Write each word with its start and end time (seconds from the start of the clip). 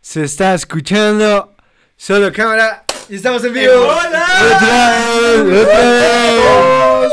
Se 0.00 0.24
está 0.24 0.54
escuchando. 0.54 1.54
Solo 1.96 2.32
cámara. 2.32 2.84
Y 3.08 3.16
estamos 3.16 3.44
en 3.44 3.52
vivo. 3.52 3.72
¡Hola! 3.74 4.26
Otra 4.56 5.42
vez, 5.44 5.62
otra 5.62 7.00
vez. 7.00 7.12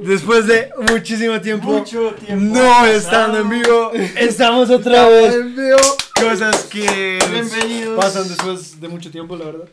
Después 0.00 0.46
de 0.46 0.70
muchísimo 0.90 1.40
tiempo. 1.40 1.68
Mucho 1.68 2.10
tiempo 2.14 2.58
No 2.58 2.86
estando 2.86 3.38
en 3.38 3.48
vivo. 3.48 3.92
Estamos 4.16 4.70
otra 4.70 5.08
vez. 5.08 5.34
en 5.34 5.54
vivo. 5.56 5.78
Cosas 6.20 6.64
que 6.64 7.18
Bienvenidos. 7.30 7.96
pasan 8.02 8.28
después 8.28 8.80
de 8.80 8.88
mucho 8.88 9.10
tiempo, 9.10 9.36
la 9.36 9.44
verdad. 9.46 9.68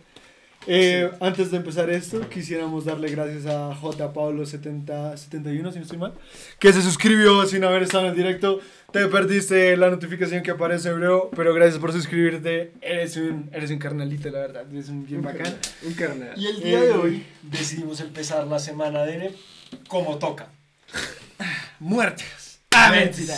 Eh, 0.68 1.10
Antes 1.20 1.50
de 1.50 1.58
empezar 1.58 1.90
esto, 1.90 2.30
quisiéramos 2.30 2.86
darle 2.86 3.10
gracias 3.10 3.48
a 3.48 3.74
J. 3.76 4.14
Pablo 4.14 4.46
70, 4.46 5.18
71, 5.18 5.72
si 5.72 5.78
no 5.80 5.84
estoy 5.84 5.98
mal, 5.98 6.14
que 6.60 6.72
se 6.72 6.82
suscribió 6.84 7.46
sin 7.48 7.64
haber 7.64 7.84
estado 7.84 8.04
en 8.06 8.12
el 8.12 8.16
directo. 8.16 8.60
Te 8.92 9.08
perdiste 9.08 9.76
la 9.78 9.90
notificación 9.90 10.44
que 10.44 10.52
aparece, 10.52 10.92
bro, 10.94 11.32
pero 11.36 11.54
gracias 11.54 11.80
por 11.80 11.92
suscribirte. 11.94 12.74
Eres 12.82 13.16
un, 13.18 13.50
eres 13.54 13.72
un 13.72 13.80
carnalito, 13.80 14.30
la 14.30 14.40
verdad. 14.40 14.66
Eres 14.72 14.90
un 14.90 15.06
bien 15.06 15.22
bacán. 15.22 15.56
Un 15.84 15.94
carnal. 15.94 16.34
Y 16.36 16.46
el 16.48 16.62
día 16.62 16.82
de 16.82 16.92
hoy 16.92 17.26
decidimos 17.42 18.00
empezar 18.02 18.46
la 18.48 18.60
semana 18.60 19.04
de 19.04 19.34
como 19.88 20.18
toca. 20.20 20.50
Muertes. 21.80 22.60
Ah, 22.72 22.92
mentira. 22.92 23.36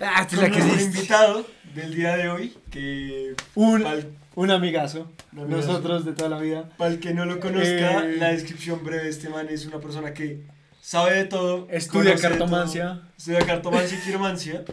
Ah, 0.00 0.26
Con 0.28 0.50
nuestro 0.50 0.80
invitado 0.80 1.46
del 1.74 1.94
día 1.94 2.16
de 2.16 2.28
hoy, 2.28 2.54
que 2.70 3.34
Un, 3.54 3.82
pal- 3.82 4.06
un 4.36 4.50
amigazo. 4.52 5.10
Un 5.32 5.40
amigazo. 5.40 5.66
Nosotros 5.66 6.04
de 6.04 6.12
toda 6.12 6.28
la 6.30 6.38
vida. 6.38 6.68
para 6.78 6.92
el 6.92 7.00
que 7.00 7.12
no 7.12 7.24
lo 7.26 7.40
conozca, 7.40 8.04
Eh. 8.04 8.16
la 8.18 8.28
descripción 8.28 8.84
breve 8.84 9.02
de 9.04 9.10
este 9.10 9.28
man 9.28 9.48
es 9.50 9.66
una 9.66 9.80
persona 9.80 10.14
que 10.14 10.42
sabe 10.80 11.14
de 11.16 11.24
todo. 11.24 11.66
Estudia 11.70 12.14
cartomancia. 12.16 12.84
todo, 12.94 13.02
Estudia 13.18 13.38
cartomancia 13.40 13.98
y 13.98 14.00
quiromancia. 14.02 14.64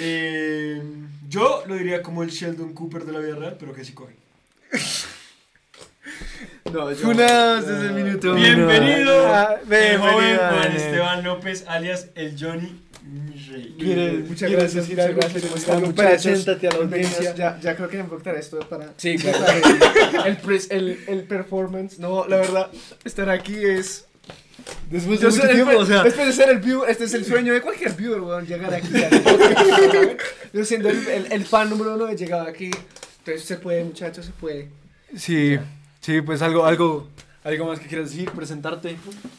Eh, 0.00 0.80
yo 1.28 1.64
lo 1.66 1.74
diría 1.74 2.02
como 2.02 2.22
el 2.22 2.30
Sheldon 2.30 2.72
Cooper 2.74 3.04
de 3.04 3.12
la 3.12 3.18
vida 3.18 3.34
real, 3.34 3.56
pero 3.58 3.72
que 3.72 3.84
sí 3.84 3.92
coge. 3.94 4.14
No, 6.72 6.90
yo- 6.90 6.96
Funados 6.96 7.66
desde 7.66 7.86
el 7.86 7.92
minuto 7.94 8.32
uno. 8.32 8.40
Bienvenido, 8.40 9.26
Ah, 9.34 9.56
el 9.60 9.98
joven 9.98 9.98
bienvenido, 9.98 10.38
Juan. 10.48 10.72
Esteban 10.76 11.24
López, 11.24 11.64
alias 11.68 12.08
el 12.14 12.36
Johnny 12.38 12.80
Rey. 13.50 13.76
¿Quieres, 13.78 14.20
Muchas 14.28 14.38
¿quieres 14.48 14.74
gracias, 14.74 14.74
decir 14.74 14.96
muchas 14.96 15.06
algo? 15.06 15.20
gracias. 15.20 15.42
¿Quieres 15.42 15.50
Muchas 15.60 15.68
algo? 15.76 15.92
gracias. 15.94 16.22
Preséntate 16.44 16.68
a 16.68 16.70
la 16.70 16.76
audiencia. 16.84 17.34
Ya, 17.34 17.60
ya 17.60 17.76
creo 17.76 17.88
que 17.88 18.38
esto 18.38 18.60
para. 18.68 18.92
Sí, 18.96 19.16
claro. 19.16 19.38
para 19.40 20.28
el, 20.28 20.38
pres- 20.40 20.68
el, 20.70 20.98
el 21.08 21.22
performance. 21.24 21.98
No, 21.98 22.26
la 22.28 22.36
verdad, 22.36 22.70
estar 23.04 23.28
aquí 23.30 23.56
es. 23.56 24.06
Después 24.90 25.18
de 25.20 25.26
mucho 25.26 25.40
soy- 25.42 25.54
tiempo, 25.54 25.76
o 25.76 25.84
sea. 25.86 26.04
Después 26.04 26.26
de 26.28 26.32
ser 26.32 26.48
el 26.50 26.58
viewer, 26.60 26.88
este 26.88 27.04
es 27.04 27.14
el 27.14 27.24
sueño 27.24 27.52
de 27.52 27.60
cualquier 27.60 27.92
viewer, 27.94 28.20
weón, 28.20 28.46
llegar 28.46 28.72
aquí. 28.72 28.88
Yo 30.52 30.64
siendo 30.64 30.88
el, 30.90 31.06
el, 31.08 31.32
el 31.32 31.44
fan 31.44 31.70
número 31.70 31.94
uno 31.94 32.08
he 32.08 32.16
llegado 32.16 32.46
aquí. 32.46 32.70
Entonces 33.18 33.44
se 33.44 33.56
puede, 33.56 33.84
muchachos, 33.84 34.26
se 34.26 34.32
puede. 34.32 34.68
Sí, 35.16 35.58
sí, 36.00 36.20
pues 36.22 36.42
algo, 36.42 36.64
algo, 36.64 37.08
algo 37.44 37.66
más 37.66 37.80
que 37.80 37.86
quieras 37.88 38.10
decir, 38.10 38.30
presentarte, 38.30 38.96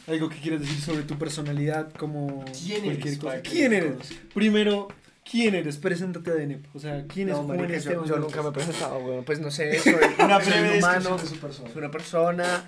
algo 0.08 0.30
que 0.30 0.38
quieras 0.40 0.62
decir 0.62 0.80
sobre 0.82 1.04
tu 1.04 1.18
personalidad, 1.18 1.92
como 1.94 2.44
¿Quién 2.46 2.84
cualquier 2.84 3.08
eres, 3.08 3.18
cosa. 3.20 3.42
¿Quién 3.42 3.74
eres? 3.74 3.96
Primero, 4.34 4.88
¿quién 5.30 5.56
eres? 5.56 5.78
Preséntate 5.78 6.32
a. 6.32 6.60
O 6.74 6.80
sea, 6.80 7.06
¿quién 7.08 7.30
es 7.30 7.36
No, 7.36 7.44
Juan 7.44 7.58
marica, 7.62 7.80
yo, 7.80 8.18
nunca 8.18 8.42
me 8.44 8.50
he 8.50 8.52
presentado, 8.52 8.98
weón. 9.00 9.24
Pues 9.24 9.40
no 9.40 9.50
sé, 9.52 9.80
soy, 9.80 9.94
Una 10.20 10.42
soy 10.42 10.60
un 10.60 10.78
humano, 10.78 11.18
de 11.18 11.26
su 11.28 11.38
persona. 11.38 11.70
soy 11.70 11.78
una 11.80 11.92
persona 11.92 12.66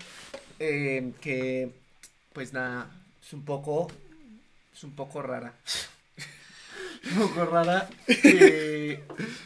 eh, 0.60 1.12
que, 1.22 1.70
pues 2.34 2.54
nada, 2.54 2.90
es 3.26 3.34
un 3.34 3.44
poco, 3.44 3.88
es 4.74 4.84
un 4.84 4.92
poco 4.96 5.22
rara. 5.22 5.54
un 7.18 7.28
poco 7.28 7.46
rara. 7.46 7.90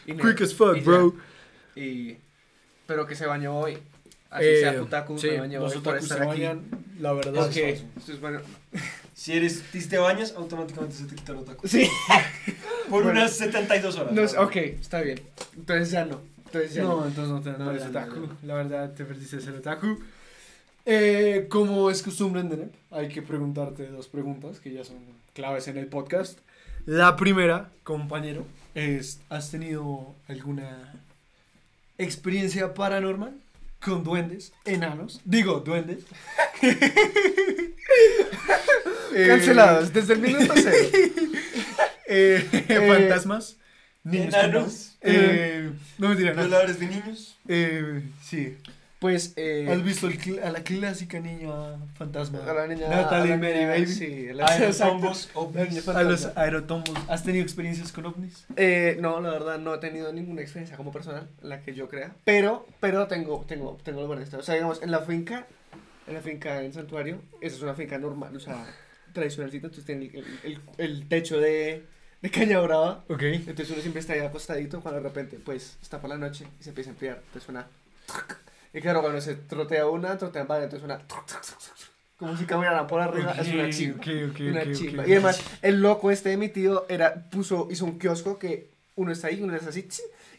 Y 0.06 0.14
no- 0.14 0.24
Quick 0.24 0.42
as 0.42 0.54
fuck, 0.54 0.76
y 0.78 0.80
ya. 0.80 0.86
bro. 0.86 1.16
Y, 1.76 2.18
pero 2.88 3.06
que 3.08 3.16
se 3.16 3.26
bañó 3.26 3.58
hoy. 3.60 3.78
Así 4.30 4.46
Eh, 4.46 4.60
sea 4.62 4.80
Kutaku, 4.80 5.18
sí, 5.18 5.28
me 5.32 5.40
bañó 5.40 5.60
los 5.62 5.76
otakus 5.76 6.08
se 6.08 6.14
estar 6.14 6.22
aquí. 6.30 6.42
bañan, 6.42 6.62
la 7.00 7.14
verdad. 7.14 7.34
Porque, 7.34 7.72
falso. 7.74 7.86
esto 7.98 8.12
es 8.14 8.22
bueno. 8.22 8.42
Si 9.20 9.34
eres, 9.36 9.62
si 9.74 9.86
te 9.90 9.98
bañas, 9.98 10.34
automáticamente 10.38 10.96
se 10.96 11.04
te 11.04 11.14
quita 11.16 11.34
el 11.34 11.40
otaku. 11.40 11.68
Sí. 11.68 11.86
Por 12.90 13.04
Bueno. 13.04 13.20
unas 13.20 13.36
72 13.36 13.98
horas. 13.98 14.14
No, 14.14 14.22
es- 14.22 14.34
ok, 14.38 14.56
está 14.56 15.02
bien. 15.02 15.20
Entonces 15.58 15.92
ya 15.92 16.06
no. 16.06 16.22
Entonces 16.46 16.74
ya 16.74 16.84
No, 16.84 17.02
no. 17.02 17.08
entonces 17.08 17.34
no 17.34 17.42
te 17.42 17.52
no 17.62 17.70
eres 17.70 17.84
otaku. 17.86 18.30
La 18.44 18.54
verdad, 18.56 18.94
te 18.94 19.04
perdiste 19.04 19.36
de 19.36 19.42
ser 19.42 19.56
otaku. 19.56 20.00
Eh, 20.86 21.48
como 21.50 21.92
es 21.92 22.02
costumbre 22.02 22.40
en 22.40 22.48
Denep, 22.50 22.74
hay 22.92 23.10
que 23.10 23.22
preguntarte 23.22 23.88
dos 23.88 24.08
preguntas 24.08 24.62
que 24.62 24.72
ya 24.72 24.86
son 24.86 24.96
claves 25.34 25.68
en 25.68 25.78
el 25.78 25.88
podcast. 25.88 26.40
La 26.86 27.18
primera, 27.18 27.70
compañero, 27.84 28.46
es: 28.74 29.20
¿has 29.30 29.52
tenido 29.52 30.16
alguna 30.30 30.94
experiencia 31.98 32.74
paranormal 32.74 33.34
con 33.80 34.04
duendes, 34.04 34.54
enanos? 34.66 35.22
Digo, 35.26 35.60
duendes. 35.62 36.04
Cancelados 39.28 39.92
desde 39.94 40.14
el 40.14 40.20
minuto 40.20 40.54
cero. 40.56 40.76
eh, 42.08 42.48
Eh, 42.52 42.88
fantasmas. 42.88 43.58
Niños 44.04 44.34
enanos. 44.34 44.98
Eh, 45.02 45.72
no 45.98 46.10
mentira, 46.10 46.34
no. 46.34 46.42
Violadores 46.42 46.80
de 46.80 46.88
niños. 46.88 47.38
Eh, 47.48 48.04
sí. 48.24 48.58
Pues, 49.00 49.32
eh. 49.38 49.66
¿Has 49.72 49.82
visto 49.82 50.08
el 50.08 50.44
a 50.44 50.52
la 50.52 50.62
clásica 50.62 51.22
niña 51.22 51.78
fantasma? 51.96 52.40
A 52.46 52.54
la 52.54 52.68
niña. 52.68 52.90
Natalie 52.90 53.38
Mary 53.38 53.66
Baby. 53.66 53.88
Sí, 53.88 54.28
Aerotombos, 54.46 55.30
ovnis. 55.36 55.88
A 55.88 56.04
los 56.04 56.26
aerotombos. 56.36 56.98
¿Has 57.08 57.24
tenido 57.24 57.42
experiencias 57.42 57.94
con 57.94 58.08
ovnis? 58.08 58.46
Eh, 58.58 58.98
no, 59.00 59.22
la 59.22 59.32
verdad 59.32 59.58
no 59.58 59.76
he 59.76 59.78
tenido 59.78 60.12
ninguna 60.12 60.42
experiencia 60.42 60.76
como 60.76 60.92
personal, 60.92 61.30
la 61.42 61.62
que 61.62 61.74
yo 61.74 61.88
crea. 61.88 62.14
Pero, 62.26 62.68
pero 62.82 63.08
tengo, 63.08 63.46
tengo, 63.48 63.78
tengo 63.86 64.06
buenas 64.06 64.26
historias. 64.26 64.44
O 64.44 64.46
sea, 64.48 64.56
digamos, 64.56 64.84
en 64.84 64.92
la 64.92 65.00
finca, 65.00 65.48
en 66.06 66.14
la 66.14 66.20
finca 66.20 66.62
en 66.62 66.74
Santuario, 66.74 67.22
esa 67.40 67.56
es 67.56 67.62
una 67.62 67.76
finca 67.76 67.98
normal, 67.98 68.36
o 68.36 68.40
sea, 68.42 68.66
tradicionalcita, 69.14 69.68
entonces 69.68 69.86
tiene 69.86 70.12
el, 70.14 70.26
el, 70.44 70.62
el 70.78 71.08
techo 71.08 71.40
de, 71.40 71.86
de 72.22 72.32
caña 72.32 72.60
brava. 72.60 73.06
Ok. 73.08 73.24
Entonces 73.24 73.70
uno 73.70 73.80
siempre 73.80 74.02
está 74.02 74.12
ahí 74.12 74.20
acostadito 74.20 74.82
cuando 74.82 75.00
de 75.00 75.08
repente, 75.08 75.40
pues, 75.40 75.78
está 75.82 76.02
por 76.02 76.10
la 76.10 76.18
noche 76.18 76.46
y 76.60 76.64
se 76.64 76.70
empieza 76.72 76.90
a 76.90 76.94
enfriar. 76.94 77.16
Entonces 77.28 77.44
suena... 77.44 77.68
Y 78.74 78.82
claro, 78.82 79.02
cuando 79.02 79.20
se 79.22 79.36
trotea 79.36 79.88
una, 79.88 80.18
trotean 80.18 80.48
varias, 80.48 80.74
entonces 80.74 80.88
suena... 80.88 81.06
Como 82.18 82.36
si 82.36 82.46
caminaran 82.46 82.86
por 82.86 83.00
arriba, 83.00 83.32
es 83.32 83.48
una 83.48 83.70
chimba. 83.70 84.04
Una 84.40 84.72
chimba. 84.74 85.08
Y 85.08 85.14
además, 85.14 85.42
el 85.62 85.82
loco 85.82 86.12
este 86.12 86.30
de 86.30 86.38
mi 86.38 86.50
tío 86.50 86.86
era, 86.90 87.30
puso, 87.30 87.70
hizo 87.72 87.86
un 87.86 87.98
kiosco 87.98 88.38
que 88.38 88.72
uno 89.00 89.14
está 89.14 89.28
ahí, 89.28 89.42
uno 89.42 89.56
es 89.56 89.66
así, 89.66 89.88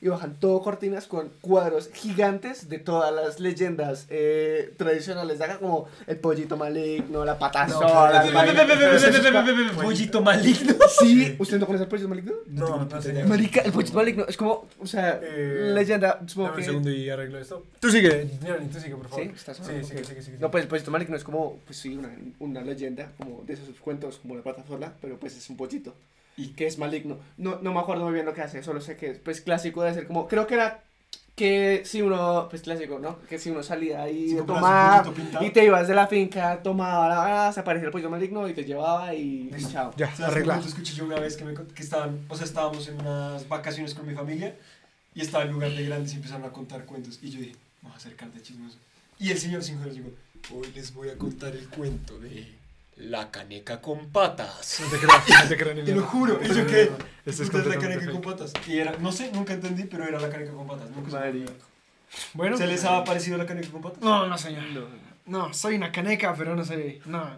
y 0.02 0.08
bajan 0.08 0.34
todo 0.38 0.60
cortinas 0.62 1.06
con 1.06 1.30
cuadros 1.40 1.90
gigantes 1.92 2.68
de 2.68 2.78
todas 2.78 3.12
las 3.14 3.40
leyendas 3.40 4.06
eh, 4.10 4.72
tradicionales 4.76 5.38
de 5.38 5.44
acá, 5.46 5.58
como 5.58 5.88
el 6.06 6.18
pollito 6.18 6.56
maligno, 6.58 7.24
la 7.24 7.38
pata 7.38 7.66
No, 7.66 7.78
sola, 7.80 8.22
espérate, 8.24 8.28
el 8.28 8.48
espérate, 8.48 8.74
vaina- 8.74 9.20
espérate, 9.22 9.54
todos 9.54 9.66
esos 9.70 9.82
Pollito 9.84 10.20
maligno. 10.22 10.74
Sí, 11.00 11.36
¿usted 11.38 11.58
no 11.58 11.66
conoce 11.66 11.84
el 11.84 11.88
pollito 11.88 12.08
maligno? 12.08 12.32
No, 12.48 12.84
no 12.84 13.02
sé. 13.02 13.24
Marica, 13.24 13.60
el 13.62 13.72
pollito 13.72 13.94
maligno 13.94 14.24
es 14.28 14.36
como, 14.36 14.66
o 14.78 14.86
sea, 14.86 15.20
Eh, 15.22 15.70
leyenda, 15.74 16.18
Dame 16.20 16.56
un 16.56 16.62
segundo 16.64 16.90
y 16.90 17.08
arreglo 17.08 17.38
esto. 17.38 17.64
Tú 17.80 17.90
sigue, 17.90 18.28
tú 18.72 18.78
sigue, 18.78 18.96
por 18.96 19.08
favor. 19.08 19.24
Sí, 19.24 19.32
estás 19.34 19.56
Sí, 19.56 19.72
sigue, 19.84 20.04
sigue, 20.04 20.22
sigue. 20.22 20.38
No, 20.38 20.50
pues 20.50 20.62
el 20.64 20.68
pollito 20.68 20.90
maligno 20.90 21.16
es 21.16 21.24
como, 21.24 21.58
pues 21.66 21.78
sí, 21.78 21.96
una, 21.96 22.10
una 22.40 22.60
leyenda, 22.62 23.12
como 23.16 23.42
de 23.46 23.54
esos 23.54 23.68
cuentos, 23.80 24.18
como 24.20 24.36
la 24.36 24.42
pata 24.42 24.64
sola, 24.66 24.92
pero 25.00 25.18
pues 25.18 25.36
es 25.36 25.48
un 25.50 25.56
pollito. 25.56 25.94
Y 26.40 26.48
que 26.48 26.66
es 26.66 26.78
maligno. 26.78 27.18
No, 27.36 27.58
no 27.60 27.72
me 27.72 27.80
acuerdo 27.80 28.04
muy 28.04 28.14
bien 28.14 28.26
lo 28.26 28.34
que 28.34 28.42
hace, 28.42 28.62
solo 28.62 28.80
sé 28.80 28.96
que 28.96 29.10
es 29.10 29.18
pues 29.18 29.40
clásico 29.40 29.82
de 29.82 29.94
ser 29.94 30.06
como, 30.06 30.26
creo 30.26 30.46
que 30.46 30.54
era 30.54 30.82
que 31.40 31.82
si 31.86 32.02
uno, 32.02 32.48
pues 32.50 32.62
clásico, 32.62 32.98
¿no? 32.98 33.18
Que 33.20 33.38
si 33.38 33.50
uno 33.50 33.62
salía 33.62 34.02
ahí 34.02 34.34
compras 34.34 35.04
tomar 35.04 35.42
y 35.42 35.50
te 35.50 35.64
ibas 35.64 35.88
de 35.88 35.94
la 35.94 36.06
finca, 36.06 36.62
tomaba 36.62 37.08
la 37.08 37.52
se 37.52 37.60
aparecía 37.60 37.86
el 37.86 37.92
pollo 37.92 38.10
maligno 38.10 38.46
y 38.48 38.52
te 38.52 38.64
llevaba 38.64 39.14
y, 39.14 39.50
y 39.56 39.64
chao. 39.72 39.92
Ya, 39.96 40.06
¿Sabes 40.06 40.18
qué 40.18 40.24
arregla. 40.24 40.54
cuento 40.54 40.68
escuché 40.68 40.94
yo 40.94 41.04
una 41.06 41.18
vez 41.18 41.36
que, 41.36 41.44
me, 41.44 41.54
que 41.54 41.82
estaban, 41.82 42.20
o 42.28 42.36
sea, 42.36 42.44
estábamos 42.44 42.86
en 42.88 43.00
unas 43.00 43.48
vacaciones 43.48 43.94
con 43.94 44.06
mi 44.06 44.14
familia 44.14 44.54
y 45.14 45.22
estaba 45.22 45.44
en 45.44 45.52
lugar 45.52 45.70
de 45.70 45.84
grandes 45.84 46.12
y 46.12 46.16
empezaron 46.16 46.44
a 46.44 46.50
contar 46.50 46.84
cuentos 46.84 47.18
y 47.22 47.30
yo 47.30 47.40
dije, 47.40 47.56
vamos 47.80 47.96
a 47.96 48.00
acercarte 48.00 48.42
chismoso. 48.42 48.76
Y 49.18 49.30
el 49.30 49.38
señor 49.38 49.62
sin 49.62 49.78
joder 49.78 49.94
dijo, 49.94 50.10
hoy 50.54 50.70
les 50.74 50.92
voy 50.92 51.08
a 51.08 51.16
contar 51.16 51.54
el 51.56 51.68
cuento 51.68 52.18
de 52.18 52.59
la 53.00 53.30
caneca 53.30 53.80
con 53.80 54.10
patas. 54.10 54.80
No 54.80 54.88
te 54.88 54.98
creas, 54.98 55.42
no 55.42 55.48
te 55.48 55.56
creas 55.56 55.76
ni 55.76 55.82
Te 55.84 55.94
lo 55.94 56.02
juro, 56.02 56.34
No 56.34 56.54
mierda. 56.54 56.96
Esto 57.24 57.42
es 57.42 57.66
la 57.66 57.78
caneca 57.78 58.10
con 58.10 58.20
patas. 58.20 58.52
Y 58.66 58.78
era, 58.78 58.96
no 58.98 59.12
sé, 59.12 59.30
nunca 59.32 59.52
entendí, 59.52 59.84
pero 59.84 60.04
era 60.06 60.20
la 60.20 60.28
caneca 60.28 60.52
con 60.52 60.66
patas. 60.66 60.90
Nunca. 60.90 61.10
Marico. 61.12 61.52
Bueno. 62.34 62.56
¿Se 62.56 62.66
les 62.66 62.84
ha 62.84 63.02
parecido 63.04 63.38
la 63.38 63.46
caneca 63.46 63.68
con 63.70 63.82
patas? 63.82 64.02
No, 64.02 64.26
no, 64.26 64.36
señor. 64.38 64.64
No, 65.26 65.52
soy 65.54 65.76
una 65.76 65.92
caneca, 65.92 66.34
pero 66.34 66.56
no 66.56 66.64
sé. 66.64 67.00
No. 67.06 67.30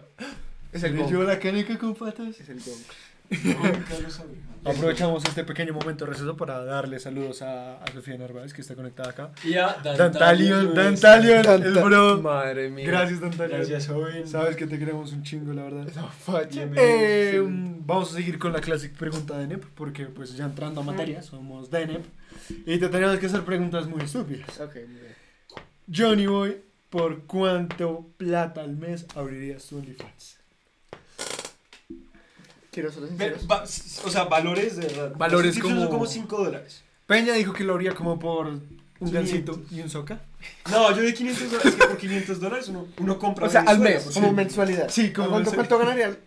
Es 0.71 0.83
el 0.83 0.91
¿Seré 0.91 1.03
gong. 1.03 1.11
yo 1.11 1.23
la 1.23 1.39
caneca 1.39 1.77
con 1.77 1.95
patas? 1.95 2.39
Es 2.39 2.49
el 2.49 2.59
gong. 2.59 2.81
Nunca 3.73 3.99
lo 3.99 4.09
sabía. 4.09 4.52
Aprovechamos 4.65 5.25
este 5.25 5.43
pequeño 5.43 5.73
momento 5.73 6.05
de 6.05 6.11
receso 6.11 6.37
para 6.37 6.63
darle 6.63 6.97
saludos 6.97 7.41
a, 7.41 7.83
a 7.83 7.91
Sofía 7.91 8.17
Narváez, 8.17 8.53
que 8.53 8.61
está 8.61 8.75
conectada 8.75 9.09
acá. 9.09 9.31
Y 9.43 9.55
a 9.55 9.75
Dantalion, 9.83 10.73
Dantalion. 10.73 11.43
Dantalion, 11.43 11.77
el 11.77 11.83
bro. 11.83 12.21
Madre 12.21 12.69
mía. 12.69 12.87
Gracias, 12.87 13.19
Dantalion. 13.19 13.59
Gracias, 13.59 13.87
joven. 13.87 14.25
Sabes 14.25 14.55
que 14.55 14.65
te 14.65 14.79
queremos 14.79 15.11
un 15.11 15.23
chingo, 15.23 15.51
la 15.51 15.63
verdad. 15.63 15.87
No, 15.95 16.07
facha. 16.07 16.65
Eh, 16.77 17.41
vamos 17.45 18.11
a 18.13 18.15
seguir 18.15 18.39
con 18.39 18.53
la 18.53 18.61
clásica 18.61 18.97
pregunta 18.97 19.37
de 19.37 19.47
NEP, 19.47 19.65
porque 19.75 20.05
pues 20.05 20.37
ya 20.37 20.45
entrando 20.45 20.79
a 20.79 20.83
materia, 20.85 21.21
somos 21.21 21.69
de 21.69 21.87
NEP. 21.87 22.05
Y 22.65 22.77
te 22.77 22.87
tenemos 22.87 23.17
que 23.19 23.25
hacer 23.25 23.43
preguntas 23.43 23.85
muy 23.87 24.01
estúpidas. 24.01 24.61
Ok, 24.61 24.75
muy 24.75 24.99
bien. 25.01 25.13
Johnny 25.93 26.25
Boy, 26.25 26.61
¿por 26.89 27.23
cuánto 27.23 28.07
plata 28.15 28.61
al 28.61 28.77
mes 28.77 29.05
abrirías 29.15 29.67
tu 29.67 29.77
OnlyFans? 29.77 30.42
Quiero 32.73 32.91
ser 32.91 33.03
Ve- 33.03 33.37
va- 33.49 33.63
o 33.63 34.09
sea, 34.09 34.23
valores 34.25 34.75
de 34.77 34.87
verdad. 34.87 35.13
Valores 35.15 35.55
Los 35.55 35.63
como- 35.63 35.79
son 35.81 35.89
como 35.89 36.05
5 36.07 36.37
dólares. 36.43 36.81
Peña 37.05 37.33
dijo 37.33 37.53
que 37.53 37.63
lo 37.63 37.75
haría 37.75 37.93
como 37.93 38.17
por 38.19 38.47
un 38.47 38.79
500. 38.99 39.11
gancito 39.13 39.61
y 39.71 39.81
un 39.81 39.89
soca. 39.89 40.19
No, 40.71 40.89
yo 40.95 41.03
de 41.03 41.13
500 41.13 41.51
dólares, 41.51 41.75
que 41.75 41.85
por 41.87 41.97
500 41.97 42.39
dólares 42.39 42.67
uno, 42.69 42.87
uno 42.97 43.19
compra 43.19 43.45
O 43.47 43.49
sea, 43.49 43.61
al 43.61 43.77
Venezuela, 43.79 44.05
mes, 44.05 44.13
como 44.15 44.27
sí. 44.29 44.33
mensualidad. 44.33 44.89
Sí, 44.89 45.13
como 45.13 45.29
¿Cuánto, 45.29 45.51
mensualidad. 45.51 45.77
¿Cuánto 45.77 45.85
ganaría? 46.01 46.19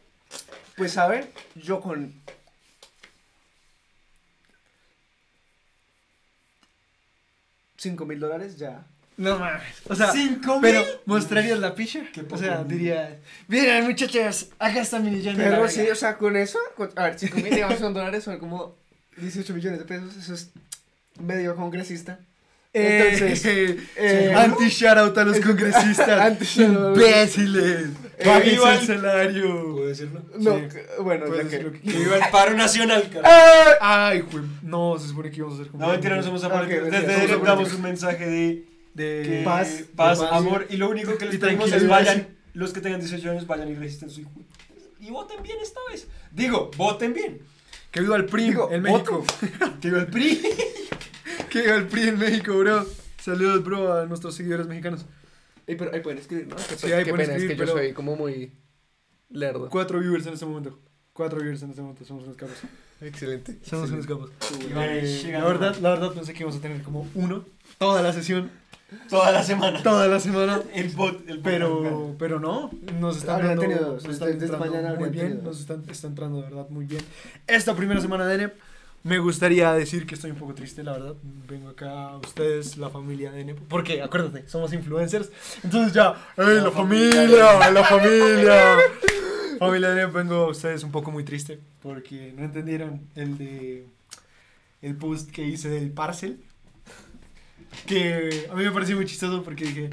Pues 0.76 0.96
a 0.98 1.08
ver, 1.08 1.32
yo 1.56 1.80
con. 1.80 2.14
5 7.76 8.04
mil 8.06 8.18
dólares 8.20 8.56
ya. 8.58 8.86
No 9.16 9.38
mames. 9.38 9.62
O 9.88 9.94
sea, 9.94 10.12
¿Cinco 10.12 10.58
pero 10.60 10.80
mil? 10.80 10.88
¿mostrarías 11.06 11.58
la 11.58 11.74
picha? 11.74 12.00
Qué 12.12 12.22
O 12.30 12.36
sea, 12.36 12.62
dirías, 12.64 13.10
miren 13.48 13.84
muchachos, 13.86 14.48
acá 14.58 14.80
está 14.82 14.98
mi 14.98 15.10
millón 15.10 15.36
de 15.38 15.44
Pero 15.44 15.68
sí, 15.68 15.78
verga". 15.78 15.92
o 15.92 15.96
sea, 15.96 16.18
con 16.18 16.36
eso, 16.36 16.58
con- 16.76 16.90
a 16.96 17.04
ver, 17.04 17.18
5 17.18 17.36
mil, 17.38 17.50
digamos, 17.54 17.78
son 17.78 17.94
dólares, 17.94 18.24
son 18.24 18.38
como 18.38 18.76
18 19.16 19.54
millones 19.54 19.78
de 19.78 19.84
pesos. 19.86 20.14
Eso 20.16 20.34
es 20.34 20.50
medio 21.18 21.56
congresista. 21.56 22.18
Eh, 22.74 23.10
Entonces, 23.14 23.44
eh, 23.46 23.78
eh, 23.96 24.34
anti-shoutout 24.36 25.16
a 25.16 25.24
los 25.24 25.40
congresistas. 25.40 26.08
Anti-shoutout. 26.20 26.96
Imbéciles. 26.98 27.88
Eh, 28.18 28.40
viva 28.44 28.74
el 28.74 28.86
salario. 28.86 29.72
¿Puedo 29.72 29.86
decirlo? 29.88 30.22
No, 30.38 30.56
Sí. 30.58 30.62
que- 30.68 30.86
bueno, 31.02 31.24
ya 31.34 31.48
que. 31.48 31.62
lo 31.62 31.72
que 31.72 31.80
Que 31.80 31.92
viva 31.92 32.16
el 32.16 32.30
paro 32.30 32.52
nacional, 32.54 33.08
cara. 33.12 33.26
¡Ah! 33.80 34.08
Ay, 34.08 34.20
güey. 34.20 34.44
No, 34.62 34.98
se 34.98 35.08
supone 35.08 35.30
que 35.30 35.36
íbamos 35.38 35.56
a 35.58 35.62
hacer 35.62 35.72
como. 35.72 35.86
No, 35.86 35.90
mentira, 35.92 36.16
nos 36.16 36.26
hemos 36.26 36.44
Ok, 36.44 36.50
aparecido. 36.52 36.82
mentira, 36.82 37.00
Desde 37.18 37.38
damos 37.38 37.72
un 37.72 37.80
mensaje 37.82 38.26
de 38.26 38.64
De 38.96 39.22
que 39.24 39.42
Paz, 39.44 39.84
paz, 39.94 40.18
de 40.20 40.24
paz. 40.26 40.32
amor. 40.38 40.66
Y 40.70 40.76
lo 40.78 40.88
único 40.88 41.16
que 41.18 41.26
les 41.26 41.38
pedimos 41.38 41.70
es 41.70 41.86
vayan, 41.86 42.28
los 42.54 42.72
que 42.72 42.80
tengan 42.80 43.00
18 43.00 43.30
años, 43.30 43.46
vayan 43.46 43.68
y 43.68 43.74
registren 43.74 44.10
su 44.10 44.22
hijo. 44.22 44.30
Y 45.00 45.10
voten 45.10 45.42
bien 45.42 45.58
esta 45.62 45.80
vez. 45.90 46.08
Digo, 46.32 46.70
voten 46.76 47.12
bien. 47.12 47.40
Que 47.90 48.00
viva 48.00 48.16
el 48.16 48.24
PRI 48.26 48.44
Digo, 48.44 48.70
en 48.72 48.82
México. 48.82 49.24
Que 49.80 49.88
viva 49.88 50.00
el 50.00 50.06
PRI. 50.06 50.40
que 51.50 51.62
viva 51.62 51.76
el 51.76 51.86
PRI 51.86 52.02
en 52.08 52.18
México, 52.18 52.56
bro. 52.58 52.86
Saludos, 53.22 53.62
bro, 53.64 53.92
a 53.92 54.06
nuestros 54.06 54.34
seguidores 54.34 54.66
mexicanos. 54.66 55.04
Ey, 55.66 55.76
pero 55.76 55.92
ahí 55.92 56.00
pueden 56.00 56.18
escribir, 56.18 56.46
¿no? 56.48 56.56
Qué, 56.56 56.76
Sí, 56.76 56.92
ahí 56.92 57.04
qué 57.04 57.10
pueden 57.10 57.26
pena, 57.26 57.36
es 57.36 57.42
escribir, 57.42 57.48
que 57.56 57.56
pero- 57.64 57.72
yo 57.76 57.78
soy 57.84 57.92
como 57.92 58.16
muy 58.16 58.52
lerdo. 59.30 59.68
Cuatro 59.68 59.98
viewers 60.00 60.26
en 60.26 60.32
este 60.34 60.46
momento. 60.46 60.78
Cuatro 61.12 61.38
viewers 61.40 61.62
en 61.62 61.70
este 61.70 61.82
momento. 61.82 62.04
Somos 62.04 62.24
unos 62.24 62.36
capos. 62.36 62.56
Excelente. 63.00 63.58
Somos 63.62 63.90
unos 63.90 64.06
capos. 64.06 64.30
Y 64.68 64.72
van 64.72 64.88
Eh, 64.90 65.28
la 65.32 65.44
verdad, 65.44 65.76
la 65.82 65.90
verdad 65.90 66.12
pensé 66.14 66.32
que 66.32 66.40
íbamos 66.40 66.56
a 66.58 66.62
tener 66.62 66.82
como 66.82 67.06
uno 67.14 67.44
toda 67.78 68.00
la 68.02 68.12
sesión, 68.12 68.50
Toda 69.08 69.32
la 69.32 69.42
semana. 69.42 69.82
toda 69.82 70.06
la 70.06 70.20
semana. 70.20 70.60
El 70.72 70.88
bot. 70.90 71.28
El 71.28 71.38
bot 71.38 71.42
Pero, 71.44 72.14
pero 72.18 72.38
no, 72.38 72.70
nos 73.00 73.16
están 73.18 73.44
dando, 73.44 73.62
tenido 73.62 73.94
nos 73.94 74.04
están 74.04 74.28
entrando 74.30 74.58
mañana 74.58 74.94
muy 74.94 75.10
bien, 75.10 75.28
tenido 75.28 75.42
nos 75.42 75.60
están, 75.60 75.84
está 75.88 76.06
entrando 76.06 76.38
de 76.38 76.44
verdad 76.44 76.66
muy 76.70 76.86
bien. 76.86 77.02
Esta 77.46 77.74
primera 77.74 78.00
semana 78.00 78.26
de 78.26 78.38
NEP, 78.38 78.54
me 79.02 79.18
gustaría 79.18 79.72
decir 79.72 80.06
que 80.06 80.14
estoy 80.14 80.30
un 80.30 80.36
poco 80.36 80.54
triste, 80.54 80.84
la 80.84 80.92
verdad. 80.92 81.14
Vengo 81.48 81.70
acá 81.70 82.10
a 82.10 82.16
ustedes, 82.18 82.76
la 82.76 82.90
familia 82.90 83.32
de 83.32 83.44
NEP, 83.44 83.58
porque 83.68 84.02
acuérdate, 84.02 84.48
somos 84.48 84.72
influencers, 84.72 85.30
entonces 85.64 85.92
ya, 85.92 86.14
¡ey, 86.36 86.60
la, 86.60 86.70
familia! 86.70 87.70
¡La 87.70 87.84
familia! 87.84 88.76
familia 89.58 89.90
de 89.90 90.06
NEP, 90.06 90.12
vengo 90.12 90.34
a 90.34 90.48
ustedes 90.48 90.84
un 90.84 90.92
poco 90.92 91.10
muy 91.10 91.24
triste, 91.24 91.58
porque 91.82 92.32
no 92.36 92.44
entendieron 92.44 93.08
el 93.16 93.36
de 93.36 93.86
el 94.82 94.96
post 94.96 95.30
que 95.30 95.44
hice 95.44 95.68
del 95.68 95.90
parcel. 95.90 96.40
Que 97.86 98.46
a 98.50 98.54
mí 98.54 98.64
me 98.64 98.70
pareció 98.70 98.96
muy 98.96 99.06
chistoso 99.06 99.42
porque 99.42 99.64
dije, 99.64 99.90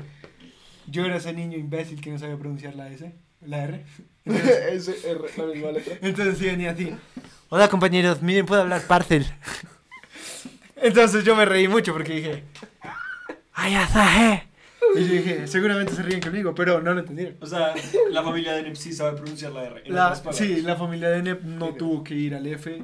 yo 0.88 1.06
era 1.06 1.18
ese 1.18 1.34
niño 1.34 1.58
imbécil 1.58 2.00
que 2.02 2.12
no 2.12 2.20
sabía 2.20 2.38
pronunciar 2.38 2.76
la 2.76 2.90
S, 2.90 3.14
la 3.42 3.64
R. 3.64 3.86
Entonces, 4.26 4.88
Ese 4.90 5.12
R, 5.12 5.20
la 5.38 5.46
misma 5.46 5.72
letra. 5.72 5.98
entonces 6.02 6.38
sí 6.38 6.46
venía 6.46 6.72
así. 6.72 6.96
Hola 7.50 7.68
compañeros, 7.68 8.22
miren, 8.22 8.46
puedo 8.46 8.62
hablar 8.62 8.82
parcel. 8.88 9.26
Entonces 10.78 11.24
yo 11.24 11.36
me 11.36 11.46
reí 11.46 11.68
mucho 11.68 11.94
porque 11.94 12.14
dije, 12.16 12.44
¡ay, 13.54 13.76
azaje! 13.76 14.48
Y 14.96 15.00
yo 15.08 15.14
dije, 15.14 15.48
seguramente 15.48 15.94
se 15.94 16.04
ríen 16.04 16.20
conmigo, 16.22 16.54
pero 16.54 16.82
no 16.82 16.94
lo 16.94 17.00
entendieron. 17.00 17.36
O 17.42 17.46
sea, 17.46 17.74
la 18.12 18.22
familia 18.24 18.54
de 18.54 18.64
Nepsi 18.64 18.92
sabe 18.94 19.18
pronunciar 19.18 19.52
la 19.54 19.64
R. 19.66 19.84
en 19.86 19.94
La, 19.96 20.16
sí, 20.32 20.62
la 20.62 20.76
familia 20.76 21.10
de 21.10 21.24
NEP 21.24 21.42
no 21.44 21.74
tuvo 21.74 22.04
que 22.04 22.14
ir 22.16 22.36
al 22.36 22.46
F, 22.48 22.84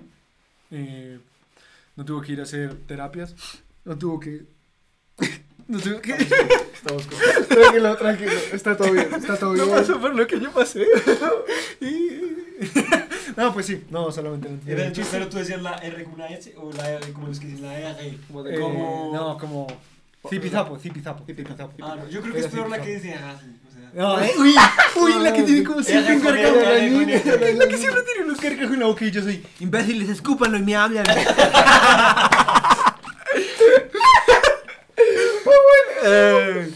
eh, 0.72 1.20
no 1.96 2.06
tuvo 2.06 2.22
que 2.22 2.32
ir 2.34 2.40
a 2.40 2.44
hacer 2.44 2.76
terapias, 2.86 3.36
no 3.86 3.98
tuvo 3.98 4.20
que... 4.20 4.44
No 5.68 5.80
tuvo 5.80 6.02
que... 6.02 6.14
Estamos 6.14 7.06
con... 7.06 7.48
Tranquilo, 7.48 7.96
tranquilo. 7.98 8.32
Está 8.54 8.76
todo 8.76 8.92
bien, 8.92 9.08
está 9.16 9.38
todo 9.38 9.54
No 9.56 9.66
bien. 9.66 9.78
pasó 9.78 10.00
por 10.02 10.16
lo 10.16 10.26
que 10.26 10.40
yo 10.40 10.52
pasé. 10.52 10.86
Y- 11.82 12.22
No, 13.38 13.54
pues 13.54 13.68
sí, 13.68 13.84
no, 13.90 14.12
solamente 14.12 14.50
no 14.50 14.56
entonces, 14.56 14.92
chiste. 14.94 15.10
pero 15.12 15.30
tú 15.30 15.38
decías 15.38 15.62
la 15.62 15.74
R 15.76 16.04
con 16.04 16.16
una 16.16 16.28
S 16.28 16.54
o 16.58 16.72
la 16.74 16.90
R 16.92 17.12
como 17.14 17.28
los 17.28 17.40
que 17.40 17.48
dicen 17.48 17.66
la 17.66 17.78
R. 17.80 18.18
Como 18.28 18.46
Eh, 18.48 18.52
de 18.52 18.60
como- 18.60 19.12
No, 19.14 19.38
como... 19.38 19.68
Zipizapo, 20.30 20.78
zipizapo, 20.78 21.24
zipizapo. 21.26 21.72
Ah, 21.82 21.96
no, 21.98 22.10
yo 22.10 22.20
creo 22.22 22.34
que 22.34 22.40
es 22.42 22.48
peor 22.48 22.68
la 22.70 22.82
que 22.82 22.96
dice 22.96 23.10
sea, 23.14 23.40
No, 23.94 24.20
eh, 24.20 24.32
uy, 24.38 24.54
uy, 25.02 25.14
la 25.24 25.32
que 25.34 25.44
tiene 25.44 25.64
como 25.64 25.82
siempre 25.82 26.16
un 26.16 26.22
con 26.22 26.34
carcaj. 26.34 26.52
ella, 26.52 26.74
La 26.74 26.94
con 27.00 27.10
ella. 27.10 27.24
que, 27.40 27.54
la 27.54 27.68
que 27.70 27.78
siempre 27.78 28.02
tiene 28.04 28.24
unos 28.26 28.42
carcajos 28.42 28.74
en 28.74 28.80
la 28.82 28.86
boca 28.88 29.06
y 29.06 29.12
yo 29.12 29.22
soy 29.24 29.46
imbéciles, 29.62 30.10
escúpanlo 30.10 30.58
y 30.58 30.62
me 30.64 30.76
hablan. 30.76 31.06
Eh, 36.04 36.70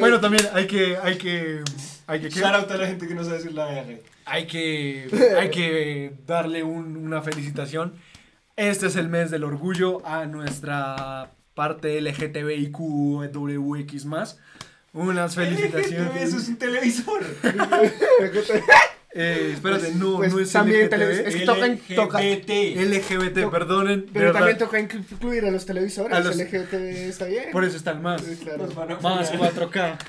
bueno, 0.00 0.20
también 0.20 0.44
hay 0.52 0.66
que, 0.66 0.96
hay 0.96 1.16
que, 1.18 1.62
hay 2.06 2.20
que. 2.20 2.30
Shout 2.30 2.54
out 2.54 2.70
a 2.70 2.76
la 2.76 2.86
gente 2.86 3.06
que 3.08 3.14
no 3.14 3.24
sabe 3.24 3.38
decir 3.38 3.52
la 3.52 3.72
R. 3.80 4.02
hay 4.24 4.46
que, 4.46 5.08
hay 5.38 5.50
que 5.50 6.12
darle 6.26 6.62
un- 6.62 6.96
una 6.96 7.22
felicitación. 7.22 7.94
Este 8.56 8.86
es 8.88 8.96
el 8.96 9.08
mes 9.08 9.30
del 9.30 9.44
orgullo 9.44 10.04
a 10.06 10.26
nuestra 10.26 11.30
parte 11.54 12.00
LGTBIQWX 12.00 14.04
más. 14.04 14.38
Unas 14.92 15.34
felicitaciones. 15.36 16.34
es 16.34 16.48
un 16.48 16.56
televisor. 16.56 17.20
Eh, 19.14 19.52
espérate, 19.54 19.92
no, 19.94 20.16
Pues 20.18 20.32
no 20.34 20.38
es 20.40 20.52
también 20.52 20.82
LGTB. 20.86 21.26
es 21.28 21.34
que 21.36 21.46
toca- 21.46 21.76
toca- 21.96 22.18
LGBT. 22.20 22.76
LGBT, 22.76 23.40
To- 23.42 23.50
perdonen. 23.50 24.06
Pero 24.12 24.32
también 24.32 24.58
toca 24.58 24.78
incluir 24.78 25.44
a 25.46 25.50
los 25.50 25.64
televisores. 25.64 26.16
A 26.16 26.20
los- 26.20 26.36
LGBT 26.36 26.74
está 27.08 27.24
bien. 27.24 27.50
Por 27.50 27.64
eso 27.64 27.76
está 27.76 27.92
el 27.92 28.00
más. 28.00 28.20
Sí, 28.22 28.36
claro. 28.42 28.68
Más 29.00 29.30
funar. 29.30 29.52
4K. 29.54 29.98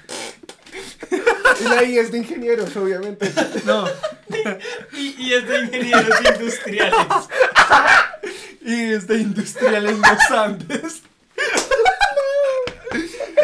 Y 1.59 1.63
la 1.63 1.83
I 1.83 1.97
es 1.97 2.11
de 2.11 2.19
ingenieros, 2.19 2.73
obviamente. 2.77 3.29
No. 3.65 3.85
Y, 4.93 5.15
y 5.17 5.33
es 5.33 5.45
de 5.47 5.59
ingenieros 5.59 6.09
industriales. 6.31 6.95
Y 8.61 8.73
es 8.93 9.07
de 9.07 9.17
Industriales 9.17 9.97
Los 9.97 10.31
Andes. 10.31 11.01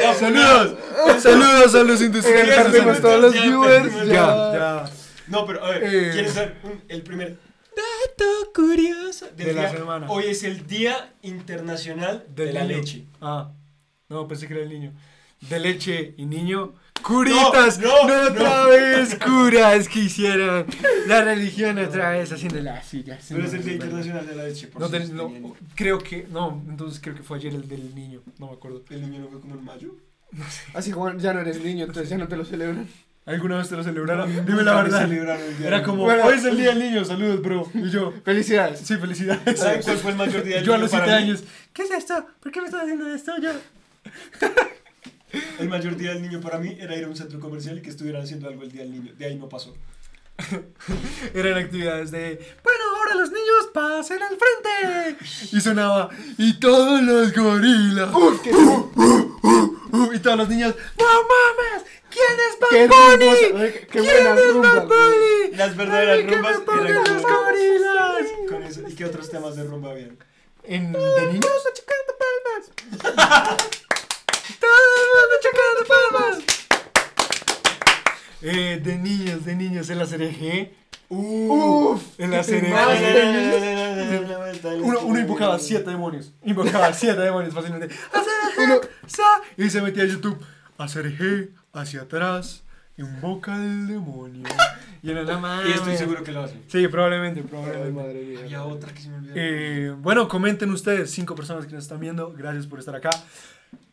No, 0.02 0.14
Saludos. 0.14 0.78
Saludos 1.22 1.76
a 1.76 1.84
los 1.84 2.02
industriales 2.02 2.48
Ya 2.48 2.52
de 2.52 2.64
Los 2.64 2.72
perdimos 2.72 2.88
Andes. 2.88 3.02
todos 3.02 3.22
los 3.22 3.34
Ya 3.34 3.42
viewers. 3.42 3.84
perdimos. 3.84 4.08
Ya, 4.08 4.14
Ya. 4.54 4.90
No, 5.28 5.46
pero 5.46 5.64
a 5.64 5.70
ver, 5.72 5.84
Eh. 5.84 6.10
¿quieres 6.14 6.34
saber 6.34 6.58
un- 6.64 6.82
el 6.88 7.02
primer 7.02 7.38
dato 7.76 8.52
curioso 8.54 9.26
del 9.36 9.48
De 9.48 9.54
la 9.54 9.62
día? 9.70 9.78
semana. 9.80 10.10
Hoy 10.10 10.26
es 10.26 10.44
el 10.44 10.66
Día 10.68 11.14
Internacional 11.22 12.26
de 12.36 12.46
Del 12.46 12.54
la 12.54 12.64
niño. 12.64 12.78
Leche. 12.78 13.06
Ah. 13.22 13.52
No, 14.10 14.28
pensé 14.28 14.48
que 14.48 14.54
era 14.54 14.64
el 14.64 14.70
niño. 14.70 14.94
De 15.50 15.60
leche 15.60 16.14
y 16.18 16.26
niño. 16.26 16.74
Curitas, 17.04 17.78
No, 17.80 18.08
no, 18.08 18.24
no, 18.24 18.32
otra 18.32 18.64
no. 18.64 18.70
vez, 18.70 19.16
curas 19.24 19.88
que 19.90 20.00
hicieron 20.00 20.66
la 21.08 21.24
religión 21.24 21.78
otra 21.78 22.12
vez 22.12 22.32
haciendo 22.32 22.60
la 22.62 22.82
silla. 22.82 23.20
Pero 23.30 23.46
es 23.46 23.54
el 23.54 23.64
Día 23.64 23.74
Internacional 23.74 24.26
de 24.26 24.36
la 24.36 24.44
Leche. 24.46 24.68
por 24.68 24.82
No, 24.82 24.88
si 24.88 24.94
ten- 24.94 25.16
no, 25.16 25.56
creo 25.76 26.00
que, 26.00 26.26
no, 26.32 26.64
entonces 26.68 27.00
creo 27.02 27.14
que 27.16 27.22
fue 27.22 27.38
ayer 27.38 27.54
el 27.54 27.68
del 27.68 27.94
niño, 27.94 28.22
no 28.40 28.48
me 28.48 28.54
acuerdo. 28.54 28.84
¿El 28.90 29.02
niño 29.02 29.20
no 29.22 29.28
fue 29.30 29.42
como 29.42 29.56
en 29.56 29.64
mayo? 29.66 29.96
Así 30.74 30.92
como 30.92 31.16
ya 31.18 31.34
no 31.34 31.42
eres 31.42 31.62
niño, 31.64 31.86
entonces 31.86 32.10
ya 32.10 32.18
no 32.18 32.28
te 32.28 32.38
lo 32.38 32.46
celebran. 32.46 32.88
¿Alguna 33.28 33.58
vez 33.58 33.70
te 33.70 33.76
lo 33.76 33.84
celebraron? 33.84 34.46
Dime 34.46 34.62
la 34.64 34.76
verdad. 34.76 35.02
celebraron 35.02 35.42
el 35.44 35.58
día 35.58 35.68
Era 35.68 35.84
como. 35.84 36.04
Bueno. 36.04 36.26
hoy 36.26 36.36
es 36.38 36.46
el 36.46 36.58
día 36.58 36.70
del 36.70 36.80
niño, 36.92 37.04
saludos, 37.06 37.42
bro. 37.42 37.70
Y 37.74 37.90
yo, 37.90 38.14
Felicidades. 38.24 38.80
sí, 38.80 38.96
felicidades. 38.98 39.60
¿Saben 39.60 39.82
cuál 39.82 39.98
fue 39.98 40.12
el 40.12 40.18
mayor 40.18 40.44
día 40.44 40.56
del 40.58 40.66
Yo 40.66 40.74
a 40.76 40.78
los 40.78 40.92
para 40.92 41.06
7 41.06 41.22
mí? 41.22 41.30
años, 41.30 41.44
¿qué 41.74 41.82
es 41.84 41.92
esto? 41.92 42.26
¿Por 42.40 42.52
qué 42.52 42.62
me 42.62 42.68
estás 42.68 42.84
haciendo 42.84 43.08
esto? 43.14 43.32
Yo, 43.42 43.52
El 45.60 45.68
mayor 45.70 45.98
día 45.98 46.12
del 46.14 46.22
niño 46.22 46.40
para 46.40 46.60
mí 46.60 46.78
era 46.80 46.96
ir 46.96 47.04
a 47.06 47.08
un 47.08 47.16
centro 47.16 47.40
comercial 47.40 47.78
y 47.78 47.82
que 47.82 47.90
estuvieran 47.90 48.22
haciendo 48.22 48.48
algo 48.48 48.62
el 48.64 48.72
día 48.72 48.82
del 48.84 48.92
niño. 48.92 49.14
De 49.18 49.26
ahí 49.26 49.36
no 49.36 49.50
pasó. 49.50 49.76
eran 51.34 51.58
actividades 51.58 52.12
de, 52.12 52.40
bueno, 52.64 52.84
ahora 52.98 53.16
los 53.16 53.30
niños 53.32 53.70
pasen 53.74 54.20
al 54.22 54.38
frente. 54.38 55.26
Y 55.52 55.62
sonaba, 55.62 56.10
y 56.38 56.54
todos 56.60 57.02
los 57.02 57.34
gorilas. 57.34 58.14
Uf, 58.14 58.42
qué, 58.42 58.52
Uh, 58.54 60.12
y 60.14 60.20
todos 60.20 60.38
los 60.38 60.50
niños, 60.50 60.76
no 61.00 61.06
mames, 61.06 61.86
¿quién 62.16 62.40
es 62.48 62.60
Bad 62.60 62.70
qué 62.70 63.88
¿Quién 63.92 64.06
es 64.06 64.54
rumba. 64.54 64.74
Bad 64.74 64.88
Bunny? 64.88 65.56
Las 65.58 65.76
verdaderas 65.76 66.18
Ay, 66.18 66.26
que 66.26 66.32
rumbas 66.36 66.60
me 66.66 66.90
eran 66.90 67.04
los 67.04 67.22
gorilas. 67.22 68.26
con 68.50 68.64
eso. 68.64 68.82
¿Y 68.88 68.96
qué 68.96 69.06
otros 69.06 69.30
temas 69.30 69.56
de 69.56 69.64
rumba 69.64 69.92
habían? 69.92 70.18
en 70.68 70.92
de 70.94 71.00
niños. 71.28 71.46
Todo 74.60 74.72
el 74.92 75.08
mundo 75.14 75.36
chocando 75.42 75.82
palmas. 75.88 76.44
Eh, 78.42 78.80
de 78.84 78.96
niños, 78.98 79.46
de 79.46 79.56
niños 79.56 79.90
en 79.90 80.00
la 80.00 80.06
serie 80.06 80.32
G. 80.32 80.72
Uf. 81.10 82.02
En 82.18 82.32
la 82.32 82.44
serie 82.44 82.70
niños. 82.70 82.86
Uno, 84.82 85.00
uno 85.02 85.20
invocaba 85.20 85.60
siete 85.60 85.92
demonios. 85.92 86.34
Invocaba 86.44 86.92
siete 86.94 87.22
demonios 87.22 87.54
fácilmente. 87.54 87.94
Hacer 88.14 88.90
y 89.58 89.70
se 89.70 89.82
metía 89.82 90.04
a 90.04 90.08
YouTube. 90.08 90.44
Hacer 90.78 91.18
G 91.18 91.50
hacia 91.82 92.02
atrás. 92.02 92.64
Invoca 92.98 93.56
al 93.56 93.88
demonio. 93.88 94.44
Y 95.04 95.12
era 95.12 95.24
la 95.24 95.38
madre. 95.38 95.70
Y 95.70 95.74
estoy 95.74 95.98
seguro 95.98 96.24
que 96.24 96.32
lo 96.32 96.44
hacen. 96.44 96.64
Sí, 96.68 96.88
probablemente, 96.88 97.42
Ay, 97.42 97.48
probablemente. 97.48 97.92
madre 97.92 98.24
mía. 98.24 98.40
Había 98.40 98.64
otra 98.64 98.94
que 98.94 99.02
se 99.02 99.10
me 99.10 99.18
olvidó. 99.18 99.34
Eh, 99.36 99.94
bueno, 100.00 100.28
comenten 100.30 100.72
ustedes, 100.72 101.12
cinco 101.12 101.36
personas 101.36 101.66
que 101.66 101.74
nos 101.74 101.84
están 101.84 102.00
viendo. 102.00 102.32
Gracias 102.32 102.68
por 102.68 102.80
estar 102.80 102.96
acá. 102.96 103.10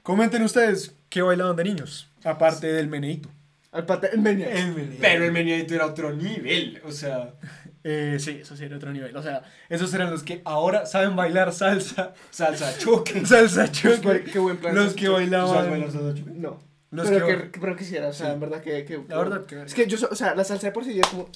Comenten 0.03 0.43
ustedes 0.43 0.95
qué 1.09 1.21
bailaban 1.23 1.57
de 1.57 1.65
niños. 1.65 2.11
Aparte 2.25 2.69
del 2.69 2.89
meneíto. 2.89 3.29
Al 3.73 3.87
pata, 3.87 4.07
el 4.09 4.21
meña. 4.21 4.47
El 4.49 4.73
meneíto. 4.75 4.99
Pero 5.01 5.25
el 5.25 5.33
meneadito 5.33 5.75
era 5.75 5.87
otro 5.87 6.13
nivel. 6.13 6.81
O 6.85 6.93
sea, 6.93 7.35
Eh, 7.85 8.19
sí, 8.21 8.39
eso 8.43 8.57
sí 8.57 8.63
era 8.63 8.77
otro 8.77 8.93
nivel. 8.93 9.17
O 9.17 9.23
sea, 9.25 9.43
esos 9.69 9.93
eran 9.93 10.09
los 10.09 10.23
que 10.23 10.41
ahora 10.45 10.87
saben 10.87 11.17
bailar 11.17 11.53
salsa. 11.53 12.15
salsa 12.31 12.79
choque. 12.79 13.27
Salsa 13.27 13.73
choque. 13.73 13.97
buen- 14.03 14.23
qué 14.25 14.39
buen 14.39 14.57
plan. 14.59 14.73
Los 14.73 14.95
que 14.95 15.07
¿Tú 15.07 15.13
sabes 15.15 15.29
bailar 15.31 15.49
bailaban. 15.69 15.91
salsa 15.93 16.15
choque? 16.15 16.31
No. 16.33 16.61
Los 16.93 17.09
pero, 17.09 17.27
que- 17.27 17.51
que, 17.51 17.59
pero 17.61 17.75
quisiera, 17.75 18.09
o 18.09 18.13
sea, 18.13 18.27
Sí. 18.29 18.33
en 18.35 18.41
verdad 18.41 18.61
que, 18.63 18.85
que- 18.85 19.03
La 19.09 19.17
verdad 19.19 19.47
que- 19.47 19.63
Es 19.63 19.73
que 19.75 19.87
yo, 19.87 19.97
o 20.11 20.15
sea, 20.15 20.35
la 20.35 20.45
salsa 20.45 20.67
de 20.67 20.73
por 20.73 20.85
sí 20.85 20.95
ya 20.95 21.01
es 21.01 21.07
como... 21.09 21.29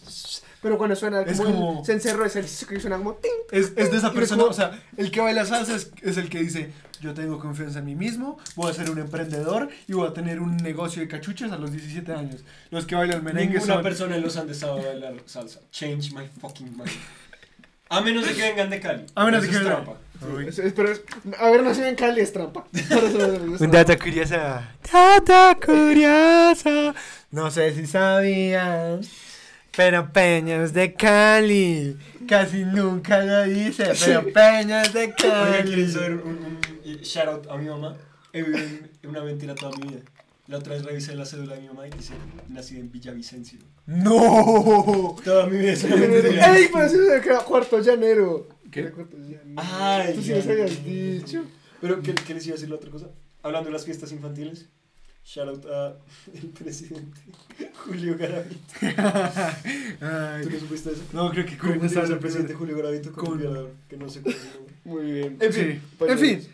Pero 0.63 0.77
cuando 0.79 0.95
suena 0.95 1.23
Es 1.23 1.39
como... 1.39 1.49
el- 1.49 1.55
como- 1.55 1.85
se 1.85 1.93
encerró, 1.95 2.25
es 2.27 2.37
el 2.37 2.45
que 2.69 2.79
suena 2.79 2.99
como... 2.99 3.15
ting. 3.15 3.31
Es, 3.51 3.73
es 3.75 3.91
de 3.91 3.97
esa 3.97 4.09
es 4.09 4.13
persona, 4.13 4.43
como- 4.43 4.51
o 4.51 4.55
sea, 4.55 4.79
el 4.99 5.11
que 5.11 5.21
baila 5.21 5.45
salsa 5.47 5.75
es, 5.75 5.93
es 6.03 6.19
el 6.19 6.29
que 6.29 6.41
dice, 6.41 6.73
yo 7.01 7.15
tengo 7.15 7.39
confianza 7.39 7.79
en 7.79 7.87
mí 7.87 7.95
mismo, 7.95 8.39
voy 8.55 8.71
a 8.71 8.75
ser 8.75 8.91
un 8.91 8.99
emprendedor 8.99 9.71
y 9.89 9.95
voy 9.95 10.07
a 10.09 10.13
tener 10.13 10.41
un 10.41 10.59
negocio 10.59 11.01
de 11.01 11.09
cachuchas 11.09 11.51
a 11.53 11.57
los 11.57 11.73
17 11.73 12.13
años. 12.13 12.45
Los 12.71 12.85
que 12.85 12.95
bailan 12.95 13.25
merengue 13.25 13.55
Ninguna 13.55 13.75
son... 13.75 13.83
persona 13.83 14.17
en 14.17 14.23
los 14.23 14.37
Andes 14.37 14.59
sabe 14.59 14.85
bailar 14.85 15.15
salsa. 15.25 15.61
Change 15.71 16.13
my 16.13 16.27
fucking 16.39 16.71
mind. 16.77 16.91
A 17.89 18.01
menos 18.01 18.27
de 18.27 18.35
que 18.35 18.43
vengan 18.43 18.69
de 18.69 18.81
Cali. 18.81 19.05
A 19.15 19.25
menos 19.25 19.43
de 19.43 19.49
que 19.49 19.55
es 19.57 19.61
vengan. 19.65 19.85
Uy. 20.35 20.49
Es- 20.49 20.59
es- 20.59 20.73
pero 20.73 20.91
es- 20.91 21.03
haber 21.39 21.63
nacido 21.63 21.87
en 21.87 21.95
Cali 21.97 22.21
es 22.21 22.33
trampa. 22.33 22.65
Eso. 22.73 23.65
Un 23.65 23.71
dato 23.71 23.97
curioso. 23.99 24.35
Dato 24.93 25.61
curioso. 25.65 26.95
No 27.31 27.51
sé 27.51 27.75
si 27.75 27.87
sabían. 27.87 29.01
Pero 29.77 30.11
Peñas 30.11 30.73
de 30.73 30.95
Cali. 30.95 31.97
Casi 32.27 32.65
nunca 32.65 33.21
lo 33.23 33.45
dice. 33.45 33.93
Pero 34.05 34.25
Peñas 34.33 34.93
de 34.95 35.13
Cali. 35.15 35.75
quiero 35.75 35.93
saber 35.93 36.13
un, 36.15 36.21
un, 36.29 36.59
un 36.85 36.97
shout 37.03 37.29
out 37.29 37.47
a 37.51 37.57
mi 37.59 37.69
mamá. 37.69 37.95
He 38.33 38.43
vivido 38.43 38.65
en 39.03 39.11
una 39.11 39.23
mentira 39.23 39.55
toda 39.55 39.73
mi 39.77 39.89
vida. 39.89 40.01
La 40.49 40.59
otra 40.59 40.75
vez 40.75 40.85
revisé 40.85 41.15
la 41.15 41.27
cédula 41.27 41.57
de 41.57 41.63
mi 41.63 41.67
mamá 41.69 41.89
y 41.89 41.91
dice, 41.91 42.15
nací 42.49 42.77
en 42.79 42.91
Villavicencio. 42.91 43.59
No. 43.87 45.17
Toda 45.25 45.47
mi 45.47 45.59
vida 45.59 45.73
es 45.73 45.85
una 45.85 45.97
mentira. 45.97 46.57
¡Ey! 46.57 46.69
Pero 46.73 46.89
si 46.89 46.97
no 46.97 47.13
era 47.13 47.39
cuarto 47.41 47.81
llanero. 47.81 48.49
¿Qué? 48.83 48.93
Ay, 49.57 50.15
Tú 50.15 50.23
sí 50.23 50.31
nos 50.33 50.47
habías 50.47 50.85
dicho. 50.85 51.45
Pero, 51.81 52.01
¿qué, 52.03 52.15
qué 52.15 52.35
les 52.35 52.47
iba 52.47 52.55
a 52.55 52.57
decir 52.57 52.69
la 52.71 52.77
otra 52.77 52.91
cosa? 52.91 53.11
Hablando 53.43 53.69
de 53.69 53.73
las 53.75 53.85
fiestas 53.85 54.11
infantiles, 54.13 54.69
shout 55.25 55.49
out 55.49 55.67
a 55.67 55.97
el 56.35 56.49
presidente 56.51 57.21
Julio 57.85 58.17
Garavito. 58.19 58.75
Ay, 60.01 60.43
¿Tú 60.45 60.51
no 60.51 60.59
supiste 60.61 60.91
eso? 60.93 61.03
no, 61.13 61.31
creo 61.31 61.47
que 61.47 61.57
¿Cómo 61.59 61.79
con 61.79 61.89
se 61.89 62.01
el 62.01 62.19
presidente 62.19 62.55
Julio 62.55 62.77
Garavito 62.77 63.13
con 63.13 63.25
Con- 63.25 63.33
un 63.35 63.39
violador? 63.41 63.71
Que 63.89 63.97
no 63.97 64.09
sé 64.09 64.21
es 64.21 64.25
nombre. 64.27 64.75
Muy 64.85 65.05
bien. 65.13 65.37
En 65.41 65.53
Sí. 65.53 65.61
fin, 65.63 65.83
En 66.09 66.19
fin, 66.19 66.49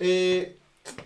eh, 0.00 0.56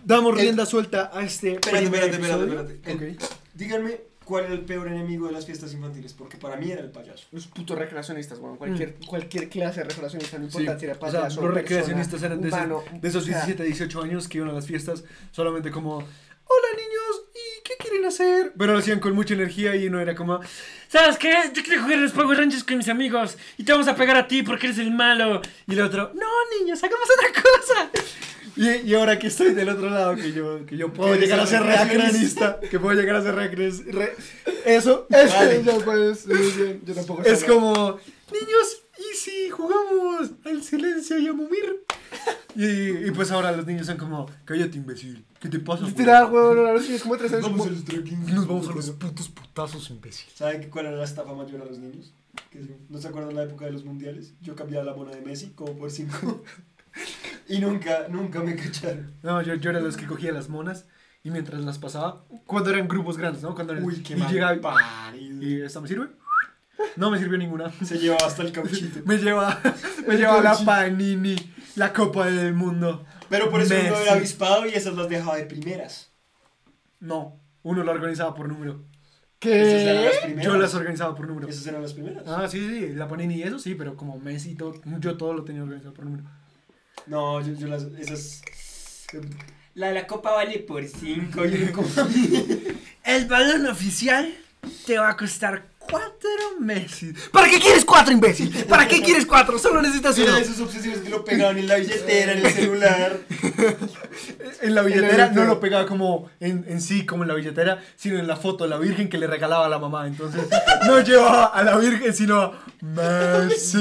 damos 0.04 0.34
El- 0.34 0.40
rienda 0.40 0.66
suelta 0.66 1.10
a 1.12 1.22
este. 1.25 1.52
espérate, 1.54 1.84
espérate, 1.84 2.16
espérate, 2.16 2.72
espérate. 2.75 3.16
Díganme 3.54 4.00
cuál 4.28 4.44
era 4.44 4.52
el 4.54 4.61
peor 4.61 4.88
enemigo 4.88 5.26
de 5.26 5.32
las 5.32 5.47
fiestas 5.47 5.73
infantiles, 5.73 6.12
porque 6.12 6.37
para 6.37 6.56
mí 6.58 6.70
era 6.70 6.82
el 6.82 6.90
payaso. 6.90 7.26
Los 7.32 7.47
putos 7.47 7.78
recreacionistas, 7.78 8.38
bueno, 8.38 8.58
cualquier, 8.58 8.97
cualquier 9.06 9.49
clase 9.49 9.80
de 9.80 9.85
recreacionista, 9.88 10.38
no 10.38 10.44
Mm. 10.47 10.50
Sí, 10.50 10.58
importa 10.58 10.78
si 10.78 10.85
era 10.85 10.94
o 10.94 10.99
sea, 11.11 11.20
payaso, 11.20 11.40
los 11.42 11.54
recreacionistas 11.54 12.23
eran 12.23 12.40
de, 12.42 12.49
esos- 12.49 12.85
de 13.00 13.08
esos 13.08 13.23
o 13.23 13.26
sea, 13.26 13.35
17, 13.47 13.62
18 13.64 14.02
años 14.02 14.28
que 14.28 14.37
iban 14.38 14.50
a 14.50 14.52
las 14.52 14.66
fiestas 14.66 15.02
solamente 15.32 15.70
como, 15.70 15.97
hola 15.97 16.68
niños, 16.76 17.23
¿y 17.35 17.62
qué 17.64 17.73
quieren 17.80 18.04
hacer? 18.04 18.52
Pero 18.58 18.75
lo 18.75 18.78
hacían 18.80 19.00
con 19.00 19.14
mucha 19.14 19.32
energía 19.32 19.75
y 19.76 19.88
no 19.88 19.99
era 19.99 20.14
como, 20.14 20.40
¿sabes 20.88 21.16
qué? 21.16 21.35
Yo 21.54 21.62
quiero 21.62 21.82
jugar 21.82 21.99
a 21.99 22.02
los 22.02 22.12
Power 22.12 22.37
Rangers 22.37 22.64
con 22.64 22.76
mis 22.76 22.88
amigos 22.90 23.38
y 23.56 23.64
te 23.64 23.73
vamos 23.73 23.88
a 23.88 23.94
pegar 23.97 24.16
a 24.16 24.28
ti 24.28 24.42
porque 24.42 24.66
eres 24.66 24.78
el 24.78 24.90
malo. 24.90 25.40
Y 25.66 25.73
el 25.73 25.80
otro, 25.80 26.12
no 26.14 26.26
niños, 26.61 26.82
hagamos 26.85 27.08
otra 27.16 27.42
cosa. 27.42 27.90
Y, 28.58 28.90
y 28.90 28.94
ahora 28.94 29.18
que 29.18 29.28
estoy 29.28 29.54
del 29.54 29.68
otro 29.68 29.88
lado, 29.88 30.16
que 30.16 30.32
yo, 30.32 30.66
que 30.66 30.76
yo 30.76 30.92
puedo 30.92 31.14
llegar 31.14 31.38
a 31.40 31.46
ser 31.46 31.62
recreacionista, 31.62 32.58
que 32.60 32.78
puedo 32.80 32.98
llegar 33.00 33.16
a 33.16 33.22
ser 33.22 33.34
recreacionista, 33.36 33.98
re- 33.98 34.16
eso, 34.66 35.06
Es 35.10 35.32
Vale. 35.34 35.62
ya 35.64 35.78
pues, 35.84 36.26
bien, 36.26 36.82
yo 36.84 36.94
tampoco 36.94 37.22
es 37.22 37.44
como, 37.44 37.98
niños, 38.32 38.82
¿y 38.98 39.16
si 39.16 39.48
jugamos 39.50 40.30
al 40.44 40.62
silencio 40.62 41.18
y 41.18 41.28
a 41.28 41.32
mumir? 41.32 41.84
Y, 42.56 43.06
y 43.06 43.10
pues 43.12 43.30
ahora 43.30 43.52
los 43.52 43.64
niños 43.66 43.86
son 43.86 43.96
como, 43.96 44.28
cállate 44.44 44.76
imbécil, 44.78 45.24
¿qué 45.40 45.48
te 45.48 45.60
pasa? 45.60 45.84
Literal, 45.86 46.30
weón, 46.32 46.58
ahora 46.58 46.82
sí 46.82 46.94
es 46.94 47.02
como 47.02 47.16
tres 47.16 47.32
años. 47.32 47.44
Vamos 47.44 47.58
como- 47.60 47.70
a 47.70 47.74
los 47.74 47.84
trekking. 47.84 48.34
Nos 48.34 48.46
vamos 48.48 48.68
a 48.68 48.72
los 48.72 48.90
putos 48.90 49.28
putazos, 49.28 49.88
imbécil. 49.90 50.28
¿Saben 50.34 50.60
qué- 50.62 50.68
cuál 50.68 50.86
era 50.86 50.96
la 50.96 51.04
estafa 51.04 51.32
mayor 51.32 51.62
a 51.62 51.64
los 51.66 51.78
niños? 51.78 52.12
¿No 52.88 52.98
se 53.00 53.06
acuerdan 53.08 53.34
la 53.36 53.44
época 53.44 53.66
de 53.66 53.70
los 53.72 53.84
mundiales? 53.84 54.32
Yo 54.40 54.56
cambiaba 54.56 54.84
la 54.84 54.94
mona 54.94 55.12
de 55.12 55.20
Messi 55.20 55.50
como 55.54 55.76
por 55.78 55.90
cinco. 55.92 56.42
y 57.49 57.59
nunca, 57.59 58.07
nunca 58.09 58.40
me 58.40 58.54
cacharon. 58.57 59.14
No, 59.23 59.40
yo, 59.42 59.54
yo 59.54 59.71
era 59.71 59.80
los 59.80 59.97
que 59.97 60.07
cogía 60.07 60.33
las 60.33 60.49
monas 60.49 60.87
y 61.23 61.30
mientras 61.30 61.61
las 61.62 61.78
pasaba, 61.78 62.25
cuando 62.47 62.71
eran 62.71 62.88
grupos 62.88 63.16
grandes, 63.18 63.42
¿no? 63.42 63.54
Cuando 63.54 63.73
eran, 63.73 63.85
Uy, 63.85 64.02
qué 64.02 64.14
y 64.14 64.16
mal 64.16 64.33
llegaba 64.33 64.54
y- 64.54 64.61
parido. 64.61 65.42
y 65.42 65.62
¿esta 65.62 65.80
me 65.80 65.88
sirve? 65.88 66.09
No 66.97 67.11
me 67.11 67.18
sirvió 67.18 67.37
ninguna. 67.38 67.73
Se 67.85 67.99
llevaba 67.99 68.26
hasta 68.26 68.42
el 68.42 68.52
cauchito. 68.52 69.00
Me 69.04 69.18
lleva, 69.18 69.61
me 70.07 70.14
El 70.14 70.21
lleva 70.21 70.40
la 70.40 70.52
coche. 70.52 70.64
Panini, 70.64 71.37
la 71.76 71.92
Copa 71.92 72.26
del 72.30 72.54
Mundo. 72.54 73.04
Pero 73.28 73.50
por 73.50 73.61
eso 73.61 73.75
uno 73.75 73.90
Messi. 73.90 74.02
era 74.04 74.12
avispado 74.12 74.64
y 74.66 74.71
esas 74.71 74.95
las 74.95 75.09
dejaba 75.09 75.37
de 75.37 75.45
primeras. 75.47 76.12
No, 77.00 77.40
uno 77.62 77.83
lo 77.83 77.90
organizaba 77.92 78.35
por 78.35 78.49
número. 78.49 78.85
Esas 79.40 79.83
eran 79.83 80.04
las 80.04 80.14
¿Qué? 80.14 80.21
primeras. 80.26 80.45
Yo 80.47 80.57
las 80.57 80.75
organizaba 80.75 81.14
por 81.14 81.26
número. 81.28 81.49
Esas 81.49 81.66
eran 81.66 81.83
las 81.83 81.92
primeras. 81.95 82.25
Ah, 82.26 82.49
sí, 82.49 82.59
sí, 82.66 82.95
la 82.95 83.07
Panini 83.09 83.35
y 83.37 83.42
eso 83.42 83.59
sí, 83.59 83.75
pero 83.75 83.97
como 83.97 84.18
Messi 84.18 84.52
y 84.52 84.54
todo, 84.54 84.75
yo 85.00 85.16
todo 85.16 85.33
lo 85.35 85.45
tenía 85.45 85.62
organizado 85.62 85.95
por 85.95 86.04
número. 86.04 86.25
No, 87.06 87.40
yo, 87.40 87.54
yo 87.54 87.68
las. 87.68 87.84
Esas. 87.98 88.42
La 89.74 89.88
de 89.88 89.94
la 89.94 90.06
copa 90.06 90.32
vale 90.32 90.58
por 90.58 90.84
cinco. 90.84 91.44
Yo 91.44 91.66
no 91.66 91.72
como 91.72 91.88
El 93.04 93.26
balón 93.26 93.66
oficial 93.66 94.34
te 94.86 94.98
va 94.98 95.10
a 95.10 95.16
costar 95.16 95.66
cuatro 95.90 96.61
meses. 96.61 97.14
¿Para 97.33 97.49
qué 97.49 97.59
quieres 97.59 97.85
cuatro, 97.85 98.12
imbécil? 98.12 98.50
¿Para 98.68 98.87
qué 98.87 99.00
quieres 99.02 99.26
cuatro? 99.26 99.59
Solo 99.59 99.80
necesitas 99.83 100.16
uno. 100.18 100.26
Era 100.28 100.37
de 100.37 100.42
esas 100.42 100.61
obsesiones 100.61 101.00
que 101.00 101.09
lo 101.11 101.25
pegaban 101.25 101.59
en 101.59 101.66
la 101.68 101.76
billetera, 101.76 102.33
en 102.33 102.47
el 102.47 102.52
celular. 102.52 103.18
En 103.30 103.54
la 103.64 103.76
En 104.62 104.75
la 104.75 104.83
billetera 104.83 105.12
no 105.12 105.30
billetera. 105.30 105.45
lo 105.47 105.61
pegaba 105.61 105.87
como 105.87 106.30
en, 106.40 106.64
en 106.68 106.80
sí, 106.80 107.07
como 107.07 107.23
en 107.23 107.28
la 107.28 107.35
billetera, 107.35 107.83
sino 107.97 108.18
en 108.18 108.26
la 108.26 108.37
foto 108.37 108.64
de 108.64 108.71
la 108.71 108.78
Virgen 108.78 109.09
que 109.09 109.18
le 109.18 109.26
regalaba 109.26 109.66
a 109.66 109.68
la 109.68 109.78
mamá. 109.78 110.07
Entonces, 110.07 110.42
no 110.87 111.00
llevaba 111.00 111.47
a 111.47 111.62
la 111.62 111.76
Virgen, 111.78 112.12
sino 112.14 112.40
a 112.42 112.52
Messi. 112.80 113.78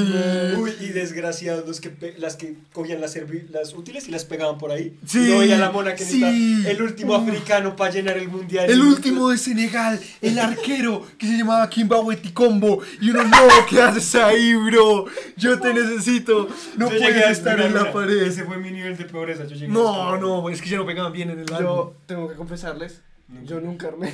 Uy, 0.56 0.72
y 0.80 0.88
desgraciados 0.88 1.66
los 1.66 1.80
que 1.80 2.14
las 2.18 2.36
que 2.36 2.54
cogían 2.72 3.00
las, 3.00 3.16
las 3.50 3.74
útiles 3.74 4.08
y 4.08 4.10
las 4.10 4.24
pegaban 4.24 4.58
por 4.58 4.70
ahí. 4.70 4.96
Sí, 5.06 5.18
Y 5.28 5.32
no 5.32 5.38
veía 5.40 5.58
la 5.58 5.70
mona 5.70 5.94
que 5.94 6.04
sí. 6.04 6.64
el 6.66 6.80
último 6.82 7.14
africano 7.14 7.76
para 7.76 7.92
llenar 7.92 8.16
el 8.16 8.28
mundial. 8.28 8.70
El 8.70 8.80
último 8.82 9.30
de 9.30 9.38
Senegal, 9.38 10.00
el 10.20 10.38
arquero 10.38 11.06
que 11.18 11.26
se 11.26 11.36
llamaba 11.36 11.68
Kimbawe 11.68 11.97
Tikombo. 12.16 12.80
Y 13.00 13.10
uno, 13.10 13.24
no, 13.24 13.38
¿qué 13.68 13.80
haces 13.82 14.14
ahí, 14.16 14.54
bro? 14.54 15.04
Yo 15.36 15.58
te 15.60 15.72
necesito. 15.74 16.48
No 16.76 16.90
Yo 16.90 16.98
puedes 16.98 17.30
estar 17.30 17.56
mira, 17.56 17.68
en 17.68 17.74
la 17.74 17.80
mira, 17.80 17.92
pared. 17.92 18.22
Ese 18.22 18.44
fue 18.44 18.58
mi 18.58 18.70
nivel 18.70 18.96
de 18.96 19.04
pobreza. 19.04 19.44
Yo 19.44 19.54
llegué 19.54 19.68
No, 19.68 20.16
no, 20.18 20.48
es 20.48 20.60
que 20.62 20.68
ya 20.70 20.76
no 20.78 20.86
pegaban 20.86 21.12
bien 21.12 21.30
en 21.30 21.40
el 21.40 21.52
álbum. 21.54 21.60
Yo 21.66 21.96
tengo 22.06 22.28
que 22.28 22.34
confesarles, 22.34 23.02
No. 23.28 23.42
yo 23.44 23.60
nunca 23.60 23.88
armé. 23.88 24.12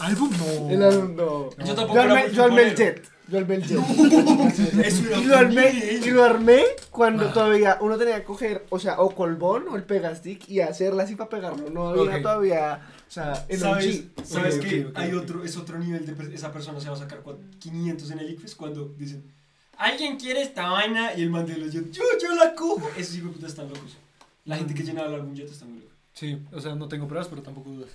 ¿Álbum? 0.00 0.30
No. 0.36 0.70
El 0.70 0.82
álbum 0.82 1.16
no. 1.16 1.50
Yo 1.64 1.74
tampoco 1.74 1.94
Yo 1.94 2.00
armé, 2.02 2.24
yo 2.32 2.44
armé 2.44 2.62
el 2.62 2.74
jet. 2.74 3.08
Yo 3.28 3.38
armé 3.38 3.54
el 3.54 3.62
jet. 3.64 3.78
Era 4.78 5.18
Y 5.18 5.24
lo 5.24 5.36
armé, 5.36 5.70
y 6.04 6.10
lo 6.10 6.24
armé 6.24 6.62
Ah. 6.62 6.82
cuando 6.90 7.26
todavía 7.32 7.78
uno 7.80 7.96
tenía 7.96 8.16
que 8.16 8.24
coger, 8.24 8.64
o 8.70 8.78
sea, 8.78 9.00
o 9.00 9.10
colbón 9.14 9.64
o 9.70 9.76
el 9.76 9.84
pegastick 9.84 10.48
y 10.48 10.60
hacerla 10.60 11.04
así 11.04 11.14
para 11.16 11.30
pegarlo. 11.30 11.70
No 11.70 11.88
había 11.88 12.16
Ok. 12.16 12.22
todavía, 12.22 12.80
o 13.06 13.10
sea, 13.10 13.44
el 13.48 13.58
¿Sabes, 13.60 14.04
OG. 14.16 14.26
¿sabes 14.26 14.54
Ok, 14.56 14.60
que 14.62 14.84
ok, 14.86 14.90
ok, 14.90 14.98
hay 14.98 15.12
otro, 15.12 15.44
es 15.44 15.56
otro 15.56 15.78
nivel 15.78 16.04
de 16.06 16.34
esa 16.34 16.50
persona 16.52 16.80
se 16.80 16.88
va 16.88 16.94
a 16.96 16.98
sacar 16.98 17.22
cua- 17.22 17.36
500 17.58 18.10
en 18.10 18.18
el 18.18 18.30
ICFES 18.30 18.54
cuando 18.54 18.88
dicen 18.98 19.32
¿Alguien 19.76 20.16
quiere 20.16 20.42
esta 20.42 20.68
vaina? 20.70 21.14
Y 21.14 21.22
el 21.22 21.30
man 21.30 21.46
de 21.46 21.56
los 21.56 21.72
jet, 21.72 21.90
yo, 21.90 22.02
yo 22.22 22.34
la 22.36 22.54
cojo. 22.54 22.88
Esos 22.96 23.16
hijos 23.16 23.30
de 23.30 23.34
puta 23.34 23.46
están 23.48 23.68
locos. 23.68 23.96
La 24.44 24.56
gente 24.56 24.72
que 24.72 24.84
llenaba 24.84 25.08
el 25.08 25.14
álbum 25.14 25.34
jet 25.34 25.50
está 25.50 25.64
muy 25.64 25.80
loca. 25.80 25.92
Sí, 26.12 26.38
o 26.52 26.60
sea, 26.60 26.76
no 26.76 26.86
tengo 26.86 27.08
pruebas, 27.08 27.26
pero 27.28 27.42
tampoco 27.42 27.70
dudas. 27.70 27.90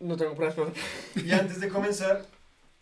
No 0.00 0.16
tengo 0.16 0.34
pruebas, 0.34 0.56
pero... 0.56 0.72
Y 1.26 1.30
antes 1.32 1.60
de 1.60 1.68
comenzar, 1.68 2.24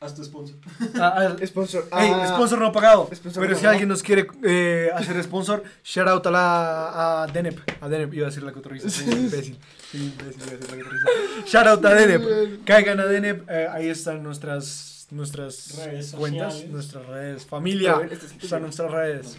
Haz 0.02 0.14
tu 0.14 0.24
sponsor. 0.24 0.56
Ah, 0.98 1.14
ah, 1.38 1.46
Sponsor. 1.46 1.82
Ey, 1.92 2.10
ah, 2.10 2.26
sponsor 2.34 2.58
no 2.58 2.72
pagado. 2.72 3.10
Sponsor 3.14 3.42
Pero 3.42 3.50
no 3.52 3.58
si 3.58 3.60
pagado. 3.60 3.68
alguien 3.72 3.88
nos 3.90 4.02
quiere 4.02 4.26
eh, 4.44 4.88
hacer 4.94 5.22
sponsor, 5.22 5.62
shout 5.84 6.08
out 6.08 6.26
a 6.26 6.30
la 6.30 7.22
a 7.24 7.26
Denep. 7.26 7.58
A 7.82 7.86
Denep, 7.90 8.14
iba 8.14 8.26
a 8.26 8.30
decir 8.30 8.42
la 8.42 8.52
cotorriza. 8.52 8.88
Soy 8.88 9.08
un 9.12 9.18
imbécil. 9.26 9.58
Soy 9.90 10.00
un 10.00 10.06
imbécil, 10.06 10.40
iba 10.42 10.52
a 10.52 10.56
decir 10.56 10.70
la 10.70 10.82
cotorriza. 10.84 11.06
Shout 11.44 11.66
out 11.66 11.84
a 11.84 11.94
Denep. 11.94 12.64
Caigan 12.64 12.98
a 12.98 13.04
Denep. 13.04 13.50
eh, 13.50 13.68
ahí 13.70 13.88
están 13.90 14.22
nuestras, 14.22 15.06
nuestras 15.10 15.76
Redes 15.76 16.12
cuentas, 16.12 16.52
sociales. 16.54 16.72
nuestras 16.72 17.06
redes. 17.06 17.44
Familia. 17.44 17.98
Pero, 17.98 18.10
este 18.14 18.24
es. 18.24 18.42
Están 18.42 18.62
nuestras 18.62 18.90
redes. 18.90 19.36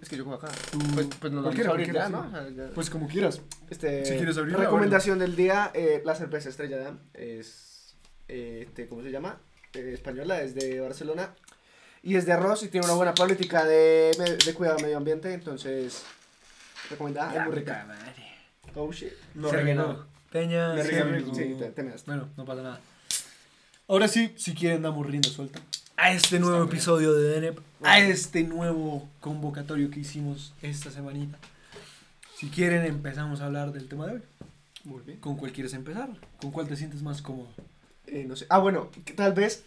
Es 0.00 0.08
que 0.08 0.16
yo 0.16 0.24
como 0.24 0.36
acá. 0.36 0.48
Tú- 0.72 0.78
Pues, 0.94 1.06
pues 1.20 1.32
nos 1.34 1.44
vamos 1.44 1.54
cualquiera, 1.54 1.68
a 1.68 1.72
abrir 1.74 1.86
ya, 1.92 2.08
cualquiera, 2.08 2.08
¿no? 2.08 2.56
ya. 2.56 2.70
Pues 2.74 2.88
como 2.88 3.08
quieras. 3.08 3.42
Este, 3.68 4.06
Si 4.06 4.14
quieres 4.16 4.38
abrirla, 4.38 4.60
recomendación 4.64 5.18
del 5.18 5.36
día, 5.36 5.70
eh, 5.74 6.00
la 6.02 6.14
cerveza 6.14 6.48
Estrella 6.48 6.94
es, 7.12 7.94
eh, 8.28 8.64
este, 8.66 8.88
¿cómo 8.88 9.02
se 9.02 9.10
llama? 9.10 9.38
Eh, 9.74 9.92
española, 9.92 10.40
es 10.40 10.54
de 10.54 10.80
Barcelona 10.80 11.34
y 12.02 12.16
es 12.16 12.24
de 12.26 12.32
arroz 12.32 12.62
y 12.62 12.68
tiene 12.68 12.86
una 12.86 12.94
buena 12.94 13.14
política 13.14 13.64
de, 13.64 14.38
de 14.44 14.54
cuidado 14.54 14.76
del 14.76 14.86
medio 14.86 14.96
ambiente, 14.96 15.32
entonces 15.32 16.04
recomendada, 16.88 17.34
es 17.34 17.46
muy 17.46 17.54
rica. 17.56 17.86
Oh 18.74 18.92
shit. 18.92 19.12
No 19.34 19.50
Se 19.50 19.74
nada. 19.74 20.06
Peña. 20.30 20.74
Me 20.74 20.84
se 20.84 21.02
regó. 21.02 21.34
Sí, 21.34 21.56
te, 21.58 21.70
te. 21.70 21.82
Bueno, 22.06 22.28
no 22.36 22.44
pasa 22.44 22.62
nada. 22.62 22.80
Ahora 23.88 24.08
sí, 24.08 24.34
si 24.36 24.54
quieren 24.54 24.82
damos 24.82 25.06
rienda 25.06 25.28
suelta 25.28 25.60
a 25.96 26.12
este 26.12 26.38
nuevo 26.38 26.62
episodio 26.62 27.12
de 27.12 27.40
DNEP, 27.40 27.58
a 27.82 27.98
este 27.98 28.44
nuevo 28.44 29.08
convocatorio 29.20 29.90
que 29.90 30.00
hicimos 30.00 30.54
esta 30.62 30.90
semanita. 30.90 31.38
Si 32.36 32.48
quieren 32.50 32.84
empezamos 32.84 33.40
a 33.40 33.46
hablar 33.46 33.72
del 33.72 33.88
tema 33.88 34.06
de 34.06 34.12
hoy. 34.14 34.22
Muy 34.84 35.02
bien. 35.02 35.18
¿Con 35.18 35.36
cuál 35.36 35.52
quieres 35.52 35.74
empezar? 35.74 36.08
¿Con 36.40 36.52
cuál 36.52 36.68
te 36.68 36.76
sientes 36.76 37.02
más 37.02 37.20
cómodo? 37.20 37.48
Eh, 38.10 38.24
no 38.26 38.36
sé. 38.36 38.46
Ah, 38.48 38.58
bueno, 38.58 38.90
que 39.04 39.12
tal 39.12 39.32
vez. 39.32 39.64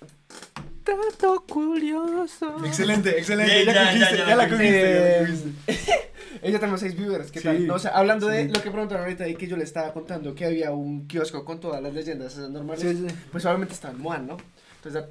Tanto 0.84 1.46
curioso. 1.48 2.66
Excelente, 2.66 3.12
excelente. 3.18 3.66
Ya, 3.66 3.74
ya, 3.74 3.84
cogiste, 3.86 4.00
ya, 4.00 4.16
ya, 4.18 4.28
ya 4.28 4.36
la 4.36 4.50
cogiste, 4.50 4.82
ya 4.82 5.00
la 5.00 5.22
Eh, 5.22 5.26
cogiste. 5.28 6.12
Ella 6.44 6.60
tenemos 6.60 6.80
seis 6.80 6.96
viewers, 6.96 7.32
¿qué 7.32 7.40
Sí, 7.40 7.46
tal? 7.46 7.68
No, 7.68 7.76
o 7.76 7.80
sea, 7.80 7.92
hablando 7.92 8.28
de 8.28 8.46
lo 8.46 8.62
que 8.64 8.72
preguntaron 8.72 9.04
ahorita 9.04 9.28
y 9.28 9.36
que 9.36 9.46
yo 9.48 9.58
le 9.58 9.64
estaba 9.64 9.94
contando 9.94 10.34
que 10.34 10.46
había 10.46 10.72
un 10.72 11.08
kiosco 11.08 11.46
con 11.46 11.60
todas 11.60 11.84
las 11.84 11.94
leyendas 11.94 12.34
esas 12.34 12.50
normales, 12.50 12.82
Sí, 12.82 13.06
sí. 13.08 13.16
pues 13.32 13.46
obviamente 13.46 13.76
está 13.76 13.92
el 13.92 13.98
Moan, 13.98 14.26
¿no? 14.26 14.38
Entonces, 14.84 15.04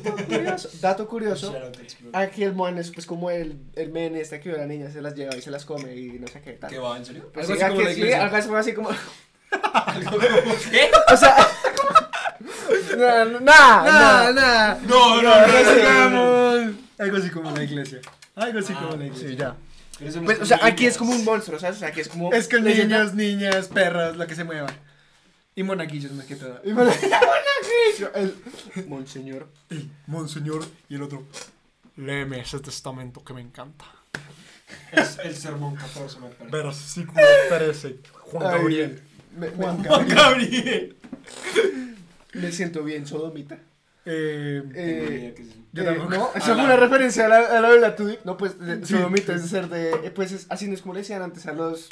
dato 0.00 0.24
curioso, 0.26 0.70
dato 0.80 1.06
curioso, 1.06 1.54
aquí 2.14 2.42
el 2.42 2.54
Moan 2.54 2.78
es 2.78 2.90
pues 2.90 3.04
como 3.04 3.30
el, 3.30 3.60
el 3.74 3.92
men 3.92 4.16
este 4.16 4.40
que 4.40 4.52
la 4.52 4.64
niña 4.64 4.90
se 4.90 5.02
las 5.02 5.14
lleva 5.14 5.36
y 5.36 5.42
se 5.42 5.50
las 5.50 5.66
come 5.66 5.94
y 5.94 6.12
no 6.18 6.26
sé 6.28 6.40
qué 6.40 6.52
tal. 6.52 6.70
¿Qué 6.70 6.78
va, 6.78 6.96
en 6.96 7.04
serio? 7.04 7.30
Pues 7.34 7.44
Algo 7.50 7.56
sí, 7.58 7.62
así 8.14 8.46
como 8.46 8.56
así 8.56 8.72
como- 10.04 10.18
¿Qué? 10.70 10.90
o 11.12 11.16
sea, 11.18 11.36
Nah, 12.96 13.24
nah, 13.24 13.40
nah. 13.40 14.32
nah. 14.32 14.74
No, 14.86 15.20
no, 15.22 15.22
No, 15.22 15.46
no, 15.46 15.46
no, 15.46 15.74
sigamos. 15.74 16.74
Algo 16.98 17.16
así 17.16 17.30
como 17.30 17.50
la 17.50 17.62
iglesia. 17.62 18.00
Algo 18.34 18.58
así 18.58 18.72
como 18.74 18.96
la 18.96 19.04
iglesia. 19.06 19.28
Sí, 19.28 19.36
ya. 19.36 19.56
Pues, 19.98 20.16
es 20.16 20.40
o 20.40 20.46
sea, 20.46 20.60
aquí 20.62 20.86
es 20.86 20.96
como 20.96 21.12
un 21.12 21.24
monstruo, 21.24 21.58
¿sabes? 21.58 21.76
O 21.76 21.80
sea, 21.80 21.88
aquí 21.88 22.00
es 22.00 22.08
como... 22.08 22.32
Es 22.32 22.48
que 22.48 22.56
leyenda- 22.58 23.00
niños, 23.00 23.14
niñas, 23.14 23.68
perras, 23.68 24.16
lo 24.16 24.26
que 24.26 24.34
se 24.34 24.44
mueva. 24.44 24.68
Y 25.54 25.62
monaguillos 25.62 26.12
más 26.12 26.24
que 26.24 26.36
todo. 26.36 26.58
Y 26.64 26.70
lo- 26.72 28.14
el 28.14 28.34
monseñor. 28.88 29.48
El 29.68 29.90
monseñor 30.06 30.64
y 30.88 30.94
el 30.94 31.02
otro. 31.02 31.24
Léeme 31.96 32.40
ese 32.40 32.58
testamento 32.60 33.22
que 33.22 33.34
me 33.34 33.42
encanta. 33.42 33.84
Es 34.92 35.18
el 35.22 35.36
sermón 35.36 35.76
14, 35.76 36.18
me 36.20 36.28
parece. 36.28 36.50
Versículo 36.50 37.20
13. 37.50 37.96
Juan 38.12 38.46
Ay, 38.46 38.52
Gabriel. 38.58 39.02
Me, 39.36 39.50
me- 39.50 39.56
Juan 39.56 39.84
Juan 39.84 40.08
Gabriel. 40.08 40.96
Me 42.34 42.52
siento 42.52 42.82
bien, 42.84 43.06
sodomita. 43.06 43.58
Eh, 44.06 44.62
Eh, 44.74 45.34
Yo 45.72 45.82
eh, 45.82 45.84
tampoco. 45.84 46.10
no, 46.10 46.30
eso 46.34 46.48
A 46.48 46.50
es 46.52 46.56
la- 46.56 46.64
una 46.64 46.76
referencia 46.76 47.26
a 47.26 47.28
la, 47.28 47.38
a 47.58 47.60
la 47.60 47.70
Biblia 47.70 47.94
Tudip. 47.96 48.24
No, 48.24 48.36
pues, 48.36 48.58
de- 48.58 48.84
Sí. 48.86 48.94
sodomita 48.94 49.34
es 49.34 49.42
de 49.42 49.48
ser 49.48 49.68
de. 49.68 49.90
eh, 50.06 50.10
Pues 50.14 50.32
es, 50.32 50.46
así 50.48 50.66
no 50.68 50.74
es 50.74 50.80
como 50.82 50.94
le 50.94 51.00
decían 51.00 51.22
antes 51.22 51.46
a 51.46 51.52
los. 51.52 51.88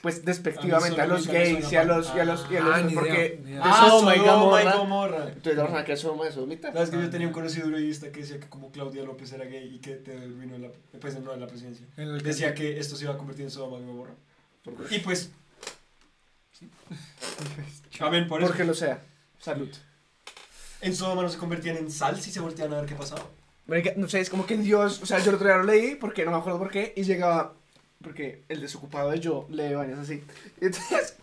Pues 0.00 0.24
despectivamente 0.24 1.00
a 1.00 1.06
los 1.08 1.26
gays 1.26 1.72
y 1.72 1.76
a 1.76 1.82
los. 1.82 2.14
Y 2.14 2.20
a 2.20 2.24
los, 2.24 2.46
y 2.48 2.56
a 2.56 2.60
Ah, 2.64 2.78
los 2.80 2.92
idea, 2.92 3.00
porque. 3.00 3.40
de 3.44 3.58
Ah, 3.60 3.86
Sodoma 3.88 4.14
y 4.14 4.18
Gomorra. 4.20 4.76
Gomorra. 4.76 5.24
Entonces 5.26 5.56
la 5.56 5.62
persona 5.64 5.84
que 5.84 5.92
es 5.94 6.00
Sodoma 6.00 6.28
es 6.28 6.34
sodomita. 6.34 6.72
¿Sabes 6.72 6.90
que 6.90 6.96
yo 7.02 7.10
tenía 7.10 7.26
un 7.26 7.32
conocido 7.32 7.64
periodista 7.68 8.12
que 8.12 8.20
decía 8.20 8.38
que 8.38 8.48
como 8.48 8.70
Claudia 8.70 9.02
López 9.02 9.32
era 9.32 9.44
gay 9.46 9.74
y 9.74 9.80
que 9.80 9.94
te 9.96 10.14
vino 10.16 10.54
en 10.54 10.62
la, 10.62 10.68
pues, 11.00 11.18
no 11.20 11.34
en 11.34 11.40
la 11.40 11.48
presidencia? 11.48 11.84
en 11.96 12.08
el 12.10 12.22
Decía 12.22 12.54
que 12.54 12.78
esto 12.78 12.94
se 12.94 13.04
iba 13.06 13.14
a 13.14 13.18
convertir 13.18 13.46
en 13.46 13.50
Sodoma 13.50 13.78
y 13.82 13.86
Gomorra. 13.86 14.12
Y 14.90 15.00
pues... 15.00 15.32
Amén, 18.00 18.28
por 18.28 18.40
eso. 18.40 18.48
Porque 18.50 18.64
lo 18.64 18.74
sea. 18.74 19.02
Salud. 19.38 19.68
En 20.80 20.94
Sodoma 20.94 21.28
se 21.28 21.38
convertían 21.38 21.76
en 21.76 21.90
sal 21.90 22.20
si 22.20 22.30
se 22.30 22.40
volteaban 22.40 22.74
a 22.74 22.80
ver 22.80 22.88
qué 22.88 22.94
pasaba. 22.94 23.22
Marica, 23.66 23.92
No 23.96 24.08
sé, 24.08 24.20
es 24.20 24.30
como 24.30 24.46
que 24.46 24.56
Dios. 24.56 25.02
O 25.02 25.06
sea, 25.06 25.18
yo 25.18 25.30
el 25.30 25.36
otro 25.36 25.46
día 25.48 25.56
lo 25.58 25.64
leí 25.64 25.94
porque 25.96 26.24
no 26.24 26.30
me 26.30 26.36
acuerdo 26.38 26.58
por 26.58 26.70
qué. 26.70 26.92
Y 26.96 27.02
llegaba. 27.02 27.54
Porque 28.02 28.44
el 28.48 28.60
desocupado 28.60 29.10
de 29.10 29.18
yo 29.20 29.46
lee 29.50 29.74
vainas 29.74 29.98
así. 30.00 30.22
Y 30.60 30.66
entonces. 30.66 31.16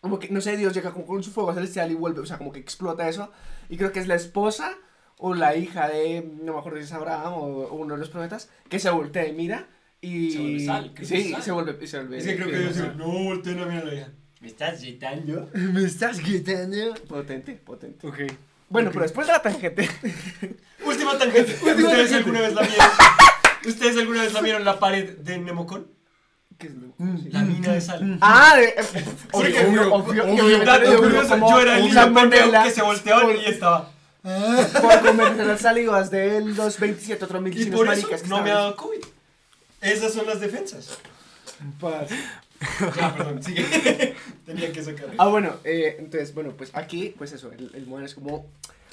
Como 0.00 0.20
que, 0.20 0.28
no 0.28 0.40
sé, 0.40 0.56
Dios 0.56 0.72
llega 0.74 0.92
como 0.92 1.06
con 1.06 1.22
su 1.24 1.30
fuego 1.32 1.52
celestial 1.54 1.90
y 1.90 1.94
vuelve. 1.94 2.20
O 2.20 2.26
sea, 2.26 2.38
como 2.38 2.52
que 2.52 2.60
explota 2.60 3.08
eso. 3.08 3.30
Y 3.68 3.76
creo 3.76 3.90
que 3.92 3.98
es 4.00 4.06
la 4.06 4.14
esposa 4.14 4.72
o 5.16 5.34
la 5.34 5.56
hija 5.56 5.88
de. 5.88 6.22
No 6.42 6.52
me 6.54 6.58
acuerdo 6.58 6.78
si 6.78 6.84
es 6.84 6.92
Abraham 6.92 7.32
o, 7.34 7.38
o 7.64 7.74
uno 7.74 7.94
de 7.94 8.00
los 8.00 8.10
profetas. 8.10 8.48
Que 8.68 8.78
se 8.78 8.90
voltea 8.90 9.26
y 9.26 9.32
mira. 9.32 9.66
Y. 10.00 10.30
Se 10.32 10.38
vuelve 10.38 10.64
sal, 10.66 10.84
creo 10.94 10.94
que 10.94 11.02
es 11.02 11.08
Sí, 11.24 11.32
sal. 11.32 11.42
se 11.42 11.52
vuelve. 11.52 11.78
y 11.80 11.86
se 11.86 11.96
vuelve 11.98 12.18
Es 12.18 12.24
que 12.26 12.36
creo 12.36 12.48
que 12.48 12.58
Dios 12.58 12.74
sí. 12.76 12.82
dijo, 12.82 12.94
no 12.94 13.08
volteen 13.08 13.58
a 13.60 13.66
mirar 13.66 13.82
a 13.82 13.86
la 13.86 13.94
hija. 13.94 14.08
¿Me 14.40 14.48
estás 14.48 14.80
gritando? 14.80 15.48
Me 15.54 15.84
estás 15.84 16.18
gritando. 16.20 16.94
Potente, 17.08 17.52
potente. 17.54 18.06
Ok. 18.06 18.18
Bueno, 18.68 18.88
Ok. 18.88 18.94
pero 18.94 19.02
después 19.04 19.26
de 19.26 19.32
la 19.32 19.42
tangente. 19.42 19.88
Última 20.84 21.18
tangente. 21.18 21.52
Última 21.62 21.72
¿Ustedes 21.72 22.10
tangente. 22.10 22.14
alguna 22.16 22.40
vez 22.42 22.54
la 22.54 22.62
vieron? 22.62 22.86
¿Ustedes 23.66 23.96
alguna 23.96 24.22
vez 24.22 24.32
la 24.32 24.40
vieron 24.42 24.64
la 24.64 24.78
pared 24.78 25.16
de 25.18 25.38
Nemocon? 25.38 25.86
¿Qué 26.58 26.66
es 26.68 26.74
lo- 26.74 26.88
sí. 27.22 27.30
La 27.30 27.42
mina 27.42 27.72
de 27.72 27.80
sal. 27.80 28.18
Ah, 28.20 28.56
de, 28.56 28.74
Porque, 29.30 29.64
obvio, 29.64 29.94
obvio, 29.94 30.24
obvio, 30.24 30.64
Dato 30.64 30.96
curioso, 30.98 31.36
yo 31.38 31.60
era 31.60 31.78
el 31.78 31.84
niño 31.84 32.14
pendejo 32.14 32.50
que 32.64 32.70
se 32.70 32.82
por- 32.82 33.36
y 33.36 33.44
estaba. 33.46 33.90
por 34.22 35.06
comerse 35.06 35.44
las 35.44 35.60
salivas 35.60 36.10
de 36.10 36.40
los 36.40 36.78
27 36.80 37.24
otros 37.24 37.40
mil 37.42 37.52
Y 37.56 37.64
chinos 37.64 37.76
por 37.78 37.92
eso 37.92 38.08
no 38.26 38.42
me 38.42 38.50
ha 38.50 38.54
dado 38.54 38.76
COVID. 38.76 38.98
Esas 39.80 40.12
son 40.12 40.26
las 40.26 40.40
defensas. 40.40 40.98
Parce. 41.80 42.14
Ya, 42.96 43.14
perdón, 43.14 43.42
sigue. 43.42 44.14
Tenía 44.46 44.72
que 44.72 44.82
sacar. 44.82 45.06
Ah, 45.18 45.28
bueno, 45.28 45.54
eh, 45.64 45.96
entonces, 45.98 46.34
bueno, 46.34 46.52
pues 46.56 46.70
aquí, 46.74 47.14
pues 47.16 47.32
eso, 47.32 47.52
el, 47.52 47.70
el 47.74 47.86
Moan 47.86 48.04
es 48.04 48.14
como 48.14 48.46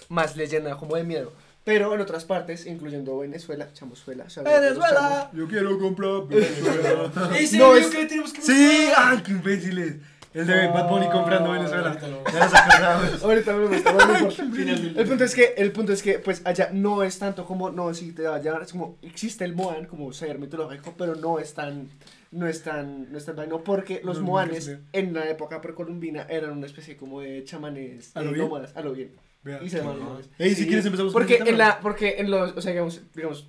más 0.09 0.35
leyenda, 0.35 0.77
como 0.77 0.95
de 0.95 1.03
miedo. 1.03 1.31
Pero 1.63 1.95
en 1.95 2.01
otras 2.01 2.25
partes, 2.25 2.67
incluyendo 2.67 3.17
Venezuela, 3.17 3.67
Chamozuela, 3.73 4.29
¿sabes? 4.29 4.53
Venezuela. 4.61 5.31
Yo 5.33 5.47
quiero 5.47 5.79
comprar 5.79 6.27
Venezuela. 6.27 7.11
Ese 7.39 7.57
No, 7.57 7.75
es- 7.75 7.87
que 7.87 8.05
tenemos 8.05 8.31
que 8.31 8.41
Sí, 8.41 8.89
ay, 8.95 9.23
qué 9.25 9.31
imbéciles. 9.31 9.95
El 10.35 10.45
de 10.47 10.67
Bad 10.67 10.89
Bunny 10.89 11.09
comprando 11.09 11.51
Venezuela. 11.51 11.89
ahorita 11.91 12.07
lo-. 12.09 13.25
Ahorita 13.25 13.53
me 13.53 13.67
del- 13.69 14.97
El 14.97 15.07
punto 15.07 15.23
es 15.23 15.33
que, 15.33 15.53
el 15.57 15.71
punto 15.71 15.93
es 15.93 16.03
que, 16.03 16.19
pues 16.19 16.41
allá 16.45 16.69
no 16.73 17.03
es 17.03 17.17
tanto 17.17 17.45
como, 17.45 17.71
no, 17.71 17.93
si 17.93 18.11
te 18.11 18.23
va 18.23 18.35
a 18.35 18.39
llamar, 18.41 18.63
es 18.63 18.71
como, 18.73 18.97
existe 19.01 19.45
el 19.45 19.55
Moan 19.55 19.85
como 19.85 20.11
ser 20.13 20.37
mitológico, 20.37 20.93
pero 20.97 21.15
no 21.15 21.39
es 21.39 21.53
tan, 21.53 21.89
no 22.35 22.47
es 22.47 22.63
tan, 22.63 23.11
no 23.11 23.17
es 23.17 23.25
tan 23.25 23.35
vaino, 23.35 23.63
porque 23.63 24.01
los 24.03 24.19
No, 24.19 24.25
Moanes 24.27 24.67
no 24.69 24.79
en 24.93 25.13
la 25.13 25.29
época 25.29 25.61
precolombina 25.61 26.23
eran 26.29 26.51
una 26.51 26.65
especie 26.67 26.97
como 26.97 27.21
de 27.21 27.43
chamanes 27.43 28.15
¿A 28.15 28.21
lo 28.21 28.31
eh, 28.31 28.33
bien? 28.33 28.45
nómadas, 28.47 28.75
a 28.75 28.81
lo 28.81 28.93
bien. 28.93 29.11
Vea. 29.43 29.61
Y 29.63 29.69
se 29.69 29.77
llaman 29.79 29.99
nómadas. 29.99 30.29
Ey, 30.37 30.49
si 30.55 30.63
Sí, 30.63 30.67
quieres 30.67 30.85
empezamos 30.85 31.13
con 31.13 31.21
Porque 31.21 31.35
este 31.35 31.49
en 31.49 31.57
la, 31.57 31.79
porque 31.79 32.15
en 32.17 32.31
los, 32.31 32.55
o 32.57 32.61
sea, 32.61 32.71
digamos, 32.71 33.01
digamos, 33.15 33.47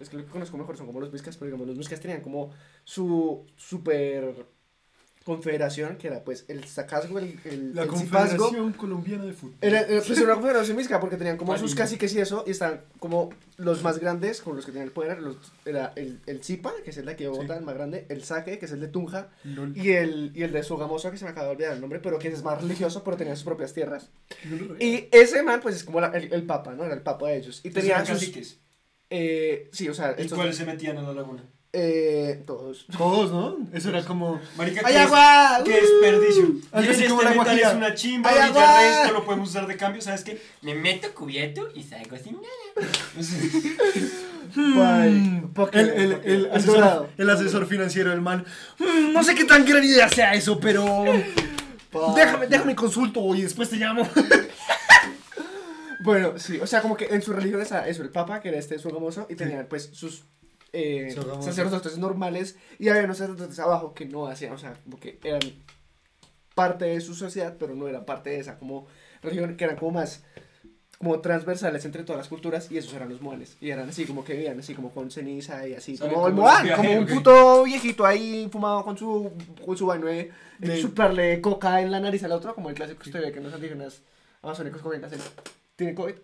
es 0.00 0.08
que 0.08 0.16
lo 0.16 0.24
que 0.24 0.30
conozco 0.30 0.56
mejor 0.58 0.76
son 0.76 0.86
como 0.86 1.00
los 1.00 1.10
Vizcas, 1.12 1.36
pero 1.36 1.46
digamos, 1.46 1.66
los 1.68 1.78
Vizcas 1.78 2.00
tenían 2.00 2.20
como 2.20 2.50
su 2.84 3.46
super 3.56 4.46
confederación, 5.24 5.96
que 5.96 6.08
era 6.08 6.22
pues 6.22 6.44
el 6.48 6.64
sacazgo, 6.64 7.18
el, 7.18 7.40
el, 7.44 7.74
La 7.74 7.84
el 7.84 7.90
cipazgo, 7.90 8.36
Confederación 8.44 8.72
Colombiana 8.74 9.24
de 9.24 9.32
Fútbol. 9.32 9.56
era, 9.62 9.80
era, 9.80 10.02
pues 10.02 10.10
era 10.18 10.26
una 10.26 10.34
confederación 10.34 10.76
mística 10.76 11.00
porque 11.00 11.16
tenían 11.16 11.36
como 11.38 11.56
sus 11.56 11.74
caciques 11.74 12.14
y 12.14 12.20
eso, 12.20 12.44
y 12.46 12.50
estaban 12.50 12.82
como 12.98 13.30
los 13.56 13.82
más 13.82 13.98
grandes, 13.98 14.42
como 14.42 14.56
los 14.56 14.66
que 14.66 14.72
tenían 14.72 14.88
el 14.88 14.92
poder, 14.92 15.20
los, 15.20 15.36
era 15.64 15.92
el, 15.96 16.20
el 16.26 16.44
Zipa, 16.44 16.72
que 16.84 16.90
es 16.90 16.96
el 16.98 17.06
de 17.06 17.12
aquí 17.12 17.22
de 17.24 17.30
Bogotá, 17.30 17.54
Sí. 17.54 17.58
el 17.60 17.64
más 17.64 17.74
grande, 17.74 18.06
el 18.10 18.22
Saque, 18.22 18.58
que 18.58 18.66
es 18.66 18.72
el 18.72 18.80
de 18.80 18.88
Tunja, 18.88 19.30
Lol. 19.44 19.76
y 19.76 19.92
el, 19.92 20.32
y 20.34 20.42
el 20.42 20.52
de 20.52 20.62
Sogamoso, 20.62 21.10
que 21.10 21.16
se 21.16 21.24
me 21.24 21.30
acaba 21.30 21.46
de 21.48 21.52
olvidar 21.54 21.72
el 21.72 21.80
nombre, 21.80 22.00
pero 22.00 22.18
que 22.18 22.28
es 22.28 22.42
más 22.42 22.60
religioso, 22.60 23.02
pero 23.02 23.16
tenía 23.16 23.34
sus 23.34 23.44
propias 23.44 23.72
tierras. 23.72 24.10
Y 24.78 25.08
ese 25.10 25.42
man, 25.42 25.60
pues 25.62 25.76
es 25.76 25.84
como 25.84 26.00
la- 26.00 26.08
el, 26.08 26.32
el 26.32 26.44
papa, 26.44 26.74
¿no? 26.74 26.84
Era 26.84 26.94
el 26.94 27.02
papa 27.02 27.28
de 27.28 27.36
ellos. 27.38 27.60
Y 27.64 27.68
Esos 27.68 27.80
tenía 27.80 27.94
eran 27.94 28.06
sus... 28.06 28.16
caciques. 28.18 28.58
Eh, 29.10 29.70
sí, 29.72 29.88
o 29.88 29.94
sea, 29.94 30.14
¿Y 30.18 30.22
estos... 30.22 30.36
cuáles 30.36 30.56
se 30.56 30.66
metían 30.66 30.98
a 30.98 31.02
la 31.02 31.12
laguna? 31.14 31.44
Eh, 31.76 32.42
todos. 32.46 32.86
Todos, 32.96 33.32
¿no? 33.32 33.56
Eso 33.76 33.88
era 33.88 34.04
como. 34.04 34.40
Marica, 34.56 34.82
¡Ay, 34.84 34.94
¿qué, 34.94 35.00
es- 35.00 35.06
agua! 35.06 35.60
qué 35.64 35.80
desperdicio? 35.80 36.48
Algo 36.70 36.90
así 36.92 37.04
como 37.08 37.22
este 37.22 37.30
metal 37.30 37.34
guajira. 37.34 37.70
es 37.70 37.74
una 37.76 37.94
chimba 37.96 38.30
¡Ay, 38.30 38.36
y 38.36 38.40
agua! 38.42 38.60
ya 38.62 39.00
resto 39.02 39.12
lo 39.12 39.24
podemos 39.24 39.48
usar 39.50 39.66
de 39.66 39.76
cambio, 39.76 40.00
¿sabes 40.00 40.22
qué? 40.22 40.40
Me 40.62 40.74
meto 40.76 41.12
cubierto 41.14 41.68
y 41.74 41.82
salgo 41.82 42.16
sin 42.16 42.34
nada. 42.36 42.88
Porque- 45.54 45.80
El, 45.80 45.88
el, 45.90 46.12
el, 46.12 46.20
el 46.24 46.50
asesor, 46.52 46.74
dorado. 46.76 47.08
el 47.18 47.30
asesor 47.30 47.66
financiero 47.66 48.10
del 48.10 48.20
man. 48.20 48.44
"Mm, 48.78 49.12
No 49.12 49.22
sé 49.24 49.34
qué 49.34 49.44
tan 49.44 49.64
gran 49.64 49.82
idea 49.82 50.08
sea 50.08 50.34
eso, 50.34 50.60
pero. 50.60 51.04
Déjame, 52.14 52.46
déjame 52.48 52.74
consulto 52.74 53.34
y 53.34 53.42
después 53.42 53.68
te 53.70 53.76
llamo. 53.76 54.08
Bueno, 56.00 56.34
sí, 56.38 56.58
o 56.60 56.66
sea, 56.66 56.82
como 56.82 56.98
que 56.98 57.06
en 57.06 57.22
su 57.22 57.32
religión 57.32 57.62
eso, 57.62 57.78
el 57.82 58.10
papa, 58.10 58.40
que 58.40 58.50
era 58.50 58.58
este 58.58 58.78
sogamoso, 58.78 59.26
y 59.30 59.36
tenían 59.36 59.64
pues 59.70 59.88
sus 59.94 60.24
eh, 60.74 61.16
sacerdotes 61.40 61.96
normales, 61.98 62.56
y 62.78 62.88
había 62.88 63.04
unos 63.04 63.18
sacerdotes 63.18 63.58
abajo 63.60 63.94
que 63.94 64.06
no 64.06 64.26
hacían, 64.26 64.52
o 64.52 64.58
sea, 64.58 64.74
como 64.82 64.98
que 64.98 65.20
eran 65.22 65.40
parte 66.54 66.86
de 66.86 67.00
su 67.00 67.14
sociedad, 67.14 67.56
pero 67.58 67.74
no 67.74 67.86
eran 67.86 68.04
parte 68.04 68.30
de 68.30 68.40
esa 68.40 68.58
como 68.58 68.86
religión, 69.22 69.56
que 69.56 69.64
eran 69.64 69.76
como 69.76 69.92
más 69.92 70.24
como 70.98 71.20
transversales 71.20 71.84
entre 71.84 72.02
todas 72.02 72.18
las 72.18 72.28
culturas, 72.28 72.70
y 72.70 72.78
esos 72.78 72.92
eran 72.94 73.08
los 73.08 73.20
moanes, 73.20 73.56
y 73.60 73.70
eran 73.70 73.88
así 73.88 74.04
como 74.04 74.24
que 74.24 74.32
vivían 74.34 74.58
así 74.58 74.74
como 74.74 74.90
con 74.90 75.10
ceniza 75.10 75.66
y 75.68 75.74
así, 75.74 75.96
como 75.96 76.26
el 76.26 76.32
como 76.32 76.42
moan, 76.42 76.68
los 76.68 76.76
como 76.76 76.92
un 76.92 77.06
puto 77.06 77.64
viejito 77.64 78.04
ahí 78.04 78.48
fumado 78.50 78.84
con 78.84 78.98
su, 78.98 79.30
con 79.64 79.76
su 79.76 79.86
baño 79.86 80.06
de, 80.06 80.32
de 80.58 80.80
chuparle 80.80 81.40
coca 81.40 81.80
en 81.82 81.90
la 81.90 82.00
nariz 82.00 82.24
al 82.24 82.32
otro, 82.32 82.54
como 82.54 82.68
el 82.68 82.74
clásico 82.74 83.02
ve 83.12 83.32
que 83.32 83.40
los 83.40 83.54
indígenas 83.54 84.02
amazónicos 84.42 84.82
comen, 84.82 85.04
hacen, 85.04 85.20
tiene 85.76 85.94
COVID, 85.94 86.14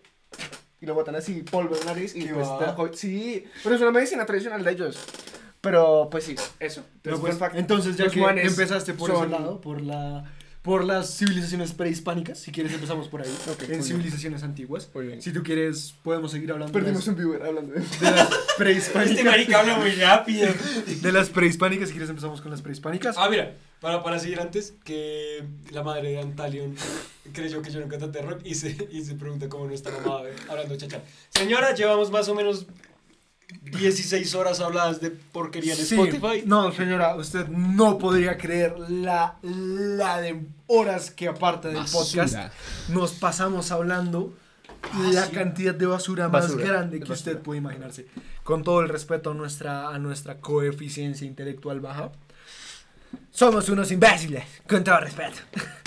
y 0.81 0.87
lo 0.87 0.95
botan 0.95 1.14
así, 1.16 1.43
polvo 1.43 1.75
en 1.75 1.81
la 1.81 1.93
nariz, 1.93 2.16
y 2.16 2.25
¿Qué 2.25 2.35
pues 2.35 2.49
te. 2.93 2.97
Sí, 2.97 3.45
pero 3.62 3.75
es 3.75 3.81
una 3.81 3.90
medicina 3.90 4.25
tradicional 4.25 4.64
de 4.64 4.71
ellos. 4.71 4.99
Pero, 5.61 6.09
pues 6.11 6.25
sí, 6.25 6.37
eso. 6.59 6.83
Entonces, 6.97 7.21
pues, 7.21 7.33
fun 7.33 7.38
fact, 7.38 7.57
entonces, 7.57 7.97
ya 7.97 8.05
los 8.05 8.14
que 8.14 8.21
empezaste 8.21 8.95
por 8.95 9.11
ese 9.11 9.27
lado, 9.29 9.61
por 9.61 9.83
la 9.83 10.25
por 10.62 10.85
las 10.85 11.16
civilizaciones 11.16 11.73
prehispánicas, 11.73 12.38
si 12.38 12.53
quieres 12.53 12.73
empezamos 12.75 13.09
por 13.09 13.23
ahí, 13.23 13.35
en 13.62 13.66
bien. 13.68 13.83
civilizaciones 13.83 14.42
antiguas. 14.42 14.90
Muy 14.94 15.07
bien. 15.07 15.23
Si 15.23 15.33
tú 15.33 15.42
quieres, 15.42 15.94
podemos 16.03 16.33
seguir 16.33 16.53
hablando 16.53 16.73
Perdimos 16.73 17.07
un 17.09 17.16
viewer 17.16 17.42
hablando 17.42 17.73
de 17.73 17.81
de 17.81 18.11
las 18.11 18.31
Este 18.31 18.37
prehispánicas. 18.59 19.25
marica 19.25 19.61
habla 19.61 19.79
muy 19.79 19.90
rápido. 19.92 20.49
de 21.01 21.12
las 21.12 21.31
prehispánicas, 21.31 21.88
si 21.88 21.94
quieres 21.94 22.11
empezamos 22.11 22.42
con 22.42 22.51
las 22.51 22.61
prehispánicas. 22.61 23.16
Ah, 23.18 23.31
mira, 23.31 23.57
para, 23.81 24.03
para 24.03 24.18
seguir 24.18 24.38
antes, 24.38 24.75
que 24.85 25.42
la 25.70 25.83
madre 25.83 26.11
de 26.11 26.20
Antalion 26.20 26.75
creyó 27.33 27.62
que 27.62 27.70
yo 27.70 27.79
era 27.79 27.87
un 27.87 27.90
cantante 27.90 28.18
de 28.18 28.27
rock 28.27 28.40
y 28.44 28.55
se, 28.55 28.88
y 28.92 29.03
se 29.03 29.14
pregunta 29.14 29.49
cómo 29.49 29.66
no 29.66 29.73
está 29.73 29.90
mamá 29.90 30.29
eh, 30.29 30.35
hablando 30.49 30.77
chacha. 30.77 31.01
Señora, 31.31 31.75
llevamos 31.75 32.11
más 32.11 32.29
o 32.29 32.35
menos 32.35 32.66
16 33.62 34.34
horas 34.34 34.60
habladas 34.60 35.00
de 35.00 35.10
porquería 35.10 35.74
en 35.74 35.78
Sí, 35.84 35.94
Spotify. 35.94 36.42
No, 36.46 36.70
señora, 36.72 37.14
usted 37.16 37.46
no 37.48 37.98
podría 37.98 38.36
creer 38.38 38.74
la, 38.88 39.36
la 39.42 40.20
de 40.20 40.46
horas 40.66 41.10
que 41.10 41.28
aparte 41.28 41.68
del 41.68 41.84
podcast 41.92 42.36
nos 42.88 43.12
pasamos 43.12 43.70
hablando 43.70 44.34
la 45.12 45.26
sí. 45.26 45.32
cantidad 45.32 45.74
de 45.74 45.86
basura, 45.86 46.28
más 46.28 46.44
Basura, 46.48 46.64
grande 46.64 46.98
de 46.98 47.04
que 47.04 47.10
basura. 47.10 47.32
usted 47.32 47.42
puede 47.42 47.58
imaginarse. 47.58 48.06
Con 48.44 48.62
todo 48.64 48.80
el 48.80 48.88
respeto 48.88 49.30
a 49.32 49.34
nuestra, 49.34 49.88
a 49.90 49.98
nuestra 49.98 50.38
coeficiencia 50.38 51.26
intelectual 51.26 51.80
baja. 51.80 52.10
Somos 53.30 53.68
unos 53.68 53.90
imbéciles, 53.92 54.44
con 54.68 54.82
todo 54.84 55.00
respeto. 55.00 55.38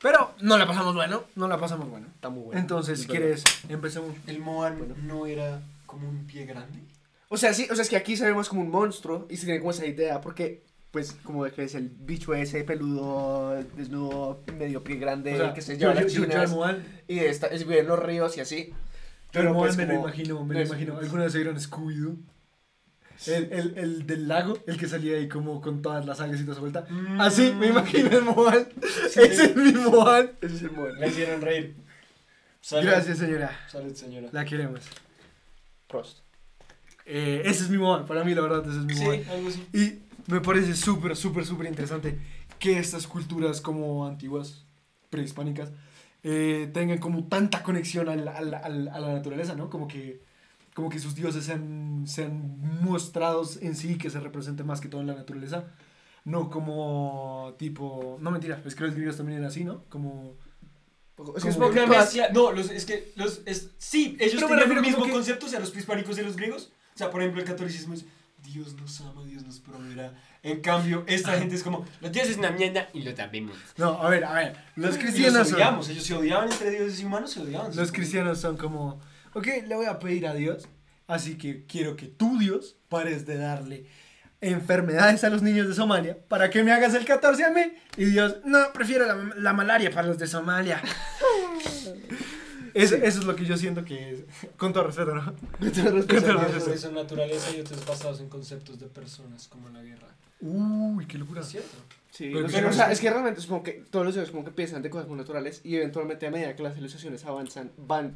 Pero 0.00 0.34
no 0.40 0.58
la 0.58 0.66
pasamos 0.66 0.94
bueno, 0.94 1.24
no 1.36 1.48
la 1.48 1.58
pasamos 1.58 1.88
bueno. 1.88 2.06
Está 2.14 2.28
muy 2.28 2.44
bueno. 2.44 2.60
Entonces, 2.60 2.98
Es 2.98 3.02
si 3.04 3.08
quieres, 3.10 3.42
empecemos. 3.68 4.14
El 4.26 4.40
Moan 4.40 4.78
Bueno. 4.78 4.94
no 5.02 5.26
era 5.26 5.60
como 5.86 6.08
un 6.08 6.26
pie 6.26 6.44
grande. 6.46 6.80
O 7.28 7.36
sea, 7.36 7.54
sí, 7.54 7.66
o 7.70 7.74
sea, 7.74 7.82
es 7.82 7.88
que 7.90 7.96
aquí 7.96 8.16
sabemos 8.16 8.48
como 8.48 8.60
un 8.60 8.70
monstruo 8.70 9.26
y 9.30 9.36
se 9.36 9.46
tiene 9.46 9.58
como 9.60 9.70
esa 9.72 9.86
idea, 9.86 10.20
porque, 10.20 10.62
pues, 10.92 11.12
como 11.24 11.44
de 11.44 11.50
que 11.50 11.64
es 11.64 11.74
el 11.74 11.88
bicho 11.88 12.34
ese 12.34 12.62
peludo, 12.62 13.54
desnudo, 13.76 14.40
medio 14.56 14.84
pie 14.84 14.96
grande, 14.96 15.34
O 15.34 15.36
sea, 15.38 15.54
que 15.54 15.60
se 15.62 15.72
yo, 15.76 15.88
lleva 15.88 15.94
yo, 15.94 16.00
las 16.02 16.12
yo, 16.12 16.20
yo 16.20 16.26
chinas 16.28 16.50
al 16.50 16.56
Moan, 16.56 16.84
y 17.08 17.18
está, 17.20 17.46
es, 17.48 17.62
en 17.62 17.86
los 17.86 17.98
ríos 17.98 18.36
y 18.36 18.40
así. 18.40 18.66
yo 18.68 18.74
Pero, 19.32 19.54
Moan 19.54 19.66
pues, 19.66 19.76
me 19.76 19.86
lo 19.86 19.94
como- 19.94 20.06
imagino, 20.08 20.44
me 20.44 20.54
lo 20.54 20.60
es- 20.60 20.68
imagino. 20.68 20.98
¿Alguna 20.98 21.24
vez 21.24 21.34
vieron 21.34 21.56
Scooby-Doo? 21.56 22.16
El, 23.26 23.52
el, 23.52 23.78
el 23.78 24.06
del 24.06 24.28
lago, 24.28 24.58
el 24.66 24.76
que 24.78 24.86
salía 24.88 25.16
ahí 25.16 25.28
como 25.28 25.60
con 25.60 25.80
todas 25.82 26.04
las 26.06 26.20
algas 26.20 26.40
y 26.40 26.42
toda 26.44 26.52
esa 26.52 26.60
vuelta. 26.60 26.86
Mm. 26.90 27.20
Así, 27.20 27.52
me 27.58 27.68
imagino 27.68 28.10
el 28.10 28.22
Moan. 28.24 28.68
Sí. 29.10 29.20
Ese 29.22 29.44
es 29.46 29.56
mi. 29.56 29.70
Ese 29.70 30.56
es 30.56 30.62
el. 30.62 30.70
Me 31.00 31.08
hicieron 31.08 31.40
reír. 31.40 31.76
Salud. 32.60 32.88
Gracias, 32.90 33.18
señora. 33.18 33.50
Salud, 33.70 33.94
señora. 33.94 34.28
La 34.32 34.44
queremos. 34.44 34.80
Prost. 35.88 36.18
Eh, 37.04 37.42
ese 37.44 37.64
es 37.64 37.70
mi 37.70 37.78
Moan. 37.78 38.04
Para 38.06 38.24
mí, 38.24 38.34
la 38.34 38.42
verdad, 38.42 38.68
ese 38.68 38.78
es 38.80 38.84
mi. 38.84 38.94
Sí, 38.94 39.04
algo 39.30 39.48
así. 39.48 39.66
Y 39.72 40.02
me 40.30 40.40
parece 40.40 40.74
súper, 40.74 41.16
súper, 41.16 41.46
súper 41.46 41.68
interesante 41.68 42.18
que 42.58 42.78
estas 42.78 43.06
culturas 43.06 43.60
como 43.60 44.06
antiguas, 44.06 44.64
prehispánicas, 45.10 45.70
eh, 46.24 46.68
tengan 46.74 46.98
como 46.98 47.28
tanta 47.28 47.62
conexión 47.62 48.08
al- 48.08 48.26
al- 48.28 48.54
al- 48.54 48.88
a 48.88 48.98
la 49.00 49.12
naturaleza, 49.12 49.54
¿no? 49.54 49.70
Como 49.70 49.86
que, 49.86 50.20
como 50.76 50.90
que 50.90 50.98
sus 50.98 51.14
dioses 51.14 51.44
sean, 51.46 52.04
sean 52.06 52.58
mostrados 52.82 53.56
en 53.62 53.74
sí, 53.74 53.96
que 53.96 54.10
se 54.10 54.20
represente 54.20 54.62
más 54.62 54.82
que 54.82 54.88
todo 54.88 55.00
en 55.00 55.06
la 55.06 55.14
naturaleza. 55.14 55.64
No 56.24 56.50
como 56.50 57.54
tipo... 57.58 58.18
No, 58.20 58.30
mentira, 58.30 58.60
es 58.64 58.74
que 58.74 58.84
los 58.84 58.94
griegos 58.94 59.16
también 59.16 59.38
eran 59.38 59.48
así, 59.48 59.64
¿no? 59.64 59.84
Como... 59.88 60.34
Es 61.34 61.44
que 61.44 61.48
es 61.48 61.56
Como 61.56 61.68
Una 61.68 61.86
mezcla- 61.86 62.28
No, 62.34 62.52
los, 62.52 62.68
es 62.70 62.84
que 62.84 63.10
los. 63.16 63.40
Es, 63.46 63.70
sí, 63.78 64.18
ellos 64.20 64.34
Pero 64.34 64.48
tenían 64.48 64.70
el 64.76 64.82
mismo 64.82 65.02
que- 65.06 65.12
concepto, 65.12 65.46
o 65.46 65.48
sea, 65.48 65.60
los 65.60 65.70
prehispánicos 65.70 66.18
y 66.18 66.22
los 66.22 66.36
griegos. 66.36 66.72
O 66.94 66.98
sea, 66.98 67.10
por 67.10 67.22
ejemplo, 67.22 67.40
el 67.40 67.48
catolicismo 67.48 67.94
es 67.94 68.04
Dios 68.42 68.74
nos 68.74 69.00
ama, 69.00 69.24
Dios 69.24 69.42
nos 69.42 69.58
proveerá. 69.60 70.12
En 70.42 70.60
cambio, 70.60 71.04
esta 71.06 71.32
gente 71.38 71.54
es 71.54 71.62
como 71.62 71.86
los 72.02 72.12
dioses 72.12 72.32
es 72.32 72.38
una 72.38 72.50
mierda 72.50 72.90
y 72.92 73.00
lo 73.02 73.16
sabemos. 73.16 73.56
No, 73.78 74.02
a 74.02 74.10
ver, 74.10 74.24
a 74.26 74.34
ver. 74.34 74.56
Los 74.76 74.90
Y 74.90 74.98
los 74.98 74.98
cristianos 74.98 75.46
son... 75.48 75.54
odiamos, 75.56 75.88
ellos 75.88 76.04
se 76.04 76.14
odiaban 76.14 76.52
entre 76.52 76.70
dioses 76.70 77.00
y 77.00 77.04
humanos, 77.06 77.30
se 77.30 77.40
odiaban. 77.40 77.74
Los 77.74 77.90
cristianos 77.92 78.38
son 78.38 78.58
como, 78.58 79.00
ok, 79.36 79.46
le 79.66 79.74
voy 79.74 79.86
a 79.86 79.98
pedir 79.98 80.26
a 80.26 80.34
Dios, 80.34 80.68
así 81.06 81.36
que 81.36 81.64
quiero 81.66 81.96
que 81.96 82.06
tú, 82.06 82.38
Dios, 82.38 82.76
pares 82.88 83.26
de 83.26 83.36
darle 83.36 83.86
enfermedades 84.40 85.24
a 85.24 85.30
los 85.30 85.42
niños 85.42 85.68
de 85.68 85.74
Somalia 85.74 86.18
para 86.28 86.50
que 86.50 86.62
me 86.62 86.72
hagas 86.72 86.94
el 86.94 87.04
14 87.04 87.44
a 87.44 87.50
mí. 87.50 87.62
Y 87.96 88.06
Dios, 88.06 88.36
no, 88.44 88.72
prefiero 88.72 89.06
la, 89.06 89.14
la 89.36 89.52
malaria 89.52 89.90
para 89.90 90.06
los 90.06 90.18
de 90.18 90.26
Somalia. 90.26 90.80
Eso, 92.74 92.94
eso 92.96 93.20
es 93.20 93.24
lo 93.24 93.34
que 93.34 93.46
yo 93.46 93.56
siento 93.56 93.84
que 93.84 94.10
es, 94.12 94.24
con 94.58 94.72
todo 94.72 94.84
respeto, 94.84 95.14
¿no? 95.14 95.24
Con 95.58 95.72
todo 95.72 95.90
respeto. 95.92 96.06
Con 96.14 96.22
todo 96.24 96.38
Unos 96.38 96.52
respeto. 96.54 96.72
que 96.72 96.78
son 96.78 96.94
naturaleza 96.94 97.56
y 97.56 97.60
otros 97.60 97.86
basados 97.86 98.20
en 98.20 98.28
conceptos 98.28 98.78
de 98.78 98.86
personas, 98.86 99.48
como 99.48 99.70
la 99.70 99.82
guerra. 99.82 100.08
Uy, 100.40 101.06
qué 101.06 101.16
locura. 101.16 101.40
¿Es 101.40 101.48
cierto? 101.48 101.74
Sí, 102.10 102.30
Pero 102.32 102.68
o 102.68 102.72
sea, 102.72 102.92
es 102.92 103.00
que 103.00 103.08
realmente 103.10 103.40
es 103.40 103.46
como 103.46 103.62
que 103.62 103.84
todos 103.90 104.04
los 104.04 104.14
dioses 104.14 104.30
como 104.30 104.44
que 104.44 104.50
piensan 104.50 104.82
de 104.82 104.90
cosas 104.90 105.08
muy 105.08 105.16
naturales 105.16 105.62
y 105.64 105.76
eventualmente 105.76 106.26
a 106.26 106.30
medida 106.30 106.54
que 106.54 106.62
las 106.62 106.74
civilizaciones 106.74 107.24
avanzan 107.24 107.72
van 107.78 108.14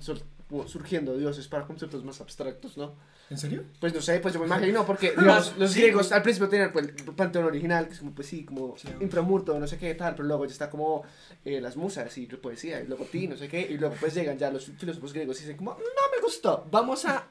surgiendo 0.66 1.16
dioses 1.16 1.46
para 1.48 1.66
conceptos 1.66 2.04
más 2.04 2.20
abstractos, 2.20 2.76
¿no? 2.76 2.94
¿En 3.30 3.38
serio? 3.38 3.64
Pues 3.78 3.94
no 3.94 4.00
sé, 4.00 4.18
pues 4.20 4.34
yo 4.34 4.40
me 4.40 4.46
imagino 4.46 4.84
porque 4.84 5.14
los 5.16 5.54
Sí, 5.72 5.80
griegos 5.80 6.10
al 6.12 6.22
principio 6.22 6.48
tenían 6.48 6.72
pues, 6.72 6.86
el 6.88 6.94
panteón 7.14 7.44
original, 7.44 7.86
que 7.86 7.92
es 7.94 7.98
como 8.00 8.12
pues 8.12 8.26
sí, 8.28 8.44
como 8.44 8.76
Sí. 8.76 8.88
inframurto, 9.00 9.58
no 9.58 9.66
sé 9.66 9.78
qué 9.78 9.94
tal, 9.94 10.14
pero 10.16 10.26
luego 10.26 10.44
ya 10.46 10.52
está 10.52 10.68
como 10.70 11.04
eh, 11.44 11.60
las 11.60 11.76
musas 11.76 12.16
y 12.18 12.26
la 12.26 12.38
poesía 12.38 12.80
y 12.80 12.86
luego 12.86 13.04
ti, 13.04 13.28
no 13.28 13.36
sé 13.36 13.48
qué, 13.48 13.60
y 13.70 13.78
luego 13.78 13.94
pues 14.00 14.14
llegan 14.14 14.36
ya 14.38 14.50
los 14.50 14.64
filósofos 14.64 15.12
griegos 15.12 15.38
y 15.38 15.42
dicen 15.42 15.56
como, 15.56 15.72
no 15.72 15.78
me 16.16 16.22
gustó, 16.22 16.66
vamos 16.70 17.04
a 17.04 17.26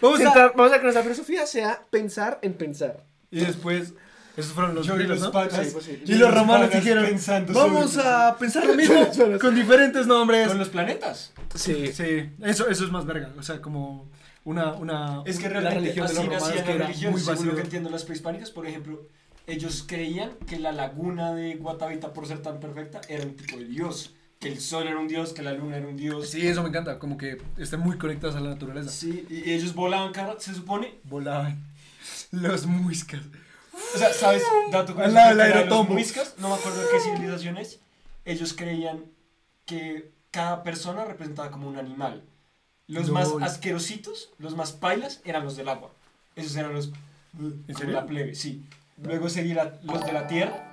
Vamos 0.00 0.20
a... 0.20 0.48
vamos 0.54 0.72
a 0.72 0.76
que 0.76 0.82
nuestra 0.84 1.02
filosofía 1.02 1.46
sea 1.46 1.84
pensar 1.90 2.38
en 2.42 2.54
pensar. 2.54 3.04
Y 3.30 3.40
después, 3.40 3.94
esos 4.38 4.52
fueron 4.52 4.74
los 4.74 4.86
Yo 4.86 4.94
y 4.94 4.98
griegos, 4.98 5.16
los 5.18 5.26
¿no? 5.26 5.32
pagas. 5.32 5.66
Sí, 5.66 5.70
pues 5.72 5.84
sí. 5.84 6.02
Y 6.06 6.14
los 6.14 6.32
romanos 6.32 6.70
dijeron, 6.72 7.04
vamos 7.52 7.92
sobre- 7.92 8.08
a 8.08 8.36
pensar 8.38 8.64
lo 8.66 8.74
mismo 8.76 9.06
con 9.40 9.54
diferentes 9.54 10.06
nombres. 10.06 10.48
Con 10.48 10.58
los 10.58 10.68
planetas. 10.68 11.32
Sí. 11.54 11.88
Sí, 11.92 12.30
eso, 12.42 12.68
eso 12.68 12.84
es 12.84 12.90
más 12.90 13.04
verga. 13.06 13.32
O 13.38 13.42
sea, 13.42 13.60
como 13.60 14.08
una. 14.44 14.72
una 14.74 15.22
Es 15.26 15.38
que 15.38 15.44
la 15.50 15.60
realmente 15.60 15.80
religión 15.80 16.06
de 16.06 16.14
los 16.14 16.24
romanos 16.26 16.48
que 16.50 16.56
la 16.68 16.72
era 16.74 16.86
religión, 16.86 17.12
muy 17.12 17.20
según 17.20 17.46
lo 17.48 17.54
que 17.56 17.60
entiendo 17.62 17.90
las 17.90 18.04
prehispánicas, 18.04 18.50
por 18.50 18.66
ejemplo, 18.66 19.06
ellos 19.46 19.84
creían 19.86 20.32
que 20.46 20.58
la 20.58 20.72
laguna 20.72 21.34
de 21.34 21.54
Guatavita, 21.56 22.12
por 22.12 22.26
ser 22.26 22.40
tan 22.42 22.60
perfecta, 22.60 23.00
era 23.08 23.24
un 23.24 23.34
tipo 23.34 23.56
de 23.56 23.64
dios, 23.64 24.14
que 24.38 24.48
el 24.48 24.60
sol 24.60 24.86
era 24.86 24.98
un 24.98 25.08
dios, 25.08 25.32
que 25.32 25.42
la 25.42 25.52
luna 25.52 25.78
era 25.78 25.88
un 25.88 25.96
dios. 25.96 26.28
Sí, 26.28 26.46
eso 26.46 26.62
me 26.62 26.68
encanta. 26.68 26.98
Como 26.98 27.16
que 27.16 27.38
están 27.56 27.80
muy 27.80 27.96
conectados 27.98 28.36
a 28.36 28.40
la 28.40 28.50
naturaleza. 28.50 28.90
Sí, 28.90 29.26
y 29.30 29.50
ellos 29.50 29.74
volaban 29.74 30.12
se 30.38 30.54
supone. 30.54 30.94
Volaban 31.04 31.64
los 32.30 32.66
muiscas. 32.66 33.22
O 33.94 33.98
sea, 33.98 34.12
¿sabes? 34.12 34.42
Dato 34.70 34.94
curioso, 34.94 35.14
que 35.14 35.20
del 35.20 35.40
eran 35.40 35.40
aerotombo. 35.40 35.82
los 35.84 35.92
muiscas, 35.92 36.34
no 36.38 36.48
me 36.48 36.54
acuerdo 36.54 36.80
de 36.82 36.88
qué 36.90 37.00
civilizaciones, 37.00 37.78
ellos 38.24 38.52
creían 38.54 39.04
que 39.66 40.10
cada 40.30 40.62
persona 40.62 41.04
representaba 41.04 41.50
como 41.50 41.68
un 41.68 41.78
animal. 41.78 42.22
Los 42.86 43.10
más 43.10 43.28
Lol. 43.28 43.42
asquerositos, 43.42 44.30
los 44.38 44.54
más 44.56 44.72
pailas, 44.72 45.20
eran 45.24 45.44
los 45.44 45.56
del 45.56 45.68
agua. 45.68 45.90
Esos 46.36 46.56
eran 46.56 46.72
los... 46.72 46.90
serio? 47.76 47.92
la 47.94 48.06
plebe, 48.06 48.34
sí. 48.34 48.64
Luego 49.02 49.28
seguían 49.28 49.78
los 49.82 50.04
de 50.04 50.12
la 50.12 50.26
tierra. 50.26 50.64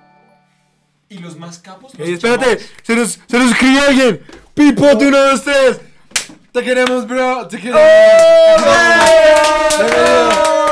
Y 1.10 1.18
los 1.20 1.38
más 1.38 1.60
capos... 1.60 1.94
los 1.98 2.08
Ey, 2.08 2.14
espérate, 2.16 2.46
chamanes. 2.58 2.72
se 2.84 2.96
nos, 2.96 3.20
se 3.28 3.38
nos 3.40 3.52
escribió 3.52 3.82
alguien. 3.82 4.22
Pipote, 4.54 5.08
uno, 5.08 5.18
dos, 5.18 5.44
tres. 5.44 5.82
Te 6.52 6.64
queremos, 6.64 7.06
bro. 7.08 7.48
Te 7.48 7.58
queremos. 7.58 7.82
Bienvenido. 9.78 10.30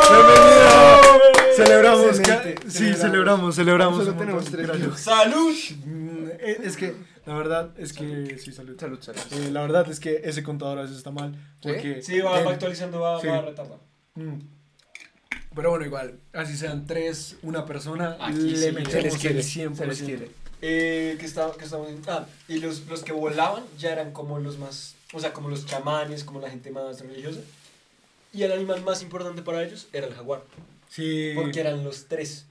Bienvenido. 0.10 1.42
Celebramos. 1.56 2.20
Excelente. 2.20 2.56
Sí, 2.70 2.94
celebramos, 2.94 3.56
celebramos. 3.56 4.06
Solo 4.06 4.18
tenemos 4.18 4.46
tres. 4.46 4.70
¡Salud! 4.98 5.54
Mm, 5.86 6.28
eh, 6.39 6.58
Es 6.63 6.78
que, 6.78 6.96
la 7.26 7.36
verdad 7.36 7.72
es 7.78 7.94
que. 7.94 8.38
Sí, 8.38 8.52
salud. 8.52 8.80
Salud, 8.80 9.00
salud. 9.02 9.20
Eh, 9.32 9.50
la 9.52 9.62
verdad 9.62 9.89
es 9.89 10.00
que 10.00 10.22
ese 10.24 10.44
contador 10.44 10.80
a 10.80 10.82
veces 10.84 10.98
está 10.98 11.12
mal. 11.12 11.34
¿Sí? 11.62 11.70
Porque 11.70 12.02
Sí, 12.02 12.20
va, 12.20 12.42
va 12.44 12.52
actualizando, 12.52 13.00
va, 13.00 13.20
Sí. 13.22 13.28
va 13.28 13.42
retardar. 13.42 13.80
Mm. 14.16 14.39
Pero 15.56 15.70
bueno, 15.70 15.86
igual, 15.86 16.20
así 16.34 16.58
sean 16.58 16.88
tres, 16.88 17.38
una 17.44 17.66
persona, 17.66 18.18
Aquí 18.20 18.39
le 18.39 18.58
sí, 18.70 18.72
metemos 18.72 18.92
se 18.92 19.02
les 19.04 19.18
quiere, 19.18 19.39
el 19.39 19.44
100%. 19.46 19.76
se 19.76 19.86
les 19.86 20.02
quiere. 20.02 20.32
Eh, 20.63 21.16
que 21.20 21.26
estaba, 21.28 21.56
que 21.56 21.66
estaba, 21.66 21.86
ah, 22.08 22.26
y 22.48 22.58
los, 22.58 22.88
los 22.88 23.04
que 23.04 23.12
volaban 23.12 23.63
ya 23.78 23.92
eran 23.92 24.13
como 24.13 24.39
los 24.39 24.58
más, 24.58 24.96
o 25.13 25.20
sea, 25.20 25.32
como 25.32 25.50
los 25.50 25.66
chamanes, 25.68 26.24
como 26.24 26.39
la 26.39 26.50
gente 26.50 26.72
más 26.72 27.02
religiosa. 27.02 27.42
Y 28.32 28.42
el 28.42 28.52
animal 28.52 28.82
más 28.82 29.04
importante 29.04 29.44
para 29.44 29.62
ellos 29.62 29.88
era 29.94 30.08
el 30.08 30.13
jaguar, 30.16 30.42
Sí. 30.93 31.32
porque 31.36 31.60
eran 31.60 31.84
los 31.84 32.08
tres. 32.08 32.45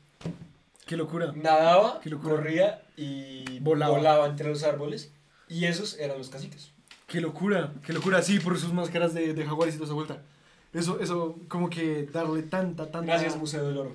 Qué 0.86 0.96
locura. 0.96 1.32
Nadaba, 1.36 2.00
Qué 2.02 2.10
locura. 2.10 2.34
corría 2.36 2.82
y 2.96 3.60
Volaba. 3.60 3.96
volaba. 3.96 4.26
entre 4.26 4.48
los 4.48 4.64
árboles. 4.64 5.12
Y 5.48 5.66
esos 5.66 5.96
eran 5.98 6.18
los 6.18 6.28
caciques. 6.28 6.72
Qué 7.06 7.20
locura. 7.20 7.72
Qué 7.86 7.92
locura. 7.92 8.20
Sí, 8.22 8.40
por 8.40 8.58
sus 8.58 8.72
máscaras 8.72 9.14
de, 9.14 9.32
de 9.34 9.44
jaguares 9.44 9.74
y 9.74 9.78
toda 9.78 9.86
esa 9.86 9.94
vuelta. 9.94 10.22
Eso, 10.72 10.98
eso, 11.00 11.38
como 11.48 11.70
que 11.70 12.08
darle 12.12 12.42
tanta, 12.42 12.90
tanta. 12.90 13.12
Gracias, 13.12 13.36
Museo 13.36 13.66
del 13.68 13.78
Oro. 13.78 13.94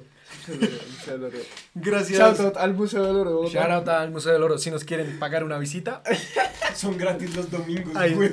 Gracias. 1.75 2.19
Shout 2.19 2.39
out 2.39 2.57
al 2.57 2.73
Museo 2.73 3.03
del 3.03 3.15
Oro. 3.17 3.31
Bogotá. 3.31 3.51
Shout 3.53 3.71
out 3.71 3.87
al 3.89 4.11
Museo 4.11 4.33
del 4.33 4.43
Oro. 4.43 4.57
Si 4.57 4.71
nos 4.71 4.83
quieren 4.83 5.19
pagar 5.19 5.43
una 5.43 5.57
visita, 5.57 6.03
Son 6.75 6.97
gratis 6.97 7.35
los 7.35 7.49
domingos, 7.49 7.95
Ay. 7.95 8.13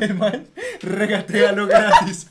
el 0.00 0.14
man 0.14 0.46
regatealo 0.82 1.66
gratis. 1.66 2.28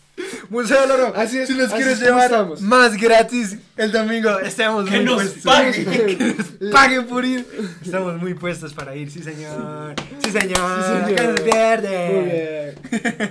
Museo 0.49 0.82
del 0.82 0.91
Oro. 0.91 1.13
Así 1.15 1.39
es, 1.39 1.47
si 1.47 1.56
nos 1.56 1.67
así 1.67 1.76
quieres 1.76 1.99
llevar 1.99 2.26
estamos. 2.26 2.62
más 2.62 2.95
gratis 2.97 3.58
el 3.76 3.91
domingo, 3.91 4.39
estamos 4.39 4.88
Que 4.89 4.97
muy 4.97 5.06
nos 5.06 5.15
puestos. 5.15 5.43
paguen. 5.43 6.38
Paguen 6.71 7.08
por 7.08 7.26
ir. 7.26 7.45
Estamos 7.84 8.21
muy 8.21 8.34
puestos 8.36 8.73
para 8.73 8.95
ir, 8.95 9.10
sí 9.10 9.23
señor. 9.23 9.95
Sí 10.23 10.32
señor. 10.32 11.08
Sí, 11.08 11.15
señor. 11.15 11.43
Pierde. 11.43 12.12
Muy 12.13 12.26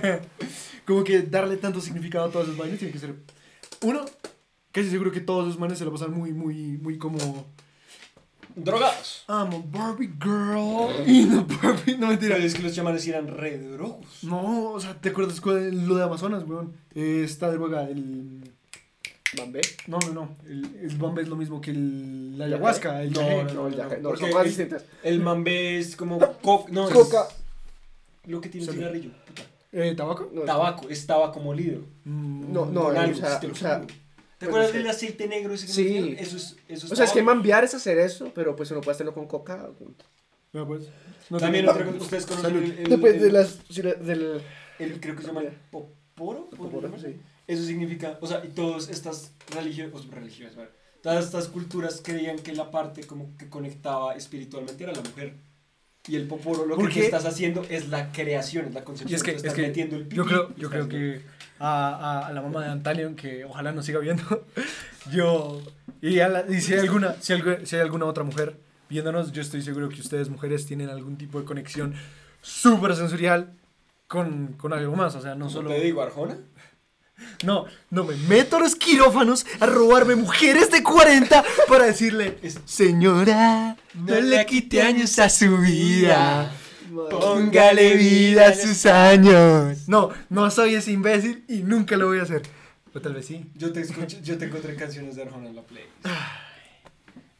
bien. 0.09 0.19
Como 0.85 1.03
que 1.03 1.21
darle 1.21 1.55
tanto 1.57 1.79
significado 1.79 2.25
a 2.25 2.31
todas 2.31 2.47
esas 2.47 2.57
vainas 2.59 2.79
tiene 2.79 2.91
que 2.93 2.99
ser. 2.99 3.15
Uno, 3.81 4.03
casi 4.73 4.89
seguro 4.89 5.11
que 5.11 5.21
todos 5.21 5.47
los 5.47 5.57
manes 5.57 5.77
se 5.77 5.85
lo 5.85 5.91
pasan 5.93 6.11
muy, 6.11 6.33
muy, 6.33 6.77
muy 6.81 6.97
como. 6.97 7.47
Drogados. 8.55 9.23
I'm 9.27 9.53
a 9.53 9.63
Barbie 9.65 10.11
girl. 10.19 10.89
Y 11.07 11.23
no 11.25 11.45
Barbie. 11.45 11.97
No 11.97 12.07
mentira. 12.07 12.35
Pero 12.35 12.45
es 12.47 12.53
que 12.53 12.61
los 12.63 12.73
chamanes 12.75 13.07
eran 13.07 13.27
re 13.27 13.57
drogos. 13.57 14.23
No, 14.23 14.71
o 14.73 14.79
sea, 14.79 14.93
¿te 14.99 15.09
acuerdas 15.09 15.41
cuál- 15.41 15.87
lo 15.87 15.95
de 15.95 16.03
Amazonas, 16.03 16.43
weón? 16.47 16.73
Eh, 16.95 17.21
esta 17.25 17.51
droga, 17.51 17.83
el. 17.89 18.51
Bambé. 19.35 19.61
No, 19.87 19.97
no, 19.99 20.13
no. 20.13 20.29
El, 20.45 20.63
el 20.83 20.95
Bombay 20.97 21.23
es 21.23 21.29
lo 21.29 21.35
mismo 21.35 21.59
que 21.59 21.71
el, 21.71 22.37
la 22.37 22.45
ayahuasca. 22.45 23.01
El 23.01 23.13
No, 23.13 23.21
no, 23.43 23.53
No, 23.53 23.67
el 23.67 23.75
yaje. 23.75 23.97
No, 23.99 24.15
son 24.15 24.31
más 24.31 24.43
distintas. 24.45 24.85
El 25.01 25.19
mambé 25.21 25.79
es 25.79 25.95
como 25.95 26.19
coca. 26.19 26.71
No, 26.71 26.87
es 26.87 26.93
Coca. 26.93 27.27
lo 28.27 28.39
que 28.39 28.49
tiene 28.49 28.67
un 28.67 28.73
cigarrillo. 28.73 29.09
puta. 29.25 29.41
Eh, 29.71 29.95
¿Tabaco? 29.97 30.29
No, 30.31 30.41
Tabaco, 30.41 30.87
es 30.87 31.07
tabaco 31.07 31.39
molido. 31.39 31.79
Mm, 32.05 32.53
No, 32.53 32.67
no, 32.67 32.83
Con 32.83 32.95
o 32.95 32.99
algo, 32.99 33.15
sea, 33.17 33.39
te 33.39 33.47
lo 33.47 33.53
o 33.53 33.55
sea. 33.55 33.81
¿Te 34.43 34.49
pues, 34.49 34.65
acuerdas 34.65 34.67
es 34.67 34.71
que- 34.73 34.77
del 34.79 34.87
aceite 34.87 35.27
negro 35.27 35.53
ese 35.53 35.65
que 35.67 35.73
Sí. 35.73 36.15
Eso 36.19 36.37
es, 36.37 36.55
eso 36.67 36.85
es 36.85 36.91
O 36.91 36.95
sea, 36.95 37.05
es 37.05 37.11
que 37.11 37.21
mambear 37.23 37.63
es 37.63 37.73
hacer 37.73 37.97
eso, 37.97 38.31
pero 38.33 38.55
pues 38.55 38.69
uno 38.71 38.81
puede 38.81 38.95
hacerlo 38.95 39.13
con 39.13 39.27
coca. 39.27 39.67
o 39.69 39.73
con- 39.73 39.95
Ya, 40.53 40.65
pues. 40.65 40.83
No 41.29 41.37
También 41.39 41.67
otra 41.67 41.85
cosa, 41.85 41.97
ustedes 41.97 42.25
conocen 42.25 42.55
el, 42.57 42.71
el, 42.79 42.89
Depende 42.89 43.25
de 43.25 43.31
las. 43.31 43.67
del. 43.69 44.41
el- 44.79 44.99
creo 44.99 45.15
que 45.15 45.21
se 45.21 45.27
llama 45.27 45.41
el 45.41 45.49
poporo. 45.71 46.49
¿podría 46.49 46.71
Poporo, 46.89 46.99
sí. 46.99 47.17
Eso 47.47 47.63
significa, 47.63 48.17
o 48.21 48.27
sea, 48.27 48.43
y 48.45 48.49
todas 48.49 48.89
estas 48.89 49.31
religiones, 49.53 49.93
religiosas, 50.09 50.55
¿vale? 50.55 50.69
todas 51.01 51.25
estas 51.25 51.47
culturas 51.49 52.01
creían 52.01 52.39
que 52.39 52.53
la 52.53 52.71
parte 52.71 53.03
como 53.03 53.35
que 53.37 53.49
conectaba 53.49 54.15
espiritualmente 54.15 54.83
era 54.83 54.93
la 54.93 55.01
mujer. 55.01 55.33
Y 56.07 56.15
el 56.17 56.27
poporo 56.27 56.65
lo 56.65 56.77
que 56.77 56.99
estás 57.05 57.25
haciendo 57.25 57.65
es 57.69 57.87
la 57.89 58.11
creación, 58.11 58.65
es 58.67 58.73
la 58.73 58.83
concepción. 58.83 59.11
Y 59.11 59.15
es 59.15 59.23
que, 59.23 59.31
es 59.31 59.37
estás 59.37 59.53
que 59.53 59.61
metiendo 59.63 59.95
el 59.97 60.03
yo 60.03 60.23
pipí 60.23 60.27
creo, 60.27 60.49
y 60.55 60.61
yo 60.61 60.69
creo 60.69 60.87
que 60.89 61.21
a, 61.59 61.89
a, 62.23 62.27
a 62.27 62.33
la 62.33 62.41
mamá 62.41 62.63
de 62.63 62.71
Antalion, 62.71 63.15
que 63.15 63.45
ojalá 63.45 63.71
nos 63.71 63.85
siga 63.85 63.99
viendo, 63.99 64.45
yo, 65.11 65.61
y, 66.01 66.19
a 66.19 66.27
la- 66.29 66.45
y 66.49 66.61
si, 66.61 66.73
hay 66.73 66.79
alguna, 66.81 67.15
si, 67.19 67.33
hay 67.33 67.81
alguna 67.81 68.05
otra 68.05 68.23
mujer 68.23 68.57
viéndonos, 68.89 69.31
yo 69.31 69.41
estoy 69.41 69.61
seguro 69.61 69.89
que 69.89 70.01
ustedes 70.01 70.29
mujeres 70.29 70.65
tienen 70.65 70.89
algún 70.89 71.17
tipo 71.17 71.39
de 71.39 71.45
conexión 71.45 71.93
súper 72.41 72.95
sensorial 72.95 73.53
con, 74.07 74.53
con 74.53 74.73
algo 74.73 74.95
más, 74.95 75.15
o 75.15 75.21
sea, 75.21 75.31
no 75.35 75.45
¿Cómo 75.45 75.49
solo... 75.49 75.69
te 75.69 75.79
digo, 75.81 76.01
Arjona? 76.01 76.37
No, 77.43 77.65
no 77.91 78.03
me 78.03 78.15
meto 78.15 78.57
a 78.57 78.59
los 78.59 78.75
quirófanos 78.75 79.45
a 79.59 79.65
robarme 79.67 80.15
mujeres 80.15 80.71
de 80.71 80.81
40 80.81 81.43
para 81.69 81.85
decirle, 81.85 82.37
señora, 82.65 83.77
no 83.93 84.19
le 84.19 84.45
quite 84.45 84.81
años 84.81 85.19
a 85.19 85.29
su 85.29 85.57
vida. 85.59 86.51
Póngale 87.09 87.95
vida 87.95 88.47
a 88.49 88.53
sus 88.53 88.85
años. 88.85 89.87
No, 89.87 90.09
no 90.29 90.49
soy 90.51 90.75
ese 90.75 90.91
imbécil 90.91 91.43
y 91.47 91.57
nunca 91.63 91.97
lo 91.97 92.07
voy 92.07 92.19
a 92.19 92.23
hacer. 92.23 92.41
O 92.93 93.01
tal 93.01 93.13
vez 93.13 93.25
sí. 93.25 93.45
Yo 93.55 93.71
te, 93.73 93.81
escucho, 93.81 94.17
yo 94.21 94.37
te 94.37 94.45
encontré 94.45 94.75
canciones 94.75 95.15
de 95.15 95.23
Arjona 95.23 95.49
en 95.49 95.55
la 95.55 95.63
play. 95.63 95.85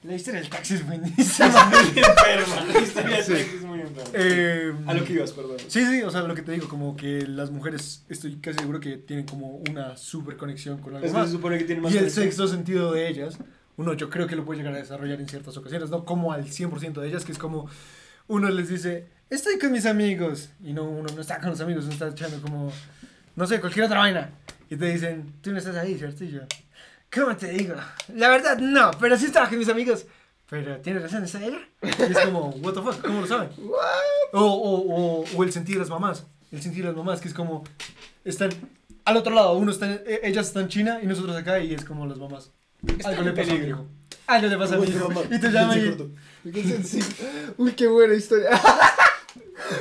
La 0.04 0.16
historia 0.16 0.42
del 0.42 0.50
taxi 0.50 0.74
es 0.74 0.86
buenísima. 0.86 1.66
muy 1.70 2.00
enferma, 2.04 2.66
la 2.74 2.80
historia 2.80 3.18
de 3.18 3.24
Sí. 3.24 3.32
Drake 3.32 3.56
es 3.56 3.62
muy 3.64 3.80
enferma. 3.80 4.10
Eh, 4.14 4.74
A 4.86 4.94
lo 4.96 5.06
que 5.06 5.14
ibas, 5.14 5.32
perdón. 5.32 5.58
Sí, 5.68 5.86
sí, 5.86 6.02
o 6.02 6.12
sea, 6.12 6.24
lo 6.24 6.36
que 6.36 6.42
te 6.42 6.52
digo, 6.52 6.68
como 6.68 6.98
que 6.98 7.26
las 7.26 7.52
mujeres, 7.52 8.04
estoy 8.10 8.36
casi 8.38 8.60
seguro 8.60 8.82
que 8.82 8.98
tienen 8.98 9.26
como 9.26 9.62
una 9.70 9.96
super 9.96 10.36
conexión 10.36 10.80
con 10.80 10.96
algo 10.96 11.08
Es 11.08 11.14
más. 11.14 11.28
se 11.28 11.34
supone 11.38 11.58
que 11.58 11.64
tiene 11.64 11.80
más 11.82 11.94
Y 11.94 12.00
el 12.00 12.12
sexto 12.12 12.48
sentido 12.50 12.92
de 12.92 13.08
ellas, 13.08 13.38
uno 13.78 13.94
yo 13.94 14.10
creo 14.10 14.28
que 14.28 14.36
lo 14.36 14.44
puede 14.44 14.58
llegar 14.60 14.74
a 14.74 14.78
desarrollar 14.78 15.22
en 15.22 15.30
ciertas 15.30 15.56
ocasiones, 15.56 15.90
no 15.90 16.04
como 16.04 16.34
al 16.34 16.46
100% 16.48 17.00
de 17.00 17.08
ellas, 17.08 17.24
que 17.24 17.32
es 17.32 17.38
como 17.38 17.70
uno 18.28 18.50
les 18.50 18.68
dice, 18.68 19.08
estoy 19.30 19.58
con 19.60 19.72
mis 19.72 19.86
amigos, 19.86 20.50
y 20.64 20.74
no, 20.74 20.84
uno 20.84 21.08
no 21.14 21.22
está 21.22 21.40
con 21.40 21.50
los 21.50 21.62
amigos, 21.62 21.86
uno 21.86 21.94
está 21.94 22.08
echando 22.08 22.42
como, 22.42 22.72
no 23.36 23.48
sé, 23.48 23.60
cualquier 23.60 23.86
otra 23.86 24.00
vaina, 24.00 24.32
y 24.70 24.76
te 24.76 24.86
dicen, 24.86 25.34
tú 25.42 25.52
no 25.52 25.58
estás 25.58 25.76
ahí, 25.76 25.98
¿cierto? 25.98 26.24
Y 26.24 26.32
yo, 26.32 26.42
¿cómo 27.14 27.36
te 27.36 27.50
digo? 27.50 27.76
La 28.16 28.30
verdad, 28.30 28.58
no, 28.58 28.92
pero 29.00 29.18
sí 29.18 29.26
estaba 29.26 29.50
con 29.50 29.60
mis 29.60 29.70
amigos. 29.70 30.06
Pero 30.50 30.78
tienes 30.82 31.02
razón, 31.02 31.24
¿está 31.24 31.44
ella? 31.44 31.60
Y 31.82 32.12
es 32.12 32.20
como, 32.20 32.50
what 32.62 32.74
the 32.74 32.82
fuck, 32.82 33.02
¿cómo 33.02 33.22
lo 33.22 33.28
saben? 33.28 33.50
O, 34.34 34.40
o, 34.40 35.22
o, 35.22 35.26
o 35.36 35.44
el 35.44 35.52
sentir 35.52 35.76
de 35.76 35.80
las 35.80 35.90
mamás. 35.90 36.26
El 36.52 36.62
sentir 36.62 36.84
de 36.84 36.90
las 36.90 36.98
mamás, 36.98 37.22
que 37.22 37.28
es 37.28 37.34
como. 37.34 37.64
Están 38.24 38.52
al 39.06 39.18
otro 39.18 39.34
lado. 39.34 39.58
Uno 39.58 39.72
está, 39.72 39.92
eh, 39.92 40.20
ellas 40.24 40.48
están 40.48 40.64
en 40.64 40.70
China 40.70 41.00
y 41.02 41.08
nosotros 41.08 41.36
acá, 41.36 41.60
y 41.60 41.74
es 41.74 41.84
como 41.84 42.06
las 42.06 42.20
mamás. 42.20 42.52
Algo 43.04 43.24
le 43.24 43.32
pasa 43.32 43.52
a 43.52 43.54
mi 43.54 43.60
peligro. 43.62 43.68
hijo. 43.68 43.88
Algo 44.28 44.48
le 44.48 44.58
pasa 44.58 44.76
a 44.76 44.78
mi 44.78 44.88
hijo. 44.88 45.24
Y 45.32 45.40
te 45.40 45.50
llama 45.50 45.74
Se 45.74 47.00
y. 47.00 47.04
Uy, 47.58 47.72
qué 47.72 47.88
buena 47.88 48.14
historia. 48.14 48.50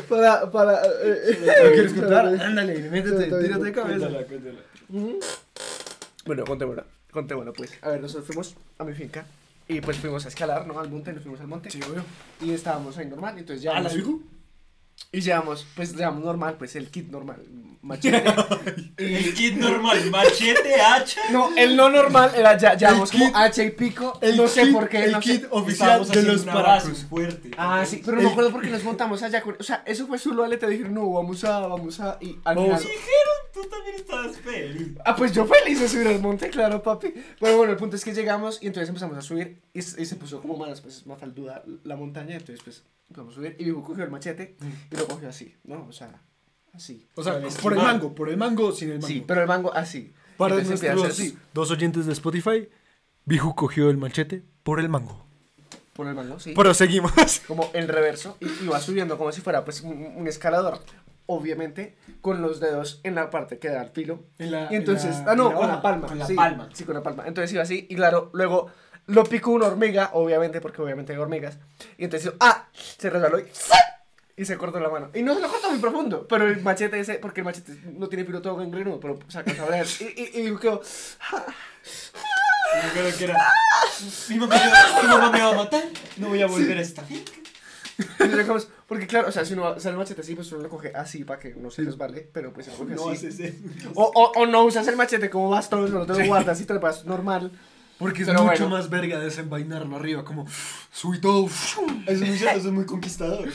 para, 0.08 0.50
para. 0.50 0.82
eh, 1.02 1.38
¿Lo 1.64 1.70
quieres 1.72 1.92
contar? 1.98 2.26
Ándale, 2.26 2.90
métete, 2.90 3.24
tírate 3.24 3.64
de 3.64 3.72
cabeza. 3.72 4.08
Cuéntala, 4.08 4.26
cuéntala. 4.26 4.58
Bueno, 6.26 6.44
contémosla. 6.44 6.84
Contémosla, 7.10 7.52
pues. 7.52 7.70
A 7.82 7.90
ver, 7.90 8.00
nosotros 8.00 8.26
fuimos 8.26 8.56
a 8.78 8.84
mi 8.84 8.94
finca 8.94 9.24
y 9.68 9.80
pues 9.80 9.98
fuimos 9.98 10.24
a 10.24 10.28
escalar, 10.28 10.66
¿no? 10.66 10.78
Al 10.78 10.88
monte, 10.90 11.12
nos 11.12 11.22
fuimos 11.22 11.40
al 11.40 11.46
monte. 11.48 11.70
Sí, 11.70 11.80
obvio. 11.88 12.02
Y 12.40 12.52
estábamos 12.52 12.96
ahí 12.98 13.06
normal, 13.06 13.38
entonces 13.38 13.66
¿A 13.66 13.80
la? 13.80 13.90
Y 15.10 15.20
llevamos, 15.20 15.66
pues 15.76 15.94
llevamos 15.94 16.24
normal, 16.24 16.54
pues 16.58 16.74
el 16.76 16.90
kit 16.90 17.10
normal, 17.10 17.42
machete. 17.82 18.24
El 18.96 19.34
kit 19.34 19.54
normal, 19.56 20.10
machete, 20.10 20.80
hacha. 20.80 21.20
No, 21.30 21.54
el 21.56 21.76
no 21.76 21.90
normal 21.90 22.30
era 22.36 22.56
ya, 22.56 22.74
llevamos 22.76 23.12
El 23.12 23.18
como 23.20 23.32
kit- 23.32 23.36
H 23.36 23.64
y 23.64 23.70
pico. 23.72 24.18
El 24.22 24.36
no 24.38 24.46
sé 24.48 24.64
kit- 24.64 24.72
por 24.72 24.88
qué. 24.88 25.04
El 25.04 25.12
no 25.12 25.20
sé. 25.20 25.32
kit 25.40 25.46
oficial 25.50 26.08
de 26.08 26.22
los 26.22 26.44
paracos. 26.44 27.04
fuerte. 27.10 27.50
Ah, 27.58 27.84
sí, 27.84 28.00
pero 28.04 28.16
no 28.18 28.22
me 28.22 28.30
acuerdo 28.30 28.52
porque 28.52 28.70
nos 28.70 28.84
montamos 28.84 29.22
allá. 29.22 29.42
con- 29.42 29.56
O 29.58 29.62
sea, 29.62 29.82
eso 29.84 30.06
fue 30.06 30.18
su 30.18 30.32
le 30.32 30.56
te 30.56 30.66
dijeron, 30.68 30.94
no, 30.94 31.10
vamos 31.10 31.44
a, 31.44 31.58
vamos 31.66 32.00
a. 32.00 32.16
Y 32.20 32.38
al 32.44 32.56
Vamos. 32.56 32.80
final. 32.80 32.94
Tú 33.52 33.60
también 33.68 33.96
estabas 33.96 34.38
feliz. 34.38 34.88
Ah, 35.04 35.14
pues 35.14 35.32
yo 35.32 35.44
feliz 35.46 35.78
de 35.78 35.88
subir 35.88 36.06
al 36.08 36.20
monte, 36.20 36.48
claro, 36.48 36.82
papi. 36.82 37.12
Pero 37.38 37.56
bueno, 37.58 37.72
el 37.72 37.78
punto 37.78 37.96
es 37.96 38.04
que 38.04 38.14
llegamos 38.14 38.62
y 38.62 38.66
entonces 38.68 38.88
empezamos 38.88 39.18
a 39.18 39.20
subir 39.20 39.60
y, 39.74 39.80
y 39.80 39.82
se 39.82 40.16
puso 40.16 40.40
como 40.40 40.56
más, 40.56 40.80
pues, 40.80 41.04
más 41.06 41.18
falduda 41.18 41.62
la 41.84 41.96
montaña. 41.96 42.36
Entonces, 42.36 42.60
pues, 42.64 42.82
empezamos 43.12 43.34
a 43.34 43.36
subir 43.36 43.56
y 43.58 43.64
Vivo 43.64 43.82
cogió 43.82 44.04
el 44.04 44.10
machete 44.10 44.56
y 44.90 44.96
lo 44.96 45.06
cogió 45.06 45.28
así, 45.28 45.54
¿no? 45.64 45.86
O 45.88 45.92
sea, 45.92 46.20
así. 46.72 47.06
O 47.14 47.22
sea, 47.22 47.40
por 47.62 47.72
el 47.74 47.78
mango, 47.78 48.14
por 48.14 48.28
el 48.28 48.36
mango 48.36 48.72
sin 48.72 48.88
el 48.90 48.94
mango. 48.96 49.06
Sí, 49.08 49.24
pero 49.26 49.42
el 49.42 49.46
mango 49.48 49.72
así. 49.74 50.12
Para 50.36 50.54
Entonces 50.56 50.82
nuestros 50.82 51.10
hacer 51.18 51.32
dos 51.52 51.70
oyentes 51.70 52.06
de 52.06 52.12
Spotify, 52.14 52.68
Biju 53.26 53.54
cogió 53.54 53.90
el 53.90 53.98
machete 53.98 54.42
por 54.62 54.80
el 54.80 54.88
mango. 54.88 55.24
Por 55.92 56.06
el 56.08 56.14
mango, 56.14 56.40
sí. 56.40 56.54
Proseguimos. 56.54 57.12
Como 57.46 57.70
en 57.74 57.86
reverso 57.86 58.38
y, 58.40 58.46
y 58.64 58.66
va 58.66 58.80
subiendo 58.80 59.18
como 59.18 59.30
si 59.30 59.42
fuera, 59.42 59.62
pues, 59.64 59.82
un, 59.82 60.14
un 60.16 60.26
escalador. 60.26 60.78
Obviamente, 61.26 61.96
con 62.20 62.42
los 62.42 62.58
dedos 62.60 63.00
en 63.04 63.14
la 63.14 63.30
parte 63.30 63.58
que 63.58 63.68
da 63.68 63.82
el 63.82 63.90
filo. 63.90 64.24
En 64.38 64.50
la- 64.50 64.68
Y 64.72 64.76
entonces, 64.76 65.16
en 65.18 65.24
la- 65.26 65.32
ah, 65.32 65.36
no, 65.36 65.48
en 65.50 65.52
la 65.52 65.58
con 65.60 65.68
la 65.68 65.82
palma. 65.82 66.06
con 66.08 66.18
la 66.18 66.26
sí, 66.26 66.34
palma. 66.34 66.68
Sí, 66.72 66.84
con 66.84 66.94
la 66.94 67.02
palma. 67.02 67.24
Entonces 67.26 67.52
iba 67.52 67.62
así, 67.62 67.86
y 67.88 67.94
claro, 67.94 68.30
luego 68.32 68.70
lo 69.06 69.24
picó 69.24 69.50
una 69.50 69.66
hormiga, 69.66 70.10
obviamente, 70.14 70.60
porque 70.60 70.80
obviamente 70.82 71.12
hay 71.12 71.18
hormigas. 71.18 71.58
Y 71.98 72.04
entonces, 72.04 72.32
ah, 72.40 72.68
se 72.98 73.10
resbaló 73.10 73.38
y, 73.40 73.44
¡za! 73.52 73.76
y 74.36 74.44
se 74.44 74.56
cortó 74.56 74.78
la 74.80 74.88
mano. 74.88 75.10
Y 75.14 75.22
no 75.22 75.34
se 75.34 75.40
lo 75.40 75.48
cortó 75.48 75.70
muy 75.70 75.78
profundo, 75.80 76.26
pero 76.28 76.46
el 76.46 76.62
machete 76.62 76.98
ese, 77.00 77.14
porque 77.14 77.40
el 77.40 77.44
machete 77.44 77.72
no 77.98 78.08
tiene 78.08 78.24
filo 78.24 78.40
todo 78.40 78.62
engrenudo, 78.62 79.00
pero 79.00 79.18
se 79.28 79.38
alcanza 79.38 79.64
a 79.64 79.70
ver. 79.70 79.86
Y, 80.00 80.04
y, 80.40 80.48
y 80.48 80.56
quedó, 80.56 80.80
Yo 80.82 82.90
creo 82.94 83.16
que 83.18 83.24
era. 83.24 83.36
Mi 84.30 84.36
mamá, 84.38 84.54
me- 84.56 85.02
mi 85.02 85.08
mamá 85.08 85.30
me 85.30 85.40
va 85.40 85.50
a 85.50 85.54
matar. 85.54 85.82
No 86.16 86.28
voy 86.28 86.42
a 86.42 86.46
volver 86.46 86.78
a 86.78 86.80
esta 86.80 87.02
finca. 87.02 87.32
dejamos, 88.18 88.68
porque 88.86 89.06
claro, 89.06 89.28
o 89.28 89.32
sea, 89.32 89.44
si 89.44 89.52
uno 89.52 89.78
sale 89.78 89.92
el 89.92 89.98
machete 89.98 90.22
así, 90.22 90.34
pues 90.34 90.50
uno 90.52 90.62
lo 90.62 90.68
coge 90.70 90.92
así 90.94 91.24
para 91.24 91.38
que 91.38 91.54
no 91.54 91.70
se 91.70 91.82
resbale, 91.82 92.26
pero 92.32 92.52
pues 92.52 92.66
se 92.66 92.72
lo 92.72 92.78
coge 92.78 92.94
No 92.94 93.10
así. 93.10 93.26
haces 93.26 93.40
eso. 93.40 93.56
O, 93.94 94.10
o, 94.14 94.32
o 94.40 94.46
no 94.46 94.64
usas 94.64 94.88
el 94.88 94.96
machete 94.96 95.28
como 95.28 95.50
bastón, 95.50 95.92
no 95.92 96.06
te 96.06 96.14
lo 96.14 96.26
guardas 96.26 96.60
y 96.60 96.64
te 96.64 96.72
lo 96.74 96.80
pasas 96.80 97.04
normal. 97.04 97.52
Porque 98.02 98.22
es 98.22 98.28
Pero 98.28 98.42
mucho 98.42 98.62
bueno. 98.64 98.76
más 98.76 98.90
verga 98.90 99.18
desenvainarlo 99.18 99.96
arriba, 99.96 100.24
como 100.24 100.46
subí 100.92 101.20
todo. 101.20 101.46
Eso 101.46 101.82
es 102.06 102.20
muy, 102.20 102.28
eso 102.30 102.48
es 102.48 102.64
muy 102.72 102.84
conquistador. 102.86 103.48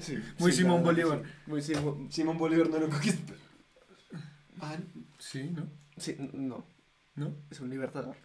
Sí, 0.00 0.18
Muy 0.38 0.52
sí, 0.52 0.58
Simón 0.58 0.82
Bolívar. 0.82 1.22
sí. 1.24 1.30
Muy 1.46 1.62
Simón. 1.62 2.08
Simón 2.10 2.36
Bolívar 2.38 2.68
no 2.68 2.78
lo 2.78 2.88
conquistó. 2.90 3.32
Ah, 4.60 4.76
Sí, 5.18 5.50
¿no? 5.54 5.66
Sí, 5.96 6.16
no. 6.34 6.64
¿No? 7.14 7.32
Es 7.50 7.60
un 7.60 7.70
libertador. 7.70 8.16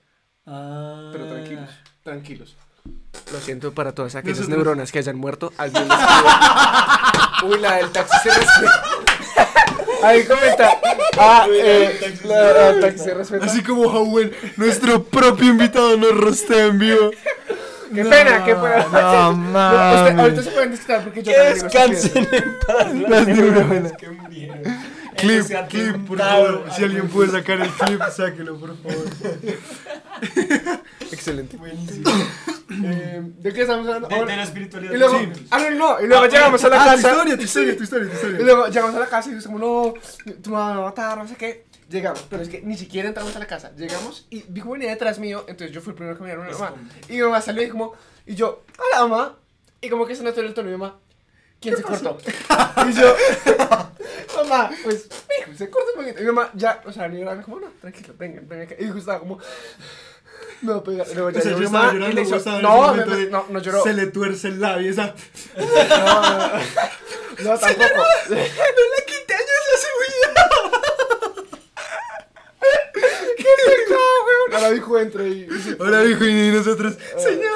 Ah. 0.46 1.10
Pero 1.14 1.28
tranquilos, 1.28 1.70
tranquilos. 2.04 2.58
Lo 3.32 3.40
siento 3.40 3.74
para 3.74 3.94
todas 3.94 4.16
aquellas 4.16 4.40
Nosotros- 4.40 4.58
neuronas 4.58 4.92
que 4.92 5.00
hayan 5.00 5.18
muerto. 5.18 5.54
Alguien 5.58 5.88
les 5.88 5.98
escribe, 6.00 7.56
Uy, 7.56 7.60
la 7.62 7.76
del 7.76 7.92
taxi 7.92 8.18
se 8.24 8.30
respeta. 8.30 8.84
Ahí 10.04 10.24
comenta. 10.26 10.78
Ah, 11.22 11.46
eh, 11.52 12.14
la 12.24 12.80
taxi 12.80 13.10
respeta. 13.10 13.46
Así 13.46 13.62
como 13.62 13.82
Howell, 13.84 14.34
nuestro 14.56 15.04
propio 15.04 15.48
invitado 15.48 15.98
nos 15.98 16.16
rostea 16.16 16.66
en 16.68 16.80
vivo. 16.80 17.12
Qué 17.94 18.06
pena, 18.06 18.46
qué 18.46 18.56
pena. 18.56 18.86
No, 18.92 19.34
No, 19.34 19.50
usted- 19.50 19.52
mames. 19.52 20.20
ahorita 20.20 20.44
se 20.44 20.52
pueden 20.52 20.72
desquitar 20.72 21.04
porque 21.04 21.24
yo 21.24 21.32
descansen 21.44 22.28
en 22.32 22.56
paz 22.66 22.94
Las 23.10 23.28
neuronas. 23.28 23.92
que 23.94 24.10
murieron. 24.10 24.62
Clip, 25.22 25.46
clip, 25.70 26.08
por 26.08 26.18
favor. 26.18 26.66
Si 26.76 26.84
al 26.84 26.90
alguien 26.92 27.08
puede 27.10 27.32
sacar 27.32 27.62
el 27.62 27.70
clip, 27.70 28.02
sáquelo, 28.12 28.58
por 28.60 28.76
favor. 28.78 29.06
Excelente. 31.12 31.58
Buenísimo. 31.58 32.10
Eh, 32.72 33.22
¿De 33.40 33.52
qué 33.52 33.62
estamos 33.62 33.88
hablando? 33.88 34.08
De, 34.08 34.26
de 34.26 34.38
la 34.38 34.44
espiritualidad. 34.44 34.94
y 34.94 34.98
luego, 34.98 35.20
Sí. 35.20 35.48
ah, 35.50 35.58
no, 35.60 35.72
no, 35.72 36.02
y 36.02 36.08
luego 36.08 36.24
Ah, 36.24 36.28
llegamos 36.28 36.64
a 36.64 36.70
la 36.70 36.76
Ah, 36.76 36.86
tu 36.86 37.02
casa. 37.02 37.10
historia, 37.10 37.36
tu 37.38 37.44
historia, 37.44 37.76
tu 37.78 37.84
historia, 37.84 38.06
tu 38.08 38.12
Y 38.12 38.16
historia. 38.16 38.40
luego 38.42 38.68
llegamos 38.68 38.96
a 38.96 39.00
la 39.00 39.06
casa 39.08 39.32
y 39.32 39.36
es 39.36 39.46
como, 39.48 39.58
no, 39.60 39.94
tu 40.44 40.52
mamá 40.52 40.70
me 40.70 40.80
va 40.80 40.84
a 40.84 40.90
matar, 40.90 41.18
no 41.18 41.28
sé 41.28 41.36
qué. 41.36 41.66
Llegamos, 41.90 42.24
pero 42.30 42.44
es 42.44 42.48
que 42.48 42.62
ni 42.62 42.78
siquiera 42.78 43.08
entramos 43.10 43.36
a 43.36 43.40
la 43.40 43.48
casa. 43.48 43.72
Llegamos 43.76 44.28
y 44.30 44.44
dijo 44.50 44.70
venía 44.70 44.92
detrás 44.92 45.18
mío, 45.18 45.46
entonces 45.48 45.74
yo 45.76 45.82
fui 45.82 45.92
el 45.92 45.96
primero 45.96 46.16
que 46.16 46.22
me 46.24 46.30
dieron 46.30 46.46
a 46.46 46.50
mi 46.50 46.54
mamá. 46.54 46.74
Y 47.10 47.14
mi 47.14 47.22
mamá 47.24 47.42
salió 47.42 47.64
y 47.64 47.70
como, 47.70 47.94
y 48.28 48.36
yo, 48.36 48.64
hola 48.78 49.08
mamá. 49.08 49.36
Y 49.82 49.90
como 49.90 50.06
que 50.06 50.16
se 50.16 50.24
notó 50.24 50.42
el 50.42 50.54
tono 50.54 50.70
de 50.70 50.76
mi 50.76 50.80
mamá. 50.80 51.00
¿Quién 51.62 51.76
se 51.76 51.84
cortó? 51.84 52.17
y 52.89 52.93
yo, 52.93 53.15
mamá, 54.38 54.72
pues, 54.84 55.08
hijo, 55.41 55.52
se 55.58 55.69
cortó 55.69 55.91
un 55.95 56.02
poquito. 56.06 56.19
Y 56.22 56.26
mi 56.26 56.32
mamá 56.32 56.50
ya, 56.54 56.82
o 56.86 56.91
sea, 56.91 57.08
ni 57.10 57.19
lloraba, 57.19 57.41
como, 57.41 57.60
no, 57.60 57.67
tranquilo, 57.82 58.13
venga, 58.17 58.41
venga. 58.45 58.63
acá". 58.63 58.76
Y 58.80 58.86
dijo, 58.86 58.98
estaba 58.98 59.19
como, 59.19 59.39
me 60.62 60.72
va 60.72 60.78
a 60.80 60.84
pegar. 60.84 61.08
Y 61.12 61.13
luego 61.15 61.30
ya 61.32 61.39
O 61.39 61.41
sea, 61.41 61.52
yo 61.52 61.58
mi 61.60 61.65
estaba 61.65 61.84
mamá 61.86 61.93
y 61.95 62.00
llorando, 62.00 62.22
le 62.22 62.28
hizo, 62.38 62.62
no, 62.62 62.93
me- 62.95 63.04
de- 63.06 63.30
no, 63.30 63.45
no 63.50 63.60
lloró. 63.60 63.84
Se 63.84 63.93
le 63.93 64.08
tuerce 64.08 64.48
el 64.48 64.62
labio, 64.62 64.89
esa. 64.89 65.13
No, 65.58 65.65
no, 65.65 66.48
no. 66.48 66.60
No, 67.43 67.58
tampoco. 67.58 68.04
No 68.30 68.36
le 68.36 69.06
quité 69.06 69.34
años 69.34 69.65
a 69.74 69.78
su 69.78 69.91
vida. 70.06 70.50
¡Qué 73.38 73.43
pecado, 73.65 74.26
weón! 74.26 74.54
Ahora 74.54 74.72
dijo 74.72 75.00
entre 75.00 75.28
y... 75.30 75.32
y- 75.41 75.78
Ahora 75.80 76.02
dijo 76.02 76.26
y 76.26 76.52
nosotros, 76.52 76.95
señora. 77.17 77.54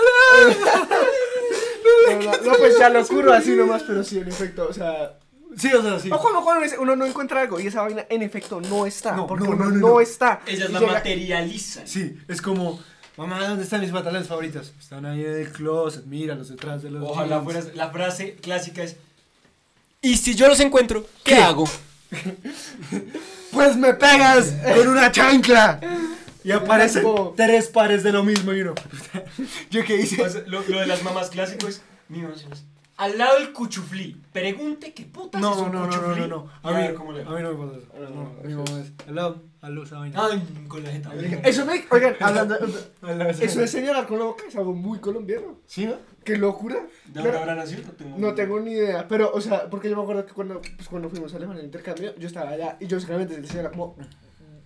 No, 2.09 2.21
no, 2.21 2.31
no, 2.51 2.53
pues 2.57 2.77
ya 2.79 2.89
lo 2.89 3.05
curro 3.07 3.33
así 3.33 3.51
nomás, 3.51 3.83
pero 3.83 4.03
sí, 4.03 4.19
en 4.19 4.27
efecto, 4.27 4.67
o 4.69 4.73
sea... 4.73 5.17
Sí, 5.57 5.71
o 5.71 5.81
sea, 5.83 5.99
sí. 5.99 6.09
O 6.11 6.19
cuando, 6.19 6.41
cuando 6.43 6.65
uno- 6.65 6.81
uno 6.81 6.95
no 6.95 7.05
encuentra 7.05 7.41
algo 7.41 7.59
y 7.59 7.67
esa 7.67 7.81
vaina 7.83 8.05
en 8.09 8.23
efecto 8.23 8.59
no 8.59 8.85
está, 8.87 9.11
No, 9.11 9.27
porque 9.27 9.43
no, 9.45 9.51
uno 9.51 9.65
no, 9.65 9.75
no, 9.89 10.01
está. 10.01 10.41
Ellas 10.47 10.71
la 10.71 10.79
llega- 10.79 10.93
materializan. 10.93 11.87
Sí, 11.87 12.17
es 12.27 12.41
como, 12.41 12.81
mamá, 13.17 13.47
¿dónde 13.47 13.63
están 13.63 13.81
mis 13.81 13.91
pantalones 13.91 14.27
favoritos? 14.27 14.73
Están 14.79 15.05
ahí 15.05 15.23
en 15.23 15.37
el 15.41 15.51
closet, 15.51 16.05
míralos 16.05 16.49
detrás 16.49 16.81
de 16.81 16.89
los 16.89 17.03
Ojalá 17.07 17.39
jeans. 17.39 17.43
fuera 17.43 17.75
la 17.75 17.89
frase 17.91 18.35
clásica 18.35 18.81
es 18.83 18.95
y 20.01 20.17
si 20.17 20.33
yo 20.35 20.47
los 20.47 20.59
encuentro, 20.59 21.05
¿qué, 21.23 21.35
hago? 21.35 21.65
Pues 23.51 23.75
me 23.77 23.93
pegas 23.93 24.51
con 24.75 24.87
una 24.87 25.11
chancla. 25.11 25.79
Y 26.43 26.51
aparecen 26.51 27.03
Como- 27.03 27.33
tres 27.35 27.67
pares 27.69 28.03
de 28.03 28.11
lo 28.11 28.23
mismo 28.23 28.53
y 28.53 28.61
uno. 28.61 28.73
¿Yo 29.71 29.83
qué 29.83 29.97
hice? 29.97 30.17
Pues, 30.17 30.47
lo, 30.47 30.61
lo 30.61 30.79
de 30.79 30.87
las 30.87 31.03
mamás 31.03 31.29
clásico 31.29 31.67
es 31.67 31.81
mi 32.09 32.21
mamá 32.21 32.35
se 32.35 32.45
al 32.95 33.17
lado 33.17 33.39
del 33.39 33.53
cuchuflí. 33.53 34.21
Pregunte 34.31 34.93
qué 34.93 35.03
putas 35.05 35.41
es 35.41 35.47
No, 35.47 35.63
un 35.63 35.71
no, 35.71 35.79
no, 35.79 35.87
no, 35.87 35.97
cuchuflí. 35.99 36.21
no, 36.21 36.27
no. 36.27 36.49
A 36.61 36.69
a 36.69 36.71
mí, 36.73 36.77
ver 36.83 36.93
cómo 36.93 37.11
le 37.11 37.21
a 37.23 37.29
mí 37.29 37.41
no 37.41 37.53
me 37.53 37.65
pasa 37.65 37.77
eso. 37.79 37.87
No, 37.99 38.09
No, 38.09 38.23
no, 38.23 38.33
mi 38.43 38.51
eso 38.53 38.63
mamá 38.63 38.81
es. 38.81 38.93
Hello, 39.07 39.41
hello, 39.63 39.83
esa 39.83 39.97
vaina. 39.97 40.19
Ay, 40.31 40.43
con 40.67 40.83
la 40.83 40.91
jeta. 40.91 41.11
Eso 41.43 41.65
me... 41.65 41.83
Oigan, 41.89 42.15
hablando... 42.19 42.55
Eso 43.41 43.59
de 43.61 43.67
señalar 43.67 44.05
con 44.05 44.19
la 44.19 44.25
boca 44.25 44.43
es 44.47 44.55
algo 44.55 44.73
muy 44.73 44.99
colombiano. 44.99 45.57
¿Sí, 45.65 45.87
no? 45.87 45.95
¡Qué 46.23 46.37
locura! 46.37 46.85
¿De 47.07 47.21
dónde 47.21 47.35
habrá 47.37 47.55
nacido? 47.55 47.81
No 47.81 47.91
tengo 47.93 48.17
No 48.19 48.33
tengo 48.35 48.59
ni 48.59 48.71
idea, 48.73 49.07
pero, 49.07 49.31
o 49.33 49.41
sea, 49.41 49.69
porque 49.71 49.89
yo 49.89 49.95
me 49.97 50.03
acuerdo 50.03 50.25
que 50.27 50.33
cuando, 50.33 50.61
pues, 50.61 50.87
cuando 50.87 51.09
fuimos 51.09 51.33
a 51.33 51.37
Alemania 51.37 51.61
en 51.61 51.65
intercambio, 51.65 52.13
yo 52.17 52.27
estaba 52.27 52.51
allá 52.51 52.77
y 52.79 52.85
yo 52.85 52.99
seguramente 52.99 53.41
decía 53.41 53.69
como, 53.71 53.95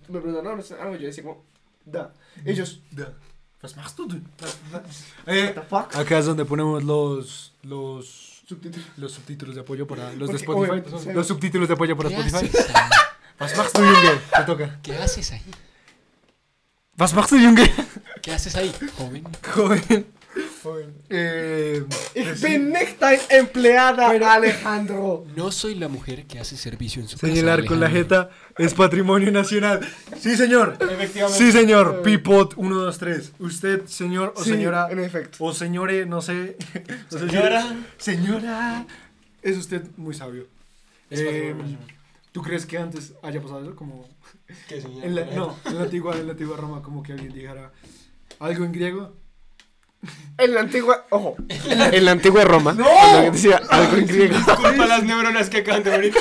me 0.08 0.20
preguntaron, 0.20 0.44
no, 0.44 0.56
no 0.56 0.62
sé, 0.62 0.74
algo, 0.74 0.96
yo 0.96 1.06
decía 1.06 1.24
como, 1.24 1.44
da. 1.90 2.12
Ellos, 2.44 2.80
Da. 2.90 3.12
Was 3.62 3.76
machst 3.76 3.98
du? 3.98 4.06
du? 4.06 4.16
Eh, 5.26 5.46
what 5.46 5.54
the 5.54 5.60
fuck? 5.68 5.96
acá 5.96 6.18
es 6.18 6.26
donde 6.26 6.44
ponemos 6.44 6.84
los 6.84 7.52
los 7.62 8.42
Subtítulos. 8.48 8.86
los 8.96 9.12
subtítulos 9.12 9.54
de 9.56 9.60
apoyo 9.62 9.86
para 9.86 10.12
los 10.14 10.30
Porque, 10.30 10.32
de 10.32 10.38
Spotify. 10.38 10.70
oye, 10.70 10.98
sea, 11.02 11.12
los 11.12 11.26
subtítulos 11.26 11.68
de 11.68 11.74
apoyo 11.74 11.96
para 11.96 12.08
¿Qué 12.08 12.14
Spotify. 12.20 12.56
Was 13.40 13.56
machst 13.56 13.76
du, 13.76 13.84
Junge? 13.84 14.20
Te 14.36 14.42
toca. 14.44 14.78
¿Qué 14.82 14.94
haces 14.96 15.32
ahí? 15.32 15.42
Was 16.98 17.14
machst 17.14 17.32
du, 17.32 17.38
Junge? 17.38 17.72
¿Qué 18.22 18.32
haces 18.32 18.54
ahí, 18.56 18.72
joven? 18.96 19.24
Joven. 19.54 20.06
Eh, 21.08 21.84
Ich 22.14 22.40
bin 22.42 22.70
nicht 22.70 23.00
dein 23.00 23.18
empleada, 23.30 24.10
Alejandro. 24.10 25.24
No 25.36 25.50
soy 25.50 25.74
la 25.74 25.88
mujer 25.88 26.26
que 26.26 26.38
hace 26.38 26.56
servicio 26.56 27.00
en 27.00 27.08
su 27.08 27.16
casa. 27.18 27.32
señalar 27.32 27.64
con 27.64 27.80
la 27.80 27.88
jeta 27.88 28.30
es 28.56 28.74
patrimonio 28.74 29.30
nacional. 29.32 29.80
Sí, 30.18 30.36
señor. 30.36 30.76
Efectivamente. 30.80 31.44
Sí, 31.44 31.52
señor. 31.52 32.02
Pipot 32.02 32.54
1, 32.56 32.74
2, 32.76 32.98
3. 32.98 33.32
Usted, 33.38 33.86
señor 33.86 34.34
o 34.36 34.44
Sí, 34.44 34.50
señora. 34.50 34.88
en 34.90 34.98
efecto. 35.00 35.38
O 35.40 35.52
señore, 35.52 36.04
no 36.06 36.20
sé. 36.20 36.56
Señora. 37.08 37.76
Señora. 37.96 38.86
Es 39.42 39.56
usted 39.56 39.82
muy 39.96 40.14
sabio. 40.14 40.46
Es 41.10 41.20
Eh. 41.20 41.54
¿Tú 42.32 42.42
crees 42.42 42.66
que 42.66 42.76
antes 42.78 43.14
haya 43.22 43.40
pasado 43.40 43.62
eso? 43.62 43.74
Como 43.74 44.06
¿Qué 44.68 44.80
señora? 44.82 45.06
en 45.06 45.14
la, 45.14 45.24
no, 45.34 45.56
en 45.64 45.76
la 45.76 45.84
antigua, 45.84 46.16
en 46.16 46.26
la 46.26 46.32
antigua 46.32 46.56
Roma, 46.56 46.82
como 46.82 47.02
que 47.02 47.12
alguien 47.12 47.32
dijera 47.32 47.72
algo 48.38 48.64
en 48.64 48.72
griego. 48.72 49.16
En 50.38 50.54
la 50.54 50.60
antigua, 50.60 51.04
ojo, 51.10 51.34
en 51.48 52.04
la 52.04 52.12
antigua 52.12 52.44
Roma, 52.44 52.72
¡No! 52.72 52.84
cuando 52.84 53.32
decía 53.32 53.60
algo 53.68 53.96
en 53.96 54.06
griego. 54.06 54.36
Disculpa 54.36 54.86
las 54.86 55.02
neuronas 55.02 55.50
que 55.50 55.58
acaban 55.58 55.82
de. 55.82 56.12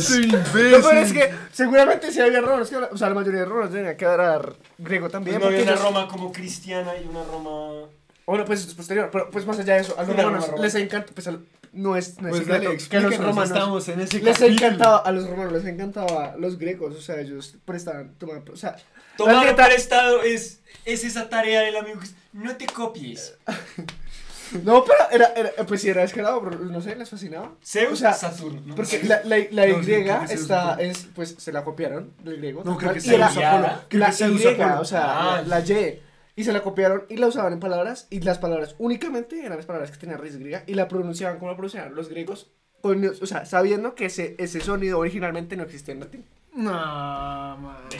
Soy 0.00 0.26
Lo 0.26 0.38
imbécil. 0.38 0.70
peor 0.82 0.96
es 0.96 1.12
que 1.12 1.30
seguramente 1.52 2.10
si 2.10 2.20
había 2.20 2.40
romanos, 2.40 2.68
que 2.68 2.74
habla- 2.74 2.88
o 2.92 2.98
sea, 2.98 3.08
la 3.08 3.14
mayoría 3.14 3.40
de 3.40 3.46
romanos 3.46 3.72
tenían 3.72 3.96
que 3.96 4.04
hablar 4.04 4.56
griego 4.78 5.08
también. 5.08 5.38
no 5.38 5.46
había 5.46 5.58
porque 5.58 5.62
una 5.62 5.72
ellos- 5.80 5.84
Roma 5.84 6.08
como 6.08 6.32
cristiana 6.32 6.90
y 7.00 7.06
una 7.06 7.22
Roma. 7.22 7.88
Bueno, 8.26 8.44
pues 8.44 8.66
es 8.66 8.74
posterior, 8.74 9.08
pero 9.12 9.30
pues 9.30 9.46
más 9.46 9.58
allá 9.60 9.74
de 9.74 9.80
eso, 9.82 9.94
a 9.96 10.02
los 10.02 10.14
Una 10.14 10.22
romanos 10.24 10.48
Roma, 10.48 10.62
les 10.64 10.74
encanta, 10.74 11.12
pues 11.14 11.28
al- 11.28 11.44
no 11.72 11.94
es, 11.96 12.20
no 12.20 12.26
es 12.28 12.30
Pues 12.30 12.38
secreto 12.40 12.52
dale, 12.52 12.60
que 12.62 12.66
a 12.66 12.72
los 12.72 12.80
explícanos, 12.82 13.18
romanos 13.18 13.50
estamos 13.50 13.88
en 13.88 14.00
ese 14.00 14.18
les 14.20 14.38
capítulo. 14.38 14.66
encantaba, 14.66 14.98
a 14.98 15.12
los 15.12 15.28
romanos 15.30 15.52
les 15.52 15.64
encantaba 15.66 16.34
los 16.36 16.58
griegos, 16.58 16.96
o 16.96 17.00
sea, 17.00 17.20
ellos 17.20 17.54
prestaban, 17.64 18.14
tomaban, 18.18 18.42
o 18.52 18.56
sea, 18.56 18.74
Tomar 19.24 19.46
neta- 19.46 19.66
prestado 19.66 20.22
es, 20.22 20.60
es 20.84 21.04
esa 21.04 21.28
tarea 21.28 21.60
del 21.62 21.76
amigo 21.76 22.00
que 22.00 22.06
es, 22.06 22.14
no 22.32 22.56
te 22.56 22.66
copies. 22.66 23.36
no, 24.64 24.84
pero 24.84 24.98
era, 25.12 25.32
era 25.36 25.50
pues 25.66 25.80
sí 25.82 25.88
era 25.88 26.00
descarado, 26.02 26.42
pero 26.42 26.58
no 26.58 26.80
sé, 26.80 26.96
les 26.96 27.08
fascinaba. 27.08 27.52
Zeus, 27.64 27.92
O 27.92 27.96
sea, 27.96 28.12
Saturno. 28.12 28.60
¿no? 28.66 28.74
Porque 28.74 29.00
la, 29.04 29.22
la, 29.24 29.36
la 29.50 29.66
No, 29.66 29.82
Y 29.82 30.32
está, 30.32 30.76
es, 30.80 31.08
pues 31.14 31.36
se 31.38 31.52
la 31.52 31.62
copiaron 31.64 32.12
del 32.24 32.38
griego. 32.38 32.62
No, 32.64 32.76
creo 32.76 32.92
que 32.92 33.00
Zeus 33.00 33.20
Apolo. 33.20 33.68
La 33.90 34.10
Y, 34.18 34.46
Apolo. 34.46 34.80
o 34.80 34.84
sea, 34.84 35.02
Ah. 35.38 35.42
la, 35.46 35.60
la 35.60 35.64
Y. 35.66 36.02
Y 36.36 36.44
se 36.44 36.52
la 36.52 36.62
copiaron 36.62 37.04
y 37.08 37.16
la 37.18 37.26
usaban 37.26 37.52
en 37.52 37.60
palabras. 37.60 38.06
Y 38.10 38.20
las 38.20 38.38
palabras 38.38 38.74
únicamente 38.78 39.44
eran 39.44 39.56
las 39.58 39.66
palabras 39.66 39.90
que 39.90 39.98
tenían 39.98 40.18
raíz 40.18 40.36
griega. 40.38 40.62
Y 40.66 40.74
la 40.74 40.88
pronunciaban 40.88 41.38
como 41.38 41.50
la 41.50 41.56
pronunciaban 41.56 41.94
los 41.94 42.08
griegos. 42.08 42.50
con- 42.80 43.04
o 43.04 43.26
sea, 43.26 43.44
sabiendo 43.44 43.94
que 43.94 44.06
ese, 44.06 44.36
ese 44.38 44.60
sonido 44.60 44.98
originalmente 44.98 45.54
no 45.56 45.64
existía 45.64 45.92
en 45.92 46.00
latín. 46.00 46.24
No, 46.54 46.72
madre. 46.72 47.98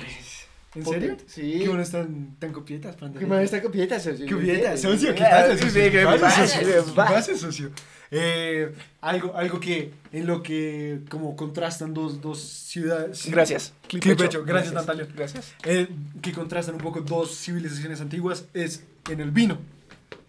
¿En 0.75 0.87
serio? 0.87 1.17
Sí. 1.27 1.59
¿Qué 1.61 1.69
bueno 1.69 1.83
están 1.83 2.37
tan 2.39 2.53
copietas, 2.53 2.95
panda? 2.95 3.19
¿Qué 3.19 3.27
más 3.27 3.43
está 3.43 3.61
copieta, 3.61 3.99
socio? 3.99 4.25
¿Qué 4.25 4.35
copietas, 4.35 4.81
socio? 4.81 5.15
¿Qué 5.15 5.23
pasa, 5.23 5.59
socio? 5.59 5.83
¿Qué 5.83 5.91
¿Qué 5.91 6.05
pasa, 6.05 6.21
pasa, 6.21 6.47
socio? 6.47 6.61
¿Qué 6.61 6.85
¿Qué 6.85 6.93
pasa? 6.95 7.37
socio? 7.37 7.71
Eh, 8.13 8.73
algo, 9.01 9.37
algo 9.37 9.59
que, 9.59 9.93
en 10.13 10.27
lo 10.27 10.43
que 10.45 11.01
como 11.09 11.35
contrastan 11.35 11.93
dos, 11.93 12.21
dos 12.21 12.41
ciudades. 12.41 13.29
Gracias. 13.31 13.73
Clip 13.89 14.01
Clip 14.01 14.15
hecho. 14.15 14.25
hecho. 14.27 14.45
Gracias, 14.45 14.73
Gracias. 14.73 14.97
Natalio. 14.97 15.15
Gracias. 15.17 15.55
Eh, 15.65 15.89
que 16.23 16.33
contrastan 16.33 16.77
un 16.77 16.81
poco 16.81 17.01
dos 17.01 17.37
civilizaciones 17.37 18.01
antiguas 18.01 18.45
es 18.55 18.85
en 19.11 19.21
el 19.21 19.33
vino. 19.33 19.59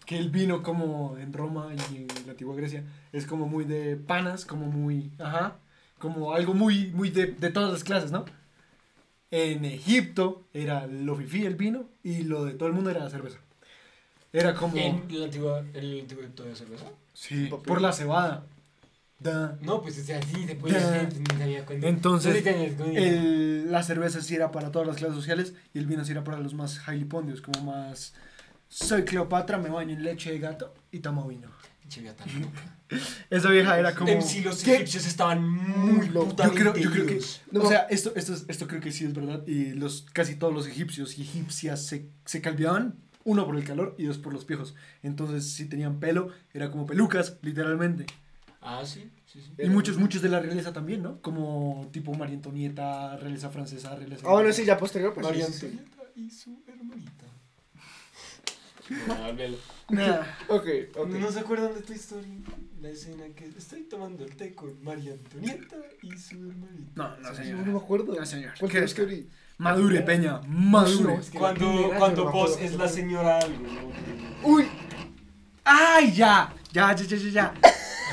Que 0.06 0.18
el 0.18 0.30
vino 0.30 0.64
como 0.64 1.16
en 1.18 1.32
Roma 1.32 1.68
y 1.90 1.96
en 1.98 2.08
la 2.26 2.32
antigua 2.32 2.56
Grecia 2.56 2.82
es 3.12 3.26
como 3.26 3.46
muy 3.46 3.64
de 3.64 3.96
panas, 3.96 4.44
como 4.44 4.66
muy, 4.66 5.12
ajá, 5.20 5.56
como 5.98 6.34
algo 6.34 6.52
muy, 6.54 6.88
muy 6.88 7.10
de, 7.10 7.26
de 7.26 7.50
todas 7.50 7.72
las 7.72 7.84
clases, 7.84 8.10
¿no? 8.10 8.24
En 9.32 9.64
Egipto 9.64 10.44
era 10.52 10.86
lo 10.86 11.16
fifí 11.16 11.44
el 11.44 11.56
vino 11.56 11.88
y 12.04 12.22
lo 12.22 12.44
de 12.44 12.52
todo 12.52 12.68
el 12.68 12.74
mundo 12.74 12.90
era 12.90 13.00
la 13.00 13.10
cerveza. 13.10 13.38
Era 14.32 14.54
como... 14.54 14.76
En 14.76 15.04
la 15.08 15.24
antigua, 15.24 15.64
el 15.74 16.00
antiguo 16.00 16.22
Egipto 16.22 16.44
de 16.44 16.54
cerveza. 16.54 16.84
Sí, 17.14 17.50
por 17.66 17.80
la 17.80 17.92
cebada. 17.92 18.44
Da. 19.18 19.56
No, 19.62 19.80
pues 19.80 19.96
es 19.98 20.10
así, 20.10 20.46
te 20.46 20.54
puedes 20.54 20.82
Ya. 20.82 20.88
hacer, 20.88 21.20
no 21.20 21.64
cuenta. 21.64 21.88
Entonces. 21.88 22.44
El, 22.46 23.70
la 23.72 23.82
cerveza 23.82 24.20
sí 24.20 24.34
era 24.34 24.50
para 24.52 24.70
todas 24.70 24.86
las 24.86 24.96
clases 24.96 25.16
sociales 25.16 25.54
y 25.72 25.78
el 25.78 25.86
vino 25.86 26.04
sí 26.04 26.12
era 26.12 26.24
para 26.24 26.38
los 26.38 26.54
más 26.54 26.80
highly 26.86 27.04
pondios, 27.04 27.40
como 27.40 27.72
más 27.72 28.14
soy 28.68 29.04
Cleopatra, 29.04 29.58
me 29.58 29.68
baño 29.68 29.94
en 29.94 30.02
leche 30.02 30.32
de 30.32 30.38
gato 30.40 30.74
y 30.90 30.98
tomo 31.00 31.26
vino. 31.28 31.48
Che, 31.88 32.00
tan 32.12 32.40
loca. 32.40 32.78
Esa 33.30 33.48
vieja 33.50 33.78
era 33.78 33.94
como... 33.94 34.10
Em, 34.10 34.22
sí, 34.22 34.40
los 34.42 34.62
¿Qué? 34.62 34.74
egipcios 34.76 35.06
estaban 35.06 35.42
muy 35.48 36.08
Loco. 36.08 36.24
Yo 36.26 36.30
putamente 36.30 36.60
creo, 36.60 36.76
yo 36.76 36.90
creo 36.90 37.06
que... 37.06 37.20
No, 37.50 37.62
o 37.62 37.68
sea, 37.68 37.80
esto, 37.90 38.12
esto, 38.16 38.34
es- 38.34 38.44
esto 38.48 38.66
creo 38.66 38.80
que 38.80 38.92
sí 38.92 39.04
es 39.04 39.14
verdad. 39.14 39.46
Y 39.46 39.72
los, 39.72 40.02
casi 40.12 40.36
todos 40.36 40.52
los 40.54 40.66
egipcios 40.66 41.18
y 41.18 41.22
egipcias 41.22 41.84
se, 41.86 42.08
se 42.24 42.40
calviaban, 42.40 42.96
uno 43.24 43.46
por 43.46 43.56
el 43.56 43.64
calor 43.64 43.94
y 43.98 44.04
dos 44.04 44.18
por 44.18 44.32
los 44.32 44.44
piojos. 44.44 44.74
Entonces, 45.02 45.52
si 45.52 45.66
tenían 45.66 46.00
pelo, 46.00 46.28
era 46.52 46.70
como 46.70 46.86
pelucas, 46.86 47.38
literalmente. 47.42 48.06
Ah, 48.60 48.82
sí, 48.84 49.10
sí, 49.26 49.40
sí. 49.40 49.50
Y 49.62 49.68
muchos, 49.68 49.96
muchos 49.96 50.22
de 50.22 50.28
la 50.28 50.38
realeza 50.40 50.72
también, 50.72 51.02
¿no? 51.02 51.20
Como 51.20 51.88
tipo 51.92 52.14
María 52.14 52.36
Antonieta, 52.36 53.16
realeza 53.16 53.50
francesa, 53.50 53.94
realeza... 53.96 54.26
Ah, 54.26 54.32
bueno, 54.32 54.52
sí, 54.52 54.64
ya 54.64 54.76
posterior, 54.78 55.12
pues. 55.14 55.26
María. 55.26 55.46
Antonieta 55.46 56.02
y 56.14 56.30
su 56.30 56.62
hermanita. 56.68 57.21
Ah. 59.08 59.32
Nah. 59.88 60.22
Ok, 60.48 60.66
ok. 60.96 61.08
¿No 61.10 61.30
se 61.30 61.40
acuerdan 61.40 61.74
de 61.74 61.82
tu 61.82 61.92
historia? 61.92 62.28
La 62.80 62.88
escena 62.90 63.24
que 63.36 63.46
estoy 63.56 63.82
tomando 63.82 64.24
el 64.24 64.34
té 64.36 64.54
con 64.54 64.82
María 64.82 65.12
Antonieta 65.12 65.76
y 66.02 66.16
su 66.18 66.34
hermanita. 66.36 66.90
No, 66.96 67.16
no, 67.18 67.30
No, 67.30 67.34
señor. 67.34 67.66
me 67.66 67.78
acuerdo. 67.78 68.14
No, 68.14 68.26
señor. 68.26 68.52
¿Cuál 68.58 68.70
¿Qué 68.70 68.78
fue 68.78 68.80
la 68.80 68.84
es? 68.86 68.92
story? 68.92 69.28
Madure, 69.58 70.00
Peña, 70.02 70.40
madure. 70.48 71.02
No, 71.14 71.20
es 71.20 71.30
Cuando, 71.30 71.90
cuando 71.96 72.24
no 72.24 72.32
vos 72.32 72.58
es 72.60 72.74
la 72.74 72.88
señora 72.88 73.38
algo, 73.38 73.58
¿no? 73.62 74.48
Uy, 74.48 74.64
¡Ay, 75.64 76.12
ya! 76.12 76.52
Ya, 76.72 76.94
ya, 76.96 77.04
ya, 77.04 77.16
ya, 77.16 77.28
ya. 77.30 77.54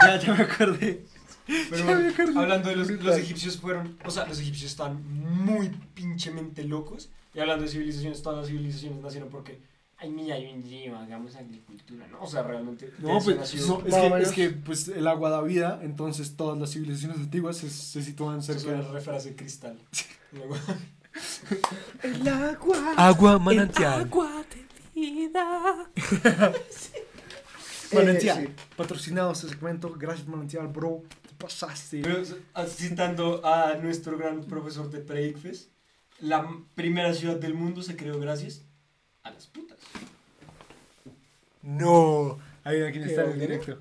Ya, 0.02 0.20
ya 0.20 0.34
me 0.36 0.44
acordé. 0.44 1.06
Pero 1.48 1.78
Ya 1.88 1.96
me 1.96 2.10
acordé. 2.10 2.38
hablando 2.40 2.70
de 2.70 2.76
los, 2.76 2.90
los 2.92 3.18
egipcios 3.18 3.58
fueron, 3.58 3.98
o 4.06 4.12
sea, 4.12 4.28
los 4.28 4.40
egipcios 4.40 4.70
están 4.72 5.02
muy 5.44 5.70
pinchemente 5.96 6.64
locos. 6.64 7.10
Y 7.34 7.40
hablando 7.40 7.64
de 7.64 7.72
civilizaciones, 7.72 8.22
todas 8.22 8.40
las 8.40 8.48
civilizaciones 8.48 9.02
nacieron 9.02 9.30
porque, 9.30 9.60
ay, 10.00 10.10
mira, 10.10 10.36
hay 10.36 10.52
un 10.54 10.62
río, 10.64 10.98
hagamos 10.98 11.36
agricultura, 11.36 12.08
¿no? 12.08 12.22
O 12.22 12.28
sea, 12.28 12.44
realmente. 12.44 12.92
No, 13.00 13.20
pues, 13.20 13.36
no, 13.38 13.44
es, 13.44 13.52
que, 13.52 13.92
menos. 14.10 14.22
es 14.22 14.32
que 14.32 14.50
pues, 14.50 14.88
el 14.88 15.08
agua 15.08 15.30
da 15.30 15.42
vida, 15.42 15.80
entonces 15.84 16.36
todas 16.36 16.58
las 16.60 16.72
civilizaciones 16.72 17.18
antiguas 17.18 17.58
se, 17.58 17.70
se 17.70 18.00
Eso 18.00 18.42
cerca 18.42 18.52
es 18.58 18.64
de... 18.66 18.74
una 18.74 19.00
frase 19.02 19.36
cristal. 19.36 19.80
Luego- 20.32 20.56
el 22.04 22.28
agua. 22.28 22.94
Agua 22.98 23.40
manantial. 23.40 24.02
Agua 24.02 24.44
de 24.50 25.02
vida. 25.02 25.90
Manantial, 27.94 28.44
Eh, 28.44 28.48
sí. 28.56 28.64
patrocinado 28.76 29.32
este 29.32 29.50
segmento, 29.50 29.92
gracias 29.98 30.28
Manantial, 30.28 30.68
bro, 30.68 31.04
te 31.28 31.34
pasaste. 31.36 32.02
Pero 32.02 32.24
citando 32.68 33.44
a 33.46 33.76
nuestro 33.76 34.16
gran 34.18 34.44
profesor 34.44 34.90
de 34.92 35.00
Preicfes, 35.00 35.72
la 36.20 36.48
primera 36.76 37.14
ciudad 37.16 37.38
del 37.38 37.56
mundo 37.56 37.82
se 37.82 37.96
creó 37.96 38.20
gracias 38.20 38.62
a 39.24 39.32
las 39.32 39.48
putas. 39.48 39.79
No, 41.78 42.40
ahí 42.64 42.82
aquí 42.82 43.00
¿Qué 43.00 43.06
está 43.06 43.24
en 43.26 43.32
el 43.32 43.40
directo. 43.40 43.78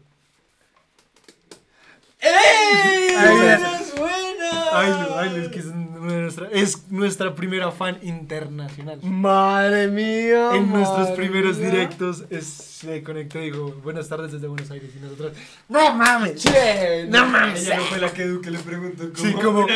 ¡Ey! 2.20 3.14
Ay, 3.16 3.36
¡Buena, 3.36 3.80
es 3.80 3.95
buena! 3.97 4.51
Ay, 4.72 4.91
no, 4.91 5.18
ay, 5.18 5.30
no, 5.30 5.43
es 5.43 5.49
que 5.49 5.59
es, 5.61 5.64
una 5.66 6.12
de 6.12 6.20
nuestra, 6.22 6.49
es 6.51 6.91
nuestra 6.91 7.34
primera 7.34 7.70
fan 7.70 7.99
internacional. 8.03 8.99
Madre 9.03 9.86
mía. 9.89 10.51
En 10.55 10.68
nuestros 10.70 11.11
primeros 11.11 11.59
mía. 11.59 11.70
directos 11.70 12.24
es- 12.30 12.47
se 12.78 13.03
conectó 13.03 13.39
y 13.41 13.47
dijo, 13.51 13.72
buenas 13.82 14.09
tardes 14.09 14.32
desde 14.32 14.47
Buenos 14.49 14.70
Aires 14.70 14.91
y 14.97 15.01
nosotros, 15.01 15.32
no 15.68 15.95
mames. 15.95 16.36
Che, 16.43 17.07
No 17.09 17.26
mames. 17.26 17.66
Ella 17.66 17.76
no 17.78 17.82
fue 17.84 17.99
la 17.99 18.12
que 18.12 18.24
Duque 18.26 18.51
le 18.51 18.59
preguntó 18.59 19.05
cómo 19.12 19.16
Sí, 19.28 19.32
como- 19.34 19.61
una. 19.64 19.74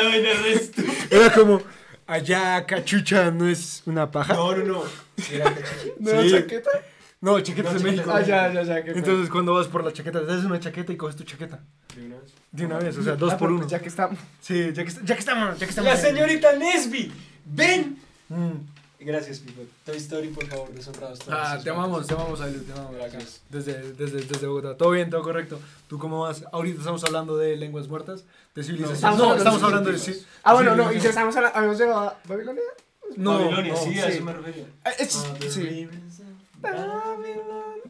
Era 1.11 1.33
como, 1.33 1.63
allá 2.07 2.65
cachucha 2.67 3.31
no 3.31 3.49
es 3.49 3.83
una 3.87 4.11
paja. 4.11 4.35
No, 4.35 4.55
no, 4.57 4.65
no. 4.65 4.83
Era 5.33 5.45
cachichi. 5.47 5.93
¿No 6.01 6.23
Sí. 6.23 6.31
chaqueta? 6.33 6.71
No, 7.23 7.41
chaqueta 7.41 7.71
No, 7.71 7.77
es 7.77 7.83
de 7.83 7.91
México. 7.93 8.11
Ah, 8.13 8.21
ya, 8.21 8.53
ya, 8.53 8.63
ya. 8.65 8.85
qué 8.85 8.91
Entonces 8.91 9.31
cuando 9.31 9.55
vas 9.55 9.69
por 9.69 9.83
la 9.85 9.93
chaqueta, 9.93 10.21
te 10.21 10.27
das 10.27 10.45
una 10.45 10.59
chaqueta 10.61 10.93
y 10.93 10.97
coges 10.97 11.17
tu 11.17 11.23
chaqueta. 11.25 11.61
De 11.97 12.05
una 12.07 12.17
vez. 12.19 12.33
De 12.51 12.67
una 12.67 12.79
vez, 12.79 12.99
o 12.99 13.03
sea, 13.03 13.15
dos 13.15 13.33
Ah, 13.33 13.39
por 13.39 13.51
uno. 13.51 13.61
pues 13.61 13.71
Ya 13.71 13.81
que 13.81 13.89
estamos. 13.89 14.19
Sí, 14.41 14.73
ya 14.75 14.85
que, 14.85 14.91
ya 15.05 15.15
que 15.15 15.21
estamos, 15.21 15.59
ya 15.59 15.65
que 15.67 15.71
estamos. 15.71 15.91
La 15.91 15.97
señorita 15.97 16.53
Nesby. 16.57 17.13
¡Ven! 17.47 17.97
Mm. 18.29 18.51
Gracias, 19.05 19.39
Pipo. 19.41 19.63
Toy 19.85 19.97
Story, 19.97 20.29
por 20.29 20.47
favor, 20.47 20.71
deshonrados 20.73 21.19
todos. 21.21 21.37
Ah, 21.41 21.59
te 21.63 21.71
amamos, 21.71 22.07
te 22.07 22.15
amamos, 22.15 22.41
Ailu, 22.41 22.61
te 22.63 22.73
amamos. 22.73 22.95
Gracias. 22.97 23.41
Desde, 23.51 23.93
desde, 23.95 24.23
desde 24.23 24.47
Bogotá. 24.47 24.77
Todo 24.77 24.91
bien, 24.91 25.11
todo 25.11 25.23
correcto. 25.23 25.61
¿Tú 25.89 25.99
cómo 25.99 26.23
vas? 26.23 26.45
Ahorita 26.53 26.79
estamos 26.79 27.03
hablando 27.05 27.37
de 27.37 27.57
lenguas 27.57 27.89
muertas, 27.89 28.25
de 28.55 28.63
civilización. 28.63 28.95
estamos 28.97 29.19
No, 29.19 29.25
hablando 29.31 29.43
de 29.45 29.49
estamos 29.51 29.63
hablando 29.65 29.91
de... 29.93 29.99
civilizaciones. 29.99 30.33
ci- 30.37 30.41
Ah, 30.45 30.55
bueno, 30.55 30.71
no, 30.71 30.77
y 30.77 30.77
ya 30.77 30.83
civilización. 30.91 31.11
estamos 31.11 31.37
hablando. 31.37 31.57
¿Habíamos 31.59 31.79
llegado 31.81 32.01
a 32.01 32.19
Babilonia? 32.29 32.63
No, 33.17 33.39
Babilonia, 33.41 33.73
no, 33.73 33.79
sí, 33.81 33.99
a 33.99 34.07
sí. 34.07 34.13
eso 34.13 34.25
me 34.25 34.33
refería. 34.33 34.65
Ah, 34.85 34.91
es- 34.99 35.17
Ah, 35.17 35.37
sí. 35.51 35.89
Babylon. 36.63 37.81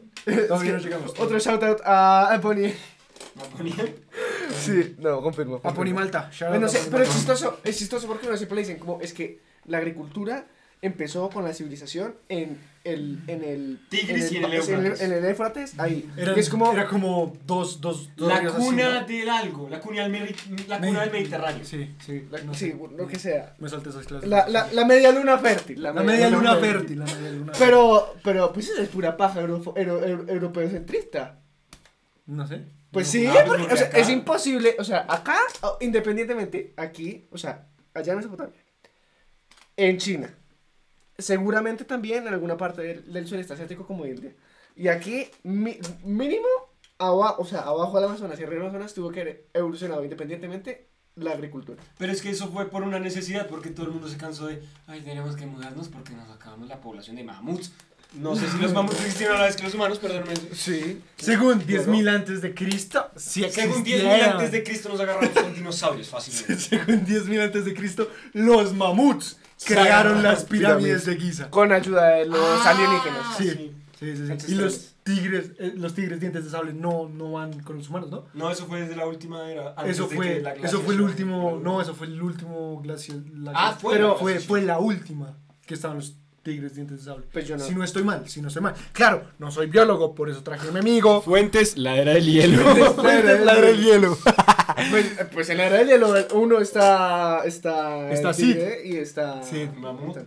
No 0.49 0.77
llegamos. 0.77 1.13
Otro 1.19 1.39
shoutout 1.39 1.81
a 1.85 2.33
Aponi. 2.33 2.63
¿Me 3.35 3.43
ponía? 3.57 3.93
Sí, 4.55 4.95
no, 4.99 5.21
confirmo. 5.21 5.59
A 5.63 5.73
Ponimalta. 5.73 6.29
shout 6.31 6.43
out 6.43 6.49
Bueno, 6.51 6.65
a 6.67 6.69
sí, 6.69 6.77
Pony 6.77 6.91
pero 6.91 7.03
es 7.03 7.09
Malta. 7.09 7.19
chistoso, 7.33 7.59
es 7.63 7.77
chistoso 7.77 8.07
porque 8.07 8.27
uno 8.27 8.37
siempre 8.37 8.55
le 8.57 8.61
dicen 8.61 8.77
como 8.79 8.99
es 9.01 9.13
que 9.13 9.39
la 9.65 9.77
agricultura 9.79 10.45
empezó 10.83 11.29
con 11.29 11.43
la 11.43 11.53
civilización 11.53 12.15
en 12.29 12.59
el 12.83 13.19
en 13.27 13.43
el 13.43 13.79
Tigris 13.89 14.31
y 14.33 14.37
en 14.37 14.43
el 14.43 14.53
en 14.53 14.57
Éufrates. 14.59 15.01
en 15.01 15.11
el 15.13 15.25
Éufrates, 15.25 15.79
ahí. 15.79 16.09
Y 16.17 16.39
es 16.39 16.49
como 16.49 16.71
Era 16.71 16.87
como 16.87 17.35
dos, 17.47 17.79
dos, 17.81 18.09
dos 18.15 18.27
La 18.27 18.39
ríos 18.41 18.53
así, 18.55 18.63
cuna 18.65 18.99
¿no? 19.01 19.07
del 19.07 19.29
algo, 19.29 19.69
la 19.69 19.79
cuna 19.79 20.07
del, 20.09 20.35
la 20.67 20.79
cuna 20.79 21.01
del 21.01 21.11
Mediterráneo. 21.11 21.65
Sí, 21.65 21.95
sí. 22.05 22.27
la- 22.29 22.41
no 22.41 22.53
sí, 22.53 22.71
sé. 22.71 22.77
lo 22.97 23.07
que 23.07 23.17
sea. 23.17 23.55
Me 23.59 23.69
salté 23.69 23.89
esas 23.89 24.05
clases. 24.05 24.29
La, 24.29 24.47
la, 24.49 24.71
la 24.73 24.85
media 24.85 25.11
luna 25.11 25.37
fértil. 25.37 25.81
La 25.81 25.93
media 25.93 26.29
luna 26.29 26.57
fértil. 26.57 26.99
La 26.99 27.05
media 27.05 27.31
luna 27.31 27.53
Pero, 27.57 28.15
pero, 28.23 28.51
pues 28.53 28.69
eso 28.69 28.81
es 28.81 28.89
pura 28.89 29.15
paja 29.17 29.39
euro, 29.41 29.61
euro- 29.75 30.03
euro- 30.05 30.25
europeocentrista. 30.27 31.39
No 32.25 32.45
sé. 32.47 32.61
Pues 32.91 33.07
No. 33.07 33.11
sí, 33.11 33.25
pues 33.27 33.43
porque, 33.47 33.59
porque 33.63 33.73
o 33.73 33.77
sea, 33.77 33.87
acá- 33.87 33.97
es 33.97 34.09
imposible, 34.09 34.75
o 34.77 34.83
sea, 34.83 35.05
acá, 35.09 35.37
independientemente, 35.81 36.73
aquí, 36.77 37.25
o 37.31 37.37
sea, 37.37 37.65
allá 37.93 38.11
en 38.11 38.17
Mesopotamia, 38.17 38.53
en 39.77 39.97
China, 39.97 40.31
seguramente 41.17 41.85
también 41.85 42.27
en 42.27 42.33
alguna 42.33 42.57
parte 42.57 42.81
del, 42.81 43.11
del 43.13 43.27
sureste 43.27 43.53
asiático 43.53 43.85
como 43.85 44.05
India, 44.05 44.33
y 44.75 44.87
aquí, 44.87 45.27
mi- 45.43 45.77
mínimo, 46.03 46.47
abajo, 46.97 47.41
o 47.41 47.45
sea, 47.45 47.61
abajo 47.61 47.95
del 47.99 48.09
Amazonas 48.09 48.39
y 48.39 48.43
arriba 48.43 48.59
del 48.61 48.69
Amazonas 48.69 48.93
tuvo 48.93 49.11
que 49.11 49.21
haber 49.21 49.45
evolucionado 49.53 50.03
independientemente 50.03 50.87
la 51.15 51.31
agricultura. 51.31 51.81
Pero 51.99 52.11
es 52.11 52.21
que 52.23 52.31
eso 52.31 52.49
fue 52.51 52.69
por 52.71 52.81
una 52.81 52.99
necesidad, 52.99 53.47
porque 53.47 53.69
todo 53.69 53.85
el 53.85 53.91
mundo 53.91 54.07
se 54.07 54.17
cansó 54.17 54.47
de, 54.47 54.63
ay, 54.87 55.01
tenemos 55.01 55.35
que 55.35 55.45
mudarnos 55.45 55.89
porque 55.89 56.13
nos 56.13 56.27
acabamos 56.31 56.67
la 56.69 56.81
población 56.81 57.15
de 57.17 57.23
mamuts. 57.23 57.71
No 58.15 58.35
sé 58.35 58.47
si 58.47 58.57
los 58.59 58.73
mamuts 58.73 58.99
existieron 58.99 59.37
a 59.37 59.39
la 59.41 59.45
vez 59.47 59.55
que 59.55 59.63
los 59.63 59.73
humanos, 59.73 59.97
perdónenme. 59.99 60.35
Sí. 60.53 61.01
Según 61.17 61.61
10.000 61.61 62.09
antes 62.09 62.41
de 62.43 62.53
Cristo, 62.53 63.09
sí 63.15 63.43
Según 63.49 63.83
10.000 63.83 63.87
existieron. 63.93 64.29
antes 64.31 64.51
de 64.51 64.63
Cristo 64.63 64.89
nos 64.89 64.99
agarramos 64.99 65.29
con 65.31 65.53
dinosaurios 65.53 66.09
fácilmente. 66.09 66.57
Según 66.63 67.05
10.000 67.05 67.41
antes 67.43 67.65
de 67.65 67.73
Cristo, 67.73 68.09
los 68.33 68.73
mamuts 68.73 69.37
crearon 69.65 70.23
las 70.23 70.43
pirámides 70.45 71.03
pirámides. 71.03 71.05
de 71.05 71.15
Giza. 71.17 71.49
Con 71.49 71.71
ayuda 71.71 72.07
de 72.09 72.25
los 72.25 72.39
Ah, 72.39 72.69
alienígenas. 72.69 73.37
Sí, 73.37 73.49
sí. 73.49 73.71
sí, 73.99 74.17
sí, 74.17 74.33
sí. 74.47 74.51
Y 74.51 74.55
los 74.55 74.89
tigres, 75.03 75.51
eh, 75.59 75.73
los 75.75 75.93
tigres 75.93 76.19
dientes 76.19 76.45
de 76.45 76.49
sable 76.49 76.73
no, 76.73 77.09
no 77.09 77.33
van 77.33 77.59
con 77.61 77.77
los 77.77 77.89
humanos, 77.89 78.09
¿no? 78.09 78.25
No, 78.33 78.49
eso 78.51 78.65
fue 78.67 78.81
desde 78.81 78.95
la 78.95 79.05
última 79.05 79.49
era. 79.51 79.73
antes 79.75 79.97
Eso 79.97 80.07
de 80.07 80.15
fue, 80.15 80.27
que 80.35 80.41
la 80.41 80.53
eso 80.53 80.79
fue 80.81 80.93
el 80.95 81.01
último, 81.01 81.59
no, 81.61 81.81
eso 81.81 81.93
fue 81.93 82.07
el 82.07 82.21
último 82.21 82.79
glacial. 82.81 83.23
la- 83.35 83.51
Ah, 83.55 83.77
fue 83.79 83.93
pero 83.95 84.09
la 84.09 84.15
fue, 84.15 84.39
fue 84.39 84.61
la 84.61 84.79
última 84.79 85.35
que 85.65 85.73
estaban 85.73 85.97
los 85.97 86.15
tigres 86.41 86.75
dientes 86.75 86.99
de 86.99 87.03
sable. 87.05 87.25
Pues 87.31 87.47
yo 87.47 87.57
no. 87.57 87.63
Si 87.63 87.73
no 87.75 87.83
estoy 87.83 88.03
mal, 88.03 88.27
si 88.29 88.41
no 88.41 88.47
estoy 88.49 88.63
mal. 88.63 88.73
Claro, 88.93 89.23
no 89.39 89.49
soy 89.51 89.67
biólogo, 89.67 90.13
por 90.15 90.29
eso 90.29 90.41
traje 90.43 90.67
a 90.67 90.71
mi 90.71 90.79
amigo. 90.79 91.21
Fuentes, 91.21 91.77
la 91.77 91.95
era 91.97 92.13
del 92.13 92.25
hielo. 92.25 92.63
Fuentes, 92.95 93.41
la 93.41 93.55
del 93.55 93.81
hielo. 93.81 94.17
Pues, 94.89 95.05
pues 95.31 95.49
en 95.49 95.57
la 95.57 95.69
del 95.69 95.87
hielo 95.87 96.13
uno 96.33 96.59
está 96.59 97.43
está 97.45 98.11
Está 98.11 98.29
el 98.31 98.35
tigre 98.35 98.81
y 98.85 98.97
está 98.97 99.41
Sí. 99.43 99.69
Mamut. 99.75 100.17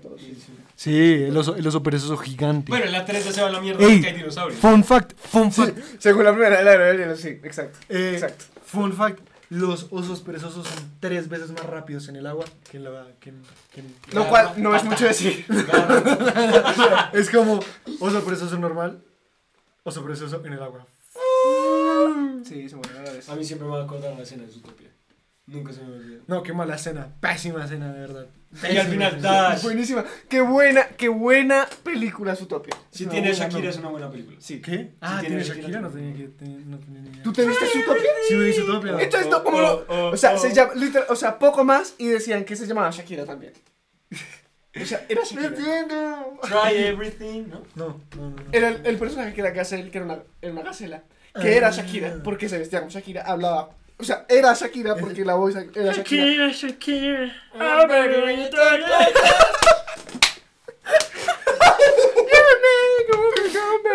Sí, 0.75 1.25
el 1.25 1.37
oso, 1.37 1.57
el 1.57 1.67
oso 1.67 1.83
perezoso 1.83 2.17
gigante. 2.17 2.71
Bueno, 2.71 2.87
en 2.87 2.93
la 2.93 3.05
3 3.05 3.25
ya 3.25 3.33
se 3.33 3.41
va 3.43 3.49
a 3.49 3.51
la 3.51 3.61
mierda 3.61 3.83
Ey. 3.85 3.95
porque 3.97 4.09
hay 4.09 4.17
dinosaurios. 4.17 4.61
Fun 4.61 4.85
fact, 4.85 5.13
fun 5.17 5.51
Sí, 5.53 5.63
fact. 5.63 5.79
según 5.99 6.25
la 6.25 6.33
primera 6.33 6.63
la 6.63 6.73
era 6.73 6.85
del 6.87 6.99
hielo, 6.99 7.17
sí, 7.17 7.29
exacto. 7.43 7.79
Eh, 7.89 8.13
Exacto. 8.15 8.45
Fun 8.65 8.93
fact, 8.93 9.21
los 9.49 9.87
osos 9.91 10.21
perezosos 10.21 10.67
son 10.67 10.91
tres 11.01 11.29
veces 11.29 11.51
más 11.53 11.65
rápidos 11.65 12.09
en 12.09 12.17
el 12.17 12.27
agua 12.27 12.45
que 12.71 12.77
en 12.79 12.85
la... 12.85 13.07
Que 13.21 13.31
en- 13.31 13.43
que 13.73 13.81
en- 13.81 13.95
Lo 14.13 14.27
cual 14.29 14.53
no 14.57 14.75
es 14.75 14.83
mucho 14.85 15.05
decir. 15.07 15.45
es 17.13 17.31
como 17.31 17.61
oso 18.01 18.25
perezoso 18.25 18.59
normal, 18.59 19.03
oso 19.85 20.03
perezoso 20.03 20.43
en 20.45 20.53
el 20.53 20.63
agua. 20.63 20.87
Sí, 22.45 22.69
se 22.69 22.77
muere 22.77 22.99
a 22.99 23.03
la 23.03 23.13
vez. 23.13 23.29
A 23.29 23.35
mí 23.37 23.45
siempre 23.45 23.67
me 23.69 23.75
va 23.75 23.81
a 23.83 23.85
acordar 23.85 24.15
la 24.17 24.23
escena 24.23 24.45
de 24.45 24.51
Zootopia. 24.53 24.89
Nunca 25.49 25.73
se 25.73 25.81
me 25.83 25.93
olvida. 25.95 26.19
No, 26.27 26.43
qué 26.43 26.53
mala 26.53 26.75
escena, 26.75 27.09
pésima 27.21 27.65
escena, 27.65 27.93
de 27.93 28.01
verdad. 28.01 28.27
Y 28.69 28.77
al 28.79 28.87
final, 28.89 29.23
Dash. 29.23 29.63
Buenísima. 29.63 30.05
Qué 30.29 30.41
buena, 30.41 30.89
qué 30.89 31.09
buena 31.09 31.69
película 31.85 32.35
Zootopia. 32.35 32.75
Si 32.91 33.05
Es 33.05 33.11
tiene 33.11 33.33
Shakira 33.33 33.49
novela. 33.53 33.71
es 33.71 33.77
una 33.79 33.89
buena 33.91 34.11
película. 34.11 34.37
Sí. 34.41 34.61
¿Qué? 34.61 34.95
Ah, 35.01 35.19
tiene 35.21 35.37
tiene 35.37 35.43
Shakira, 35.45 35.63
Shakira, 35.69 35.81
no 35.83 35.91
tenía, 35.91 36.17
que, 36.17 36.29
te- 36.29 36.45
no 36.47 36.79
tenía 36.79 37.01
ni 37.03 37.09
idea. 37.11 37.23
¿Tú 37.23 37.33
te 37.33 37.47
viste 37.47 37.65
Zootopia? 37.67 38.11
Sí 38.29 38.35
me 38.35 38.49
hizo 38.49 38.65
Topia. 38.65 38.97
Entonces, 39.01 39.31
no, 39.31 39.45
como 39.45 39.59
Oh, 39.59 39.61
lo- 39.61 39.87
oh, 39.89 40.11
O 40.13 40.17
sea, 40.17 40.35
oh. 40.35 40.39
se 40.39 40.53
llama, 40.53 40.75
literal, 40.75 41.07
o 41.11 41.15
sea, 41.17 41.39
poco 41.39 41.63
más 41.65 41.95
y 41.99 42.09
decían 42.09 42.45
que 42.45 42.57
se 42.57 42.67
llamaba 42.67 42.91
Shakira 42.91 43.25
también. 43.25 43.53
O 44.81 44.85
sea, 44.85 45.07
era 45.09 45.23
Shakira. 45.25 45.47
entiendo! 45.47 46.39
Try 46.43 46.77
everything, 46.77 47.45
¿no? 47.49 47.63
No, 47.77 48.01
no, 48.17 48.31
no. 48.31 48.31
no. 48.31 48.43
Era 48.53 48.69
el, 48.71 48.85
el 48.85 48.97
personaje 48.99 49.33
que 49.33 49.41
era 49.43 49.53
que 49.53 49.61
era 49.61 50.05
una, 50.05 50.19
era 50.43 50.53
una 50.53 50.63
gacela. 50.63 51.05
Que 51.41 51.57
era 51.57 51.71
Shakira, 51.71 52.17
porque 52.25 52.49
se 52.49 52.59
vestía 52.59 52.81
como 52.81 52.91
Shakira, 52.91 53.23
hablaba. 53.23 53.71
O 53.99 54.05
sea, 54.05 54.27
era 54.29 54.53
Shakira 54.55 54.95
porque 54.97 55.25
la 55.25 55.35
voz 55.35 55.55
era 55.57 55.93
Shakira. 55.93 56.49
Shakira. 56.51 57.33
Oh, 57.55 57.87
baby, 57.89 58.23
when 58.25 58.39
you 58.41 58.51
talk 58.51 58.81
like 58.81 59.15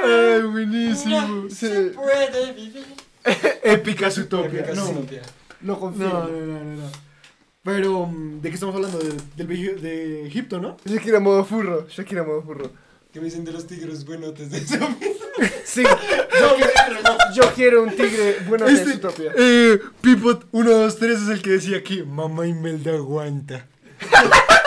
Ay, 0.04 0.42
buenísimo. 0.44 1.44
that, 1.44 1.50
se 1.52 1.92
puede 1.92 2.52
vivir. 2.54 2.86
Épica 3.64 4.10
Zootopia. 4.10 4.62
Épica 4.62 4.74
No. 4.74 4.86
Lo 4.92 5.74
no, 5.74 5.80
confirmo. 5.80 6.14
no, 6.14 6.28
no, 6.28 6.46
no, 6.64 6.76
no. 6.82 6.90
Pero, 7.64 8.08
mm, 8.08 8.42
¿de 8.42 8.50
qué 8.50 8.56
estamos 8.56 8.74
hablando? 8.76 8.98
De, 8.98 9.14
del 9.36 9.48
Vegi- 9.48 9.76
de 9.80 10.26
Egipto, 10.28 10.60
¿no? 10.60 10.78
Shakira 10.86 11.20
modo 11.20 11.46
furro, 11.46 11.88
Shakira 11.88 12.24
modo 12.24 12.42
furro. 12.42 12.72
¿Qué 13.12 13.20
me 13.20 13.26
dicen 13.26 13.44
de 13.44 13.52
los 13.52 13.68
tigres 13.68 14.06
buenotes 14.06 14.50
de 14.52 14.58
eso? 14.60 14.78
Sí, 15.64 15.82
yo, 15.84 16.58
yo 17.34 17.54
quiero 17.56 17.82
un 17.84 17.90
tigre 17.96 18.38
bueno 18.48 18.66
de 18.66 18.74
Este- 18.74 18.92
Zootopia. 18.92 19.32
Eh, 19.38 19.80
Pipot 20.02 20.46
1, 20.52 20.70
2, 20.70 20.98
3 20.98 21.22
es 21.22 21.30
el 21.30 21.42
que 21.42 21.52
decía 21.52 21.78
aquí, 21.78 22.04
mamá 22.04 22.46
Imelda 22.46 22.92
aguanta. 22.94 23.66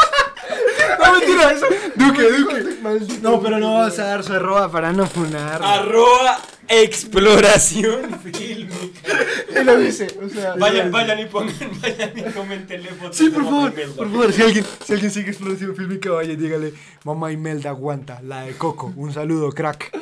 no, 1.07 1.19
mentira, 1.19 1.53
eso. 1.53 1.67
Duque, 1.97 2.23
Duque. 2.23 2.77
No, 3.23 3.41
pero 3.41 3.59
no 3.59 3.75
vas 3.75 3.99
a 3.99 4.05
dar 4.07 4.23
su 4.25 4.33
arroba 4.33 4.71
para 4.71 4.93
no 4.93 5.07
funar. 5.07 5.63
Arroba 5.63 6.39
exploración 6.69 8.19
fílmica. 8.21 8.75
Él 9.55 9.67
lo 9.67 9.79
dice, 9.79 10.07
o 10.25 10.29
sea. 10.29 10.55
Vayan, 10.55 10.91
vayan 10.91 11.19
y 11.21 11.27
pongan, 11.27 11.55
vayan 11.83 12.13
y 12.17 12.23
comentenle 12.33 12.89
fotos 12.91 13.17
Sí, 13.17 13.29
por 13.31 13.43
Mamá 13.45 13.57
favor, 13.57 13.73
Imelda. 13.73 13.95
por 13.97 14.11
favor, 14.11 14.33
si 14.33 14.43
alguien, 14.43 14.65
si 14.85 14.93
alguien 14.95 15.11
sigue 15.11 15.31
exploración 15.31 15.77
fílmica, 15.77 16.11
vaya 16.11 16.33
y 16.33 16.37
dígale, 16.37 16.73
mamá 17.05 17.31
Imelda 17.33 17.71
aguanta, 17.71 18.21
la 18.23 18.43
de 18.43 18.53
Coco. 18.55 18.93
Un 18.97 19.13
saludo, 19.13 19.53
crack. 19.53 19.91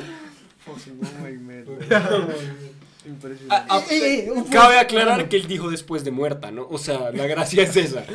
Impresionante. 3.05 3.47
Ah, 3.49 3.65
ah, 3.69 3.81
Eh, 3.89 4.25
eh, 4.27 4.31
un 4.31 4.45
Cabe 4.45 4.79
aclarar 4.79 5.27
que 5.27 5.35
él 5.35 5.45
dijo 5.47 5.69
después 5.69 6.05
de 6.05 6.11
muerta, 6.11 6.51
¿no? 6.51 6.65
O 6.69 6.77
sea, 6.77 7.11
la 7.11 7.27
gracia 7.27 7.63
es 7.63 7.75
esa. 7.75 8.05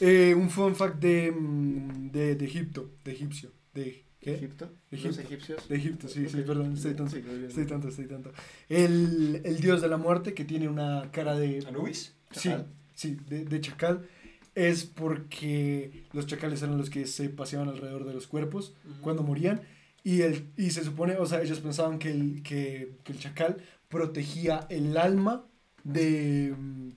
Eh, 0.00 0.34
un 0.34 0.48
fun 0.50 0.74
fact 0.76 1.00
de, 1.00 1.32
mm, 1.32 2.10
de, 2.10 2.34
de 2.36 2.44
Egipto, 2.44 2.90
de 3.04 3.12
egipcio, 3.12 3.50
de, 3.74 4.04
¿qué? 4.20 4.34
¿Egipto? 4.34 4.70
Egipto. 4.90 5.08
Los 5.08 5.18
egipcios. 5.18 5.68
De 5.68 5.76
Egipto, 5.76 6.08
sí, 6.08 6.28
sí, 6.28 6.42
perdón, 6.42 6.74
estoy 6.74 6.94
tonto. 6.94 7.16
Sí. 7.16 7.24
Estoy 7.48 7.66
tonto, 7.66 7.88
estoy 7.88 8.06
tonto. 8.06 8.32
El, 8.68 9.40
el 9.44 9.60
dios 9.60 9.80
de 9.82 9.88
la 9.88 9.96
muerte 9.96 10.34
que 10.34 10.44
tiene 10.44 10.68
una 10.68 11.10
cara 11.12 11.36
de... 11.36 11.64
¿Anubis? 11.66 12.14
Sí, 12.30 12.50
Chacal. 12.50 12.66
sí, 12.94 13.18
de, 13.28 13.44
de 13.44 13.60
chacal. 13.60 14.06
Es 14.54 14.84
porque 14.84 16.04
los 16.12 16.26
chacales 16.26 16.62
eran 16.62 16.78
los 16.78 16.90
que 16.90 17.06
se 17.06 17.28
paseaban 17.28 17.68
alrededor 17.68 18.04
de 18.04 18.12
los 18.14 18.26
cuerpos 18.26 18.74
cuando 19.00 19.22
morían. 19.22 19.62
Y, 20.04 20.22
el, 20.22 20.48
y 20.56 20.70
se 20.70 20.84
supone, 20.84 21.16
o 21.16 21.26
sea, 21.26 21.42
ellos 21.42 21.60
pensaban 21.60 21.98
que 21.98 22.10
el, 22.10 22.42
que, 22.42 22.92
que 23.04 23.12
el 23.12 23.18
chacal 23.18 23.58
protegía 23.88 24.66
el 24.70 24.96
alma 24.96 25.46
de... 25.84 26.54
mm, 26.58 26.90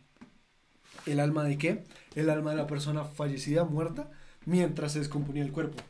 ¿El 1.06 1.20
alma 1.20 1.44
de 1.44 1.58
qué? 1.58 1.84
El 2.16 2.30
alma 2.30 2.52
de 2.52 2.58
la 2.58 2.68
persona 2.68 3.04
fallecida, 3.06 3.64
muerta, 3.64 4.10
mientras 4.46 4.94
se 4.94 5.00
descomponía 5.00 5.44
el 5.44 5.52
cuerpo. 5.52 5.82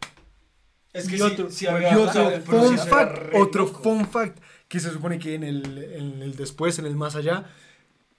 Es 0.94 1.08
que 1.08 1.18
y 1.18 1.22
otro, 1.22 1.50
sí 1.50 1.66
y 1.66 1.68
había- 1.70 1.98
otro 1.98 2.42
fun 2.42 2.78
fact, 2.78 3.34
otro 3.36 3.68
fun 3.68 4.06
fact, 4.08 4.40
que 4.68 4.80
se 4.80 4.92
supone 4.92 5.20
que 5.20 5.36
en 5.36 5.44
el, 5.44 5.78
en 5.94 6.22
el 6.22 6.36
después, 6.36 6.78
en 6.80 6.86
el 6.86 6.96
más 6.96 7.16
allá, 7.16 7.46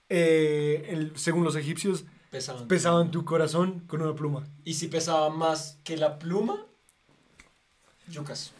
eh, 0.09 0.87
el- 0.89 1.15
según 1.17 1.43
los 1.43 1.55
egipcios, 1.55 2.05
Pesaban. 2.31 2.67
pesaban 2.67 3.11
tu 3.11 3.23
corazón 3.25 3.81
con 3.87 4.01
una 4.01 4.15
pluma. 4.15 4.47
Y 4.65 4.73
si 4.73 4.87
pesaba 4.87 5.29
más 5.29 5.77
que 5.83 5.97
la 5.97 6.17
pluma, 6.17 6.65
yucas. 8.07 8.51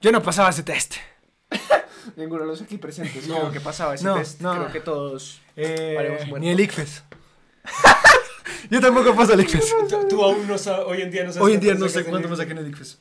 Yo 0.00 0.10
no 0.10 0.22
pasaba 0.22 0.48
ese 0.50 0.62
test. 0.62 0.94
Ninguno 2.16 2.42
de 2.42 2.48
los 2.48 2.62
aquí 2.62 2.78
presentes 2.78 3.28
No. 3.28 3.36
creo 3.40 3.52
que 3.52 3.60
pasaba 3.60 3.94
ese 3.94 4.04
No, 4.04 4.14
test. 4.16 4.40
no. 4.40 4.54
Creo 4.54 4.72
que 4.72 4.80
todos. 4.80 5.40
Eh, 5.54 6.26
ni 6.40 6.48
el 6.48 6.60
ICFES. 6.60 7.02
Yo 8.70 8.80
tampoco 8.80 9.14
paso 9.14 9.34
el 9.34 9.40
ICFES. 9.40 9.74
Tú, 10.08 10.22
aún 10.22 10.46
no 10.46 10.58
sabes, 10.58 10.86
hoy 10.86 11.02
en 11.02 11.10
día 11.10 11.24
no 11.24 11.32
sabes. 11.32 11.46
Hoy 11.46 11.54
en 11.54 11.60
día 11.60 11.74
no 11.74 11.88
sé 11.88 12.04
cuánto 12.04 12.28
me 12.28 12.36
saqué 12.36 12.52
en 12.52 12.58
el 12.58 12.68
ICFES. 12.68 12.98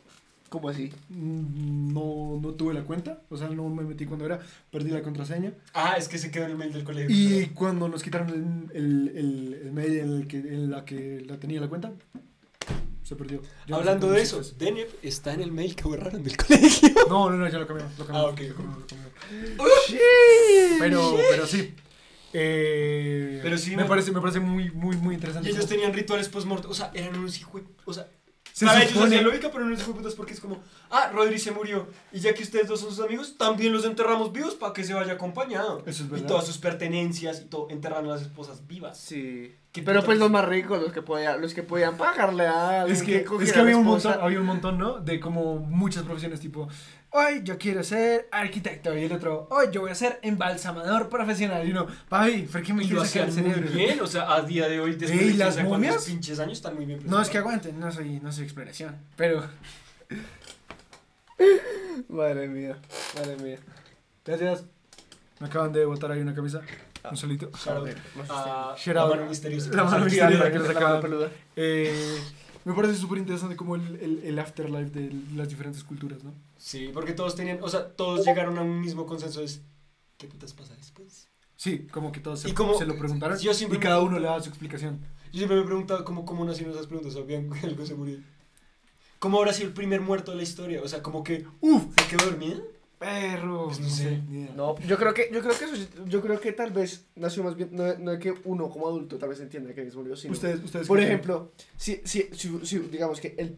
¿Cómo 0.50 0.70
así? 0.70 0.94
Mm, 1.10 1.94
No, 1.94 2.40
no 2.42 2.54
tuve 2.54 2.74
la 2.74 2.84
cuenta, 2.84 3.22
o 3.30 3.36
sea, 3.36 3.50
no 3.50 3.68
me 3.70 3.84
metí 3.84 4.06
cuando 4.06 4.26
era, 4.26 4.40
perdí 4.72 4.92
la 4.92 5.02
contraseña. 5.02 5.52
Ah, 5.74 5.96
es 5.98 6.08
que 6.08 6.18
se 6.18 6.32
quedó 6.32 6.46
en 6.46 6.52
el 6.52 6.58
mail 6.58 6.72
del 6.72 6.86
colegio. 6.86 7.10
Y 7.14 7.48
cuando 7.48 7.90
nos 7.90 8.02
quitaron 8.02 8.30
el, 8.74 8.78
el, 8.78 9.18
el, 9.18 9.54
el 9.66 9.72
mail 9.74 9.98
en, 10.00 10.14
el 10.22 10.28
que, 10.28 10.38
en 10.38 10.72
la 10.72 10.86
que 10.86 11.22
la 11.28 11.38
tenía 11.38 11.60
la 11.60 11.68
cuenta, 11.68 11.92
se 13.04 13.16
perdió. 13.18 13.42
Ya 13.42 13.48
no 13.68 13.76
sé 13.76 13.80
Hablando 13.82 14.10
de 14.12 14.22
eso, 14.22 14.40
hace. 14.40 14.54
Denep 14.58 14.90
está 15.04 15.34
en 15.34 15.42
el 15.42 15.52
mail 15.52 15.76
que 15.76 15.84
borraron 15.84 16.24
del 16.24 16.38
colegio. 16.48 16.90
No, 17.10 17.30
no, 17.30 17.36
no, 17.36 17.50
ya 17.50 17.58
lo 17.60 17.68
cambiamos. 17.68 17.98
Lo 18.00 18.06
cambiamos 18.06 18.32
Ah, 18.32 18.34
ok. 18.34 18.40
lo 18.48 18.56
cambiamos, 18.56 18.80
lo 18.80 18.88
cambiamos. 18.88 19.78
Pero, 20.80 21.18
pero 21.32 21.46
sí. 21.48 21.74
Eh, 22.34 23.40
Pero 23.42 23.58
sí, 23.58 23.72
me 23.72 23.84
me- 23.84 23.90
parece, 23.90 24.12
me 24.12 24.22
parece 24.22 24.40
muy, 24.40 24.70
muy, 24.72 24.96
muy 24.98 25.14
Y 25.14 25.16
interesante. 25.16 25.50
ellos 25.50 25.66
tenían 25.68 25.94
rituales 25.94 26.30
post-mortem. 26.30 26.70
O 26.70 26.74
sea, 26.74 26.92
eran 26.94 27.18
unos 27.18 27.38
hijos. 27.40 27.62
O 27.86 27.94
sea, 27.94 28.08
Se 28.54 28.66
para 28.66 28.80
ellos 28.82 28.94
supone- 28.94 29.08
hacían 29.16 29.24
lógica, 29.24 29.50
pero 29.52 29.64
no 29.66 29.70
les 29.72 29.84
putas 29.84 30.14
porque 30.16 30.34
es 30.34 30.40
como, 30.40 30.62
ah, 30.90 31.12
Rodri 31.14 31.38
se 31.40 31.52
murió. 31.52 31.88
Y 32.12 32.20
ya 32.20 32.34
que 32.34 32.44
ustedes 32.44 32.68
dos 32.68 32.80
son 32.80 32.90
sus 32.90 33.04
amigos, 33.06 33.38
también 33.38 33.72
los 33.74 33.86
enterramos 33.86 34.32
vivos 34.34 34.56
para 34.56 34.74
que 34.74 34.84
se 34.84 34.94
vaya 34.94 35.14
acompañado. 35.14 35.84
Eso 35.86 36.04
es 36.04 36.10
Y 36.10 36.12
verdad. 36.12 36.28
todas 36.28 36.46
sus 36.48 36.58
pertenencias 36.58 37.42
y 37.42 37.46
todo, 37.46 37.68
enterran 37.70 38.06
a 38.06 38.10
las 38.10 38.22
esposas 38.24 38.66
vivas. 38.68 38.98
Sí. 39.00 39.54
¿Qué 39.78 39.84
Pero 39.86 40.04
pues 40.04 40.18
los 40.18 40.30
más 40.32 40.44
ricos, 40.46 40.82
los 40.82 40.92
que 40.92 41.02
podían, 41.02 41.40
los 41.42 41.54
que 41.54 41.64
podían 41.64 41.96
pagarle 41.98 42.48
a 42.48 42.82
alguien 42.82 42.96
Es 42.98 43.04
que, 43.04 43.26
es 43.44 43.54
que 43.54 43.60
había 43.60 43.78
un 43.78 43.86
montón, 43.86 44.16
había 44.22 44.40
un 44.40 44.46
montón, 44.46 44.78
¿no? 44.78 45.00
De 45.00 45.20
como 45.20 45.58
muchas 45.60 46.04
profesiones, 46.04 46.40
tipo, 46.40 46.68
hoy 47.12 47.42
yo 47.44 47.58
quiero 47.58 47.84
ser 47.84 48.28
arquitecto, 48.32 48.98
y 48.98 49.04
el 49.04 49.12
otro, 49.12 49.48
hoy 49.52 49.68
yo 49.72 49.82
voy 49.82 49.92
a 49.92 49.96
ser 49.96 50.20
embalsamador 50.24 51.10
profesional, 51.10 51.68
y 51.68 51.72
uno, 51.72 51.88
papi, 52.10 52.44
¿por 52.52 52.62
qué 52.64 52.74
me 52.74 52.84
Y 52.84 52.88
lo 52.90 53.04
quieres 53.04 53.12
sacar 53.12 53.30
el 53.30 53.34
muy 53.36 53.44
cerebro? 53.54 53.72
bien, 53.76 54.02
o 54.02 54.08
sea, 54.08 54.34
a 54.34 54.42
día 54.42 54.68
de 54.68 54.80
hoy, 54.80 54.96
después 54.96 55.22
Ey, 55.22 55.32
de 55.34 55.38
¿las 55.38 55.64
momias? 55.64 56.06
pinches 56.06 56.40
años, 56.40 56.54
están 56.54 56.76
muy 56.76 56.86
bien 56.86 57.00
No, 57.06 57.22
es 57.22 57.30
que 57.30 57.38
aguanten, 57.38 57.80
no 57.80 57.92
soy, 57.92 58.20
no 58.20 58.32
soy 58.32 58.44
exploración, 58.46 58.96
pero, 59.16 59.44
Madre 62.10 62.48
mía, 62.48 62.78
madre 63.16 63.38
mía. 63.38 63.58
gracias. 64.26 64.64
Me 65.40 65.48
acaban 65.48 65.72
de 65.72 65.86
botar 65.86 66.12
ahí 66.12 66.20
una 66.22 66.34
camisa, 66.34 66.62
un 67.12 67.18
solito. 67.18 67.50
Shout 67.52 67.78
out 67.78 67.90
a 68.30 68.76
Shout 68.78 69.10
mano 69.10 69.26
misteriosa. 69.28 69.72
La 69.74 69.84
mano 69.84 70.06
misteriosa 70.06 70.52
que 70.52 70.60
nos 70.60 70.70
acaba-. 70.70 71.30
Eh, 71.56 72.18
me 72.66 72.74
parece 72.74 72.96
súper 72.96 73.20
interesante 73.20 73.56
como 73.56 73.76
el, 73.76 73.96
el, 74.02 74.22
el 74.24 74.40
afterlife 74.40 74.90
de 74.92 75.14
las 75.36 75.48
diferentes 75.50 75.84
culturas, 75.84 76.24
¿no? 76.24 76.34
Sí, 76.58 76.90
porque 76.94 77.14
todos 77.14 77.36
tenían, 77.36 77.60
o 77.62 77.70
sea, 77.70 77.88
todos 77.90 78.26
llegaron 78.26 78.58
a 78.58 78.62
un 78.62 78.82
mismo 78.82 79.06
consenso, 79.06 79.42
es, 79.42 79.62
¿qué 80.18 80.28
putas 80.28 80.54
pasa 80.54 80.76
después? 80.76 81.30
Sí, 81.56 81.88
como 81.92 82.12
que 82.12 82.20
todos 82.20 82.42
se, 82.42 82.50
Y 82.50 82.54
como- 82.54 82.78
se 82.78 82.86
lo 82.86 82.98
preguntaron 82.98 83.38
yo 83.40 83.54
siempre 83.54 83.78
y 83.78 83.80
me 83.80 83.84
cada 83.86 84.02
uno 84.02 84.20
le 84.20 84.26
daba 84.26 84.42
su 84.42 84.50
explicación. 84.50 85.00
Yo 85.32 85.38
siempre 85.40 85.58
me 85.58 85.64
he 85.64 85.66
preguntado 85.66 86.04
cómo, 86.04 86.26
cómo 86.26 86.44
nacieron 86.46 86.74
esas 86.74 86.88
preguntas, 86.88 87.14
¿sabían 87.14 87.50
que 87.50 87.60
algo 87.68 87.86
se 87.86 87.96
murió? 87.96 88.20
¿Cómo 89.20 89.40
habrá 89.40 89.54
sido 89.54 89.70
el 89.70 89.74
primer 89.74 90.02
muerto 90.02 90.32
de 90.32 90.38
la 90.38 90.44
historia? 90.44 90.82
O 90.84 90.88
sea, 90.88 91.02
como 91.02 91.24
que, 91.24 91.46
¡Uf! 91.62 91.86
¿se 91.98 92.08
quedó 92.08 92.26
dormido? 92.30 92.62
Perro. 93.00 93.66
Pues 93.68 93.80
no 93.80 93.90
sé. 93.90 94.22
ni 94.28 94.42
idea. 94.42 94.54
No, 94.56 94.80
yo 94.80 94.98
creo 94.98 95.14
que, 95.14 95.30
yo 95.32 95.42
creo 95.42 95.58
que 95.58 95.66
eso, 95.66 95.76
yo 96.06 96.22
creo 96.22 96.40
que 96.40 96.52
tal 96.52 96.72
vez 96.72 97.06
nació 97.16 97.44
más 97.44 97.56
bien, 97.56 97.70
no, 97.72 97.96
no 97.98 98.14
es 98.14 98.20
que 98.20 98.34
uno 98.46 98.70
como 98.70 98.88
adulto 98.88 99.18
tal 99.18 99.30
vez 99.30 99.40
entienda 99.40 99.74
que 99.74 99.90
se 99.90 99.98
murió, 99.98 100.16
sino, 100.16 100.34
Ustedes, 100.34 100.64
ustedes 100.64 100.88
por 100.88 101.00
ejemplo, 101.00 101.52
si, 101.76 102.02
si, 102.06 102.30
si, 102.34 102.60
si, 102.66 102.80
digamos 102.80 103.20
que 103.20 103.36
el 103.38 103.58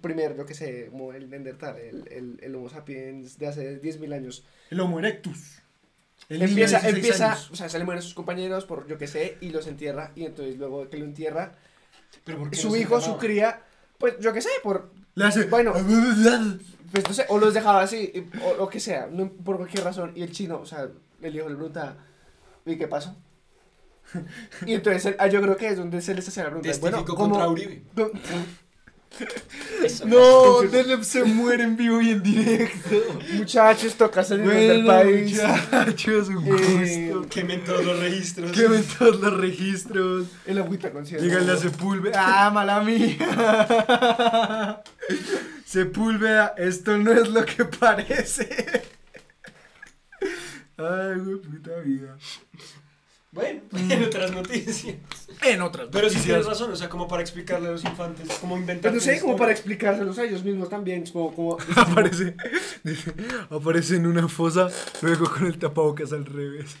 primer, 0.00 0.36
yo 0.36 0.44
que 0.46 0.54
sé, 0.54 0.90
el 1.14 1.30
Neandertal, 1.30 1.76
el, 1.76 2.08
el, 2.10 2.38
el 2.42 2.54
Homo 2.56 2.68
sapiens 2.68 3.38
de 3.38 3.46
hace 3.46 3.80
10.000 3.80 4.14
años, 4.14 4.44
El 4.70 4.80
Homo 4.80 4.98
erectus. 4.98 5.60
El 6.28 6.42
empieza, 6.42 6.78
de 6.80 6.92
16 6.92 6.94
empieza, 6.94 7.32
años. 7.32 7.50
o 7.50 7.56
sea, 7.56 7.68
se 7.68 7.78
le 7.78 7.84
mueren 7.84 8.02
sus 8.02 8.14
compañeros 8.14 8.64
por 8.64 8.86
yo 8.88 8.98
que 8.98 9.06
sé, 9.06 9.36
y 9.40 9.50
los 9.50 9.66
entierra, 9.66 10.10
y 10.16 10.24
entonces 10.24 10.56
luego 10.56 10.88
que 10.88 10.96
lo 10.96 11.04
entierra, 11.04 11.52
¿Pero 12.24 12.38
por 12.38 12.50
qué 12.50 12.56
su 12.56 12.70
no 12.70 12.76
hijo, 12.76 13.00
su 13.00 13.18
cría, 13.18 13.62
pues 13.98 14.18
yo 14.20 14.32
que 14.32 14.40
sé, 14.40 14.50
por, 14.62 14.90
Le 15.14 15.24
hace. 15.24 15.44
Bueno. 15.44 15.72
pues 16.94 17.08
no 17.08 17.12
sé, 17.14 17.26
o 17.28 17.38
los 17.38 17.52
dejaba 17.52 17.82
así, 17.82 18.10
y- 18.14 18.38
o 18.44 18.54
lo 18.56 18.68
que 18.68 18.78
sea, 18.80 19.08
no, 19.10 19.28
por 19.28 19.56
cualquier 19.56 19.82
razón, 19.84 20.12
y 20.14 20.22
el 20.22 20.30
chino, 20.32 20.60
o 20.60 20.66
sea, 20.66 20.88
el 21.20 21.36
hijo 21.36 21.48
le 21.48 21.56
pregunta, 21.56 21.96
¿y 22.64 22.76
qué 22.76 22.86
pasó? 22.88 23.16
Y 24.66 24.74
entonces 24.74 25.16
ah, 25.18 25.26
yo 25.26 25.40
creo 25.42 25.56
que 25.56 25.68
es 25.68 25.76
donde 25.76 26.00
se 26.00 26.14
les 26.14 26.28
hace 26.28 26.40
la 26.40 26.46
pregunta, 26.46 26.68
Testificó 26.68 26.90
bueno, 26.98 27.04
¿cómo- 27.16 27.30
contra 27.30 27.48
Uribe. 27.48 27.82
no- 27.96 28.10
No, 30.06 31.02
se 31.04 31.22
muere 31.22 31.62
en 31.62 31.76
vivo 31.76 32.00
y 32.02 32.10
en 32.10 32.20
directo. 32.22 32.96
muchachos, 33.34 33.94
toca 33.94 34.24
salir 34.24 34.44
del 34.48 34.82
Bueno, 34.84 35.00
país. 35.02 35.40
muchachos, 35.40 36.28
un 36.30 36.44
Eh, 36.48 37.10
gusto. 37.12 37.28
Quemen 37.28 37.62
todos 37.62 37.84
los 37.84 38.00
registros. 38.00 38.50
Quemen 38.50 38.84
todos 38.98 39.20
los 39.20 39.36
registros. 39.36 40.26
El 40.46 40.58
agüita 40.58 40.90
con 40.90 41.06
cielo. 41.06 41.22
Díganle 41.22 41.52
a 41.52 41.56
Sepúlveda. 41.56 42.16
¡Ah, 42.46 42.50
mala 42.50 42.80
mía! 42.82 43.16
Sepúlveda, 45.74 46.54
esto 46.56 46.96
no 46.98 47.10
es 47.10 47.28
lo 47.30 47.44
que 47.44 47.64
parece. 47.64 48.48
Ay, 50.76 51.18
güey, 51.18 51.36
puta 51.38 51.80
vida. 51.80 52.16
Bueno, 53.32 53.60
en 53.72 54.04
otras 54.04 54.30
noticias. 54.30 54.94
En 55.42 55.62
otras 55.62 55.88
Pero 55.90 56.08
sí 56.08 56.20
tienes 56.20 56.46
razón, 56.46 56.70
o 56.70 56.76
sea, 56.76 56.88
como 56.88 57.08
para 57.08 57.22
explicarle 57.22 57.66
a 57.66 57.70
los 57.72 57.84
infantes, 57.84 58.28
como 58.40 58.56
inventar. 58.56 58.92
Pues 58.92 59.04
no 59.04 59.12
sé, 59.12 59.20
como 59.20 59.36
para 59.36 59.50
explicárselos 59.50 60.16
a 60.20 60.22
ellos 60.22 60.44
mismos 60.44 60.68
también. 60.68 61.04
Como, 61.06 61.34
como, 61.34 61.58
Aparece, 61.76 62.36
dice, 62.84 63.12
aparece 63.50 63.96
en 63.96 64.06
una 64.06 64.28
fosa, 64.28 64.68
luego 65.02 65.28
con 65.28 65.48
el 65.48 65.58
tapabocas 65.58 66.12
al 66.12 66.24
revés. 66.24 66.76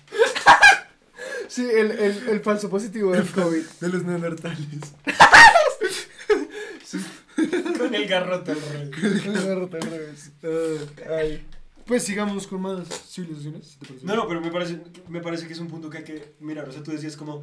sí, 1.48 1.68
el, 1.68 1.90
el, 1.90 2.28
el 2.28 2.40
falso 2.42 2.70
positivo 2.70 3.10
del 3.10 3.26
COVID. 3.26 3.64
De 3.80 3.88
los 3.88 4.04
neandertales. 4.04 4.68
Con 7.78 7.94
el 7.94 8.06
garrote 8.06 8.52
al 8.52 8.60
revés. 8.60 9.26
El 9.26 9.32
garrote 9.46 9.76
al 9.76 9.82
revés. 9.90 10.32
Ah, 10.44 11.16
ay. 11.20 11.44
Pues 11.86 12.02
sigamos 12.02 12.46
con 12.46 12.62
más 12.62 12.88
civilizaciones. 13.10 13.66
si 13.66 13.78
te 13.78 13.86
parece. 13.86 14.06
No, 14.06 14.16
no, 14.16 14.26
pero 14.26 14.40
me 14.40 14.50
parece, 14.50 14.80
me 15.08 15.20
parece 15.20 15.46
que 15.46 15.52
es 15.52 15.58
un 15.58 15.68
punto 15.68 15.90
que 15.90 15.98
hay 15.98 16.04
que 16.04 16.34
mirar. 16.40 16.66
O 16.68 16.72
sea, 16.72 16.82
tú 16.82 16.92
decías 16.92 17.16
como. 17.16 17.42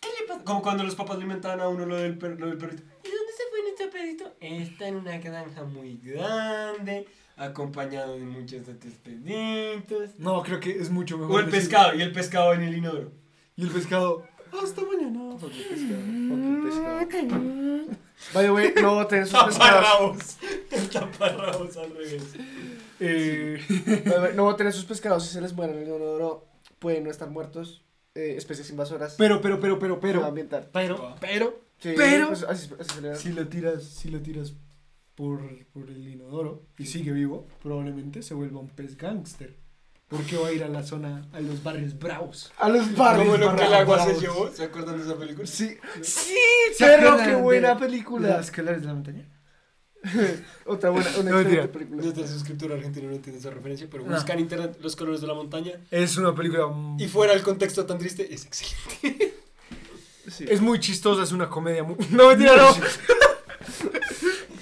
¿Qué 0.00 0.08
le 0.20 0.26
pasa? 0.28 0.44
Como 0.44 0.60
cuando 0.60 0.84
los 0.84 0.94
papás 0.94 1.16
le 1.16 1.22
inventaban 1.22 1.60
a 1.60 1.68
uno 1.68 1.86
lo 1.86 1.96
del, 1.96 2.18
per- 2.18 2.38
lo 2.38 2.48
del 2.48 2.58
perrito. 2.58 2.82
¿Y 2.82 3.08
dónde 3.08 3.32
se 3.32 3.42
fue 3.50 3.62
nuestro 3.62 3.90
perrito? 3.90 4.34
Está 4.40 4.88
en 4.88 4.96
una 4.96 5.16
granja 5.18 5.64
muy 5.64 5.98
grande, 6.04 7.06
acompañado 7.36 8.12
de 8.18 8.24
muchos 8.24 8.68
otros 8.68 8.92
perritos. 9.02 10.10
No, 10.18 10.42
creo 10.42 10.60
que 10.60 10.72
es 10.78 10.90
mucho 10.90 11.16
mejor. 11.16 11.34
O 11.36 11.38
el 11.38 11.46
decir- 11.46 11.52
pescado, 11.70 11.94
y 11.94 12.02
el 12.02 12.12
pescado 12.12 12.52
en 12.52 12.62
el 12.62 12.76
inodoro. 12.76 13.10
Y 13.56 13.62
el 13.62 13.70
pescado. 13.70 14.26
Hasta 14.52 14.82
mañana. 14.82 15.36
El 16.70 17.08
el. 17.08 17.86
By 18.32 18.44
the 18.46 18.50
way, 18.50 18.72
no 18.80 18.94
voten 18.94 19.26
sus 19.26 19.38
pescados. 19.44 19.58
Taparrabos. 19.58 20.36
Taparrabos 20.92 21.76
al 21.76 21.90
revés. 21.90 22.22
Eh, 23.00 23.60
way, 24.06 24.32
No 24.34 24.44
voten 24.44 24.72
sus 24.72 24.84
pescados 24.84 25.24
si 25.26 25.32
se 25.34 25.40
les 25.40 25.52
mueren 25.52 25.76
en 25.76 25.82
el 25.82 25.88
inodoro. 25.88 26.46
Pueden 26.78 27.04
no 27.04 27.10
estar 27.10 27.28
muertos. 27.30 27.84
Eh, 28.14 28.34
especies 28.38 28.70
invasoras. 28.70 29.14
pero, 29.18 29.40
pero, 29.42 29.60
pero, 29.60 29.78
pero, 29.78 30.00
pero. 30.00 30.24
ambiental. 30.24 30.68
Pero, 30.72 31.14
pero. 31.20 31.60
Sí, 31.78 31.92
Pero- 31.94 32.28
pues, 32.28 32.42
así, 32.44 32.70
así. 32.80 33.22
Si 33.22 33.32
lo 33.32 33.46
tiras, 33.48 33.84
si 33.84 34.08
lo 34.08 34.20
tiras 34.22 34.54
por, 35.14 35.66
por 35.74 35.90
el 35.90 36.08
inodoro 36.08 36.62
y 36.78 36.86
sigue 36.86 37.12
vivo, 37.12 37.46
probablemente 37.62 38.22
se 38.22 38.32
vuelva 38.32 38.60
un 38.60 38.68
pez 38.70 38.96
gángster. 38.96 39.56
Porque 40.08 40.36
va 40.36 40.48
a 40.48 40.52
ir 40.52 40.62
a 40.62 40.68
la 40.68 40.84
zona, 40.84 41.26
a 41.32 41.40
los 41.40 41.62
barrios 41.64 41.98
bravos. 41.98 42.52
A 42.58 42.68
los 42.68 42.84
Como 42.86 42.96
barrios. 42.96 43.40
lo 43.40 43.56
que 43.56 43.64
el 43.64 43.74
agua 43.74 44.04
se 44.04 44.14
llevó. 44.20 44.50
¿Se 44.52 44.62
acuerdan 44.64 44.98
de 44.98 45.04
esa 45.04 45.16
película? 45.18 45.46
Sí, 45.46 45.76
sí, 46.00 46.34
¿Se 46.76 46.84
pero 46.86 47.16
qué 47.16 47.26
de 47.26 47.34
buena 47.36 47.76
película. 47.76 48.28
Las 48.28 48.46
escaleras 48.46 48.82
de 48.82 48.86
la 48.86 48.94
montaña. 48.94 49.28
Otra 50.66 50.90
buena, 50.90 51.10
una 51.18 51.30
No, 51.32 51.40
excelente 51.40 51.68
película. 51.68 52.02
Nuestro 52.02 52.28
suscriptor 52.28 52.72
argentino 52.72 53.08
no 53.08 53.16
entiende 53.16 53.40
esa 53.40 53.50
referencia, 53.50 53.88
pero 53.90 54.04
No. 54.04 54.14
busca 54.14 54.32
en 54.34 54.38
internet 54.40 54.78
los 54.80 54.94
colores 54.94 55.20
de 55.20 55.26
la 55.26 55.34
montaña. 55.34 55.72
Es 55.90 56.16
una 56.16 56.32
película. 56.32 56.66
Y 56.98 57.08
fuera 57.08 57.32
el 57.32 57.42
contexto 57.42 57.84
tan 57.84 57.98
triste, 57.98 58.32
es 58.32 58.44
excelente. 58.46 59.34
Sí. 60.30 60.44
Es 60.48 60.60
muy 60.60 60.78
chistosa, 60.78 61.24
es 61.24 61.32
una 61.32 61.48
comedia 61.48 61.82
muy. 61.82 61.96
No, 62.10 62.28
mentira, 62.28 62.56
no. 62.56 62.68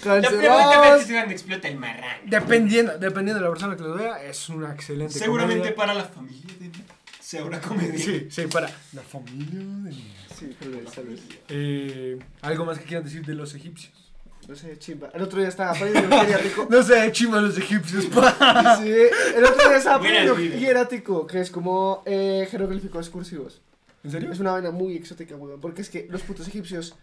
Cancelados. 0.04 1.08
donde 1.08 1.32
explota 1.32 1.68
el 1.68 1.76
marrano. 1.78 2.22
Dependiendo, 2.26 2.98
dependiendo 2.98 3.40
de 3.40 3.44
la 3.46 3.50
persona 3.50 3.76
que 3.76 3.82
lo 3.82 3.94
vea, 3.94 4.22
es 4.22 4.48
una 4.48 4.72
excelente 4.72 5.18
Seguramente 5.18 5.58
comedia. 5.60 5.76
para 5.76 5.94
la 5.94 6.04
familia 6.04 6.54
de 6.60 6.70
sea 7.20 7.44
una 7.44 7.60
comedia. 7.60 7.98
Sí, 7.98 8.26
sí, 8.30 8.42
para 8.46 8.70
la 8.92 9.02
familia 9.02 9.60
de. 9.90 9.92
Sí, 10.38 10.54
tal 10.60 10.70
vez, 10.70 10.92
tal 10.92 11.04
vez. 11.06 11.20
Eh, 11.48 12.18
¿Algo 12.42 12.64
más 12.66 12.78
que 12.78 12.84
quieran 12.84 13.04
decir 13.04 13.24
de 13.24 13.34
los 13.34 13.54
egipcios? 13.54 13.92
No 14.46 14.54
sé, 14.54 14.78
chimba. 14.78 15.08
El 15.14 15.22
otro 15.22 15.38
día 15.40 15.48
estaba 15.48 15.70
aprendiendo 15.70 16.14
geriátrico. 16.20 16.66
No 16.70 16.82
sé, 16.82 17.10
chima 17.12 17.40
los 17.40 17.56
egipcios, 17.56 18.04
pa. 18.06 18.78
Sí, 18.82 18.90
el 19.36 19.42
otro 19.44 19.68
día 19.68 19.78
estaba 19.78 19.96
aprendiendo 19.96 20.38
hierático, 20.38 21.26
que 21.26 21.40
es 21.40 21.50
como 21.50 22.02
eh, 22.04 22.46
jeroglíficos 22.50 23.06
excursivos. 23.06 23.62
¿En 24.04 24.10
serio? 24.10 24.30
Es 24.30 24.38
una 24.40 24.52
vaina 24.52 24.70
muy 24.70 24.94
exótica, 24.96 25.34
weón. 25.34 25.60
Porque 25.62 25.80
es 25.80 25.88
que 25.88 26.06
los 26.10 26.20
putos 26.20 26.46
egipcios, 26.46 26.94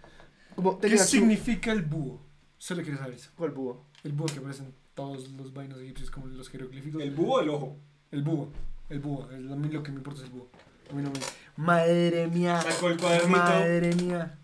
como 0.55 0.77
¿Qué 0.79 0.81
tenían 0.89 0.99
su- 1.05 1.11
significa 1.13 1.71
el 1.71 1.81
búho? 1.81 2.21
Solo 2.61 2.83
quiero 2.83 2.99
saber 2.99 3.15
eso. 3.15 3.31
¿Cuál 3.35 3.49
búho? 3.51 3.85
El 4.03 4.11
búho 4.11 4.27
que 4.27 4.37
aparece 4.37 4.61
en 4.61 4.75
todos 4.93 5.29
los 5.31 5.51
vainos 5.51 5.79
egipcios 5.79 6.11
como 6.11 6.27
los 6.27 6.47
jeroglíficos. 6.47 7.01
El 7.01 7.09
búho 7.09 7.33
o 7.37 7.41
el 7.41 7.49
ojo. 7.49 7.77
El 8.11 8.21
búho. 8.21 8.49
El 8.87 8.99
búho. 8.99 9.27
El- 9.31 9.51
a 9.51 9.55
mí 9.55 9.67
lo 9.69 9.81
que 9.81 9.91
me 9.91 9.97
importa 9.97 10.19
es 10.21 10.27
el 10.27 10.31
búho. 10.33 10.47
A 10.91 10.93
mí 10.93 11.01
no 11.01 11.09
me... 11.09 11.19
Madre 11.55 12.27
mía. 12.27 12.61
Sacó 12.61 12.89
el 12.89 12.97
cuadernito. 12.99 13.29
Madre 13.39 13.95
mía. 13.95 14.37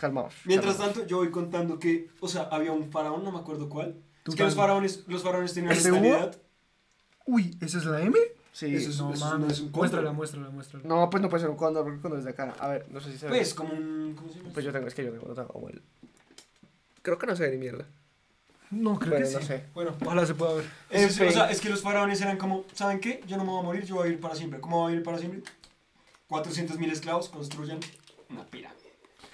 Calmaos. 0.00 0.34
Mientras 0.46 0.74
calmaos. 0.74 0.94
tanto, 0.94 1.08
yo 1.08 1.18
voy 1.18 1.30
contando 1.30 1.78
que, 1.78 2.10
o 2.18 2.26
sea, 2.26 2.42
había 2.50 2.72
un 2.72 2.90
faraón, 2.90 3.22
no 3.22 3.30
me 3.30 3.38
acuerdo 3.38 3.68
cuál. 3.68 3.94
Es 4.26 4.34
que 4.34 4.42
los 4.42 4.56
faraones, 4.56 5.04
los 5.06 5.22
faraones 5.22 5.54
tenían 5.54 5.72
¿Ese 5.72 5.92
una 5.92 6.00
búho? 6.00 6.10
mentalidad. 6.10 6.42
Uy, 7.26 7.56
¿esa 7.60 7.78
es 7.78 7.84
la 7.84 8.00
M? 8.02 8.18
Sí. 8.52 8.74
Eso 8.74 8.90
es- 8.90 8.98
no 8.98 9.12
eso 9.14 9.24
no 9.26 9.38
mames. 9.38 9.52
es 9.52 9.60
un 9.60 9.66
cóndor. 9.68 9.80
muéstrala, 9.80 10.12
muéstrala, 10.12 10.50
muéstrala. 10.50 10.88
No, 10.88 11.08
pues 11.08 11.22
no 11.22 11.28
puede 11.28 11.42
ser 11.42 11.50
un 11.50 11.56
cóndor, 11.56 11.84
porque 11.84 11.96
el 11.98 12.02
cóndor 12.02 12.18
es 12.18 12.24
de 12.24 12.30
acá. 12.32 12.56
A 12.58 12.66
ver, 12.68 12.86
no 12.90 13.00
sé 13.00 13.12
si 13.12 13.18
se 13.18 13.26
ve. 13.26 13.30
Pues, 13.36 13.54
como 13.54 13.74
un. 13.74 14.14
¿Cómo 14.16 14.28
se 14.32 14.38
llama? 14.38 14.50
Pues 14.52 14.64
yo 14.64 14.72
tengo, 14.72 14.88
es 14.88 14.94
que 14.94 15.04
yo 15.04 15.12
tengo, 15.12 15.28
no 15.28 15.34
tengo 15.34 15.48
como 15.48 15.68
el... 15.68 15.80
Creo 17.08 17.18
que 17.18 17.26
no 17.26 17.36
se 17.36 17.44
ve 17.44 17.50
ni 17.52 17.56
mierda. 17.56 17.86
No, 18.70 18.98
creo 18.98 19.12
Bueno, 19.12 19.26
que 19.26 19.32
no 19.32 19.40
sí. 19.40 19.46
sé. 19.46 19.64
Bueno, 19.72 19.96
Ojalá 20.04 20.26
se 20.26 20.34
pueda 20.34 20.52
ver. 20.54 20.64
es, 20.90 21.18
o 21.18 21.30
sea, 21.30 21.50
es 21.50 21.58
que 21.60 21.70
los 21.70 21.80
faraones 21.80 22.20
eran 22.20 22.36
como, 22.36 22.64
¿saben 22.74 23.00
qué? 23.00 23.22
Yo 23.26 23.38
no 23.38 23.44
me 23.44 23.50
voy 23.52 23.60
a 23.60 23.62
morir, 23.62 23.84
yo 23.86 23.94
voy 23.94 24.02
a 24.02 24.06
vivir 24.08 24.20
para 24.20 24.34
siempre. 24.34 24.60
¿Cómo 24.60 24.80
voy 24.80 24.88
a 24.88 24.90
vivir 24.90 25.04
para 25.04 25.16
siempre? 25.18 25.42
400.000 26.28 26.92
esclavos 26.92 27.30
construyan 27.30 27.80
una 28.28 28.44
pirámide. 28.46 28.78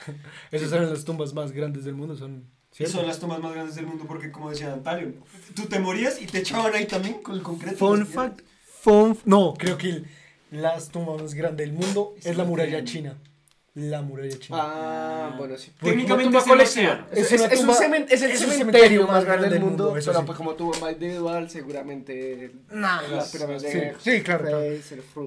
Esas 0.53 0.71
eran 0.73 0.89
las 0.89 1.05
tumbas 1.05 1.35
más 1.35 1.51
grandes 1.51 1.85
del 1.85 1.95
mundo, 1.95 2.15
son... 2.17 2.45
¿cierto? 2.71 2.99
son 2.99 3.07
las 3.09 3.19
tomas 3.19 3.41
más 3.41 3.53
grandes 3.53 3.75
del 3.75 3.87
mundo 3.87 4.05
porque, 4.07 4.31
como 4.31 4.51
decía 4.51 4.73
Antalio, 4.73 5.13
tú 5.57 5.67
te 5.67 5.81
morías 5.81 6.23
y 6.23 6.27
te 6.27 6.39
echaban 6.39 6.73
ahí 6.73 6.87
también 6.87 7.21
con 7.23 7.35
el 7.35 7.43
concreto. 7.43 7.77
Fun 7.79 8.07
fact. 8.07 8.43
Fun... 8.83 9.19
No, 9.25 9.55
creo 9.59 9.77
que 9.79 9.89
el- 9.91 10.09
las 10.53 10.91
tumbas 10.91 11.21
más 11.21 11.35
grandes 11.35 11.67
del 11.67 11.77
mundo 11.77 12.15
Es 12.19 12.27
es 12.27 12.37
la 12.37 12.45
la 12.45 12.49
muralla 12.49 12.85
china. 12.85 13.17
La 13.75 14.03
muralla 14.03 14.39
china. 14.39 14.59
Ah, 14.61 15.35
bueno, 15.37 15.59
sí. 15.59 15.73
Técnicamente 15.81 16.39
es 16.39 16.45
océano. 16.47 17.07
Es, 17.11 17.19
Es 17.19 17.33
es- 17.33 17.53
es 17.53 17.61
un 17.61 17.67
tumba- 17.67 17.77
cemen- 17.79 18.07
es 18.09 18.23
el 18.23 18.31
es 18.31 18.45
un 18.45 18.51
cementerio 18.53 19.07
más 19.09 19.25
grande 19.25 19.49
del 19.51 19.61
mundo, 19.61 19.97
eso 19.97 20.11
pero 20.13 20.21
sí. 20.21 20.27
pues 20.27 20.39
como 20.39 20.55
tuvo 20.55 20.73
más 20.81 20.93
individual, 20.93 21.51
seguramente 21.51 22.53
Nah, 22.71 23.03
las- 23.09 23.31
sí, 23.33 23.39
de 23.39 23.95
sí, 24.01 24.23
claro, 24.23 24.45
claro. 24.45 24.63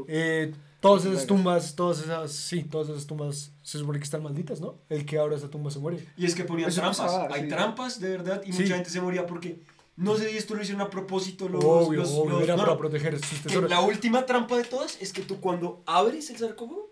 Eh, 0.07 0.53
todas 0.79 1.03
esas 1.05 1.25
tumbas, 1.25 1.75
todas 1.75 1.99
esas, 1.99 2.31
sí, 2.31 2.63
todas 2.63 2.87
esas 2.87 3.05
tumbas 3.05 3.51
se 3.63 3.79
supone 3.79 3.99
que 3.99 4.05
están 4.05 4.23
malditas, 4.23 4.61
¿no? 4.61 4.75
El 4.87 5.05
que 5.05 5.19
abra 5.19 5.35
esa 5.35 5.49
tumba 5.49 5.69
se 5.69 5.79
muere. 5.79 6.05
Y 6.15 6.25
es 6.25 6.33
que 6.33 6.45
ponían 6.45 6.69
Eso 6.69 6.79
trampas. 6.79 6.99
pasaba, 7.01 7.27
Hay 7.35 7.41
sí. 7.43 7.47
trampas, 7.49 7.99
de 7.99 8.09
verdad, 8.11 8.41
y 8.45 8.53
Sí. 8.53 8.61
mucha 8.61 8.75
gente 8.75 8.89
se 8.89 9.01
moría 9.01 9.25
porque 9.27 9.59
no 9.97 10.15
sé 10.15 10.29
si 10.29 10.37
esto 10.37 10.55
lo 10.55 10.61
hicieron 10.61 10.81
a 10.83 10.89
propósito 10.89 11.49
los. 11.49 11.61
obvio, 11.65 11.99
los, 11.99 12.11
obvio, 12.11 12.35
los- 12.35 12.43
era 12.43 12.55
no, 12.55 12.63
para 12.63 12.77
proteger 12.77 13.19
sus 13.19 13.41
tesoros. 13.41 13.69
la 13.69 13.81
última 13.81 14.25
trampa 14.25 14.55
de 14.55 14.63
todas 14.63 14.97
es 15.01 15.11
que 15.11 15.21
tú 15.21 15.41
cuando 15.41 15.81
abres 15.85 16.29
el 16.29 16.37
sarcófago 16.37 16.87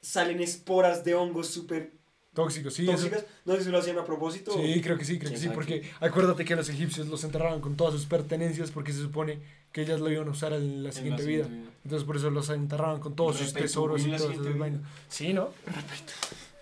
salen 0.00 0.40
esporas 0.40 1.04
de 1.04 1.14
hongos 1.14 1.48
súper 1.48 1.92
Tóxicos, 2.32 2.74
sí, 2.74 2.84
eso- 2.84 2.92
tóxicas. 2.92 3.24
No 3.44 3.56
sé 3.56 3.64
si 3.64 3.70
lo 3.70 3.78
hacían 3.78 3.98
a 3.98 4.04
propósito. 4.04 4.52
Sí, 4.52 4.80
creo 4.80 4.96
que 4.96 5.04
sí, 5.04 5.18
creo 5.18 5.32
que 5.32 5.36
¿Quién 5.36 5.50
sí, 5.50 5.54
porque 5.54 5.82
acuérdate 6.00 6.44
que 6.44 6.54
los 6.54 6.68
egipcios 6.68 7.08
los 7.08 7.24
enterraban 7.24 7.60
con 7.60 7.74
todas 7.76 7.92
sus 7.92 8.06
pertenencias 8.06 8.70
porque 8.70 8.92
se 8.92 9.00
supone 9.02 9.40
que 9.72 9.82
ellas 9.82 9.98
lo 10.00 10.10
iban 10.12 10.28
a 10.28 10.30
usar 10.30 10.52
en 10.52 10.84
la 10.84 10.90
En 10.90 10.94
siguiente 10.94 11.22
la 11.24 11.28
vida. 11.28 11.44
siguiente 11.44 11.66
vida. 11.70 11.80
Entonces 11.84 12.06
por 12.06 12.16
eso 12.16 12.30
los 12.30 12.48
enterraban 12.50 13.00
con 13.00 13.16
todos 13.16 13.36
sus 13.36 13.52
tesoros 13.52 14.00
y 14.06 14.12
todas 14.12 14.22
esas 14.32 14.58
vainas. 14.58 14.80
Sí, 15.08 15.32
¿no? 15.32 15.50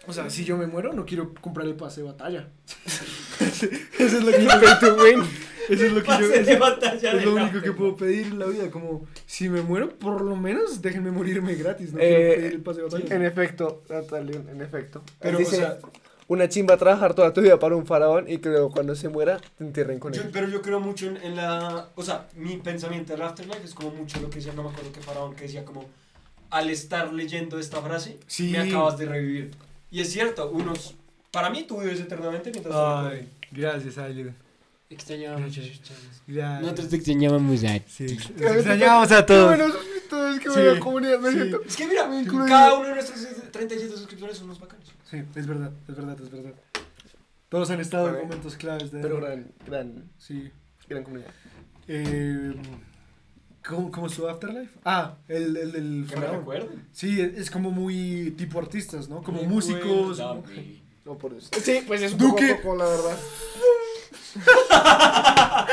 O 0.08 0.12
sea, 0.12 0.28
si 0.30 0.44
yo 0.44 0.56
me 0.56 0.66
muero, 0.66 0.92
no 0.94 1.04
quiero 1.06 1.32
comprar 1.40 1.66
el 1.66 1.74
pase 1.74 2.00
de 2.00 2.08
batalla. 2.08 2.48
eso 3.40 3.66
es 3.98 4.24
lo 4.24 4.32
que 4.32 4.42
yo 4.44 4.48
pay 4.48 4.78
to 4.80 4.94
win. 4.96 5.22
Eso 5.68 5.84
es 5.84 5.92
lo 5.92 6.02
que 6.02 6.08
yo 6.08 6.32
eso 6.32 6.58
batalla 6.58 7.12
es 7.12 7.18
de 7.20 7.26
lo 7.26 7.34
único 7.34 7.60
que 7.60 7.72
puedo 7.72 7.94
pedir 7.94 8.28
en 8.28 8.38
la 8.38 8.46
vida, 8.46 8.70
como 8.70 9.06
si 9.26 9.50
me 9.50 9.60
muero, 9.60 9.90
por 9.90 10.22
lo 10.22 10.34
menos 10.34 10.80
déjenme 10.80 11.10
morirme 11.10 11.54
gratis, 11.56 11.92
no 11.92 11.98
Eh, 12.00 12.06
quiero 12.08 12.34
pedir 12.40 12.52
el 12.54 12.60
pase 12.62 12.78
de 12.80 12.84
batalla. 12.84 13.14
En 13.16 13.22
efecto, 13.24 13.82
Natalio, 13.90 14.42
en 14.50 14.60
efecto. 14.62 15.02
Pero, 15.20 15.36
Dice, 15.38 15.56
o 15.56 15.58
sea, 15.58 15.78
una 16.28 16.48
chimba 16.48 16.78
trabajar 16.78 17.12
toda 17.14 17.34
tu 17.34 17.42
vida 17.42 17.58
para 17.58 17.76
un 17.76 17.84
faraón 17.84 18.24
y 18.30 18.38
que 18.38 18.48
luego 18.48 18.70
cuando 18.70 18.94
se 18.94 19.10
muera 19.10 19.38
te 19.58 19.64
entierren 19.64 19.98
con 19.98 20.12
yo- 20.14 20.22
él. 20.22 20.30
pero 20.32 20.48
yo 20.48 20.62
creo 20.62 20.80
mucho 20.80 21.06
en, 21.06 21.18
en 21.18 21.36
la. 21.36 21.88
O 21.96 22.02
sea, 22.02 22.28
mi 22.34 22.56
pensamiento 22.56 23.12
del 23.12 23.20
afterlife 23.22 23.64
es 23.64 23.74
como 23.74 23.90
mucho 23.90 24.20
lo 24.22 24.30
que 24.30 24.36
decía, 24.36 24.54
no 24.54 24.62
me 24.62 24.70
acuerdo 24.70 24.90
qué 24.92 25.00
faraón, 25.00 25.34
que 25.34 25.42
decía 25.42 25.66
como. 25.66 25.84
Al 26.50 26.70
estar 26.70 27.12
leyendo 27.12 27.58
esta 27.58 27.82
frase, 27.82 28.18
Sí. 28.26 28.52
me 28.52 28.58
acabas 28.60 28.96
de 28.96 29.04
revivir. 29.04 29.50
Y 29.90 30.00
es 30.00 30.10
cierto, 30.12 30.50
unos. 30.50 30.94
Para 31.30 31.50
mí 31.50 31.64
tú 31.66 31.80
vives 31.80 32.00
eternamente 32.00 32.50
mientras. 32.50 32.74
Ay, 32.76 33.28
gracias, 33.50 33.98
Ailey. 33.98 34.32
Extrañábamos. 34.90 35.54
Gracias. 35.54 36.60
Nosotros 36.62 36.88
te 36.88 36.96
extrañábamos 36.96 37.62
a 37.64 37.78
Sí, 37.86 38.04
ex- 38.04 38.30
extrañamos 38.30 39.12
a 39.12 39.26
todos. 39.26 39.50
Qué 39.56 39.62
bueno, 39.62 39.74
todos, 40.08 40.38
qué 40.38 40.48
Sí, 40.50 40.60
buena 40.60 40.80
comunidad, 40.80 41.18
me 41.20 41.30
sí. 41.30 41.36
siento. 41.36 41.60
Es 41.66 41.76
que 41.76 41.86
mira, 41.86 42.08
cada 42.46 42.74
uno 42.74 42.88
de 42.88 42.94
nuestros 42.94 43.26
37 43.52 43.96
suscriptores 43.96 44.36
son 44.38 44.46
unos 44.46 44.60
bacanos. 44.60 44.88
Sí, 45.10 45.22
es 45.34 45.46
verdad, 45.46 45.72
es 45.88 45.94
verdad, 45.96 46.16
es 46.22 46.30
verdad. 46.30 46.52
Todos 47.50 47.70
han 47.70 47.80
estado 47.80 48.08
en 48.08 48.14
momentos 48.26 48.56
claves 48.56 48.90
de... 48.90 49.00
Pero 49.00 49.20
gran, 49.20 49.50
gran, 49.66 50.04
Sí. 50.18 50.50
gran 50.88 51.02
comunidad. 51.02 51.30
Eh, 51.86 52.54
¿cómo, 53.68 53.90
¿Cómo 53.92 54.08
su 54.08 54.26
afterlife? 54.28 54.70
Ah, 54.84 55.16
el, 55.28 55.56
el 55.56 55.72
del 55.72 56.06
Que 56.08 56.16
me 56.16 56.26
recuerden. 56.26 56.88
Sí, 56.92 57.20
es, 57.20 57.36
es 57.36 57.50
como 57.50 57.70
muy 57.70 58.32
tipo 58.36 58.58
artistas, 58.58 59.08
¿no? 59.08 59.22
Como 59.22 59.42
músicos. 59.44 60.18
No, 61.04 61.16
por 61.18 61.34
eso. 61.34 61.48
Sí, 61.62 61.82
pues 61.86 62.02
es 62.02 62.12
un 62.12 62.18
Duque. 62.18 62.48
poco, 62.48 62.62
poco, 62.62 62.76
la 62.76 62.84
verdad. 62.86 63.18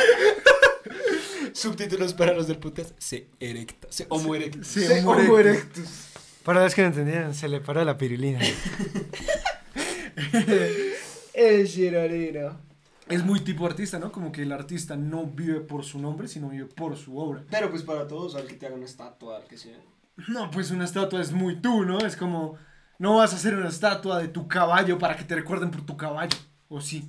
Subtítulos 1.53 2.13
para 2.13 2.33
los 2.33 2.47
del 2.47 2.57
podcast. 2.57 2.91
Se 2.99 3.27
erecta. 3.39 3.87
Se 3.89 4.05
homo 4.09 4.35
erecta. 4.35 4.59
Sí, 4.63 4.81
Sí, 4.85 4.93
Homo 4.99 5.11
Homo 5.11 5.39
erectus. 5.39 5.77
erectus. 5.79 5.89
Para 6.43 6.63
los 6.63 6.75
que 6.75 6.81
no 6.81 6.87
entendieron, 6.89 7.33
se 7.33 7.47
le 7.49 7.59
paró 7.59 7.83
la 7.83 7.97
pirulina. 7.97 8.39
El 11.33 11.67
Girolino. 11.67 12.57
Es 13.07 13.23
muy 13.23 13.39
tipo 13.41 13.65
artista, 13.65 13.99
¿no? 13.99 14.11
Como 14.11 14.31
que 14.31 14.41
el 14.41 14.51
artista 14.51 14.95
no 14.95 15.25
vive 15.25 15.59
por 15.61 15.83
su 15.83 15.99
nombre, 15.99 16.27
sino 16.27 16.49
vive 16.49 16.65
por 16.65 16.97
su 16.97 17.17
obra. 17.19 17.43
Pero 17.51 17.69
pues 17.69 17.83
para 17.83 18.07
todos, 18.07 18.35
al 18.35 18.47
que 18.47 18.55
te 18.55 18.65
haga 18.65 18.75
una 18.75 18.85
estatua, 18.85 19.37
al 19.37 19.43
que 19.45 19.57
sea. 19.57 19.77
No, 20.27 20.49
pues 20.49 20.71
una 20.71 20.85
estatua 20.85 21.21
es 21.21 21.31
muy 21.31 21.57
tú, 21.61 21.85
¿no? 21.85 21.99
Es 21.99 22.15
como, 22.17 22.55
no 22.97 23.17
vas 23.17 23.33
a 23.33 23.35
hacer 23.35 23.53
una 23.55 23.69
estatua 23.69 24.19
de 24.19 24.27
tu 24.29 24.47
caballo 24.47 24.97
para 24.97 25.15
que 25.15 25.23
te 25.23 25.35
recuerden 25.35 25.69
por 25.69 25.85
tu 25.85 25.95
caballo. 25.97 26.35
¿O 26.67 26.81
sí? 26.81 27.07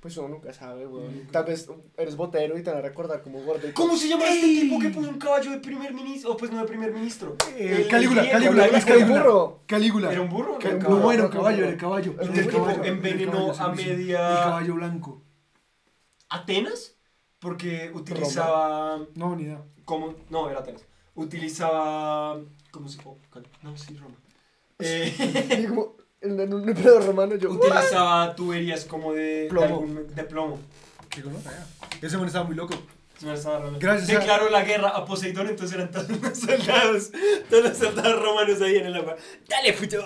Pues 0.00 0.16
uno 0.18 0.28
nunca 0.28 0.52
sabe, 0.52 0.86
weón. 0.86 1.28
Tal 1.30 1.44
vez 1.44 1.66
eres 1.96 2.14
botero 2.16 2.58
y 2.58 2.62
te 2.62 2.70
van 2.70 2.78
a 2.78 2.82
recordar 2.82 3.22
como 3.22 3.40
gordo. 3.42 3.68
¿Cómo 3.74 3.96
se 3.96 4.08
llama 4.08 4.24
este 4.26 4.46
tipo 4.46 4.78
que 4.78 4.90
puso 4.90 5.08
un 5.08 5.18
caballo 5.18 5.50
de 5.50 5.58
primer 5.58 5.92
ministro? 5.94 6.32
O 6.32 6.36
pues 6.36 6.50
no 6.50 6.58
de 6.60 6.66
primer 6.66 6.92
ministro. 6.92 7.36
Eh, 7.56 7.80
El 7.84 7.88
Calígula, 7.88 8.30
Calígula, 8.30 8.66
la- 8.66 8.78
es 8.78 8.86
¿El 8.86 8.92
Calígula. 8.92 9.20
burro? 9.22 9.60
Calígula. 9.66 10.12
¿Era 10.12 10.20
un 10.20 10.28
burro? 10.28 10.58
No, 10.88 10.96
bueno, 11.00 11.24
no, 11.24 11.30
caballo, 11.30 11.62
no. 11.64 11.68
el 11.70 11.76
caballo. 11.78 12.14
El 12.20 12.32
tipo 12.32 12.68
envenenó 12.82 13.52
a 13.52 13.68
media- 13.74 14.28
El 14.30 14.36
caballo 14.44 14.74
blanco. 14.74 15.22
¿Atenas? 16.34 16.96
Porque 17.38 17.90
utilizaba... 17.94 19.00
No, 19.14 19.36
ni 19.36 19.44
idea. 19.44 19.62
como 19.84 20.14
No, 20.30 20.48
era 20.50 20.60
Atenas. 20.60 20.82
Utilizaba... 21.14 22.40
¿Cómo 22.70 22.88
se 22.88 22.98
llama? 22.98 23.16
No, 23.62 23.76
sí, 23.76 23.96
Roma. 23.96 24.16
Eh, 24.78 25.14
Y 25.62 25.66
como 25.66 25.96
en 26.20 26.40
en 26.40 26.54
un 26.54 26.68
emperador 26.68 27.04
romano 27.06 27.36
yo. 27.36 27.50
utilizaba 27.50 28.34
tuberías 28.34 28.84
como 28.86 29.12
de 29.12 29.42
de 29.44 29.48
Plomo. 29.48 29.66
algún- 29.66 30.14
de 30.14 30.24
plomo. 30.24 30.58
¿Qué 31.10 31.22
conoce? 31.22 31.50
Ese 32.02 32.16
man 32.16 32.26
estaba 32.26 32.44
muy 32.46 32.56
loco. 32.56 32.74
Gracias 33.24 34.08
a- 34.10 34.18
Declaró 34.20 34.50
la 34.50 34.62
guerra 34.62 34.88
a 34.90 35.04
Poseidón, 35.04 35.48
entonces 35.48 35.76
eran 35.76 35.90
todos 35.90 36.08
los 36.10 36.38
soldados, 36.38 37.10
todos 37.50 37.64
los 37.64 37.76
soldados 37.78 38.22
romanos 38.22 38.60
ahí 38.62 38.76
en 38.76 38.86
el 38.86 38.94
agua. 38.96 39.16
Dale, 39.48 39.72
puto, 39.72 40.04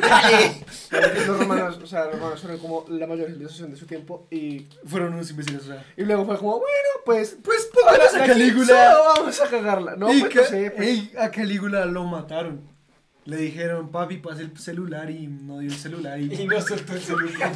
dale. 0.00 0.64
Los 1.26 1.38
romanos, 1.38 1.78
o 1.82 1.86
sea, 1.86 2.04
los 2.06 2.14
romanos 2.14 2.40
fueron 2.40 2.58
como 2.60 2.84
la 2.88 3.06
mayor 3.06 3.26
civilización 3.28 3.70
de 3.70 3.76
su 3.76 3.86
tiempo 3.86 4.26
y, 4.30 4.66
Fueron 4.86 5.14
unos 5.14 5.30
imbéciles, 5.30 5.62
o 5.62 5.66
sea. 5.66 5.84
y 5.96 6.02
luego 6.04 6.24
fue 6.26 6.38
como, 6.38 6.52
bueno, 6.58 6.88
pues, 7.04 7.36
Pues 7.42 7.68
pónganos 7.72 8.14
a 8.14 8.24
Calígula. 8.26 8.98
vamos 9.16 9.40
a 9.40 9.46
cagarla. 9.48 9.96
No, 9.96 10.12
y 10.12 10.20
pues 10.20 10.34
no 10.34 10.44
sé, 10.44 10.70
pues, 10.70 10.88
ey, 10.88 11.12
a 11.18 11.30
Calígula 11.30 11.84
lo 11.86 12.04
mataron. 12.04 12.75
Le 13.26 13.36
dijeron, 13.38 13.88
papi, 13.90 14.18
pasa 14.18 14.40
el 14.42 14.56
celular 14.56 15.10
y 15.10 15.26
no 15.26 15.58
dio 15.58 15.70
el 15.70 15.76
celular 15.76 16.18
y 16.20 16.32
Y 16.42 16.46
no 16.46 16.60
soltó 16.60 16.94
el 16.94 17.00
celular. 17.00 17.52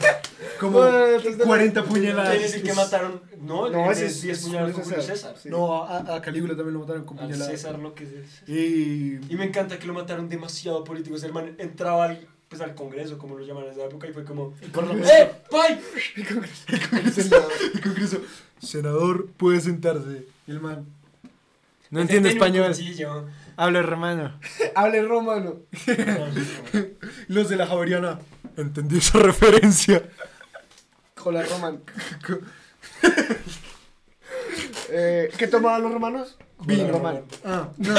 como 0.59 0.79
Bueno, 0.79 1.07
entonces- 1.07 1.47
40 1.47 1.73
¿Quién 1.85 1.85
es 1.85 1.99
puñaladas. 2.13 2.55
el 2.55 2.63
que 2.63 2.75
mataron? 2.75 3.23
No, 3.41 3.71
No, 3.71 3.87
el 3.87 3.93
ese 3.93 4.07
es- 4.07 4.21
10 4.23 4.39
es 4.39 4.45
puñaladas 4.45 4.75
Julio 4.75 5.01
César. 5.01 5.17
César. 5.17 5.37
Sí. 5.41 5.49
No, 5.49 5.85
a, 5.85 6.17
a 6.17 6.21
Calígula 6.21 6.57
también 6.57 6.75
lo 6.75 6.81
mataron 6.81 7.05
con 7.05 7.19
Al 7.21 7.27
puñaladas. 7.27 7.53
César 7.53 7.79
lo 7.79 7.95
que 7.95 8.05
es. 8.05 8.49
Y... 8.49 9.21
Y 9.33 9.37
me 9.37 9.45
encanta 9.45 9.79
que 9.79 9.87
lo 9.87 9.95
mataron 9.95 10.29
demasiado 10.29 10.83
políticos. 10.83 11.23
El 11.23 11.33
man 11.33 11.55
entraba 11.59 12.07
al, 12.07 12.27
pues, 12.49 12.61
al 12.61 12.75
Congreso, 12.75 13.17
como 13.17 13.39
lo 13.39 13.47
llaman 13.47 13.65
en 13.67 13.71
esa 13.71 13.85
época, 13.85 14.09
y 14.09 14.13
fue 14.13 14.25
como... 14.25 14.53
¡Eh, 14.61 15.31
pai! 15.51 15.79
El 16.17 17.81
Congreso, 17.83 18.21
senador, 18.61 19.29
puede 19.37 19.61
sentarse. 19.61 20.27
Y 20.47 20.51
el 20.51 20.61
man, 20.61 20.85
no 21.91 22.01
entiende 22.01 22.29
un 22.31 22.35
español. 22.37 22.75
Habla 23.65 23.83
romano. 23.83 24.39
hable 24.75 25.03
romano. 25.03 25.57
Los 27.29 27.49
de 27.49 27.57
la 27.57 27.67
Javeriana, 27.67 28.19
entendí 28.57 28.99
esa 28.99 29.19
referencia. 29.19 30.03
Jola 31.17 31.43
roman. 31.43 31.83
eh, 34.89 35.31
¿Qué 35.37 35.47
tomaban 35.49 35.83
los 35.83 35.93
romanos? 35.93 36.39
Vino 36.65 36.89
romano. 36.91 37.21
Ah, 37.45 37.69
no. 37.77 37.95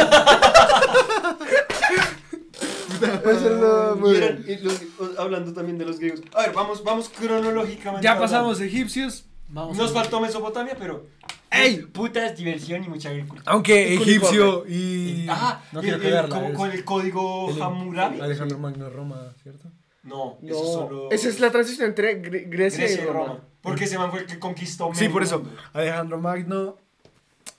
Eso 3.32 3.96
muy 4.00 4.14
bien. 4.18 4.46
y 4.48 4.56
los- 4.58 4.82
o- 5.00 5.22
hablando 5.22 5.54
también 5.54 5.78
de 5.78 5.86
los 5.86 6.00
griegos. 6.00 6.22
A 6.34 6.42
ver, 6.42 6.54
vamos, 6.54 6.84
vamos 6.84 7.10
cronológicamente. 7.10 8.04
Ya 8.04 8.14
hablando. 8.14 8.32
pasamos 8.34 8.60
egipcios. 8.62 9.26
Vamos 9.50 9.78
Nos 9.78 9.92
a- 9.92 9.94
faltó 9.94 10.20
Mesopotamia, 10.20 10.76
pero. 10.80 11.06
¡Ey! 11.52 11.78
Putas, 11.92 12.36
diversión 12.38 12.84
y 12.84 12.88
mucha 12.88 13.10
agricultura. 13.10 13.52
Aunque 13.52 13.94
Y 13.94 13.98
con 13.98 14.08
egipcio 14.08 14.66
y... 14.68 15.26
Ah, 15.30 15.62
no 15.74 15.82
quiero 15.82 16.00
cagarla. 16.02 16.36
como 16.36 16.48
es- 16.50 16.56
con 16.58 16.72
el 16.72 16.84
código 16.86 17.50
el- 17.50 17.62
Hammurabi. 17.62 18.22
Alejandro 18.22 18.58
Magno 18.58 18.90
Roma, 18.90 19.34
¿cierto? 19.44 19.68
No, 20.04 20.38
No, 20.42 20.50
eso 20.50 20.74
solo. 20.74 21.12
esa 21.12 21.28
es 21.30 21.40
la 21.40 21.52
transición 21.52 21.90
entre 21.90 22.22
Gre- 22.22 22.50
Grecia, 22.50 22.86
Grecia 22.86 23.04
y 23.04 23.06
Roma. 23.06 23.40
Porque 23.62 23.84
ese 23.84 23.98
man 23.98 24.10
fue 24.12 24.22
el 24.22 24.26
que 24.26 24.40
conquistó. 24.40 24.90
Sí, 24.96 25.10
por 25.10 25.22
eso. 25.24 25.40
mundo. 25.40 25.56
Alejandro 25.74 26.18
Magno. 26.20 26.78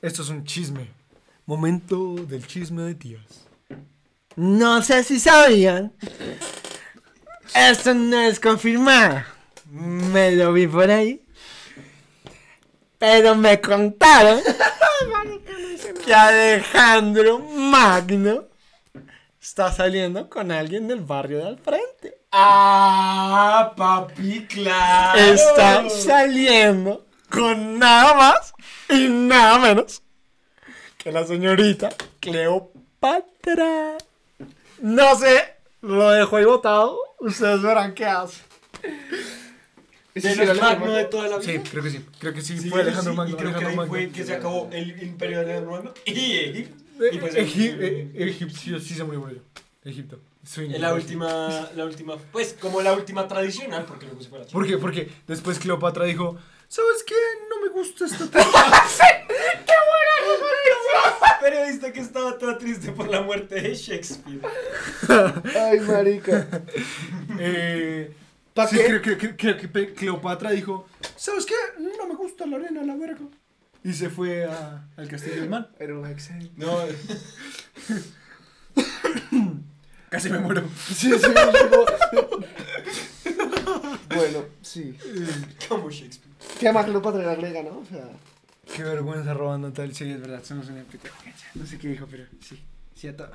Esto 0.00 0.22
es 0.22 0.28
un 0.30 0.44
chisme. 0.44 0.88
Momento 1.46 2.14
del 2.16 2.44
chisme 2.46 2.82
de 2.82 2.94
tías. 2.96 3.46
No 4.34 4.82
sé 4.82 5.04
si 5.04 5.20
sabían. 5.20 5.92
Esto 7.54 7.94
no 7.94 8.20
es 8.20 8.40
confirmado. 8.40 9.22
Me 9.70 10.32
lo 10.32 10.52
vi 10.52 10.66
por 10.66 10.90
ahí. 10.90 11.21
Pero 13.02 13.34
me 13.34 13.60
contaron 13.60 14.40
que 16.04 16.14
Alejandro 16.14 17.40
Magno 17.40 18.44
está 19.40 19.72
saliendo 19.72 20.30
con 20.30 20.52
alguien 20.52 20.86
del 20.86 21.00
barrio 21.00 21.38
de 21.38 21.46
al 21.48 21.58
frente. 21.58 22.18
Ah, 22.30 23.72
papi, 23.76 24.46
claro. 24.46 25.18
Está 25.18 25.90
saliendo 25.90 27.04
con 27.28 27.80
nada 27.80 28.14
más 28.14 28.54
y 28.88 29.08
nada 29.08 29.58
menos 29.58 30.00
que 30.96 31.10
la 31.10 31.26
señorita 31.26 31.88
Cleopatra. 32.20 33.98
No 34.78 35.16
sé, 35.16 35.56
lo 35.80 36.08
dejo 36.10 36.36
ahí 36.36 36.44
botado. 36.44 36.96
Ustedes 37.18 37.62
verán 37.62 37.94
qué 37.94 38.06
hace. 38.06 38.42
Ese 40.14 40.34
De 40.36 40.46
los 40.46 40.60
Magno 40.60 40.92
de 40.92 41.04
toda 41.06 41.28
la 41.28 41.38
vida. 41.38 41.52
Sí, 41.52 41.58
creo 41.70 41.82
que 41.82 41.90
sí. 41.90 42.04
Creo 42.18 42.34
que 42.34 42.42
sí, 42.42 42.58
Sí, 42.58 42.68
fue 42.70 42.82
Alejandro 42.82 43.12
sí, 43.12 43.16
Magno. 43.16 43.34
Y 43.34 43.38
creo 43.38 43.58
que 43.58 43.64
ahí 43.64 43.76
Magno. 43.76 43.90
fue 43.92 44.08
que 44.10 44.24
se 44.24 44.34
acabó 44.34 44.68
el 44.72 45.02
imperio 45.02 45.38
de 45.38 45.44
Alejandro 45.44 45.70
Magno 45.72 45.94
y 46.04 46.36
Egipto. 46.36 46.82
Y 47.12 47.18
pues, 47.18 47.34
Egi- 47.34 47.76
eh, 47.80 48.10
eh, 48.14 48.28
Egipcio 48.28 48.78
sí 48.78 48.94
se 48.94 49.04
murió 49.04 49.22
por 49.22 49.30
ello. 49.30 49.42
Egipto. 49.84 50.20
En 50.56 50.80
la 50.80 50.92
última, 50.92 51.70
la 51.76 51.84
última, 51.84 52.16
pues 52.32 52.56
como 52.60 52.82
la 52.82 52.92
última 52.92 53.28
tradicional, 53.28 53.84
porque 53.86 54.06
luego 54.06 54.20
se 54.20 54.28
fue 54.28 54.40
la 54.40 54.44
¿Por 54.46 54.66
qué? 54.66 54.76
Porque 54.76 55.08
después 55.28 55.58
Cleopatra 55.60 56.04
dijo, 56.04 56.36
¿sabes 56.68 57.04
qué? 57.06 57.14
No 57.48 57.60
me 57.64 57.68
gusta 57.72 58.06
esta 58.06 58.26
Periodista 61.40 61.92
que 61.92 62.00
estaba 62.00 62.38
toda 62.38 62.58
triste 62.58 62.92
por 62.92 63.08
la 63.08 63.20
muerte 63.22 63.60
de 63.60 63.74
Shakespeare. 63.74 64.40
Ay, 65.60 65.80
marica. 65.80 66.46
Eh, 67.38 68.12
¿Pa' 68.54 68.66
sí, 68.66 68.76
qué? 68.76 68.84
creo, 68.84 69.02
que- 69.02 69.16
creo- 69.18 69.36
creo 69.36 69.56
que 69.56 69.68
Pe- 69.68 69.94
Cleopatra 69.94 70.50
dijo, 70.50 70.86
¿sabes 71.16 71.46
qué? 71.46 71.54
No 71.78 72.06
me 72.06 72.14
gusta 72.14 72.46
la 72.46 72.56
arena, 72.56 72.82
la 72.84 72.96
verga. 72.96 73.20
Y 73.84 73.92
se 73.94 74.10
fue 74.10 74.44
a- 74.44 74.86
al 74.96 75.08
castillo 75.08 75.42
del. 75.42 75.66
Era 75.78 75.98
un 75.98 76.06
Excel. 76.06 76.50
No, 76.56 76.78
Casi 80.10 80.28
me 80.30 80.38
muero. 80.38 80.62
Sí, 80.88 81.10
sí, 81.10 81.10
digo- 81.10 81.86
Bueno, 84.14 84.44
sí. 84.60 84.96
como 85.68 85.90
Shakespeare. 85.90 86.32
Que 86.60 86.66
además 86.68 86.84
Cleopatra 86.86 87.22
era 87.22 87.34
griega, 87.34 87.62
¿no? 87.62 87.78
O 87.78 87.86
sea, 87.86 88.04
Qué 88.76 88.82
vergüenza 88.84 89.32
robando 89.34 89.72
tal. 89.72 89.94
Sí, 89.94 90.10
es 90.10 90.20
verdad, 90.20 90.42
somos 90.44 90.68
una. 90.68 90.84
No 91.54 91.66
sé 91.66 91.78
qué 91.78 91.88
dijo, 91.88 92.06
pero 92.10 92.24
sí, 92.40 92.62
sí 92.94 93.08
a 93.08 93.16
todo. 93.16 93.32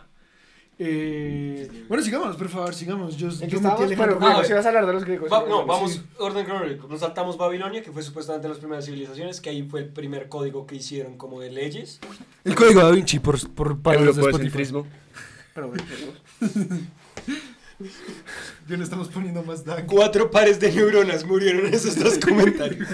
Eh, 0.80 1.86
bueno, 1.88 2.04
sigamos, 2.04 2.36
por 2.36 2.50
favor, 2.50 2.74
sigamos. 2.76 3.18
Yo, 3.18 3.30
¿en 3.30 3.50
yo 3.50 3.60
metí 3.60 3.94
Ah, 4.22 4.34
no, 4.38 4.44
si 4.44 4.54
vas 4.54 4.64
a 4.66 4.68
hablar 4.70 4.86
de 4.86 4.94
los 4.94 5.06
griegos. 5.06 5.32
Va- 5.32 5.40
sí, 5.40 5.46
no, 5.50 5.66
vamos, 5.66 5.94
sí. 5.94 6.02
orden 6.20 6.46
cronológico. 6.46 6.88
Nos 6.88 7.00
saltamos 7.00 7.36
Babilonia, 7.38 7.82
que 7.82 7.92
fue 7.92 8.04
supuestamente 8.04 8.48
las 8.48 8.60
primeras 8.60 8.86
civilizaciones, 8.86 9.42
que 9.42 9.50
ahí 9.50 9.64
fue 9.64 9.80
el 9.82 9.90
primer 9.90 10.30
código 10.30 10.68
que 10.68 10.76
hicieron 10.76 11.18
como 11.18 11.40
de 11.42 11.50
leyes. 11.50 12.00
El 12.44 12.54
código 12.56 12.82
da 12.84 12.92
Vinci 12.92 13.18
por, 13.20 13.38
por 13.54 13.82
para 13.82 14.00
los 14.02 14.16
de. 14.16 14.86
Pero 15.56 15.70
bueno. 15.70 15.84
Ya 18.68 18.76
le 18.76 18.84
estamos 18.84 19.08
poniendo 19.10 19.44
más 19.44 19.64
dan. 19.64 19.86
Cuatro 19.86 20.32
pares 20.32 20.60
de 20.60 20.72
neuronas 20.72 21.24
murieron 21.26 21.68
en 21.68 21.76
esos 21.76 21.96
dos 21.96 22.18
comentarios. 22.26 22.88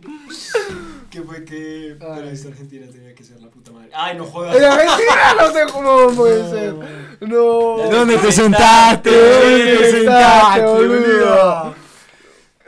Que 1.10 1.22
fue 1.22 1.44
que 1.44 1.96
para 2.00 2.28
esta 2.30 2.48
Argentina 2.48 2.86
tenía 2.90 3.14
que 3.14 3.22
ser 3.22 3.40
la 3.40 3.48
puta 3.48 3.70
madre. 3.70 3.88
Ay, 3.94 4.16
no 4.16 4.24
jodas. 4.24 4.56
En 4.56 4.64
Argentina 4.64 5.34
no 5.38 5.52
sé 5.52 5.64
cómo 5.72 6.08
puede 6.16 6.50
ser. 6.50 6.74
No. 7.20 7.88
¿Dónde 7.88 8.18
te 8.18 8.32
sentaste? 8.32 9.10
¿Dónde 9.10 9.76
te 9.78 9.90
sentaste, 9.92 10.62
boludo? 10.62 11.74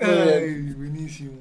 Ay, 0.00 0.72
buenísimo. 0.76 1.32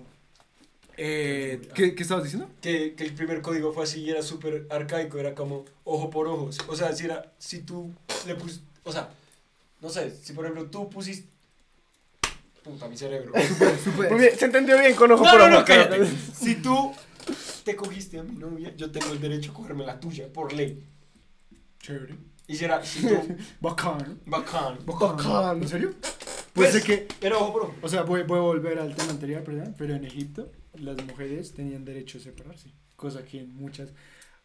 Eh, 0.97 1.69
¿qué, 1.75 1.93
¿Qué 1.93 2.03
estabas 2.03 2.23
diciendo? 2.23 2.49
que, 2.61 2.95
que 2.95 3.03
el 3.03 3.13
primer 3.13 3.41
código 3.41 3.71
fue 3.73 3.83
así 3.83 4.01
y 4.01 4.09
era 4.09 4.23
súper 4.23 4.65
arcaico, 4.71 5.19
era 5.19 5.35
como 5.35 5.65
ojo 5.83 6.09
por 6.09 6.27
ojo. 6.27 6.49
O 6.67 6.75
sea, 6.75 6.93
si 6.93 7.05
era, 7.05 7.31
si 7.37 7.59
tú 7.59 7.93
le 8.25 8.33
pusiste, 8.33 8.65
o 8.83 8.91
sea, 8.91 9.09
no 9.81 9.89
sé, 9.89 10.09
si 10.23 10.33
por 10.33 10.45
ejemplo 10.45 10.65
tú 10.71 10.89
pusiste, 10.89 11.29
puta, 12.65 12.87
mi 12.87 12.97
cerebro. 12.97 13.31
Muy 14.09 14.19
bien, 14.19 14.37
se 14.37 14.45
entendió 14.45 14.77
bien 14.79 14.95
con 14.95 15.11
ojo 15.11 15.23
No, 15.23 15.31
por 15.31 15.39
no, 15.39 15.49
no, 15.49 15.65
cállate. 15.65 16.05
Si 16.33 16.55
tú 16.55 16.91
te 17.63 17.75
cogiste 17.75 18.19
a 18.19 18.23
mi 18.23 18.35
novia, 18.35 18.73
yo 18.75 18.91
tengo 18.91 19.11
el 19.13 19.21
derecho 19.21 19.51
a 19.51 19.53
cogerme 19.53 19.85
la 19.85 19.99
tuya, 19.99 20.27
por 20.33 20.51
ley. 20.51 20.83
Chévere. 21.79 22.15
Y 22.47 22.55
será, 22.55 22.83
si 22.83 23.07
tú, 23.07 23.15
Bacán. 23.61 24.19
bacán. 24.25 24.79
Bacán. 24.85 25.61
¿En 25.61 25.67
serio? 25.67 25.93
Pues, 26.53 26.71
Pues 26.71 26.83
que, 26.83 27.07
Pero 27.19 27.39
ojo, 27.39 27.53
bro. 27.53 27.75
o 27.81 27.89
sea, 27.89 28.03
voy, 28.03 28.23
voy 28.23 28.39
a 28.39 28.41
volver 28.41 28.79
al 28.79 28.95
tema 28.95 29.11
anterior, 29.11 29.43
¿verdad? 29.43 29.73
Pero 29.77 29.95
en 29.95 30.05
Egipto 30.05 30.51
las 30.73 30.97
mujeres 31.03 31.53
tenían 31.53 31.85
derecho 31.85 32.17
a 32.17 32.21
separarse, 32.21 32.71
cosa 32.95 33.23
que 33.23 33.39
en 33.41 33.55
muchas 33.55 33.89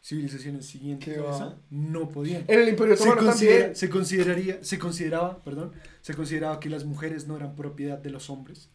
civilizaciones 0.03 0.67
siguientes 0.67 1.15
¿Qué 1.15 1.21
a 1.21 1.31
esa 1.31 1.57
no 1.71 2.09
podían. 2.09 2.45
En 2.49 2.61
el 2.61 2.69
Imperio 2.71 2.97
Se, 2.97 3.03
Otomano 3.03 3.29
considera- 3.29 3.57
también. 3.59 3.77
se 3.77 3.91
consideraría, 3.91 4.65
se 4.65 4.79
consideraba, 4.79 5.43
perdón, 5.43 5.73
se 6.01 6.15
consideraba 6.15 6.59
que 6.59 6.71
las 6.71 6.85
mujeres 6.85 7.27
no 7.27 7.37
eran 7.37 7.55
propiedad 7.55 7.99
de 7.99 8.11
los 8.11 8.31
hombres. 8.31 8.71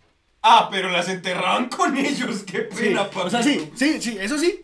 Ah, 0.47 0.67
pero 0.71 0.91
las 0.91 1.09
enterraban 1.09 1.69
con 1.69 1.97
ellos, 1.97 2.43
qué 2.43 2.69
Sí, 2.71 2.83
pena, 2.89 3.09
o 3.15 3.29
sea, 3.31 3.41
sí, 3.41 3.71
sí, 3.73 3.99
sí, 3.99 4.15
eso 4.21 4.37
sí. 4.37 4.63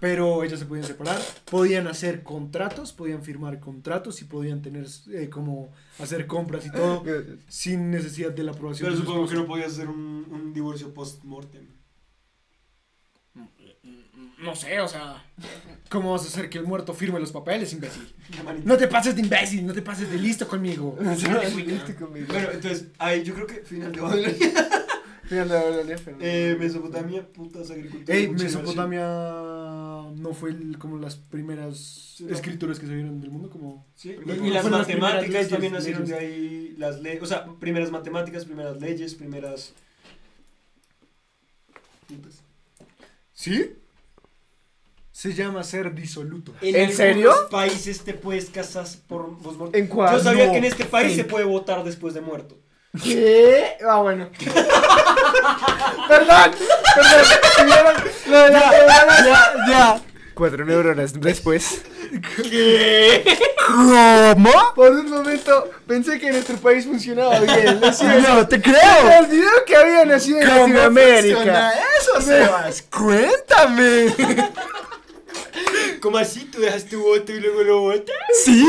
Pero 0.00 0.42
ellas 0.42 0.58
se 0.58 0.64
podían 0.64 0.86
separar, 0.86 1.20
podían 1.50 1.86
hacer 1.86 2.22
contratos, 2.22 2.94
podían 2.94 3.22
firmar 3.22 3.60
contratos 3.60 4.22
y 4.22 4.24
podían 4.24 4.62
tener 4.62 4.86
eh, 5.12 5.28
como 5.28 5.70
hacer 5.98 6.26
compras 6.26 6.64
y 6.64 6.70
todo 6.72 7.04
sin 7.46 7.90
necesidad 7.90 8.30
de 8.32 8.42
la 8.42 8.52
aprobación. 8.52 8.86
Pero 8.88 8.98
de 8.98 9.04
supongo 9.06 9.28
que 9.28 9.34
no 9.34 9.46
podías 9.46 9.72
hacer 9.72 9.88
un, 9.88 10.26
un 10.30 10.54
divorcio 10.54 10.94
post-mortem. 10.94 11.66
No 14.40 14.54
sé, 14.54 14.80
o 14.80 14.86
sea, 14.86 15.24
¿cómo 15.88 16.12
vas 16.12 16.22
a 16.24 16.28
hacer 16.28 16.48
que 16.48 16.58
el 16.58 16.64
muerto 16.64 16.94
firme 16.94 17.18
los 17.18 17.32
papeles, 17.32 17.72
imbécil? 17.72 18.12
No 18.64 18.76
te 18.76 18.86
pases 18.86 19.16
de 19.16 19.22
imbécil, 19.22 19.66
no 19.66 19.72
te 19.74 19.82
pases 19.82 20.10
de 20.10 20.18
listo 20.18 20.46
conmigo. 20.46 20.96
Listo 21.00 21.94
conmigo. 21.96 22.26
Bueno, 22.28 22.48
entonces, 22.52 22.86
ahí 22.98 23.24
yo 23.24 23.34
creo 23.34 23.46
que 23.48 23.54
final 23.64 23.92
de 23.92 24.00
Babilonia. 24.00 24.36
Final 25.28 25.46
de 25.50 25.54
Babilonia, 25.56 25.96
Eh. 26.20 26.56
Mesopotamia, 26.58 27.26
putas 27.26 27.70
agricultura. 27.70 28.16
Ey, 28.16 28.28
Mesopotamia 28.30 29.02
no 30.16 30.32
fue 30.32 30.50
el- 30.50 30.78
como 30.78 30.96
las 30.96 31.16
primeras 31.16 32.14
Sí, 32.16 32.24
no. 32.24 32.34
escrituras 32.34 32.78
que 32.78 32.86
se 32.86 32.94
vieron 32.94 33.20
del 33.20 33.30
mundo, 33.30 33.50
como... 33.50 33.86
Sí, 33.94 34.16
y, 34.26 34.30
y 34.46 34.50
las 34.50 34.70
matemáticas 34.70 35.48
también 35.50 35.74
nacieron 35.74 36.06
de 36.06 36.14
ahí, 36.14 36.74
las 36.78 37.00
leyes, 37.02 37.22
o 37.22 37.26
sea, 37.26 37.44
primeras 37.60 37.90
matemáticas, 37.90 38.46
primeras 38.46 38.80
leyes, 38.80 39.14
primeras... 39.16 39.74
Putas. 42.06 42.42
¿Sí? 43.34 43.74
Se 45.18 45.34
llama 45.34 45.64
ser 45.64 45.92
disoluto. 45.96 46.52
¿En 46.60 46.76
algunos 46.76 46.96
serio? 46.96 47.48
países 47.50 48.04
te 48.04 48.14
puedes 48.14 48.50
casar 48.50 48.86
por 49.08 49.28
vos. 49.28 49.56
¿En 49.72 49.88
cuál? 49.88 50.16
Yo 50.16 50.22
sabía 50.22 50.46
No, 50.46 50.52
que 50.52 50.58
en 50.58 50.64
este 50.64 50.84
país 50.84 51.10
se 51.16 51.22
fake. 51.22 51.28
puede 51.32 51.44
votar 51.44 51.82
después 51.82 52.14
de 52.14 52.20
muerto. 52.20 52.56
¿Qué? 53.02 53.78
Ah, 53.84 53.96
bueno. 54.00 54.28
perdón, 56.08 56.52
perdón. 56.94 57.24
¿Vieron 57.66 57.94
Lo 58.28 58.38
de 58.44 58.50
las 58.52 58.70
neuronas. 58.70 59.24
Ya, 59.26 59.54
ya. 59.68 60.00
Cuatro 60.34 60.64
neuronas 60.64 61.20
después. 61.20 61.82
¿Cómo? 63.66 64.52
Por 64.76 64.92
un 64.92 65.10
momento 65.10 65.68
pensé 65.88 66.20
que 66.20 66.28
en 66.28 66.34
nuestro 66.34 66.58
país 66.58 66.86
funcionaba 66.86 67.40
bien. 67.40 67.80
¿no? 68.02 68.20
No, 68.36 68.46
te 68.46 68.58
Me 68.58 68.62
creo. 68.62 69.18
olvidó 69.20 69.50
que 69.66 69.74
había 69.74 70.04
nacido 70.04 70.38
en 70.38 70.46
¿Cómo 70.46 70.58
funciona 70.60 70.88
Latinoamérica. 70.88 71.72
eso, 72.00 72.20
Sebas? 72.20 72.82
Cuéntame. 72.82 74.14
¿Cómo 76.00 76.18
así? 76.18 76.44
¿Tú 76.46 76.60
dejas 76.60 76.84
tu 76.86 77.00
voto 77.00 77.32
y 77.32 77.40
luego 77.40 77.62
lo 77.62 77.80
votas? 77.80 78.16
Sí. 78.44 78.64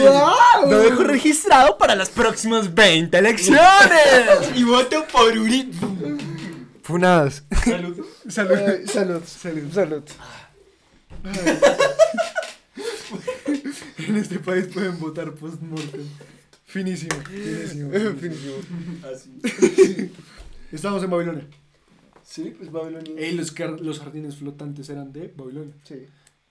¡Guau! 0.00 0.70
Lo 0.70 0.78
dejo 0.78 1.04
registrado 1.04 1.78
para 1.78 1.94
las 1.94 2.08
próximas 2.10 2.74
20 2.74 3.16
elecciones. 3.16 3.60
Y 4.54 4.64
voto 4.64 5.06
por 5.12 5.36
Uri. 5.36 5.70
Funadas. 6.82 7.44
Salud. 7.64 8.04
Salud. 8.28 8.56
Ay, 8.56 8.86
salud, 8.86 9.22
salud, 9.24 9.72
salud. 9.72 10.02
En 13.98 14.16
este 14.16 14.38
país 14.38 14.66
pueden 14.72 14.98
votar 14.98 15.32
post-mortem. 15.34 16.06
Finísimo. 16.64 17.16
Finísimo. 17.22 17.90
Finísimo. 17.92 18.54
Así. 19.12 20.10
Estamos 20.72 21.02
en 21.02 21.10
Babilonia. 21.10 21.46
Sí, 22.24 22.54
pues 22.56 22.70
Babilonia. 22.70 23.12
Ey, 23.18 23.32
los, 23.32 23.58
los 23.80 23.98
jardines 23.98 24.36
flotantes 24.36 24.88
eran 24.88 25.12
de 25.12 25.32
Babilonia. 25.36 25.74
Sí. 25.84 26.06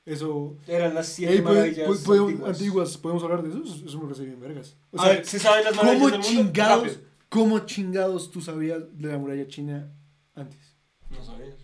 Eso. 0.05 0.57
Eran 0.67 0.93
las 0.95 1.07
siete 1.07 1.33
Ey, 1.35 1.41
maravillas 1.41 1.87
podemos- 2.03 2.29
antiguas. 2.31 2.49
antiguas. 2.57 2.97
¿Podemos 2.97 3.23
hablar 3.23 3.43
de 3.43 3.49
eso? 3.49 3.85
Eso 3.85 3.97
me 3.99 4.05
parece 4.05 4.25
bien, 4.25 4.39
vergas. 4.39 4.75
O 4.91 4.97
sea, 5.01 5.09
ver, 5.09 5.25
¿se 5.25 5.39
saben 5.39 5.65
las 5.65 5.75
maravillas 5.75 6.01
¿cómo 6.01 6.09
del 6.11 6.19
mundo? 6.21 6.43
chingados, 6.51 6.83
Rápido. 6.87 7.01
¿cómo 7.29 7.59
chingados 7.59 8.31
tú 8.31 8.41
sabías 8.41 8.81
de 8.97 9.07
la 9.09 9.17
muralla 9.17 9.47
china 9.47 9.91
antes? 10.35 10.75
No 11.11 11.23
sabías. 11.23 11.55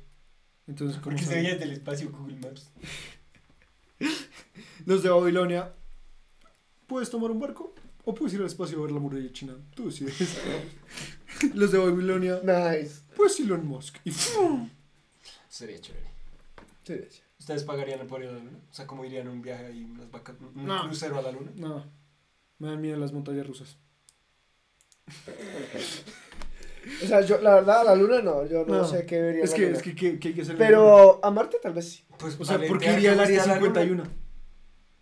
Entonces, 0.67 0.97
¿cómo 0.97 1.05
Porque 1.15 1.19
se 1.23 1.25
sabías? 1.31 1.43
veía 1.43 1.57
del 1.57 1.71
espacio 1.71 2.11
Google 2.11 2.37
Maps. 2.37 2.71
Los 4.85 5.01
de 5.03 5.09
Babilonia, 5.09 5.73
puedes 6.87 7.09
tomar 7.09 7.31
un 7.31 7.39
barco 7.39 7.73
o 8.03 8.13
puedes 8.13 8.33
ir 8.35 8.41
al 8.41 8.45
espacio 8.47 8.77
a 8.77 8.81
ver 8.83 8.91
la 8.91 8.99
muralla 8.99 9.31
china. 9.31 9.55
Tú 9.75 9.85
decides. 9.85 10.15
Los 11.55 11.71
de 11.71 11.77
Babilonia, 11.79 12.39
Nice. 12.43 13.01
pues 13.15 13.39
Elon 13.39 13.65
Musk. 13.65 13.97
Y 14.03 14.11
¡fum! 14.11 14.69
Sería 15.49 15.79
chévere. 15.79 16.05
Sí, 16.83 16.93
¿Ustedes 17.45 17.63
pagarían 17.63 18.07
por 18.07 18.23
ir 18.23 18.29
a 18.29 18.31
la 18.31 18.39
luna? 18.39 18.57
O 18.71 18.73
sea, 18.73 18.87
¿cómo 18.87 19.05
irían 19.05 19.27
a 19.27 19.29
un 19.31 19.43
viaje 19.43 19.67
ahí, 19.67 19.83
unas 19.83 20.09
vacas, 20.09 20.35
un 20.55 20.65
No. 20.65 20.81
crucero 20.87 21.19
a 21.19 21.21
la 21.21 21.31
luna? 21.31 21.51
No, 21.55 21.85
me 22.57 22.69
dan 22.69 22.81
miedo 22.81 22.97
las 22.97 23.13
montañas 23.13 23.45
rusas. 23.45 23.77
O 27.03 27.05
sea, 27.05 27.21
yo, 27.21 27.39
la 27.41 27.53
verdad, 27.53 27.81
a 27.81 27.83
la 27.83 27.95
luna 27.95 28.19
no. 28.23 28.47
Yo 28.47 28.65
no, 28.65 28.77
No. 28.77 28.83
sé 28.87 29.05
qué 29.05 29.21
vería. 29.21 29.43
Es 29.43 29.51
la 29.51 29.55
que, 29.57 29.61
luna. 29.67 29.77
es 29.77 29.83
que, 29.83 29.93
¿qué, 29.95 30.17
qué 30.19 30.27
hay 30.29 30.33
que 30.33 30.41
hacer? 30.41 30.57
Pero 30.57 31.23
a 31.23 31.29
Marte 31.29 31.57
tal 31.61 31.73
vez 31.73 31.87
sí. 31.87 32.03
Pues, 32.17 32.35
O 32.39 32.43
sea, 32.45 32.57
¿por 32.57 32.79
qué 32.79 32.87
¿te 32.87 32.93
iría 32.97 33.11
al 33.11 33.19
área 33.19 33.43
a 33.43 33.45
la 33.45 33.55
luna? 33.59 33.67
51? 33.67 34.03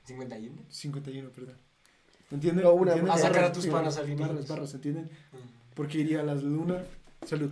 51. 0.04 0.62
51, 0.68 1.30
perdón. 1.30 1.56
¿Entienden? 2.30 2.66
No, 2.66 2.74
una- 2.74 2.92
¿Entienden? 2.92 3.14
a 3.16 3.18
sacar 3.18 3.46
a 3.46 3.54
tus 3.54 3.68
panas 3.68 3.96
alienígenas. 3.98 4.34
Barras, 4.34 4.50
barras, 4.50 4.74
¿entienden? 4.74 5.10
¿Por 5.76 5.88
qué 5.88 6.00
iría 6.00 6.20
a 6.20 6.24
la 6.24 6.36
luna? 6.36 6.84
Salud. 7.26 7.52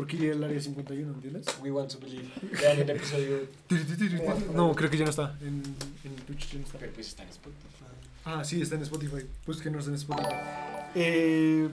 ¿Por 0.00 0.06
qué 0.06 0.16
iría 0.16 0.32
al 0.32 0.42
área 0.44 0.58
51? 0.58 1.12
¿Entiendes? 1.12 1.44
We 1.62 1.70
want 1.70 1.90
to 1.92 1.98
believe. 1.98 2.26
Vean 2.58 2.78
el 2.78 2.88
episodio. 2.88 3.40
No, 4.54 4.74
creo 4.74 4.88
que 4.88 4.96
ya 4.96 5.04
no 5.04 5.10
está. 5.10 5.36
En, 5.42 5.62
en 6.04 6.16
Twitch 6.26 6.52
ya 6.52 6.58
no 6.58 6.64
está. 6.64 6.78
Pero 6.78 6.92
pues 6.94 7.08
está 7.08 7.22
en 7.22 7.28
Spotify. 7.28 7.84
Ah, 8.24 8.42
sí, 8.42 8.62
está 8.62 8.76
en 8.76 8.82
Spotify. 8.82 9.26
Búsquenos 9.46 9.86
en 9.88 9.94
Spotify. 9.96 10.30
Eh, 10.94 11.68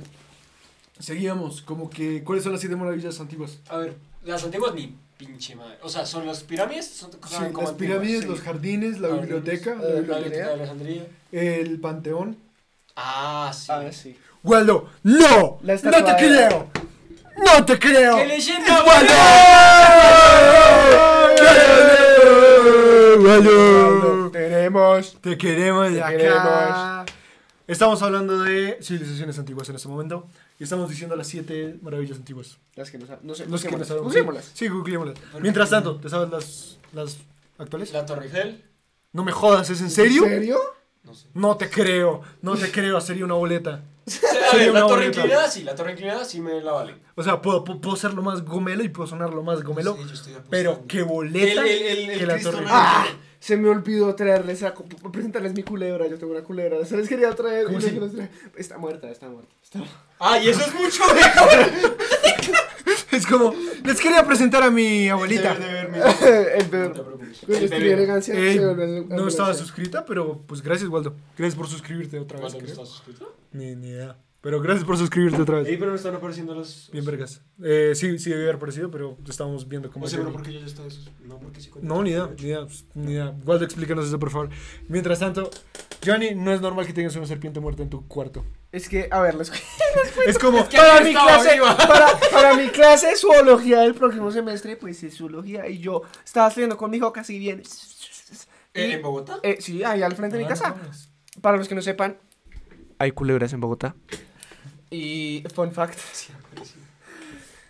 seguíamos, 0.99 1.61
como 1.61 1.89
que, 1.89 2.21
¿cuáles 2.25 2.43
son 2.43 2.51
las 2.51 2.59
siete 2.59 2.75
maravillas 2.75 3.17
antiguas? 3.21 3.59
A 3.69 3.78
ver, 3.78 3.95
las 4.25 4.43
antiguas 4.43 4.75
ni 4.75 4.93
pinche 5.17 5.55
madre. 5.55 5.78
O 5.82 5.88
sea, 5.88 6.05
son 6.05 6.25
las 6.25 6.43
pirámides. 6.43 6.86
Son, 6.86 7.09
Sí, 7.13 7.17
las 7.21 7.34
antiguas? 7.41 7.71
pirámides, 7.75 8.23
Sí. 8.23 8.28
los 8.28 8.41
jardines, 8.41 8.99
la 8.99 9.07
biblioteca, 9.07 9.71
eh, 9.71 9.78
la 9.78 9.84
La 9.84 9.93
biblioteca, 10.01 10.17
biblioteca 10.17 10.47
de 10.47 10.53
Alejandría. 10.53 11.07
el 11.32 11.80
panteón. 11.80 12.36
Ah, 12.97 13.53
sí. 13.55 13.67
Ah, 13.69 13.89
sí. 13.93 14.17
Waldo, 14.43 14.89
no, 15.03 15.59
La 15.63 15.75
no 15.75 15.82
te 15.82 16.15
creo, 16.17 16.69
no 17.38 17.65
te 17.65 17.79
creo. 17.79 18.17
¡Qué 18.17 18.25
leyenda, 18.25 18.83
Waldo! 18.83 19.13
Waldo, 23.19 24.29
Tenemos. 24.31 25.17
te 25.21 25.38
queremos 25.38 25.89
de 25.89 25.95
Te 25.95 26.03
acá. 26.03 26.17
queremos. 26.17 27.11
Estamos 27.67 28.01
hablando 28.01 28.43
de 28.43 28.77
civilizaciones 28.81 29.38
antiguas 29.39 29.67
en 29.69 29.75
este 29.75 29.88
momento 29.89 30.27
y 30.59 30.63
estamos 30.63 30.89
diciendo 30.89 31.15
las 31.15 31.27
siete 31.27 31.77
maravillas 31.81 32.17
antiguas. 32.17 32.57
Las 32.75 32.89
que 32.91 32.97
no 32.97 33.05
sabemos. 33.05 33.25
No 33.25 33.35
sé. 33.35 33.45
Los 33.47 33.63
que 33.63 33.75
no 33.77 33.83
sabemos. 33.83 34.05
Busquémoslas. 34.05 34.51
Sí, 34.53 34.67
googleémoslas. 34.67 35.17
Mientras 35.41 35.69
tanto, 35.69 35.97
¿te 35.97 36.09
sabes 36.09 36.29
las, 36.29 36.77
las 36.93 37.17
actuales? 37.57 37.91
La 37.91 38.05
Torre 38.05 38.25
Eiffel. 38.25 38.63
No 39.11 39.23
me 39.23 39.31
jodas, 39.31 39.69
¿es 39.69 39.81
en 39.81 39.89
serio? 39.89 40.23
¿En 40.25 40.29
serio? 40.29 40.59
No 41.07 41.15
sé. 41.15 41.27
No 41.33 41.57
te 41.57 41.69
creo, 41.69 42.21
no 42.41 42.55
te 42.55 42.69
creo, 42.71 43.01
sería 43.01 43.25
una 43.25 43.33
boleta. 43.33 43.81
A 44.07 44.09
Sería 44.51 44.51
ver, 44.53 44.69
una 44.71 44.79
la 44.81 44.87
Torre 44.87 45.01
boleta. 45.05 45.19
Inclinada 45.21 45.49
sí. 45.51 45.63
La 45.63 45.75
Torre 45.75 45.91
Inclinada 45.91 46.23
sí 46.25 46.39
me 46.39 46.61
la 46.61 46.71
vale. 46.73 46.95
O 47.15 47.23
sea, 47.23 47.41
puedo, 47.41 47.63
puedo, 47.63 47.81
puedo 47.81 47.95
ser 47.97 48.13
lo 48.13 48.21
más 48.21 48.43
gomelo 48.45 48.83
y 48.83 48.89
puedo 48.89 49.07
sonar 49.07 49.33
lo 49.33 49.41
más 49.43 49.63
gomelo, 49.63 49.95
Sí, 49.97 50.03
yo 50.07 50.13
estoy 50.13 50.33
pero 50.49 50.85
qué 50.87 51.01
boleta 51.01 51.61
El- 51.61 51.67
el- 51.67 51.81
el- 51.81 52.09
el 52.11 52.19
que 52.19 52.25
la 52.25 52.33
Cristo 52.35 52.51
torre. 52.51 52.65
Ah, 52.69 53.07
se 53.39 53.57
me 53.57 53.69
olvidó 53.69 54.13
traerles 54.15 54.63
a 54.63 54.73
presentarles 55.11 55.53
mi 55.53 55.63
culebra. 55.63 56.07
Yo 56.07 56.17
tengo 56.17 56.31
una 56.33 56.43
culebra. 56.43 56.85
Se 56.85 56.95
les 56.97 57.07
quería 57.09 57.33
traer. 57.35 57.67
Se 57.81 57.91
los 57.93 58.13
traje. 58.13 58.29
Está 58.55 58.77
muerta, 58.77 59.09
está 59.09 59.27
muerta. 59.29 59.51
Está 59.63 59.79
Ah, 60.19 60.37
y 60.39 60.49
eso 60.49 60.61
es 60.61 60.73
mucho 60.73 61.03
mejor. 61.13 61.97
Es 63.18 63.26
como, 63.26 63.53
les 63.84 63.99
quería 63.99 64.26
presentar 64.26 64.63
a 64.63 64.70
mi 64.72 65.09
abuelita. 65.09 65.55
Deber 65.55 65.89
el 67.47 67.74
el- 68.30 69.09
no 69.09 69.28
estaba 69.28 69.53
suscrita, 69.53 70.05
pero 70.05 70.41
pues 70.47 70.61
gracias, 70.61 70.89
Waldo. 70.89 71.15
Gracias 71.38 71.55
por 71.55 71.68
suscribirte 71.68 72.20
otra 72.20 72.39
vez. 72.39 72.53
¿Cuándo 72.53 72.65
no 72.68 72.72
estás 72.72 72.89
suscrito? 72.89 73.36
Ni, 73.51 73.76
ni 73.76 73.88
idea. 73.89 74.18
Pero 74.39 74.61
gracias 74.61 74.85
por 74.85 74.97
suscribirte 74.97 75.41
otra 75.41 75.57
vez. 75.57 75.67
Ey, 75.67 75.77
pero 75.77 75.89
no 75.89 75.95
están 75.97 76.15
apareciendo 76.15 76.53
los. 76.53 76.89
Bien, 76.93 77.03
vergas. 77.03 77.41
Eh, 77.63 77.93
sí, 77.95 78.19
sí 78.19 78.29
debe 78.29 78.43
haber 78.43 78.59
parecido, 78.59 78.89
pero 78.91 79.17
estamos 79.27 79.67
viendo 79.67 79.89
cómo 79.91 80.05
No 80.05 80.09
sé, 80.09 80.17
pero 80.17 80.31
porque 80.31 80.53
yo 80.53 80.59
ya 80.59 80.65
estaba. 80.67 80.88
No, 81.25 81.39
porque 81.39 81.59
sí. 81.59 81.71
No, 81.81 82.03
ni 82.03 82.11
idea, 82.11 82.29
ni 82.38 82.43
idea, 82.43 82.61
pues, 82.61 82.85
ni 82.93 83.13
idea. 83.13 83.35
Waldo, 83.45 83.65
explícanos 83.65 84.05
eso, 84.07 84.19
por 84.19 84.29
favor. 84.29 84.49
Mientras 84.88 85.19
tanto, 85.19 85.49
Johnny, 86.05 86.35
no 86.35 86.53
es 86.53 86.61
normal 86.61 86.85
que 86.85 86.93
tengas 86.93 87.15
una 87.15 87.25
serpiente 87.25 87.59
muerta 87.59 87.81
en 87.81 87.89
tu 87.89 88.07
cuarto. 88.07 88.45
Es 88.71 88.88
que, 88.88 89.07
a 89.11 89.21
ver, 89.21 89.35
les 89.35 89.51
Es 90.27 90.38
como... 90.38 90.63
para 90.69 91.01
mi 91.01 91.11
clase, 91.13 91.59
para, 91.88 92.07
para 92.31 92.53
mi 92.55 92.67
clase 92.69 93.07
de 93.07 93.15
zoología 93.15 93.79
del 93.79 93.95
próximo 93.95 94.31
semestre, 94.31 94.77
pues 94.77 95.01
es 95.03 95.17
zoología 95.17 95.67
y 95.67 95.79
yo 95.79 96.03
estaba 96.23 96.47
estudiando 96.49 96.77
con 96.77 96.91
mi 96.91 96.97
hijo 96.97 97.11
casi 97.11 97.39
bien. 97.39 97.63
Y, 98.75 98.79
¿En 98.91 99.01
Bogotá? 99.01 99.39
eh, 99.41 99.57
sí, 99.59 99.83
ahí 99.83 100.03
al 100.03 100.15
frente 100.15 100.38
de 100.38 100.43
mi 100.43 100.45
Ah, 100.45 100.49
casa. 100.49 100.75
Para 101.41 101.57
los 101.57 101.67
que 101.67 101.73
no 101.75 101.81
sepan, 101.81 102.17
hay 102.99 103.11
culebras 103.11 103.53
en 103.53 103.59
Bogotá. 103.61 103.95
Y 104.89 105.43
fun 105.53 105.71
fact. 105.71 105.97
Sí, 106.13 106.31
apareció. 106.33 106.81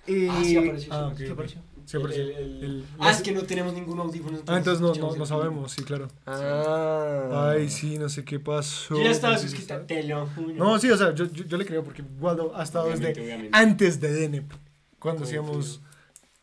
Y 0.07 0.27
Ah, 0.29 0.41
sí, 0.43 0.55
apareció. 0.57 0.93
Ah, 0.93 1.13
sí, 1.17 1.25
apareció. 1.27 1.61
Sí, 1.85 1.97
apareció. 1.97 2.23
El- 2.23 2.31
el- 2.31 2.63
El- 2.63 2.85
Ah, 2.99 3.11
es 3.11 3.21
que 3.21 3.31
no 3.31 3.43
tenemos 3.43 3.73
ningún 3.73 3.99
audífono. 3.99 4.37
Ah, 4.47 4.57
entonces 4.57 4.81
no, 4.81 4.93
no, 4.93 5.15
no 5.15 5.25
sabemos, 5.25 5.71
sí, 5.71 5.83
claro. 5.83 6.07
Ah. 6.25 7.51
Ay, 7.51 7.69
sí, 7.69 7.97
no 7.97 8.09
sé 8.09 8.23
qué 8.23 8.39
pasó. 8.39 8.95
Yo 8.97 9.03
ya 9.03 9.11
estaba 9.11 9.35
qué 9.35 9.41
suscrita, 9.41 9.85
te 9.85 10.03
lo 10.03 10.27
juro. 10.27 10.53
No, 10.53 10.79
sí, 10.79 10.89
o 10.91 10.97
sea, 10.97 11.13
yo, 11.13 11.25
yo, 11.31 11.43
yo 11.45 11.57
le 11.57 11.65
creo 11.65 11.83
porque 11.83 12.03
Waldo 12.19 12.55
ha 12.55 12.63
estado 12.63 12.85
Obviamente, 12.85 13.07
desde 13.19 13.23
obviamente. 13.23 13.57
antes 13.57 13.99
de 13.99 14.11
DNEP, 14.11 14.51
cuando 14.99 15.23
hacíamos 15.23 15.81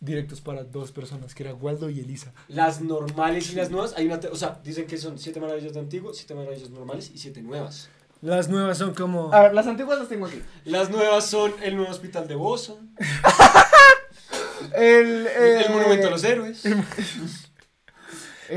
directos 0.00 0.40
para 0.42 0.64
dos 0.64 0.92
personas, 0.92 1.34
que 1.34 1.42
era 1.44 1.54
Waldo 1.54 1.88
y 1.88 2.00
Elisa. 2.00 2.32
Las 2.48 2.80
normales 2.82 3.50
y 3.50 3.54
las 3.54 3.70
nuevas, 3.70 3.94
hay 3.96 4.06
una, 4.06 4.20
te- 4.20 4.28
o 4.28 4.36
sea, 4.36 4.60
dicen 4.62 4.86
que 4.86 4.98
son 4.98 5.18
siete 5.18 5.40
maravillas 5.40 5.72
de 5.72 5.80
antiguo, 5.80 6.12
siete 6.12 6.34
maravillas 6.34 6.68
normales 6.70 7.10
y 7.14 7.18
siete 7.18 7.40
nuevas. 7.42 7.88
Las 8.24 8.48
nuevas 8.48 8.78
son 8.78 8.94
como... 8.94 9.30
A 9.34 9.42
ver, 9.42 9.54
las 9.54 9.66
antiguas 9.66 9.98
las 9.98 10.08
tengo 10.08 10.24
aquí. 10.26 10.40
Las 10.64 10.88
nuevas 10.88 11.26
son 11.26 11.52
el 11.62 11.76
nuevo 11.76 11.90
hospital 11.92 12.26
de 12.26 12.34
Bosa, 12.34 12.72
El, 14.74 15.26
eh, 15.26 15.64
el 15.66 15.72
monumento 15.74 16.08
a 16.08 16.10
los 16.10 16.24
héroes, 16.24 16.64
eh, 16.64 16.74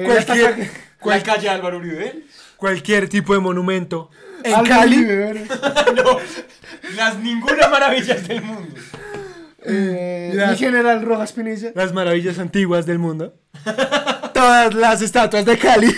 Cualquier- 0.05 0.69
la 1.03 1.17
la 1.17 1.23
calle 1.23 1.49
Álvaro 1.49 1.77
Uribe, 1.79 2.23
Cualquier 2.55 3.07
tipo 3.09 3.33
de 3.33 3.39
monumento 3.39 4.09
en 4.43 4.53
Álvaro 4.55 4.67
Cali. 4.81 4.97
Uribe, 5.03 5.45
no, 5.95 6.17
las 6.95 7.17
ninguna 7.19 7.67
maravillas 7.67 8.25
del 8.27 8.41
mundo. 8.41 8.73
eh, 9.63 10.31
Las- 10.33 10.51
mi 10.51 10.57
general 10.57 11.01
Rojas 11.03 11.33
Pinilla. 11.33 11.71
Las 11.75 11.91
maravillas 11.93 12.39
antiguas 12.39 12.85
del 12.85 12.99
mundo. 12.99 13.35
Todas 14.33 14.73
las 14.73 15.01
estatuas 15.01 15.45
de 15.45 15.57
Cali. 15.57 15.93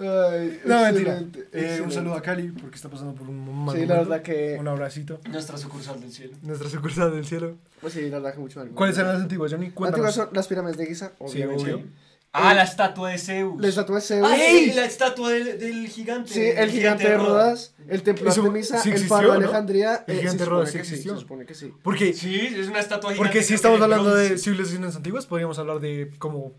Ay, 0.00 0.60
No, 0.64 0.82
mentira. 0.82 1.22
Eh, 1.52 1.80
un 1.84 1.90
saludo 1.90 2.14
a 2.14 2.22
Cali 2.22 2.48
porque 2.52 2.76
está 2.76 2.88
pasando 2.88 3.14
por 3.14 3.28
un 3.28 3.64
mal 3.64 3.76
Sí, 3.76 3.86
la 3.86 3.96
verdad 3.96 4.22
que. 4.22 4.56
Un 4.58 4.68
abracito. 4.68 5.20
Nuestra 5.30 5.58
sucursal 5.58 6.00
del 6.00 6.12
cielo. 6.12 6.36
Nuestra 6.42 6.68
sucursal 6.68 7.12
del 7.12 7.26
cielo. 7.26 7.56
Pues 7.80 7.92
sí, 7.94 8.02
la 8.08 8.18
verdad 8.18 8.34
que 8.34 8.40
mucho 8.40 8.60
mal. 8.60 8.68
¿Cuáles 8.70 8.96
eran 8.98 9.12
las 9.14 9.22
antiguas, 9.22 9.52
Johnny? 9.52 9.72
Las 9.76 9.88
antiguas 9.88 10.14
son 10.14 10.28
las 10.32 10.46
pirámides 10.46 10.76
de 10.76 10.86
Giza, 10.86 11.12
Sí, 11.26 11.42
obviamente. 11.42 11.74
obvio. 11.74 11.86
Ah, 12.30 12.52
la 12.52 12.62
estatua 12.64 13.08
de 13.10 13.18
Zeus. 13.18 13.58
La 13.60 13.68
estatua 13.68 13.96
de 13.96 14.02
Zeus. 14.02 14.28
¡Ay! 14.30 14.72
La 14.76 14.84
estatua 14.84 15.30
del, 15.30 15.58
del 15.58 15.88
gigante. 15.88 16.34
Sí, 16.34 16.42
el 16.42 16.70
gigante 16.70 17.08
de 17.08 17.16
Rodas, 17.16 17.74
el 17.88 18.02
templo 18.02 18.24
de 18.26 18.30
Artemisa, 18.30 18.78
sí 18.82 18.90
el 18.90 18.98
faro 19.06 19.32
de 19.32 19.38
¿no? 19.38 19.44
Alejandría. 19.46 20.04
El 20.06 20.16
eh, 20.16 20.20
gigante 20.20 20.44
de 20.44 20.50
Rodas 20.50 20.68
sí 20.68 20.74
que 20.74 20.80
existió. 20.80 21.14
se 21.14 21.20
supone 21.20 21.46
que 21.46 21.54
sí. 21.54 21.72
Porque, 21.82 22.12
Sí, 22.12 22.36
es 22.36 22.68
una 22.68 22.80
estatua 22.80 23.12
gigante. 23.12 23.18
porque 23.30 23.42
si 23.42 23.54
estamos 23.54 23.80
hablando 23.80 24.14
de 24.14 24.36
civilizaciones 24.36 24.94
antiguas, 24.94 25.24
podríamos 25.24 25.58
hablar 25.58 25.80
de 25.80 26.10
como 26.18 26.52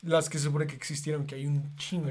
las 0.00 0.30
que 0.30 0.38
se 0.38 0.44
supone 0.44 0.66
que 0.66 0.76
existieron, 0.76 1.26
que 1.26 1.34
hay 1.34 1.46
un 1.46 1.76
chingo. 1.76 2.08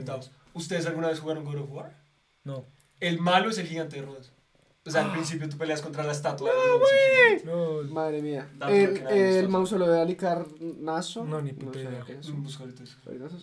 ¿Ustedes 0.54 0.86
alguna 0.86 1.08
vez 1.10 1.20
jugaron 1.20 1.44
God 1.46 1.56
of 1.58 1.72
War? 1.72 1.98
No. 2.44 2.66
El 3.00 3.20
malo 3.20 3.50
es 3.50 3.58
el 3.58 3.68
gigante 3.68 3.96
de 3.98 4.02
Rodas. 4.04 4.32
O 4.84 4.90
sea, 4.90 5.06
al 5.06 5.12
principio 5.12 5.48
tú 5.48 5.58
peleas 5.60 5.80
contra 5.82 6.04
la 6.04 6.12
estatua 6.12 6.50
de 6.50 6.58
bronce. 6.58 7.46
No, 7.46 7.94
Madre 7.94 8.20
mía. 8.24 8.50
Dato 8.58 8.74
El, 8.74 8.98
el 9.08 9.48
mausoleo 9.50 9.88
de 9.92 10.02
Alicarnaso. 10.02 11.24
No, 11.24 11.40
ni 11.40 11.54
puta 11.54 11.78
idea. 11.80 12.04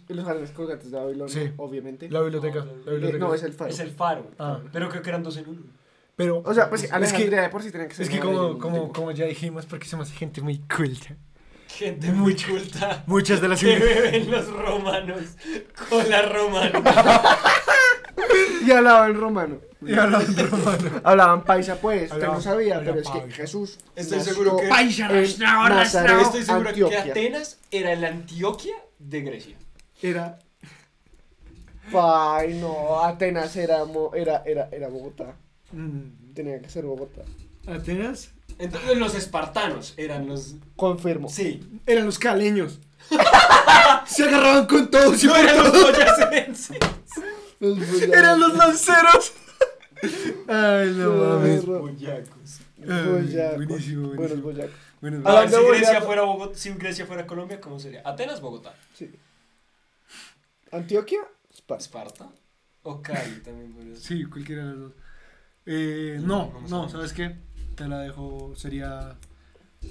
Y 0.08 0.14
los 0.14 0.24
jardines 0.24 0.50
colgantes 0.50 0.90
de 0.90 0.96
Babilonia, 0.98 1.32
Sí. 1.32 1.52
obviamente. 1.56 2.10
la 2.10 2.20
biblioteca. 2.22 2.60
No, 2.60 2.64
la 2.66 2.72
Eh, 2.72 2.94
biblioteca. 2.94 3.18
no, 3.24 3.34
es 3.34 3.42
el 3.44 3.52
faro. 3.52 3.70
Es 3.70 3.78
el 3.78 3.90
faro. 3.90 4.26
Ah. 4.38 4.60
Pero 4.72 4.88
creo 4.88 5.02
que 5.02 5.10
eran 5.10 5.22
dos 5.22 5.36
en 5.36 5.48
uno. 5.48 5.62
Pero, 6.16 6.42
O 6.44 6.52
sea, 6.52 6.68
pues 6.68 6.80
sí, 6.82 6.88
es 7.00 7.12
que, 7.12 7.30
de 7.30 7.48
por 7.48 7.62
sí 7.62 7.70
tenía 7.70 7.86
que 7.86 7.94
ser. 7.94 8.04
es 8.06 8.10
que 8.10 8.18
como, 8.18 8.58
como, 8.58 8.92
como 8.92 9.12
ya 9.12 9.24
dijimos, 9.26 9.64
porque 9.66 9.86
somos 9.86 10.10
gente 10.10 10.40
muy 10.40 10.58
culta. 10.58 11.16
Gente 11.68 12.10
muy 12.10 12.34
culta. 12.34 13.04
Muchas 13.06 13.40
de 13.40 13.48
las 13.48 13.60
Que 13.60 13.78
beben 13.78 14.30
los 14.30 14.46
romanos. 14.52 15.20
Cola 15.88 16.22
romana. 16.22 16.82
Y 18.66 18.70
hablaban 18.72 19.14
romano. 19.14 19.58
Y 19.80 19.94
hablaban 19.94 20.36
romano. 20.50 20.90
Hablaban 21.04 21.44
paisa, 21.44 21.76
pues. 21.76 22.10
Usted 22.10 22.26
no 22.26 22.40
sabía, 22.40 22.80
pero 22.80 22.98
es 23.00 23.08
que. 23.08 23.30
Jesús. 23.30 23.78
Estoy 23.94 24.20
seguro 24.20 24.56
que- 24.56 24.68
Paisa, 24.68 25.06
arrastrado, 25.06 25.62
arrastrado. 25.62 26.20
Estoy 26.22 26.42
seguro 26.42 26.68
Antioquia. 26.70 27.04
que 27.04 27.10
Atenas 27.12 27.58
era 27.70 27.94
la 27.94 28.08
Antioquia 28.08 28.74
de 28.98 29.20
Grecia. 29.22 29.56
Era. 30.02 30.38
Ay, 31.94 32.58
no. 32.60 33.00
Atenas 33.02 33.56
era, 33.56 33.84
mo- 33.84 34.10
era, 34.14 34.42
era, 34.44 34.68
era 34.72 34.88
Bogotá. 34.88 35.36
Mm. 35.72 36.34
Tenía 36.34 36.60
que 36.60 36.68
ser 36.68 36.84
Bogotá. 36.84 37.22
Atenas 37.66 38.32
Entonces 38.58 38.96
los 38.98 39.14
espartanos 39.14 39.94
eran 39.96 40.26
los... 40.26 40.54
Confirmo. 40.76 41.28
Sí. 41.28 41.60
eran 41.86 42.06
los 42.06 42.18
caleños. 42.18 42.80
Se 44.06 44.24
agarraban 44.24 44.66
con 44.66 44.90
todos 44.90 45.22
y 45.22 45.26
No 45.26 45.32
por 45.34 45.40
eran 45.40 45.56
los 45.58 45.72
todos. 45.72 45.92
boyacenses. 45.92 46.78
Los 47.60 47.76
boyacos. 47.76 48.16
Eran 48.16 48.38
los 48.38 48.54
lanceros. 48.56 49.32
Ay, 50.46 50.92
no 50.96 51.12
mames. 51.12 51.64
ro- 51.64 51.80
Boyacos. 51.80 52.60
Boyacos. 52.78 53.56
buenísimo, 53.56 54.02
Buenos 54.14 54.16
buenísimo. 54.16 54.42
boyacos. 54.42 54.76
Buenos- 55.00 55.26
A 55.26 55.28
ver, 55.30 55.36
Hablando 55.38 55.58
si 55.60 55.66
Grecia 55.68 55.98
boyaco- 56.00 56.06
fuera 56.06 56.22
Bogotá, 56.22 56.58
si 56.58 56.70
Grecia 56.74 57.06
fuera 57.06 57.26
Colombia, 57.26 57.60
¿cómo 57.60 57.80
sería? 57.80 58.02
Atenas, 58.04 58.40
Bogotá. 58.40 58.74
Sí. 58.94 59.10
Antioquia, 60.70 61.18
Esparta. 61.52 61.82
Esparta. 61.82 62.28
O 62.84 63.02
Cali 63.02 63.40
también 63.40 63.72
podría 63.72 63.96
ser. 63.96 64.04
Sí, 64.04 64.24
cualquiera 64.26 64.62
de 64.64 64.68
las 64.70 64.78
dos. 64.78 64.92
Eh, 65.66 66.18
No, 66.22 66.26
no, 66.26 66.52
no 66.52 66.60
no, 66.60 66.68
sabemos. 66.68 66.92
¿sabes 66.92 67.12
qué? 67.12 67.36
Te 67.78 67.86
la 67.86 68.00
dejo, 68.00 68.54
sería, 68.56 69.16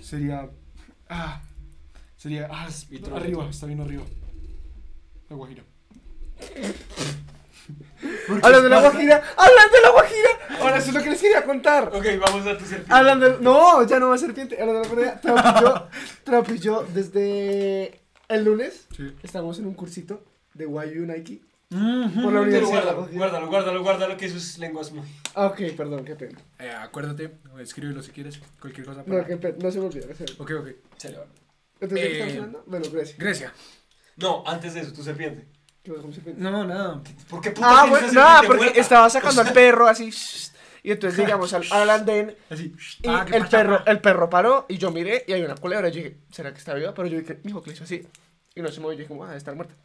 sería, 0.01 0.49
ah, 1.07 1.41
sería, 2.17 2.49
ah, 2.51 2.67
arriba, 3.15 3.47
está 3.49 3.65
bien 3.65 3.79
arriba. 3.79 4.03
La 5.29 5.35
Guajira. 5.37 5.63
Hablando 8.43 8.63
de 8.63 8.69
la 8.69 8.81
Guajira, 8.81 9.23
hablando 9.35 9.75
de 9.75 9.81
la 9.81 9.89
Guajira. 9.91 10.29
Ahora 10.61 10.77
eso 10.77 10.89
es 10.89 10.93
lo 10.95 11.01
que 11.01 11.09
les 11.11 11.21
quería 11.21 11.43
contar. 11.45 11.89
Ok, 11.93 12.05
vamos 12.19 12.45
a 12.45 12.57
tu 12.57 12.65
serpiente. 12.65 12.93
Hablando 12.93 13.29
de, 13.29 13.41
no, 13.41 13.85
ya 13.87 13.99
no 13.99 14.09
va 14.09 14.17
serpiente. 14.17 14.59
Hablando 14.61 14.81
de 14.81 14.87
la 14.87 14.93
Guajira, 14.93 15.21
Trump 15.21 15.41
y 15.45 15.61
yo, 15.61 15.87
Trump 16.23 16.49
y 16.49 16.59
yo 16.59 16.85
desde 16.93 18.01
el 18.27 18.43
lunes 18.43 18.87
Sí. 18.95 19.15
estamos 19.23 19.59
en 19.59 19.67
un 19.67 19.73
cursito 19.73 20.23
de 20.53 20.65
YU 20.65 21.05
Nike. 21.05 21.41
Por 21.69 22.23
Por 22.23 22.33
la 22.33 22.41
Universidad 22.41 22.69
guárdalo, 22.71 23.07
guárdalo, 23.11 23.47
guárdalo, 23.49 23.83
guárdalo, 23.83 24.17
que 24.17 24.25
eso 24.27 24.37
es 24.37 24.57
lenguas 24.57 24.91
muy... 24.93 25.05
Ah, 25.35 25.47
ok, 25.47 25.59
perdón, 25.75 26.05
qué 26.05 26.15
pena. 26.15 26.39
Eh, 26.59 26.69
acuérdate, 26.71 27.37
escríbelo 27.59 28.01
si 28.01 28.11
quieres, 28.11 28.39
cualquier 28.61 28.85
cosa. 28.87 28.99
No, 29.05 29.13
para- 29.13 29.25
qué 29.25 29.35
pena, 29.37 29.57
no 29.61 29.69
se 29.71 29.79
me 29.79 29.85
olvida. 29.87 30.05
no 30.07 30.15
se 30.15 30.23
me. 30.23 30.31
Ok, 30.39 30.51
ok. 30.61 30.67
Se 30.97 31.11
le 31.11 31.17
va. 31.17 31.25
Entonces, 31.79 31.89
¿de 31.89 31.95
qué 32.01 32.07
Eh, 32.07 32.11
estamos 32.13 32.33
hablando? 32.35 32.63
Bueno, 32.67 32.85
Grecia. 32.91 33.15
Grecia. 33.19 33.53
No, 34.15 34.43
antes 34.47 34.73
de 34.75 34.79
eso, 34.81 34.93
tu 34.93 35.03
serpiente. 35.03 35.45
¿Qué 35.83 35.91
con 35.93 36.13
serpiente? 36.13 36.41
No, 36.41 36.63
nada. 36.65 37.01
¿Por 37.29 37.41
qué 37.41 37.51
puta 37.51 37.81
Ah, 37.81 37.85
bueno, 37.89 38.11
nada, 38.13 38.41
porque 38.43 38.63
muerta? 38.63 38.79
estaba 38.81 39.09
sacando 39.09 39.41
al 39.41 39.51
perro 39.53 39.87
así. 39.87 40.09
Y 40.83 40.91
entonces 40.91 41.19
llegamos 41.25 41.53
al, 41.53 41.63
al 41.69 41.89
andén 41.89 42.35
Así. 42.49 42.73
y 43.03 43.07
Ah, 43.09 43.25
¿qué 43.29 43.35
el 43.37 43.45
perro, 43.47 43.85
el 43.85 43.99
perro 43.99 44.29
paró 44.29 44.65
y 44.69 44.77
yo 44.77 44.89
miré 44.91 45.25
y 45.27 45.33
hay 45.33 45.43
una 45.43 45.55
culebra. 45.55 45.89
Y 45.89 45.91
yo 45.91 45.97
dije, 45.97 46.17
¿será 46.31 46.51
que 46.53 46.59
está 46.59 46.73
viva? 46.73 46.93
Pero 46.93 47.07
yo 47.09 47.19
dije, 47.19 47.39
mijo, 47.43 47.61
que 47.61 47.71
le 47.71 47.75
hizo 47.75 47.83
así. 47.83 48.07
Y 48.55 48.61
no 48.61 48.69
se 48.69 48.79
movió. 48.79 48.93
Yo 48.93 48.99
dije, 48.99 49.07
como, 49.09 49.23
ah, 49.25 49.27
debe 49.27 49.37
estar 49.37 49.53
muerta. 49.55 49.75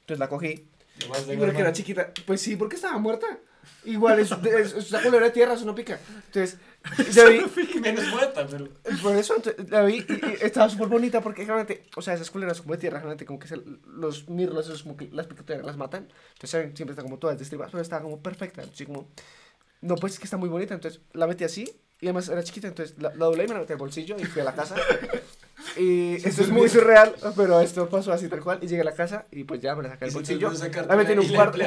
Entonces 0.00 0.18
la 0.18 0.28
cogí. 0.28 0.68
Lo 1.00 1.08
más 1.08 1.26
de 1.26 1.34
Y 1.34 1.36
porque 1.38 1.60
era 1.60 1.72
chiquita. 1.72 2.12
Pues 2.26 2.40
sí, 2.40 2.56
porque 2.56 2.76
estaba 2.76 2.98
muerta. 2.98 3.26
Igual 3.84 4.18
es, 4.20 4.30
es, 4.32 4.72
es 4.74 4.90
una 4.90 5.02
culebra 5.02 5.26
de 5.26 5.32
tierra, 5.32 5.54
eso 5.54 5.64
no 5.64 5.74
pica. 5.74 5.98
Entonces, 6.26 6.58
yo 7.12 7.28
vi, 7.30 7.80
Menos 7.80 8.08
muerta, 8.08 8.46
pero... 8.48 8.68
por 9.02 9.16
eso 9.16 9.36
entonces, 9.36 9.70
la 9.70 9.82
vi 9.82 10.04
y, 10.08 10.12
y 10.12 10.36
estaba 10.40 10.68
súper 10.68 10.88
bonita 10.88 11.20
porque 11.20 11.44
realmente, 11.44 11.84
o 11.96 12.02
sea, 12.02 12.14
esas 12.14 12.30
culeras 12.30 12.60
como 12.60 12.74
de 12.74 12.80
tierra, 12.80 12.98
realmente 12.98 13.24
como 13.24 13.38
que 13.38 13.46
se- 13.48 13.62
los 13.86 14.28
mirlos, 14.28 14.66
esos 14.66 14.82
como 14.82 14.96
que 14.96 15.08
las 15.12 15.26
picoteras 15.26 15.64
las 15.64 15.76
matan. 15.76 16.08
Entonces 16.32 16.50
saben, 16.50 16.76
siempre 16.76 16.92
están 16.92 17.04
como 17.06 17.18
todas 17.18 17.38
destribadas, 17.38 17.70
pero 17.72 17.82
estaba 17.82 18.02
como 18.02 18.20
perfecta. 18.20 18.62
Así 18.62 18.84
como, 18.86 19.08
no, 19.80 19.94
pues 19.96 20.14
es 20.14 20.18
que 20.18 20.24
está 20.24 20.36
muy 20.36 20.48
bonita. 20.48 20.74
Entonces 20.74 21.00
la 21.12 21.26
metí 21.28 21.44
así 21.44 21.64
y 22.00 22.06
además 22.06 22.28
era 22.28 22.42
chiquita, 22.42 22.66
entonces 22.68 22.96
la, 23.00 23.10
la 23.14 23.24
doblé 23.26 23.44
y 23.44 23.48
me 23.48 23.54
la 23.54 23.60
metí 23.60 23.72
al 23.72 23.78
bolsillo 23.78 24.16
y 24.18 24.24
fui 24.24 24.42
a 24.42 24.44
la 24.44 24.54
casa. 24.54 24.74
Y 25.76 26.14
esto 26.16 26.42
es 26.42 26.50
muy 26.50 26.68
surreal, 26.68 27.14
pero 27.36 27.60
esto 27.60 27.88
pasó 27.88 28.12
así 28.12 28.28
tal 28.28 28.40
cual. 28.40 28.58
Y 28.62 28.66
llegué 28.66 28.82
a 28.82 28.84
la 28.84 28.94
casa 28.94 29.26
y 29.30 29.44
pues 29.44 29.60
ya 29.60 29.74
me 29.74 29.82
la 29.82 29.90
saqué 29.90 30.06
del 30.06 30.14
bolsillo. 30.14 30.50
La 30.88 30.96
metí 30.96 31.12
en 31.12 31.20
un 31.20 31.28
cuarto. 31.28 31.58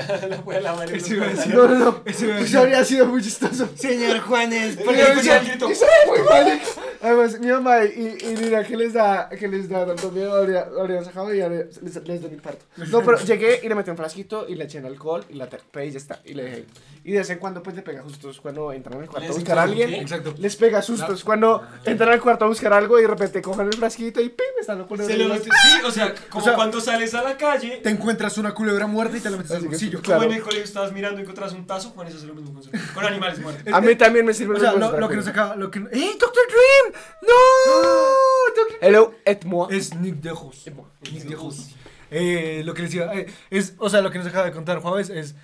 No, 1.54 1.68
no, 1.68 1.76
no. 1.76 2.02
Eso 2.06 2.28
decir. 2.28 2.58
habría 2.58 2.84
sido 2.84 3.06
muy 3.08 3.22
chistoso. 3.22 3.68
Señor 3.76 4.20
Juanes, 4.20 4.78
el 4.78 5.46
grito. 5.46 5.70
Fue, 5.70 6.38
Alex. 6.38 6.76
Además, 7.06 7.40
mi 7.40 7.48
mamá 7.48 7.84
y, 7.86 8.18
y 8.20 8.36
mira 8.42 8.64
que 8.64 8.76
les 8.78 8.94
da, 8.94 9.30
que 9.30 9.48
les 9.48 9.70
da 9.70 9.86
tanto 9.86 10.12
miedo, 10.12 10.34
habría- 10.36 10.68
habrían 10.80 11.06
sacado 11.06 11.34
y 11.34 11.38
ya 11.38 11.48
les, 11.50 11.82
les, 11.82 11.94
da 12.22 12.28
un 12.28 12.34
infarto. 12.34 12.66
No, 12.92 13.02
pero 13.04 13.18
llegué 13.26 13.60
y 13.64 13.70
le 13.70 13.76
metí 13.76 13.90
un 13.92 13.98
frasquito 13.98 14.46
y 14.48 14.56
le 14.56 14.64
eché 14.66 14.80
en 14.80 14.86
alcohol 14.86 15.24
y 15.30 15.36
la 15.36 15.48
tapé 15.48 15.86
y 15.88 15.92
ya 15.92 15.98
está. 15.98 16.20
Y 16.26 16.34
le 16.34 16.44
dejé. 16.44 16.66
Y 17.04 17.12
de 17.12 17.20
vez 17.20 17.30
en 17.30 17.38
cuando 17.38 17.62
pues 17.62 17.76
le 17.76 17.84
pega 17.84 18.02
sustos 18.02 18.42
cuando 18.42 18.72
entran 18.74 19.00
al 19.00 19.08
cuarto 19.08 19.26
a 19.26 19.28
¿Les 19.28 19.36
buscar 19.38 19.60
a 19.60 19.64
alguien. 19.64 19.90
qué? 19.90 19.98
Exacto. 20.02 20.34
Les 20.40 20.56
pega 20.56 20.82
sustos 20.82 21.24
cuando 21.24 21.62
entran 21.86 22.10
al 22.12 22.20
cuarto 22.20 22.46
a 22.46 22.48
buscar 22.48 22.74
algo 22.74 22.98
y 22.98 23.04
de 23.04 23.08
repente 23.08 23.42
cogen 23.44 23.68
el 23.68 23.74
frasquito 23.76 24.20
y 24.22 24.30
¡pim! 24.30 24.46
Están 24.60 24.80
lo 24.80 24.88
Se 24.98 25.16
lo 25.18 25.28
metió- 25.30 25.54
Sí, 25.54 25.82
o 25.86 25.92
sea, 25.92 26.14
como 26.30 26.42
O 26.42 26.48
sea, 26.48 26.56
cuando 26.56 26.82
sales 26.82 27.14
a 27.14 27.22
la 27.22 27.38
calle, 27.38 27.82
Te 27.84 27.90
encuentras 27.92 28.38
una 28.40 28.54
culebra 28.56 28.88
muerta 28.88 29.18
y 29.18 29.20
te 29.20 29.30
la 29.30 29.38
metes 29.38 29.52
Así 29.52 29.58
al 29.58 29.62
que- 29.64 29.68
bolsillo. 29.70 30.02
claro. 30.02 30.22
como 30.22 30.32
en 30.32 30.38
el 30.38 30.44
colegio 30.44 30.64
estabas 30.64 30.92
mirando 30.94 31.20
y 31.20 31.24
encontrras 31.24 31.54
un 31.54 31.68
tazo, 31.68 31.92
Juan, 31.92 32.08
eso 32.08 32.18
es 32.18 32.24
lo 32.24 32.34
mismo 32.34 32.60
con, 32.60 32.64
con 32.96 33.06
animales 33.06 33.38
muertos. 33.40 33.72
A 33.72 33.82
mí 33.82 33.96
también 33.96 34.26
me 34.26 34.34
sirve 34.34 34.56
O 34.56 34.60
sea, 34.60 34.74
lo, 34.74 35.00
lo 35.00 35.08
que 35.08 35.16
nos 35.18 35.28
acaba. 35.28 35.56
Lo 35.56 35.70
que, 35.70 35.78
¡Eh, 35.80 36.12
Doctor 36.20 36.44
Dream! 36.48 36.95
¡No! 37.22 37.34
Doctor- 38.56 38.78
Hello, 38.82 39.14
et 39.26 39.44
moi. 39.46 39.68
Es 39.72 39.94
Nick 39.96 40.16
Dejos. 40.22 40.66
Nick 41.12 41.24
Dejos. 41.24 41.70
Eh, 42.12 42.62
lo 42.66 42.74
que 42.74 42.84
les 42.84 42.92
decía, 42.92 43.12
eh, 43.14 43.26
es, 43.50 43.74
o 43.78 43.90
sea, 43.90 44.02
lo 44.02 44.12
que 44.12 44.20
nos 44.20 44.28
acaba 44.28 44.46
de 44.46 44.52
contar 44.52 44.80
Juárez 44.80 45.10
es. 45.10 45.36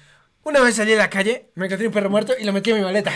Una 0.43 0.59
vez 0.61 0.75
salí 0.75 0.93
a 0.93 0.97
la 0.97 1.09
calle, 1.09 1.49
me 1.55 1.65
encontré 1.67 1.87
un 1.87 1.93
perro 1.93 2.09
muerto 2.09 2.33
y 2.39 2.43
lo 2.45 2.53
metí 2.53 2.71
en 2.71 2.77
mi 2.77 2.83
maleta. 2.83 3.11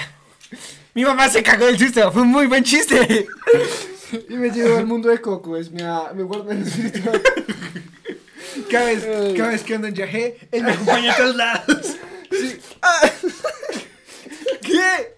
Mi 0.94 1.04
mamá 1.04 1.28
se 1.30 1.42
cagó 1.44 1.66
del 1.66 1.78
susto, 1.80 2.12
fue 2.12 2.22
un 2.22 2.30
muy 2.30 2.46
buen 2.48 2.64
chiste. 2.64 3.28
Y 4.30 4.36
me 4.36 4.50
llevo 4.52 4.78
al 4.78 4.86
mundo 4.86 5.10
de 5.10 5.20
Coco, 5.20 5.58
es 5.58 5.72
mi, 5.72 5.82
a- 5.82 6.12
mi 6.14 6.22
guardián 6.24 6.62
espiritual. 6.62 7.22
Cada 8.72 8.86
vez, 8.86 9.04
cada 9.36 9.50
vez 9.50 9.64
que 9.64 9.76
ando 9.76 9.88
en 9.88 9.94
viaje, 9.96 10.38
él 10.52 10.64
me 10.64 10.72
acompaña 10.72 11.12
a 11.14 11.18
todos 11.18 11.36
lados. 11.36 11.98
Sí. 12.32 12.58
Ah. 12.82 13.02
¿Qué? 14.62 15.16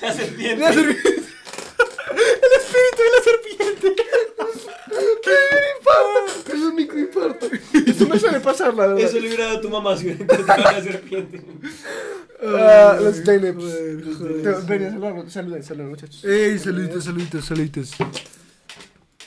La 0.00 0.12
serpiente. 0.12 0.56
La 0.64 0.72
serpiente. 0.72 1.22
El 2.10 2.52
espíritu 2.60 3.02
de 3.02 3.10
la 3.16 3.22
serpiente. 3.24 4.02
¿Qué 5.22 5.36
infarto? 5.78 6.52
Es 6.52 6.60
un 6.60 6.74
microinfarto. 6.74 7.46
Eso 7.90 8.06
me 8.08 8.18
suele 8.18 8.40
pasar, 8.40 8.74
la 8.74 8.86
verdad. 8.88 9.04
Eso 9.04 9.18
le 9.20 9.28
hubiera 9.28 9.44
dado 9.46 9.58
a 9.58 9.60
tu 9.60 9.70
mamá 9.70 9.96
si 9.96 10.04
hubiera 10.06 10.24
encontrado 10.24 10.68
a 10.68 10.72
la 10.72 10.82
serpiente. 10.82 11.42
Ah, 12.42 12.98
los 13.00 13.22
Zeynep. 13.22 13.56
Ven 14.66 15.30
saluden, 15.30 15.62
saluden, 15.62 15.88
muchachos. 15.90 16.24
Ey, 16.24 16.58
saluditos, 16.58 17.04
saluditos, 17.04 17.44
saluditos. 17.44 17.90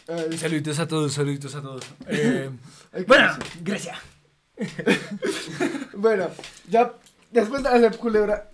Ay, 0.08 0.38
Saluditos 0.38 0.80
a 0.80 0.88
todos, 0.88 1.14
saluditos 1.14 1.56
a 1.56 1.62
todos. 1.62 1.84
Eh, 2.08 2.50
bueno, 3.08 3.38
gracias. 3.64 3.98
Bueno, 5.96 6.28
ya 6.70 6.92
después 7.32 7.64
de 7.64 7.80
la 7.80 7.92
culebra. 7.92 8.50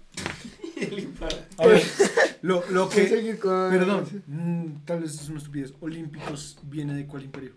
A 1.57 1.67
ver, 1.67 1.83
lo, 2.41 2.63
lo 2.69 2.89
que. 2.89 3.37
con. 3.37 3.69
Perdón, 3.71 4.23
mm, 4.27 4.85
tal 4.85 5.01
vez 5.01 5.15
es 5.15 5.29
una 5.29 5.39
estupidez. 5.39 5.73
Olímpicos 5.81 6.57
viene 6.63 6.93
de 6.93 7.05
cuál 7.05 7.23
imperio? 7.23 7.51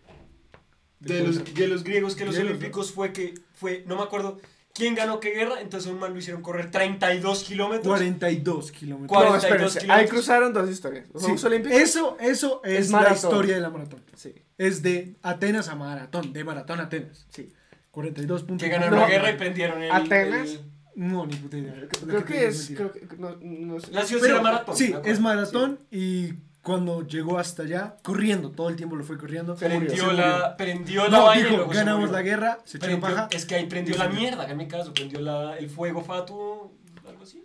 De 1.00 1.22
los, 1.24 1.42
de 1.54 1.66
los 1.68 1.82
griegos 1.82 2.14
que 2.14 2.24
los 2.24 2.34
Griegos, 2.36 2.50
olímpicos 2.56 2.92
fue 2.92 3.12
que 3.12 3.34
fue, 3.54 3.82
no 3.88 3.96
me 3.96 4.02
acuerdo 4.02 4.38
quién 4.72 4.94
ganó 4.94 5.18
qué 5.18 5.30
guerra, 5.32 5.60
entonces 5.60 5.90
a 5.90 5.92
un 5.92 5.98
man 5.98 6.12
lo 6.12 6.18
hicieron 6.20 6.42
correr 6.42 6.70
32 6.70 7.42
kilómetros. 7.42 7.86
42 7.88 8.70
kilómetros. 8.72 9.10
No, 9.10 9.18
42 9.26 9.44
espérense, 9.44 9.78
ahí 9.80 9.82
kilómetros. 9.84 10.10
cruzaron 10.10 10.52
dos 10.52 10.70
historias. 10.70 11.06
Los 11.12 11.22
Sí, 11.22 11.26
Juegos 11.26 11.44
Olímpicos. 11.44 11.78
Eso, 11.80 12.16
eso 12.20 12.60
es, 12.64 12.78
Es 12.78 12.90
la 12.90 12.98
maratón. 12.98 13.16
historia 13.16 13.54
de 13.56 13.60
la 13.60 13.70
maratón. 13.70 14.02
Sí, 14.14 14.32
Es 14.58 14.82
de 14.82 15.16
Atenas 15.22 15.68
a 15.68 15.74
maratón, 15.74 16.32
de 16.32 16.44
maratón 16.44 16.78
a 16.80 16.84
Atenas. 16.84 17.26
sí. 17.30 17.52
42 17.90 18.44
puntos. 18.44 18.64
Que 18.64 18.70
ganaron 18.72 18.94
No. 18.94 19.00
la 19.02 19.10
guerra 19.10 19.30
y 19.32 19.36
prendieron 19.36 19.82
el. 19.82 19.90
Atenas. 19.92 20.48
el- 20.50 20.60
No, 20.94 21.26
ni 21.26 21.36
puta 21.36 21.56
idea. 21.58 21.74
Creo 22.06 22.24
que 22.24 22.46
es. 22.46 22.72
Creo 22.76 22.92
que. 22.92 23.06
No, 23.18 23.36
no 23.40 23.80
sé. 23.80 23.92
La 23.92 24.04
ciudad 24.04 24.22
Pero, 24.22 24.34
era 24.34 24.42
maratón. 24.42 24.76
Sí, 24.76 24.94
es 25.04 25.20
maratón 25.20 25.78
y 25.90 26.34
cuando 26.62 27.06
llegó 27.06 27.38
hasta 27.38 27.62
allá, 27.64 27.96
corriendo, 28.02 28.50
todo 28.50 28.68
el 28.68 28.76
tiempo 28.76 28.94
lo 28.96 29.02
fue 29.04 29.18
corriendo. 29.18 29.54
Murió. 29.54 29.68
Prendió 29.68 30.12
la, 30.12 30.56
prendió 30.56 31.04
la 31.08 31.18
No, 31.18 31.24
vaina 31.26 31.48
dijo, 31.48 31.66
ganamos 31.68 32.10
la 32.10 32.22
guerra, 32.22 32.58
se 32.64 32.76
echó 32.76 32.86
Prendió- 32.86 33.00
paja. 33.00 33.28
es 33.32 33.46
que 33.46 33.54
ahí 33.56 33.66
prendió 33.66 33.96
la 33.96 34.08
mierda, 34.08 34.46
que 34.46 34.52
en 34.52 34.58
mi 34.58 34.68
caso, 34.68 34.92
prendió 34.94 35.20
la, 35.20 35.56
el 35.58 35.68
fuego 35.70 36.02
fatuo, 36.04 36.72
algo 37.08 37.22
así. 37.22 37.44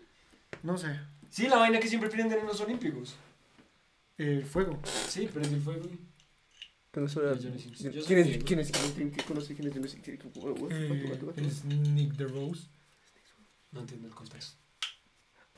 No 0.63 0.77
sé, 0.77 0.99
Sí, 1.29 1.47
la 1.47 1.57
vaina 1.57 1.79
que 1.79 1.87
siempre 1.87 2.09
prenden 2.09 2.39
en 2.39 2.45
los 2.47 2.59
olímpicos. 2.61 3.15
el 4.17 4.43
fuego. 4.45 4.79
Sí, 5.07 5.27
prendió 5.31 5.55
el 5.57 5.61
fuego. 5.63 5.85
Yo 6.93 7.07
soy 7.07 7.23
¿Quién 7.37 7.53
es? 8.19 8.43
¿Quién 8.43 8.59
es? 8.59 8.71
¿Quién 8.71 9.13
es? 9.15 9.23
¿Conoce 9.23 9.53
quién 9.53 9.67
es? 9.67 9.73
¿Quién 9.73 9.85
es? 9.85 9.95
¿Quién 9.95 11.45
es? 11.45 11.45
es 11.57 11.65
Nick 11.65 12.13
DeRose. 12.13 12.67
No 13.72 13.82
entiendo 13.82 14.07
el 14.07 14.13
contexto. 14.15 14.57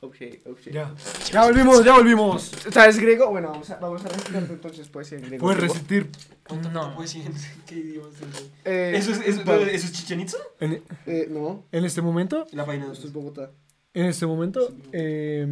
Ok, 0.02 0.16
ok. 0.46 0.58
Ya. 0.72 0.94
Ya 1.30 1.44
volvimos, 1.44 1.84
ya 1.84 1.92
volvimos. 1.94 2.50
¿Sabes 2.72 2.98
griego? 2.98 3.28
Bueno, 3.30 3.50
vamos 3.50 3.68
a, 3.70 3.76
vamos 3.76 4.02
a 4.04 4.08
recitar 4.08 4.42
entonces 4.48 4.88
poesía 4.88 5.18
en 5.18 5.24
griego. 5.24 5.42
Puedes 5.44 5.60
resistir. 5.60 6.10
¿Cuánto 6.48 6.70
No. 6.70 6.94
poesía 6.94 7.24
en 7.26 7.34
qué 7.66 7.74
idioma 7.74 8.08
es 8.08 8.14
eso? 8.34 8.50
Eh, 8.64 8.92
¿Eso 8.96 9.12
es, 9.12 9.20
eso, 9.20 9.44
vale. 9.44 9.74
¿Eso 9.74 9.86
es 9.86 9.92
Chichen 9.92 10.20
Itza? 10.20 10.38
En, 10.58 10.82
Eh, 11.06 11.28
no, 11.30 11.64
en 11.70 11.84
este 11.84 12.00
momento, 12.00 12.46
La 12.52 12.64
página 12.64 12.86
de 12.86 12.92
esto 12.94 13.06
es 13.08 13.12
Bogotá. 13.12 13.50
en 13.92 14.06
este 14.06 14.24
momento, 14.26 14.72
eh, 14.92 15.46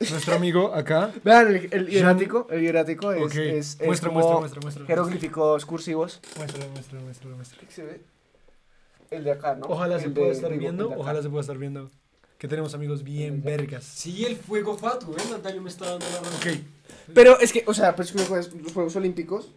nuestro 0.00 0.34
amigo 0.34 0.72
acá. 0.74 1.12
Vean, 1.22 1.48
el, 1.48 1.68
el 1.70 1.88
hierático, 1.88 2.46
el 2.50 2.62
hierático 2.62 3.12
es, 3.12 3.22
Ok, 3.22 3.34
es, 3.36 3.76
es 3.80 3.86
muestra, 3.86 4.08
como 4.08 4.20
muestra, 4.20 4.40
muestra, 4.40 4.60
muestra. 4.62 4.86
jeroglíficos 4.86 5.66
cursivos. 5.66 6.20
Muéstralo, 6.38 6.70
muéstralo, 6.70 7.04
muéstralo, 7.04 7.36
muéstralo. 7.36 7.68
¿Qué 7.68 7.74
se 7.74 7.82
ve? 7.82 8.00
El 9.10 9.24
de 9.24 9.32
acá, 9.32 9.54
¿no? 9.54 9.66
Ojalá 9.68 9.96
El 9.96 10.02
se 10.02 10.10
pueda 10.10 10.32
estar 10.32 10.50
griego, 10.50 10.60
viendo, 10.60 10.90
ojalá 10.98 11.22
se 11.22 11.28
pueda 11.30 11.40
estar 11.40 11.58
viendo. 11.58 11.90
Que 12.38 12.46
tenemos 12.46 12.72
amigos 12.74 13.02
bien 13.02 13.42
vergas. 13.42 13.82
Sí, 13.84 14.24
el 14.24 14.36
fuego 14.36 14.76
fatuo, 14.78 15.14
¿ves? 15.14 15.28
Natalia 15.30 15.60
me 15.60 15.68
está 15.70 15.86
dando 15.90 16.06
la 16.06 16.18
razón. 16.20 16.34
Ok. 16.36 16.60
Pero 17.14 17.40
es 17.40 17.52
que, 17.52 17.64
o 17.66 17.74
sea, 17.74 17.96
pues 17.96 18.14
los 18.14 18.28
Juegos, 18.28 18.52
los 18.54 18.72
Juegos 18.72 18.94
Olímpicos. 18.96 19.50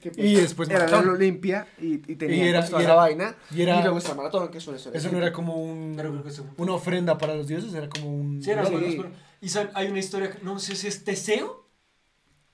Que, 0.00 0.12
pues, 0.12 0.24
Y 0.24 0.34
después 0.36 0.68
era 0.70 0.80
maratón. 0.80 1.06
la 1.08 1.12
Olimpia 1.14 1.66
y, 1.80 1.94
y 1.94 2.14
tenía 2.14 2.36
Y 2.44 2.48
era- 2.48 2.60
pues, 2.60 2.70
toda 2.70 2.82
y 2.82 2.86
la 2.86 2.92
era- 2.92 3.00
vaina. 3.00 3.36
y 3.52 3.62
era- 3.62 3.80
luego 3.82 3.98
está 3.98 4.12
el 4.12 4.16
maratón, 4.18 4.48
que 4.48 4.58
es 4.58 4.66
una 4.68 4.76
historia. 4.76 4.96
Eso 5.00 5.10
no 5.10 5.18
era 5.18 5.32
como 5.32 5.56
un, 5.56 6.00
una 6.58 6.72
ofrenda 6.72 7.18
para 7.18 7.34
los 7.34 7.48
dioses, 7.48 7.74
era 7.74 7.88
como 7.88 8.14
un... 8.14 8.40
Sí, 8.40 8.50
era 8.52 8.64
Sí. 8.64 8.74
Pero- 8.96 9.10
Y 9.40 9.48
saben, 9.48 9.70
hay 9.74 9.88
una 9.88 9.98
historia, 9.98 10.36
no 10.42 10.60
sé 10.60 10.76
si 10.76 10.86
es 10.86 11.02
Teseo, 11.02 11.66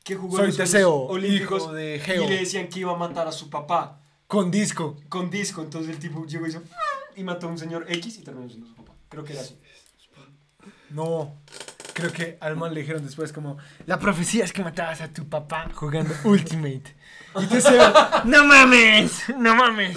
que 0.02 0.14
jugó 0.16 0.36
en 0.36 0.36
Soy 0.38 0.46
los 0.46 0.56
Juegos 0.56 0.70
Teseo, 0.72 0.94
Olímpicos 0.94 1.62
hijo 1.64 1.72
de 1.74 1.96
y 1.96 1.98
Geo. 1.98 2.28
le 2.28 2.36
decían 2.38 2.68
que 2.68 2.80
iba 2.80 2.92
a 2.92 2.96
matar 2.96 3.28
a 3.28 3.32
su 3.32 3.50
papá 3.50 4.00
Con 4.26 4.50
disco. 4.50 4.96
con 5.08 5.30
disco. 5.30 5.62
Entonces 5.62 5.90
el 5.94 5.98
tipo 5.98 6.26
llegó 6.26 6.46
y 6.46 6.50
hizo 6.50 6.62
y 7.16 7.22
mató 7.22 7.46
a 7.46 7.50
un 7.50 7.58
señor 7.58 7.84
X 7.88 8.18
y 8.18 8.22
terminó 8.22 8.48
siendo 8.48 8.66
su 8.68 8.74
papá. 8.74 8.92
Creo 9.08 9.24
que 9.24 9.32
era 9.32 9.42
así. 9.42 9.56
No. 10.90 11.34
Creo 11.92 12.12
que 12.12 12.36
al 12.40 12.56
man 12.56 12.74
le 12.74 12.80
dijeron 12.80 13.04
después 13.04 13.32
como... 13.32 13.56
La 13.86 13.98
profecía 14.00 14.44
es 14.44 14.52
que 14.52 14.62
matabas 14.64 15.00
a 15.00 15.12
tu 15.12 15.28
papá 15.28 15.70
jugando 15.72 16.12
Ultimate. 16.24 16.82
Y 17.40 17.46
te 17.46 17.56
decía, 17.56 18.22
no 18.24 18.44
mames, 18.46 19.22
no 19.38 19.54
mames. 19.54 19.96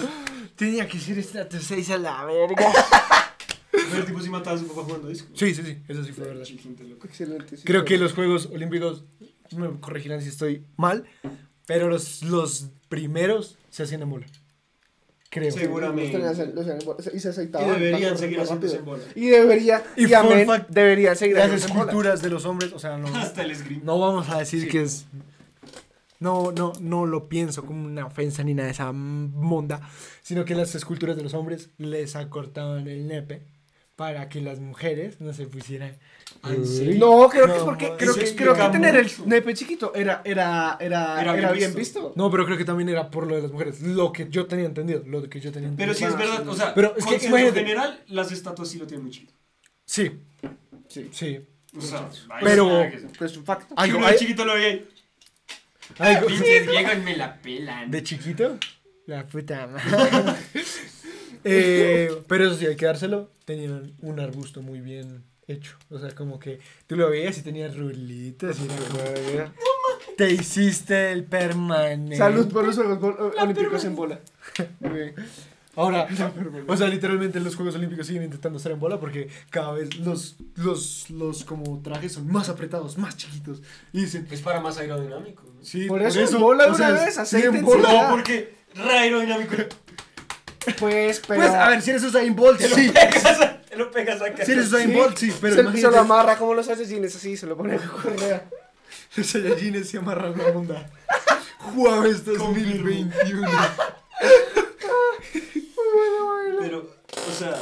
Tenía 0.54 0.86
que 0.86 0.98
ser 0.98 1.18
estrato 1.18 1.58
6 1.58 1.90
a 1.90 1.98
la 1.98 2.24
verga. 2.24 2.66
Pero 3.70 3.96
el 3.96 4.04
tipo 4.06 4.20
sí 4.20 4.30
mataba 4.30 4.56
a 4.56 4.58
su 4.60 4.68
papá 4.68 4.82
jugando 4.82 5.08
disco. 5.08 5.28
Sí, 5.34 5.54
sí, 5.54 5.62
sí, 5.62 5.82
eso 5.88 6.04
sí 6.04 6.12
fue 6.12 6.24
verdad. 6.26 6.44
Excelente. 7.04 7.56
sí, 7.56 7.64
Creo 7.64 7.80
sí. 7.80 7.86
que 7.86 7.98
los 7.98 8.12
Juegos 8.12 8.46
Olímpicos, 8.46 9.04
me 9.56 9.68
corregirán 9.80 10.20
si 10.22 10.28
estoy 10.28 10.64
mal, 10.76 11.04
pero 11.66 11.88
los, 11.88 12.22
los 12.22 12.68
primeros 12.88 13.56
se 13.70 13.82
hacían 13.82 14.02
en 14.02 14.10
bola. 14.10 14.26
Creo. 15.30 15.52
Sí. 15.52 15.58
Seguramente. 15.58 16.18
Y 17.14 17.20
se 17.20 17.28
Y 17.28 17.30
aceitaban. 17.30 17.68
deberían 17.74 18.00
para 18.14 18.16
seguir 18.16 18.40
haciéndose 18.40 18.76
en 18.76 18.84
bola. 18.84 19.02
Y 19.14 19.26
debería, 19.28 19.82
Y 19.96 20.06
y, 20.08 20.14
amén, 20.14 20.46
fact, 20.46 20.70
deberían 20.70 21.16
seguir 21.16 21.36
Las 21.36 21.44
haciéndose 21.44 21.68
en 21.70 21.74
bola. 21.76 21.90
esculturas 21.90 22.22
de 22.22 22.30
los 22.30 22.44
hombres, 22.46 22.72
o 22.72 22.78
sea, 22.78 22.96
no, 22.96 23.08
Hasta 23.14 23.42
el 23.42 23.50
esgrima. 23.50 23.82
no 23.84 23.98
vamos 23.98 24.28
a 24.30 24.38
decir 24.38 24.62
Sí. 24.62 24.68
que 24.68 24.82
es... 24.82 25.06
No, 26.20 26.50
no, 26.50 26.72
no 26.80 27.06
lo 27.06 27.28
pienso 27.28 27.64
como 27.64 27.84
una 27.84 28.06
ofensa 28.06 28.42
ni 28.42 28.52
nada 28.54 28.66
de 28.66 28.72
esa 28.72 28.90
monda, 28.92 29.80
sino 30.22 30.44
que 30.44 30.54
las 30.56 30.74
esculturas 30.74 31.16
de 31.16 31.22
los 31.22 31.32
hombres 31.34 31.68
les 31.78 32.16
acortaban 32.16 32.88
el 32.88 33.06
nepe 33.06 33.42
para 33.94 34.28
que 34.28 34.40
las 34.40 34.58
mujeres 34.60 35.20
no 35.20 35.32
se 35.32 35.46
pusieran... 35.46 35.96
¿en? 36.44 36.98
No, 36.98 37.28
creo 37.28 37.46
que 37.46 37.56
es 37.56 37.62
porque 37.62 37.92
creo 37.98 38.14
que, 38.14 38.34
creo 38.34 38.54
que 38.54 38.62
tener 38.70 38.96
el 38.96 39.10
nepe 39.26 39.54
chiquito 39.54 39.92
era, 39.94 40.22
era, 40.24 40.76
era, 40.80 41.20
Era 41.20 41.34
era, 41.34 41.52
bien 41.52 41.52
bien 41.58 41.74
visto. 41.74 42.00
visto. 42.00 42.12
No, 42.16 42.30
pero 42.30 42.44
creo 42.46 42.56
que 42.58 42.64
también 42.64 42.88
era 42.88 43.10
por 43.10 43.26
lo 43.26 43.36
de 43.36 43.42
las 43.42 43.50
mujeres, 43.52 43.80
lo 43.82 44.12
que 44.12 44.28
yo 44.28 44.46
tenía 44.46 44.66
entendido, 44.66 45.02
lo 45.06 45.28
que 45.28 45.40
yo 45.40 45.50
tenía 45.52 45.70
Pero 45.76 45.92
entendido. 45.92 45.94
sí 45.94 46.04
es 46.04 46.16
verdad, 46.30 46.48
o 46.48 46.54
sea, 46.54 46.74
Pero 46.74 46.94
es 46.96 47.04
que 47.04 47.26
imagínate- 47.26 47.60
general, 47.60 48.02
las 48.08 48.30
estatuas 48.32 48.68
sí 48.68 48.78
lo 48.78 48.86
tienen 48.86 49.04
muy 49.04 49.12
chiquito. 49.12 49.32
Sí, 49.84 50.12
Sí. 50.88 51.08
sí. 51.12 51.40
O 51.76 51.80
sea, 51.80 52.08
Pero- 52.42 52.86
Pues 53.18 53.32
es 53.32 53.36
un 53.38 53.44
facto. 53.44 53.66
Si 53.68 53.74
Algo, 53.76 53.98
uno 53.98 54.06
de 54.08 54.16
chiquito 54.16 54.44
lo 54.44 54.52
algo- 54.52 56.30
y 56.98 57.00
me 57.04 57.16
la 57.16 57.36
pelan. 57.36 57.90
¿De 57.90 58.02
chiquito? 58.02 58.58
La 59.06 59.24
puta 59.26 59.66
madre. 59.66 60.34
Eh, 61.44 62.10
pero 62.26 62.46
eso 62.46 62.56
sí, 62.56 62.66
hay 62.66 62.74
que 62.76 62.84
dárselo. 62.84 63.30
Tenían 63.44 63.94
un 64.02 64.18
arbusto 64.20 64.60
muy 64.60 64.80
bien 64.80 65.22
hecho. 65.48 65.76
O 65.90 65.98
sea, 65.98 66.10
como 66.14 66.38
que 66.38 66.60
tú 66.86 66.96
lo 66.96 67.10
veías 67.10 67.36
y 67.38 67.42
tenía 67.42 67.68
rulitas 67.68 68.56
y 68.60 68.64
era 69.34 69.46
como, 69.46 70.14
Te 70.16 70.30
hiciste 70.30 71.12
el 71.12 71.24
permanente. 71.24 72.16
Salud 72.16 72.48
por 72.52 72.66
los 72.66 72.76
Juegos 72.76 73.34
Olímpicos 73.38 73.84
en 73.84 73.96
bola. 73.96 74.20
Ahora, 75.76 76.08
o 76.66 76.76
sea, 76.76 76.88
literalmente 76.88 77.38
los 77.38 77.54
Juegos 77.54 77.76
Olímpicos 77.76 78.04
siguen 78.08 78.24
intentando 78.24 78.56
estar 78.56 78.72
en 78.72 78.80
bola 78.80 78.98
porque 78.98 79.28
cada 79.48 79.72
vez 79.74 79.96
los, 79.98 80.34
los, 80.56 81.08
los 81.08 81.44
como 81.44 81.80
trajes 81.82 82.12
son 82.14 82.26
más 82.26 82.48
apretados, 82.48 82.98
más 82.98 83.16
chiquitos. 83.16 83.62
Y 83.92 84.00
dicen, 84.00 84.26
Es 84.28 84.40
para 84.40 84.60
más 84.60 84.76
aerodinamico. 84.78 85.44
¿no? 85.44 85.64
sí, 85.64 85.86
Por 85.86 86.02
eso 86.02 86.20
en 86.20 86.40
bola 86.40 86.64
o 86.64 86.68
una 86.70 86.76
sea, 86.76 86.90
vez, 86.90 87.16
aceite 87.16 87.46
en 87.58 87.64
bola. 87.64 87.88
bola. 87.88 88.02
No, 88.02 88.10
porque 88.10 88.54
re 88.74 88.90
aerodinámico. 88.98 89.54
Pues, 90.80 91.22
pero. 91.26 91.40
Pues, 91.42 91.54
a 91.54 91.68
ver, 91.68 91.80
si 91.80 91.90
eres 91.90 92.02
Usain 92.02 92.34
Bolt, 92.34 92.60
sí. 92.60 92.90
pegas, 92.90 93.38
lo 93.78 93.90
pegas 93.90 94.20
acá. 94.20 94.44
Si 94.44 94.52
eres 94.52 94.66
Usain 94.66 94.90
Sí, 94.90 94.94
Bolt, 94.96 95.16
sí, 95.16 95.32
pero 95.40 95.54
se, 95.54 95.60
imagínate. 95.62 95.88
se 95.88 95.94
lo 95.96 96.00
amarra 96.00 96.36
como 96.36 96.54
los 96.54 96.68
asesinos, 96.68 97.14
así, 97.14 97.36
se 97.36 97.46
lo 97.46 97.56
pone 97.56 97.76
a 97.76 97.78
correa. 97.78 98.48
Los 99.16 99.26
Saiyajines 99.26 99.88
se 99.88 99.98
amarran 99.98 100.36
la 100.36 100.50
bunda. 100.50 100.90
Jueves 101.74 102.24
2021. 102.24 103.48
Pero, 106.60 106.78
o 106.80 107.32
sea. 107.32 107.54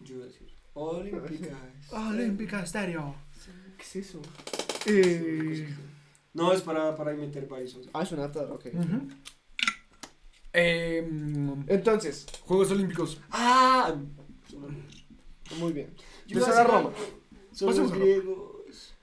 Yo 0.00 0.14
iba 0.16 0.24
a 0.24 0.28
decir. 0.28 0.48
Olímpicas. 0.74 1.58
Olímpica 1.90 2.66
Stereo. 2.66 3.14
¿Qué 3.76 3.82
es 3.82 3.96
eso? 4.08 4.22
Eh, 4.86 5.68
No, 6.34 6.52
es 6.52 6.62
para, 6.62 6.96
para 6.96 7.12
meter 7.12 7.46
varios. 7.46 7.76
Ah, 7.92 8.02
es 8.02 8.12
un 8.12 8.20
atado, 8.20 8.54
ok. 8.54 8.66
ujú. 8.72 9.08
Em, 10.52 11.64
Entonces, 11.66 12.26
Juegos 12.42 12.70
Olímpicos. 12.70 13.20
Ah, 13.30 13.94
muy 15.58 15.72
bien. 15.72 15.88
yo 16.26 16.38
iba 16.38 16.46
a 16.46 16.50
decir 16.50 16.64
Roma. 16.66 16.78
algo 16.78 16.92
Son 17.52 17.68
Pasemos 17.68 17.76
los 17.78 17.90
a 17.90 17.94
Roma. 17.94 18.04
griegos. 18.04 18.94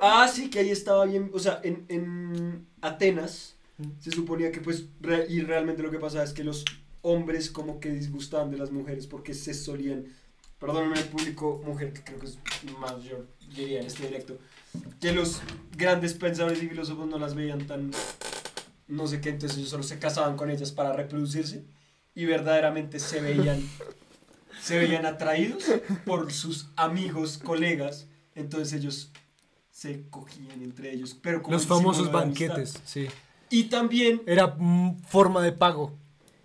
Ah, 0.00 0.28
sí, 0.32 0.48
que 0.50 0.60
ahí 0.60 0.70
estaba 0.70 1.04
bien. 1.04 1.30
O 1.34 1.38
sea, 1.38 1.60
en, 1.62 1.84
en 1.88 2.66
Atenas 2.80 3.56
se 4.00 4.10
suponía 4.10 4.50
que, 4.52 4.60
pues, 4.60 4.86
re- 5.00 5.26
y 5.28 5.40
realmente 5.40 5.82
lo 5.82 5.90
que 5.90 5.98
pasaba 5.98 6.24
es 6.24 6.32
que 6.32 6.44
los 6.44 6.64
hombres 7.02 7.50
como 7.50 7.80
que 7.80 7.90
disgustaban 7.90 8.50
de 8.50 8.56
las 8.58 8.70
mujeres 8.70 9.06
porque 9.06 9.34
se 9.34 9.54
solían. 9.54 10.06
Perdónenme 10.58 10.98
el 11.00 11.06
público 11.06 11.60
mujer, 11.66 11.92
que 11.92 12.04
creo 12.04 12.20
que 12.20 12.26
es 12.26 12.38
más 12.78 13.02
yo 13.02 13.24
diría 13.56 13.80
en 13.80 13.86
este 13.86 14.06
directo. 14.06 14.38
Que 15.00 15.12
los 15.12 15.42
grandes 15.76 16.14
pensadores 16.14 16.62
y 16.62 16.68
filósofos 16.68 17.08
no 17.08 17.18
las 17.18 17.34
veían 17.34 17.66
tan. 17.66 17.90
No 18.88 19.06
sé 19.06 19.20
qué, 19.20 19.30
entonces 19.30 19.58
ellos 19.58 19.70
solo 19.70 19.82
se 19.82 19.98
casaban 19.98 20.36
con 20.36 20.50
ellas 20.50 20.72
para 20.72 20.92
reproducirse 20.92 21.64
y 22.14 22.24
verdaderamente 22.26 22.98
se 22.98 23.20
veían. 23.20 23.62
se 24.62 24.78
veían 24.78 25.06
atraídos 25.06 25.64
por 26.04 26.32
sus 26.32 26.68
amigos, 26.76 27.38
colegas. 27.38 28.06
Entonces 28.34 28.72
ellos 28.74 29.10
se 29.70 30.08
cogían 30.10 30.62
entre 30.62 30.92
ellos. 30.92 31.16
Pero 31.20 31.42
como 31.42 31.54
Los 31.56 31.66
famosos 31.66 32.10
banquetes, 32.12 32.78
sí. 32.84 33.08
Y 33.50 33.64
también 33.64 34.22
Era 34.26 34.56
forma 35.08 35.42
de 35.42 35.52
pago. 35.52 35.94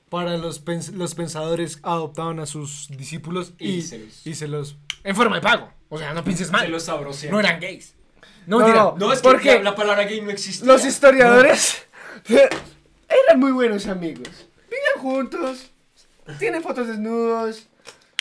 Para 0.10 0.38
los, 0.38 0.64
pens- 0.64 0.92
los 0.94 1.16
pensadores 1.16 1.80
adoptaban 1.84 2.40
a 2.40 2.46
sus 2.46 2.88
discípulos 2.90 3.54
y, 3.60 3.70
Y 3.76 3.82
se 3.82 4.00
los- 4.00 4.28
y 4.28 4.36
se 4.36 4.48
los... 4.48 4.78
En 5.04 5.16
forma 5.16 5.36
de 5.36 5.42
pago. 5.42 5.70
O 5.90 5.98
sea, 5.98 6.14
no 6.14 6.24
pienses 6.24 6.50
mal. 6.52 6.62
se 6.66 6.70
los 6.70 6.84
sabrosean. 6.84 7.32
No 7.34 7.40
eran 7.40 7.60
gays. 7.60 7.94
No, 8.46 8.60
No, 8.60 8.66
mentira. 8.66 8.94
No, 8.98 9.12
es 9.14 9.20
que 9.22 9.28
¿Por 9.28 9.42
qué? 9.42 9.56
la, 9.58 9.64
la 9.64 9.76
palabra 9.76 10.04
gay 10.06 10.22
no 10.22 10.30
existe. 10.32 10.66
Los 10.66 10.86
historiadores 10.86 11.86
eran 12.30 13.40
muy 13.40 13.52
buenos 13.52 13.88
amigos. 13.88 14.30
Vivían 14.70 15.00
juntos, 15.02 15.72
tienen 16.40 16.62
fotos 16.62 16.88
desnudos, 16.88 17.68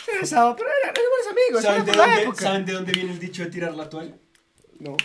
se 0.04 0.18
besaban, 0.20 0.54
pero 0.56 0.68
eran, 0.82 0.94
eran 0.94 1.04
buenos 1.10 1.32
amigos. 1.32 1.62
¿Saben 1.62 1.82
era 1.82 1.84
de, 1.84 1.92
por 1.92 1.96
la 1.98 2.06
dónde, 2.06 2.22
época. 2.22 2.40
¿Saben 2.42 2.64
de 2.66 2.72
dónde 2.72 2.92
viene 2.92 3.12
el 3.12 3.18
dicho 3.18 3.42
de 3.44 3.50
tirar 3.50 3.74
la 3.74 3.88
toalla? 3.88 4.14
No. 4.78 4.96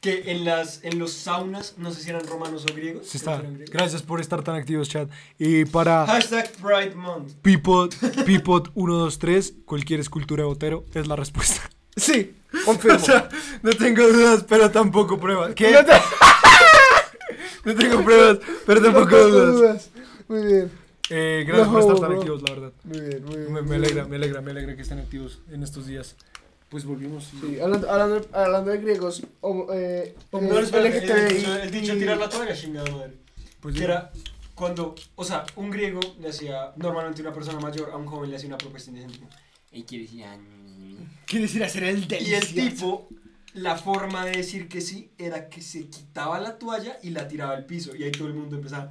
Que 0.00 0.30
en, 0.32 0.44
las, 0.44 0.84
en 0.84 0.98
los 0.98 1.12
saunas, 1.14 1.74
no 1.78 1.90
sé 1.90 2.02
si 2.02 2.10
eran 2.10 2.26
romanos 2.26 2.66
o 2.70 2.74
griegos. 2.74 3.06
Sí 3.08 3.18
creo 3.18 3.32
está. 3.32 3.36
que 3.36 3.40
eran 3.46 3.54
griegos. 3.54 3.72
Gracias 3.72 4.02
por 4.02 4.20
estar 4.20 4.42
tan 4.44 4.54
activos, 4.54 4.88
chat. 4.88 5.08
Y 5.38 5.64
para 5.64 6.06
Hashtag 6.06 6.52
Pride 6.52 6.94
Month. 6.94 7.32
Pipot, 7.40 7.94
Pipot 8.26 8.72
123, 8.74 9.54
cualquier 9.64 10.00
escultura 10.00 10.42
de 10.42 10.46
Botero 10.48 10.84
es 10.92 11.06
la 11.06 11.16
respuesta. 11.16 11.62
Sí, 11.96 12.34
confirmo. 12.66 12.96
O 13.02 13.04
sea, 13.04 13.28
no 13.62 13.72
tengo 13.72 14.06
dudas, 14.06 14.44
pero 14.46 14.70
tampoco 14.70 15.18
pruebas. 15.18 15.54
¿Qué? 15.54 15.70
No 15.72 15.84
te- 15.84 15.92
No 17.64 17.74
tengo 17.74 18.04
pruebas, 18.04 18.38
pero 18.66 18.82
tampoco 18.82 19.04
no 19.04 19.10
tengo 19.16 19.28
dudas. 19.28 19.54
dudas. 19.54 19.90
Muy 20.28 20.44
bien, 20.46 20.70
Eh, 21.10 21.44
gracias 21.46 21.68
por 21.68 21.74
No, 21.74 21.80
estar 21.80 22.00
tan 22.00 22.08
bro. 22.10 22.18
activos, 22.18 22.42
la 22.42 22.50
verdad. 22.54 22.72
muy 22.84 23.00
bien, 23.00 23.24
muy 23.24 23.36
bien. 23.36 23.52
Me, 23.52 23.60
me 23.60 23.66
muy 23.66 23.76
alegra, 23.76 23.94
bien. 24.02 24.10
me 24.10 24.16
alegra, 24.16 24.40
me 24.40 24.50
alegra 24.52 24.76
que 24.76 24.82
estén 24.82 24.98
activos 24.98 25.40
en 25.50 25.62
estos 25.62 25.86
días. 25.86 26.16
Pues 26.70 26.84
volvimos. 26.84 27.30
y- 27.34 27.40
Sí, 27.46 27.60
hablando, 27.60 27.90
hablando, 27.90 28.26
hablando 28.32 28.70
de 28.70 28.78
griegos, 28.78 29.22
homo- 29.42 29.66
eh, 29.72 30.14
No, 30.32 30.58
eh, 30.58 30.62
espera, 30.62 30.88
el, 30.88 30.94
LGTBI, 30.94 31.34
dicho, 31.36 31.54
el 31.56 31.70
dicho 31.70 31.92
de 31.94 31.98
tirar 32.00 32.16
la 32.18 32.28
toalla, 32.28 32.54
chingada 32.54 32.90
madre. 32.90 33.12
Pues 33.60 33.74
que 33.76 33.84
era 33.84 34.10
cuando, 34.54 34.94
o 35.14 35.24
sea, 35.24 35.44
un 35.56 35.70
griego 35.70 36.00
le 36.20 36.28
hacía, 36.30 36.72
normalmente 36.76 37.20
una 37.22 37.32
persona 37.32 37.60
mayor 37.60 37.90
a 37.92 37.96
un 37.96 38.06
joven 38.06 38.30
le 38.30 38.36
hacía 38.36 38.48
una 38.48 38.58
propuesta 38.58 38.90
indecente. 38.90 39.20
¿Y 39.72 39.82
quieres 39.84 40.12
ir 40.12 40.24
a...? 40.24 40.36
¿Quieres 41.26 41.54
ir 41.54 41.62
a 41.62 41.66
hacer 41.66 41.84
el 41.84 42.06
Y 42.22 42.34
el 42.34 42.46
tipo, 42.54 43.08
la 43.54 43.76
forma 43.76 44.24
de 44.26 44.32
decir 44.32 44.68
que 44.68 44.80
sí 44.80 45.12
era 45.16 45.48
que 45.48 45.62
se 45.62 45.88
quitaba 45.88 46.38
la 46.40 46.58
toalla 46.58 46.98
y 47.02 47.10
la 47.10 47.26
tiraba 47.28 47.54
al 47.54 47.64
piso. 47.66 47.94
Y 47.96 48.02
ahí 48.02 48.12
todo 48.12 48.28
el 48.28 48.34
mundo 48.34 48.56
empezaba. 48.56 48.90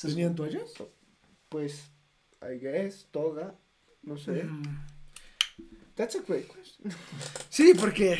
¿Tenían 0.00 0.34
toallas? 0.34 0.70
pues, 1.48 1.90
I 2.42 2.58
guess, 2.58 3.06
toga, 3.10 3.54
no 4.02 4.16
sé. 4.16 4.44
Mm. 4.44 4.84
That's 5.94 6.16
a 6.16 6.20
great 6.26 6.46
question. 6.48 6.92
Sí, 7.48 7.72
porque 7.78 8.18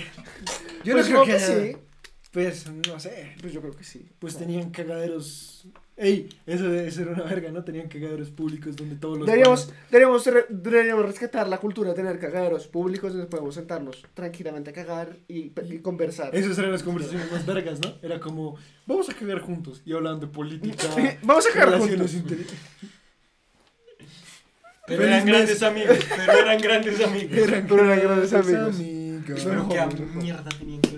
yo 0.85 0.94
Pues 0.94 1.10
no 1.10 1.24
creo 1.24 1.24
creo 1.24 1.24
que, 1.24 1.32
que 1.32 1.72
sí. 1.72 1.76
Pues 2.32 2.70
no 2.89 2.98
sé. 3.01 3.35
Pues 3.40 3.52
yo 3.52 3.60
creo 3.60 3.76
que 3.76 3.85
sí. 3.85 4.09
Pues 4.18 4.36
tenían 4.39 4.70
cagaderos. 4.70 5.66
Ey, 5.97 6.29
eso 6.45 6.65
debe 6.69 6.91
ser 6.91 7.07
una 7.07 7.23
verga, 7.23 7.53
¿no? 7.53 7.62
Tenían 7.62 7.87
cagaderos 7.89 8.31
públicos 8.31 8.75
donde 8.75 8.97
todos 8.97 9.16
los. 9.16 9.27
Deberíamos, 9.27 9.73
deberíamos, 9.93 10.27
re- 10.27 10.47
deberíamos 10.49 11.07
rescatar 11.07 11.47
la 11.47 11.59
cultura 11.59 11.91
de 11.91 11.95
tener 11.97 12.19
cagaderos 12.19 12.66
públicos 12.66 13.12
donde 13.12 13.29
podemos 13.29 13.55
sentarnos 13.55 14.03
tranquilamente 14.12 14.71
a 14.71 14.73
cagar 14.73 15.16
y, 15.29 15.53
y 15.71 15.79
conversar. 15.79 16.35
Esas 16.35 16.59
eran 16.59 16.73
las 16.73 16.83
conversaciones 16.83 17.31
más 17.31 17.47
vergas, 17.47 17.79
¿no? 17.81 17.95
Era 18.03 18.19
como, 18.19 18.57
vamos 18.87 19.09
a 19.09 19.15
cagar 19.15 19.39
juntos 19.39 19.83
y 19.87 19.93
hablando 19.93 20.27
de 20.27 20.33
política. 20.33 20.83
Vamos 21.23 21.47
a 21.47 21.53
cagar 21.53 21.79
juntos. 21.79 22.12
inter- 22.15 22.39
Pero 24.87 25.01
Feliz 25.01 25.15
eran 25.15 25.25
mes. 25.25 25.35
grandes 25.35 25.62
amigos. 25.62 25.99
Pero 26.27 26.33
eran 26.33 26.59
grandes 26.61 27.01
amigos. 27.07 27.39
Eran 27.39 27.66
Pero 27.69 27.85
eran 27.85 28.01
grandes 28.01 28.33
amigos. 28.33 28.77
Pero 29.27 29.69
qué 29.69 30.19
mierda 30.19 30.49
tenían 30.59 30.81
que 30.83 30.91
sí. 30.91 30.94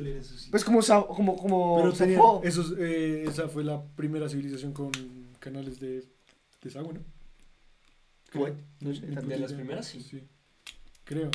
Pues 0.51 0.65
como, 0.65 0.83
Sa- 0.83 1.03
como, 1.07 1.37
como 1.37 1.77
Pero 1.77 1.93
tenían, 1.93 2.21
esos, 2.43 2.75
eh, 2.79 3.25
esa 3.27 3.49
fue 3.49 3.65
la 3.65 3.83
primera 3.97 4.29
civilización 4.29 4.73
con 4.73 4.91
canales 5.41 5.81
de 5.81 6.05
desagüe, 6.63 6.95
¿no? 6.95 7.01
Bueno, 8.35 8.57
No 8.81 8.95
sé, 8.95 9.07
de 9.07 9.39
las 9.39 9.53
primeras, 9.53 9.87
sí. 9.87 10.23
Creo. 11.05 11.31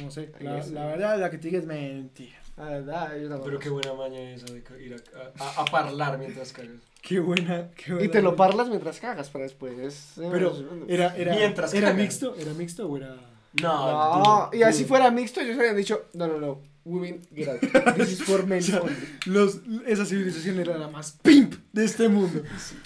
No 0.00 0.10
sé. 0.10 0.32
La, 0.40 0.64
la 0.66 0.86
verdad, 0.86 1.18
la 1.18 1.30
que 1.30 1.38
te 1.38 1.48
diga 1.48 1.58
es 1.58 1.66
mentira. 1.66 2.36
Ah, 2.56 2.70
verdad, 2.70 3.16
yo 3.16 3.28
tampoco. 3.28 3.44
Pero 3.46 3.58
qué 3.58 3.68
buena 3.70 3.94
maña 3.94 4.20
esa 4.32 4.46
de 4.52 4.62
ir 4.82 4.94
a, 4.94 5.44
a, 5.44 5.62
a 5.62 5.64
parlar 5.66 6.18
mientras 6.18 6.52
cagas. 6.52 6.70
Qué 7.02 7.20
buena, 7.20 7.70
qué 7.76 7.92
buena. 7.92 8.04
Y 8.06 8.08
te 8.10 8.20
lo 8.20 8.34
parlas 8.34 8.68
mientras 8.68 8.98
cagas 8.98 9.30
para 9.30 9.44
después. 9.44 10.14
Pero, 10.16 10.52
¿era, 10.88 11.16
era, 11.16 11.36
Mientras 11.36 11.72
¿era 11.72 11.88
cagan. 11.90 12.02
mixto? 12.02 12.34
¿Era 12.34 12.52
mixto 12.54 12.88
o 12.88 12.96
era...? 12.96 13.16
No, 13.62 14.18
No, 14.18 14.50
y 14.52 14.62
así 14.64 14.80
dude. 14.80 14.88
fuera 14.88 15.10
mixto, 15.12 15.40
ellos 15.40 15.56
habrían 15.56 15.76
dicho, 15.76 16.06
no, 16.14 16.26
no, 16.26 16.38
no, 16.38 16.60
women, 16.88 17.20
get 17.34 17.48
out. 17.48 17.60
This 17.96 18.12
is 18.12 18.22
for 18.22 18.46
men 18.46 18.58
O 18.58 18.62
sea, 18.62 18.80
only. 18.80 18.94
Los, 19.26 19.60
esa 19.86 20.04
civilización 20.04 20.58
era 20.58 20.78
la 20.78 20.88
más 20.88 21.12
pimp 21.22 21.54
de 21.72 21.84
este 21.84 22.08
mundo. 22.08 22.42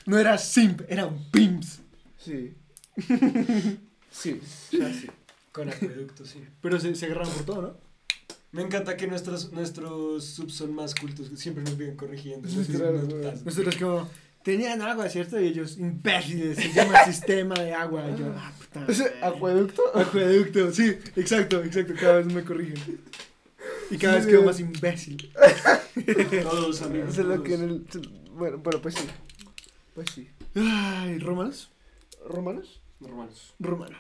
No 0.07 0.19
era 0.19 0.37
simp, 0.39 0.83
eran 0.89 1.31
pimps. 1.31 1.81
Sí. 2.19 2.55
sí, 4.11 4.41
sea, 4.70 4.93
sí. 4.93 5.07
Con 5.53 5.69
acueducto, 5.69 6.24
sí. 6.24 6.45
Pero 6.61 6.81
se, 6.81 6.95
se 6.95 7.07
agarraban 7.07 7.33
por 7.33 7.45
todo, 7.45 7.62
¿no? 7.62 7.93
Me 8.53 8.61
encanta 8.62 8.97
que 8.99 9.07
nuestros, 9.07 9.51
nuestros 9.53 10.24
subs 10.24 10.55
son 10.55 10.74
más 10.74 10.95
cultos, 10.95 11.31
que 11.31 11.37
siempre 11.37 11.65
nos 11.65 11.77
vienen 11.77 11.97
corrigiendo. 11.97 12.49
Sí, 12.49 12.70
claro. 12.70 13.01
Nosotros 13.45 13.77
como, 13.77 14.11
tenían 14.43 14.83
agua, 14.83 15.09
¿cierto? 15.09 15.41
Y 15.41 15.47
ellos, 15.47 15.79
imbéciles, 15.79 16.59
se 16.59 16.73
llama 16.73 17.05
sistema 17.05 17.55
de 17.55 17.73
agua. 17.73 18.05
Y 18.11 18.19
yo, 18.19 18.27
ah, 18.37 18.53
puta. 18.59 19.27
Acueducto. 19.27 19.83
Acueducto, 19.95 20.70
sí, 20.73 20.99
exacto, 21.16 21.62
exacto, 21.62 21.95
cada 21.99 22.19
vez 22.19 22.27
me 22.27 22.45
corrigen. 22.45 23.01
Y 23.90 23.98
cada 23.98 24.14
Sí, 24.20 24.26
vez 24.26 24.34
quedo 24.34 24.44
más 24.44 24.60
imbécil. 24.60 25.32
Todos 26.42 26.82
amigos. 26.82 27.10
Eso 27.10 27.20
es 27.22 27.26
lo 27.26 27.34
todos. 27.34 27.46
que 27.48 27.54
en 27.54 27.62
el. 27.62 27.86
Bueno, 28.32 28.59
bueno, 28.59 28.80
pues 28.80 28.94
sí. 28.94 29.06
Pues 29.94 30.10
sí. 30.14 30.28
Ay, 30.54 31.18
¿romanos? 31.18 31.70
¿Romanos? 32.28 32.80
Romanos. 33.00 33.54
Romanos. 33.59 33.98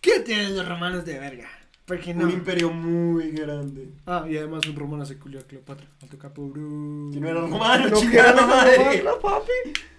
¿Qué 0.00 0.20
tienen 0.20 0.56
los 0.56 0.68
romanos 0.68 1.04
de 1.04 1.18
verga? 1.18 1.48
Porque 1.86 2.14
no. 2.14 2.24
Un 2.24 2.30
imperio 2.30 2.70
muy 2.70 3.30
grande. 3.32 3.88
Ah, 4.06 4.24
y 4.28 4.36
además 4.36 4.66
un 4.68 4.76
romano 4.76 5.04
se 5.04 5.18
culió 5.18 5.40
a 5.40 5.42
Cleopatra. 5.42 5.86
Alto 6.00 6.18
capo, 6.18 6.48
bro. 6.48 7.10
Que 7.12 7.20
no 7.20 7.28
era 7.28 7.40
romano, 7.40 7.88
No, 7.88 7.96
chingada 7.96 8.32
era 8.32 8.46
madre. 8.46 8.76
romano, 9.02 9.20
papi. 9.20 9.52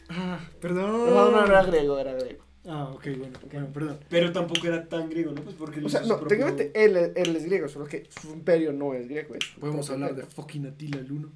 Ah, 0.10 0.40
perdón. 0.62 1.10
Romano 1.10 1.32
no 1.42 1.46
era 1.46 1.64
griego, 1.64 2.00
era 2.00 2.14
griego. 2.14 2.44
Ah, 2.66 2.86
ok, 2.94 3.08
bueno, 3.18 3.40
bueno, 3.52 3.68
perdón. 3.74 3.98
Pero 4.10 4.32
tampoco 4.32 4.66
era 4.68 4.88
tan 4.88 5.10
griego, 5.10 5.32
¿no? 5.34 5.42
Pues 5.42 5.56
porque 5.56 5.82
O 5.84 5.90
sea, 5.90 6.02
hizo 6.02 6.10
no, 6.10 6.20
su 6.20 6.26
propio- 6.26 6.46
técnicamente 6.46 6.86
él, 6.86 7.12
él 7.16 7.36
es 7.36 7.44
griego, 7.46 7.68
solo 7.68 7.86
que 7.86 8.08
su 8.22 8.32
imperio 8.32 8.72
no 8.72 8.94
es 8.94 9.08
griego. 9.10 9.36
es 9.36 9.54
un 9.56 9.60
Podemos 9.62 9.90
hablar 9.90 10.16
de 10.16 10.24
fucking 10.26 10.68
Atila 10.68 11.00
el 11.00 11.12
Uno. 11.12 11.32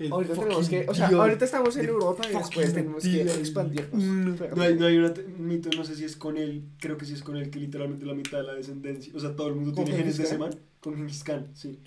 El 0.00 0.10
Ahorita 0.10 0.32
tenemos 0.34 0.68
que, 0.70 0.86
o 0.88 0.94
sea, 0.94 1.08
dios 1.08 1.20
ahorita 1.20 1.44
estamos 1.44 1.76
en 1.76 1.84
Europa 1.86 2.22
y 2.26 2.34
después 2.34 2.72
tenemos 2.72 3.02
que 3.02 3.20
expandirnos. 3.20 4.02
No 4.02 4.62
hay, 4.62 4.74
no 4.74 4.86
hay 4.86 5.12
te- 5.12 5.24
mito, 5.24 5.68
no 5.76 5.84
sé 5.84 5.94
si 5.94 6.04
es 6.06 6.16
con 6.16 6.38
él, 6.38 6.64
creo 6.80 6.96
que 6.96 7.04
sí 7.04 7.12
es 7.12 7.22
con 7.22 7.36
él, 7.36 7.50
que 7.50 7.58
literalmente 7.58 8.06
la 8.06 8.14
mitad 8.14 8.38
de 8.38 8.44
la 8.44 8.54
descendencia, 8.54 9.12
o 9.14 9.20
sea, 9.20 9.36
todo 9.36 9.48
el 9.48 9.56
mundo 9.56 9.74
¿Con 9.74 9.84
tiene 9.84 9.98
genes 10.00 10.16
de 10.16 10.24
ese 10.24 10.38
man, 10.38 10.50
con 10.80 10.96
Gengis 10.96 11.22
Khan, 11.22 11.48
sí. 11.54 11.78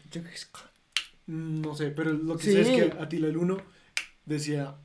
No 1.25 1.75
sé, 1.75 1.89
pero 1.89 2.13
lo 2.13 2.37
que 2.37 2.43
Sí. 2.43 2.51
sé 2.51 2.61
es 2.61 2.67
que 2.69 3.01
Atila 3.01 3.27
el 3.27 3.37
Uno 3.37 3.57
decía 4.25 4.75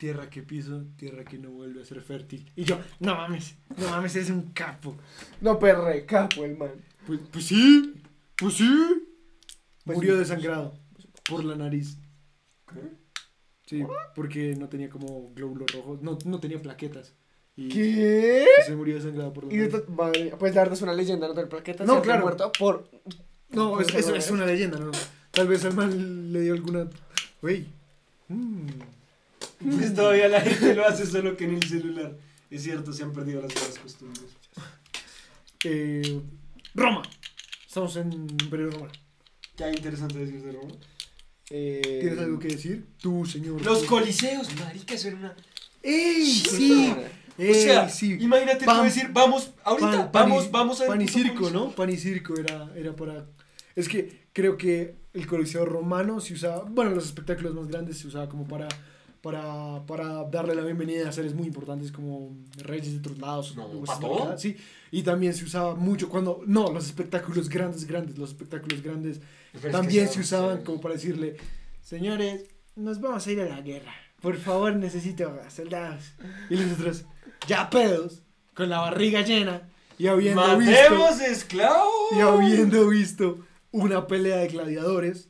tierra 0.00 0.30
que 0.30 0.42
piso, 0.42 0.86
tierra 0.96 1.24
que 1.26 1.36
no 1.36 1.50
vuelve 1.50 1.82
a 1.82 1.84
ser 1.84 2.00
fértil. 2.00 2.50
Y 2.56 2.64
yo, 2.64 2.80
no 3.00 3.14
mames, 3.16 3.54
no 3.76 3.90
mames, 3.90 4.16
es 4.16 4.30
un 4.30 4.50
capo. 4.52 4.96
No, 5.42 5.58
perre, 5.58 6.06
capo 6.06 6.42
el 6.46 6.56
man. 6.56 6.70
Pues, 7.06 7.20
pues 7.30 7.44
sí, 7.44 7.94
pues 8.38 8.54
sí. 8.54 9.06
Pues 9.84 9.96
Murió 9.96 10.14
sí. 10.14 10.18
desangrado 10.20 10.72
por 11.28 11.44
la 11.44 11.54
nariz. 11.54 11.98
¿Qué? 12.72 12.80
Sí, 13.66 13.84
porque 14.14 14.56
no 14.56 14.70
tenía 14.70 14.88
como 14.88 15.32
glóbulos 15.34 15.70
rojos, 15.70 16.00
no, 16.00 16.16
no 16.24 16.40
tenía 16.40 16.60
plaquetas. 16.62 17.12
Y 17.54 17.68
¿Qué? 17.68 18.46
se 18.64 18.74
murió 18.74 18.94
desangrado 18.94 19.34
por 19.34 19.44
la 19.44 19.52
Y 19.52 19.58
nariz. 19.58 19.72
to- 19.72 19.92
madre 19.92 20.32
pues 20.38 20.54
la 20.54 20.62
verdad 20.62 20.76
es 20.78 20.82
una 20.82 20.94
leyenda, 20.94 21.28
no 21.28 21.34
tener 21.34 21.50
plaquetas. 21.50 21.86
No, 21.86 22.00
claro. 22.00 22.22
muerto 22.22 22.50
por... 22.58 22.88
No, 23.50 23.72
por 23.72 23.82
es, 23.82 23.88
es 23.88 23.94
enfermedades. 23.96 24.30
una 24.30 24.46
leyenda, 24.46 24.78
¿no? 24.78 24.92
Tal 25.30 25.46
vez 25.46 25.62
al 25.66 25.74
man 25.74 26.32
le 26.32 26.40
dio 26.40 26.54
alguna... 26.54 26.88
Güey. 27.42 27.66
mm, 28.28 28.66
Pues 29.76 29.94
todavía 29.94 30.28
la 30.28 30.40
gente 30.40 30.74
lo 30.74 30.86
hace 30.86 31.04
solo 31.06 31.36
que 31.36 31.44
en 31.44 31.54
el 31.56 31.62
celular. 31.62 32.16
Es 32.50 32.62
cierto, 32.62 32.92
se 32.92 33.02
han 33.02 33.12
perdido 33.12 33.42
las 33.42 33.52
buenas 33.54 33.78
costumbres. 33.78 34.24
eh, 35.64 36.20
Roma. 36.74 37.02
Estamos 37.66 37.96
en 37.96 38.12
Imperio 38.12 38.70
Romano. 38.70 38.92
¿Qué 39.56 39.64
hay 39.64 39.74
interesante 39.74 40.18
decir 40.18 40.42
de 40.42 40.52
Roma? 40.52 40.74
Eh, 41.50 41.98
¿Tienes 42.00 42.18
algo 42.18 42.38
que 42.38 42.48
decir? 42.48 42.86
Tú, 42.98 43.24
señor. 43.26 43.62
Los 43.64 43.84
coliseos, 43.84 44.48
marica, 44.58 44.94
eso 44.94 45.08
era 45.08 45.16
una... 45.16 45.36
¡Ey! 45.82 46.24
sí. 46.26 46.48
Sí. 46.58 46.94
O 47.38 47.54
sea, 47.54 47.84
Ey, 47.84 47.90
sí. 47.90 48.16
imagínate 48.20 48.64
Pan- 48.66 48.78
tú 48.78 48.82
decir, 48.84 49.08
vamos, 49.12 49.52
ahorita, 49.64 49.90
Pan- 49.90 50.12
pan 50.12 50.28
y- 50.28 50.30
vamos, 50.30 50.50
vamos 50.50 50.80
a... 50.82 50.86
Pan 50.86 51.00
y 51.00 51.08
circo, 51.08 51.34
coliseo. 51.40 51.50
¿no? 51.66 51.70
Pan 51.70 51.90
y 51.90 51.96
circo 51.96 52.34
era, 52.38 52.70
era 52.76 52.94
para... 52.94 53.26
Es 53.76 53.88
que 53.88 54.24
creo 54.32 54.56
que 54.58 54.96
el 55.14 55.26
coliseo 55.26 55.64
romano 55.64 56.20
se 56.20 56.34
usaba... 56.34 56.64
Bueno, 56.64 56.90
los 56.92 57.06
espectáculos 57.06 57.54
más 57.54 57.68
grandes 57.68 57.98
se 57.98 58.06
usaba 58.08 58.28
como 58.28 58.46
para... 58.46 58.68
Para, 59.22 59.84
para 59.86 60.24
darle 60.24 60.54
la 60.54 60.62
bienvenida 60.62 61.08
a 61.08 61.12
seres 61.12 61.34
muy 61.34 61.46
importantes 61.46 61.92
como 61.92 62.34
reyes 62.56 62.92
de 62.92 62.98
otros 62.98 63.18
lados. 63.18 63.54
No, 63.54 63.66
o 63.66 64.36
y 64.90 65.02
también 65.02 65.34
se 65.34 65.44
usaba 65.44 65.74
mucho 65.74 66.08
cuando... 66.08 66.42
No, 66.46 66.72
los 66.72 66.86
espectáculos 66.86 67.48
grandes, 67.48 67.86
grandes, 67.86 68.16
los 68.16 68.30
espectáculos 68.30 68.82
grandes 68.82 69.20
Pero 69.52 69.68
es 69.68 69.72
también 69.72 70.06
que 70.06 70.12
se 70.14 70.20
usaban 70.20 70.58
sí. 70.58 70.64
como 70.64 70.80
para 70.80 70.94
decirle, 70.94 71.36
señores, 71.82 72.46
nos 72.76 73.00
vamos 73.00 73.26
a 73.26 73.30
ir 73.30 73.40
a 73.42 73.48
la 73.48 73.60
guerra. 73.60 73.92
Por 74.20 74.36
favor, 74.36 74.74
necesito 74.76 75.38
soldados. 75.48 76.12
Y 76.48 76.56
nosotros, 76.56 77.04
ya 77.46 77.68
pedos, 77.70 78.22
con 78.54 78.68
la 78.68 78.80
barriga 78.80 79.22
llena, 79.22 79.68
y 79.98 80.06
habiendo 80.06 80.56
visto, 80.58 80.72
¡Matemos 80.72 81.20
esclavos! 81.20 82.12
y 82.12 82.20
habiendo 82.20 82.88
visto 82.88 83.38
una 83.70 84.06
pelea 84.06 84.38
de 84.38 84.48
gladiadores, 84.48 85.28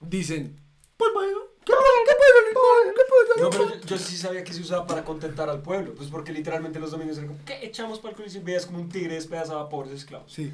dicen, 0.00 0.60
pues 0.96 1.10
bueno, 1.12 1.38
¿qué 1.64 1.72
pasa? 1.72 3.34
¿Qué. 3.36 3.40
No, 3.42 3.50
pero 3.50 3.68
yo, 3.70 3.80
yo 3.86 3.98
sí 3.98 4.16
sabía 4.16 4.44
que 4.44 4.52
se 4.52 4.60
usaba 4.60 4.86
para 4.86 5.04
contentar 5.04 5.48
al 5.48 5.60
pueblo. 5.62 5.94
Pues 5.94 6.08
porque 6.08 6.32
literalmente 6.32 6.78
los 6.78 6.90
domingos 6.90 7.16
eran 7.18 7.28
como, 7.28 7.44
¿qué 7.44 7.64
echamos 7.64 7.98
para 7.98 8.10
el 8.10 8.16
coliseo? 8.16 8.40
Y 8.40 8.44
Veías 8.44 8.66
como 8.66 8.78
un 8.78 8.88
tigre 8.88 9.14
despedazaba 9.14 9.62
a 9.62 9.68
pobres 9.68 9.92
esclavos. 9.92 10.32
Sí. 10.32 10.52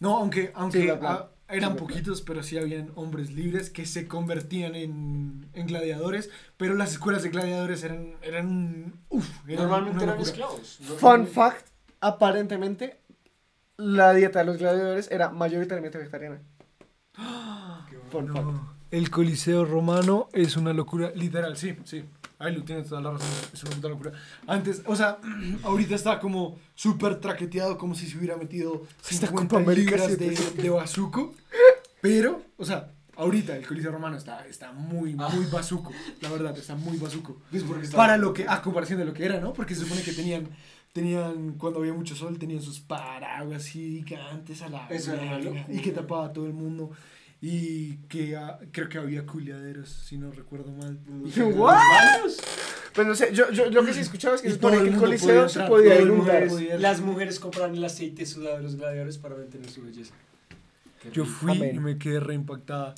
No, 0.00 0.18
aunque, 0.18 0.52
aunque 0.54 0.82
Sí, 0.82 0.88
ah, 1.02 1.28
eran 1.48 1.72
sí, 1.72 1.78
poquitos, 1.78 2.20
pero 2.22 2.42
sí 2.42 2.58
habían 2.58 2.90
hombres 2.96 3.30
libres 3.30 3.70
que 3.70 3.86
se 3.86 4.06
convertían 4.08 4.74
en, 4.74 5.46
en 5.54 5.66
gladiadores, 5.66 6.30
pero 6.56 6.74
las 6.74 6.92
escuelas 6.92 7.22
de 7.22 7.30
gladiadores 7.30 7.82
eran, 7.84 8.16
eran, 8.22 8.94
uf, 9.08 9.28
eran 9.48 9.64
Normalmente 9.64 10.04
eran 10.04 10.16
locura. 10.16 10.30
esclavos. 10.30 10.78
¿no? 10.80 10.94
Fun 10.96 11.26
fact, 11.26 11.66
aparentemente 12.00 12.98
la 13.76 14.12
dieta 14.14 14.40
de 14.40 14.44
los 14.46 14.58
gladiadores 14.58 15.10
era 15.10 15.30
mayoritariamente 15.30 15.98
vegetariana. 15.98 16.42
Qué 17.88 17.96
bueno. 18.12 18.32
Fun 18.34 18.34
fact. 18.34 18.74
El 18.90 19.10
Coliseo 19.10 19.64
romano 19.64 20.28
es 20.32 20.56
una 20.56 20.72
locura, 20.72 21.10
literal, 21.14 21.56
sí, 21.56 21.76
sí. 21.84 22.04
Ahí 22.38 22.54
lo 22.54 22.62
tienes 22.64 22.88
toda 22.88 23.00
la 23.00 23.12
razón, 23.12 23.28
es 23.52 23.62
una 23.62 23.74
puta 23.76 23.88
locura. 23.88 24.12
Antes, 24.46 24.82
o 24.86 24.96
sea, 24.96 25.18
ahorita 25.62 25.94
está 25.94 26.20
como 26.20 26.58
súper 26.74 27.20
traqueteado, 27.20 27.78
como 27.78 27.94
si 27.94 28.06
se 28.06 28.18
hubiera 28.18 28.36
metido 28.36 28.86
Esta 29.08 29.28
50 29.28 29.48
Copa 29.48 29.62
América 29.62 29.96
libras 29.96 30.18
de, 30.18 30.62
de 30.62 30.70
bazuco. 30.70 31.34
Pero, 32.00 32.42
o 32.58 32.64
sea, 32.64 32.90
ahorita 33.16 33.56
el 33.56 33.66
Coliseo 33.66 33.92
romano 33.92 34.16
está, 34.16 34.46
está 34.46 34.72
muy, 34.72 35.14
muy 35.14 35.46
bazuco, 35.50 35.92
la 36.20 36.30
verdad, 36.30 36.56
está 36.56 36.74
muy 36.74 36.98
bazuco. 36.98 37.40
Para 37.94 38.16
lo 38.16 38.32
que, 38.34 38.46
a 38.48 38.60
comparación 38.62 38.98
de 38.98 39.04
lo 39.04 39.14
que 39.14 39.24
era, 39.24 39.40
¿no? 39.40 39.52
Porque 39.52 39.74
se 39.74 39.82
supone 39.82 40.02
que 40.02 40.12
tenían, 40.12 40.48
tenían, 40.92 41.52
cuando 41.52 41.80
había 41.80 41.94
mucho 41.94 42.14
sol, 42.14 42.38
tenían 42.38 42.60
sus 42.60 42.80
paraguas 42.80 43.66
gigantes 43.66 44.62
a 44.62 44.68
la 44.68 44.86
Eso 44.88 45.14
era 45.14 45.38
y 45.68 45.80
que 45.80 45.92
tapaba 45.92 46.26
a 46.26 46.32
todo 46.32 46.46
el 46.46 46.52
mundo. 46.52 46.90
Y 47.46 47.96
que 48.08 48.36
ah, 48.38 48.58
creo 48.72 48.88
que 48.88 48.96
había 48.96 49.26
culiaderos, 49.26 49.90
si 49.90 50.16
no 50.16 50.30
recuerdo 50.32 50.72
mal. 50.72 50.98
¿What? 51.54 51.76
Pues 52.94 53.06
no 53.06 53.14
sé, 53.14 53.34
yo, 53.34 53.50
yo 53.50 53.68
lo 53.70 53.84
que 53.84 53.92
sí 53.92 54.00
escuchaba 54.00 54.34
es 54.36 54.40
que 54.40 54.48
Y 54.48 54.50
se 54.52 54.56
supone 54.56 54.76
todo 54.76 54.84
que 54.84 54.88
el 54.88 54.94
mundo 54.94 55.06
coliseo 55.08 55.28
podía 55.28 55.48
se 55.48 55.52
entrar, 55.58 55.68
podía 55.68 55.90
todo 55.94 56.02
el 56.02 56.08
inundar. 56.08 56.48
podía- 56.48 56.78
Las 56.78 57.00
mujeres 57.02 57.38
compran 57.40 57.74
el 57.74 57.84
aceite 57.84 58.24
sudado 58.24 58.56
de 58.56 58.62
los 58.62 58.76
gladiadores 58.76 59.18
para 59.18 59.34
mantener 59.36 59.68
su 59.68 59.82
belleza. 59.82 60.14
Qué 61.02 61.10
Yo 61.10 61.24
rico. 61.24 61.36
fui 61.36 61.52
Amén. 61.52 61.76
y 61.76 61.78
me 61.80 61.98
quedé 61.98 62.18
reimpactada. 62.20 62.94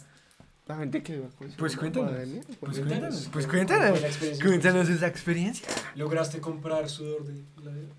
La 0.69 0.77
gente 0.77 1.03
que 1.03 1.17
iba 1.17 1.27
al 1.27 1.33
coliseo 1.33 1.59
Pues 1.59 1.77
cuéntanos, 1.77 2.13
madre 2.13 2.27
mía, 2.27 2.43
Pues 2.45 2.57
cuéntanos. 2.59 2.87
cuéntanos, 2.89 3.29
pues 3.33 3.47
¿Cómo- 3.47 3.55
cuéntanos. 3.57 4.01
la 4.01 4.07
experiencia? 4.07 4.47
Cuéntanos 4.47 4.89
esa 4.91 5.07
experiencia. 5.09 5.69
¿Lograste 5.97 6.41
comprar 6.41 6.89
sudor 6.89 7.25
de 7.25 7.43
gladiador? 7.57 7.91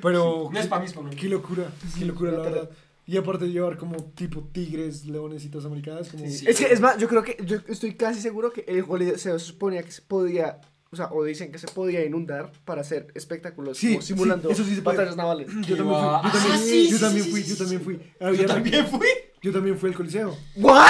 Pero, 0.00 0.48
No 0.52 0.58
es 0.60 0.66
para 0.66 0.80
mí, 0.80 0.86
es 0.86 0.92
para 0.94 1.08
mí. 1.08 1.16
qué 1.16 1.28
locura, 1.28 1.64
qué 1.98 2.04
locura, 2.04 2.32
la- 2.32 2.38
verdad. 2.38 2.70
Y 3.06 3.16
aparte 3.16 3.44
de 3.44 3.52
llevar 3.52 3.76
como 3.76 3.96
tipo 4.14 4.48
tigres, 4.52 5.04
leonesitos 5.06 5.64
americanas, 5.64 6.08
como... 6.08 6.26
Sí. 6.28 6.44
Es 6.48 6.58
que 6.58 6.66
es 6.72 6.80
más, 6.80 6.98
yo 6.98 7.06
creo 7.08 7.22
que 7.22 7.36
yo 7.44 7.58
estoy 7.68 7.94
casi 7.94 8.20
seguro 8.20 8.52
que 8.52 8.64
el 8.66 8.84
coliseo 8.84 9.38
se 9.38 9.44
suponía 9.46 9.82
que 9.84 9.92
se 9.92 10.02
podía, 10.02 10.60
o 10.90 10.96
sea, 10.96 11.10
o 11.12 11.22
dicen 11.22 11.52
que 11.52 11.58
se 11.58 11.68
podía 11.68 12.04
inundar 12.04 12.50
para 12.64 12.80
hacer 12.80 13.06
espectáculos 13.14 13.78
Sí, 13.78 13.90
como 13.90 14.02
simulando 14.02 14.48
sí, 14.48 14.54
eso 14.54 14.64
sí 14.64 14.74
se 14.74 14.82
puede. 14.82 14.96
batallas 14.96 15.16
navales. 15.16 15.48
Yo 15.66 15.76
también 15.76 15.94
fui, 15.94 16.22
yo 16.24 16.28
también, 16.32 16.52
Ah, 16.52 16.58
sí, 16.58 16.88
yo 16.90 16.96
sí, 16.96 17.00
también 17.04 17.24
sí, 17.24 17.30
fui, 17.30 17.42
yo 17.44 17.56
también 17.56 17.80
fui. 17.80 18.00
Yo 18.36 18.46
también 18.46 18.86
fui. 18.88 19.06
Yo 19.42 19.52
también 19.52 19.78
fui 19.78 19.90
al 19.90 19.96
coliseo. 19.96 20.36
¿What? 20.56 20.84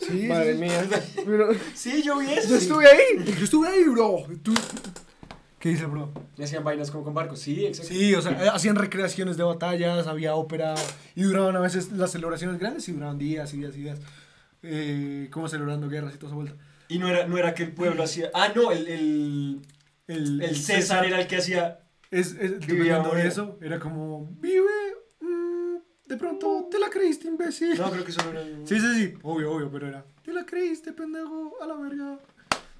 Sí, 0.00 0.26
Madre 0.28 0.54
sí. 0.54 0.60
mía. 0.60 0.88
Sí, 1.74 2.02
yo 2.02 2.18
vi 2.18 2.32
eso. 2.32 2.48
yo 2.48 2.56
estuve 2.56 2.86
ahí. 2.86 3.24
Yo 3.38 3.44
estuve 3.44 3.68
ahí, 3.68 3.84
bro. 3.84 4.24
¿Tú? 4.42 4.54
¿Qué 5.62 5.68
dice, 5.68 5.86
bro? 5.86 6.12
Y 6.36 6.42
hacían 6.42 6.64
vainas 6.64 6.90
como 6.90 7.04
con 7.04 7.14
barcos. 7.14 7.38
Sí, 7.38 7.64
exacto. 7.64 7.94
Sí, 7.94 8.12
o 8.16 8.20
sea, 8.20 8.32
eh, 8.32 8.48
hacían 8.52 8.74
recreaciones 8.74 9.36
de 9.36 9.44
batallas, 9.44 10.08
había 10.08 10.34
ópera 10.34 10.74
y 11.14 11.22
duraban 11.22 11.54
a 11.54 11.60
veces 11.60 11.92
las 11.92 12.10
celebraciones 12.10 12.58
grandes 12.58 12.88
y 12.88 12.92
duraban 12.92 13.16
días 13.16 13.54
y 13.54 13.58
días 13.58 13.76
y 13.76 13.82
días. 13.82 14.00
Eh, 14.64 15.28
como 15.30 15.48
celebrando 15.48 15.88
guerras 15.88 16.16
y 16.16 16.18
toda 16.18 16.30
esa 16.30 16.34
vuelta. 16.34 16.56
Y 16.88 16.98
no 16.98 17.06
era, 17.06 17.28
no 17.28 17.38
era 17.38 17.54
que 17.54 17.62
el 17.62 17.70
pueblo 17.70 18.02
hacía. 18.02 18.28
Ah, 18.34 18.48
no, 18.52 18.72
el, 18.72 18.88
el, 18.88 19.62
El, 20.08 20.42
el 20.42 20.56
César 20.56 21.06
era 21.06 21.20
el 21.20 21.28
que 21.28 21.36
hacía. 21.36 21.78
Es, 22.10 22.32
es, 22.32 22.58
dependiendo 22.58 23.10
de 23.14 23.28
eso, 23.28 23.56
era 23.62 23.78
como, 23.78 24.26
vive, 24.40 24.66
mm, 25.20 25.76
de 26.08 26.16
pronto, 26.16 26.66
te 26.72 26.80
la 26.80 26.90
creíste, 26.90 27.28
imbécil. 27.28 27.78
No, 27.78 27.88
creo 27.88 28.04
que 28.04 28.10
eso 28.10 28.20
no 28.24 28.30
era. 28.32 28.42
Sí, 28.64 28.80
sí, 28.80 28.94
sí, 28.96 29.14
obvio, 29.22 29.52
obvio, 29.52 29.70
pero 29.70 29.86
era, 29.86 30.04
te 30.24 30.32
la 30.32 30.44
creíste, 30.44 30.92
pendejo, 30.92 31.52
a 31.62 31.66
la 31.68 31.76
verga. 31.76 32.18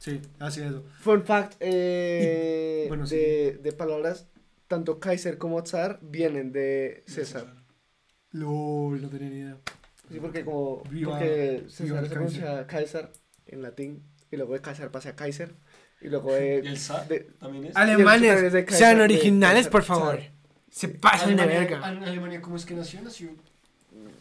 Sí, 0.03 0.21
hacía 0.41 0.67
eso. 0.67 0.83
Fun 0.99 1.23
fact 1.23 1.55
eh, 1.61 2.83
Y- 2.87 2.89
bueno, 2.89 3.07
sí. 3.07 3.15
de, 3.17 3.61
de 3.63 3.73
palabras, 3.73 4.27
tanto 4.67 4.99
Kaiser 4.99 5.39
como 5.39 5.65
Zar 5.65 6.01
vienen 6.03 6.51
de 6.51 7.05
César. 7.07 7.47
LOL, 8.33 9.01
no 9.01 9.09
tenía 9.09 9.29
ni 9.31 9.39
idea. 9.39 9.59
Sí, 10.11 10.19
porque 10.21 10.45
como 10.45 10.83
Viva- 10.91 11.13
porque 11.13 11.65
César 11.69 12.05
se 12.05 12.11
pronuncia 12.11 12.67
Kaiser 12.67 13.11
en 13.47 13.63
latín 13.63 14.03
y 14.33 14.37
luego 14.37 14.55
de 14.55 14.61
Kaiser 14.61 14.91
pasa 14.91 15.11
a 15.11 15.15
Kaiser 15.17 15.55
y 16.01 16.09
luego 16.09 16.33
de, 16.33 16.61
¿Y 16.65 16.67
el 16.67 16.79
SAR 16.79 17.07
de- 17.07 17.21
también 17.39 17.67
es? 17.67 17.77
Alemanes, 17.77 18.53
de 18.53 18.65
Kaiser 18.65 18.79
sean 18.79 19.01
originales, 19.01 19.67
de- 19.67 19.71
por 19.71 19.85
favor. 19.85 20.17
Zar. 20.17 20.33
Se 20.69 20.89
pasan 20.89 21.37
de 21.37 21.43
Alemania, 21.43 21.61
verga. 21.71 21.87
An- 21.87 22.03
Alemania, 22.03 22.41
¿cómo 22.43 22.57
es 22.57 22.65
que 22.67 22.75
nació? 22.75 23.01
Nació 23.03 23.31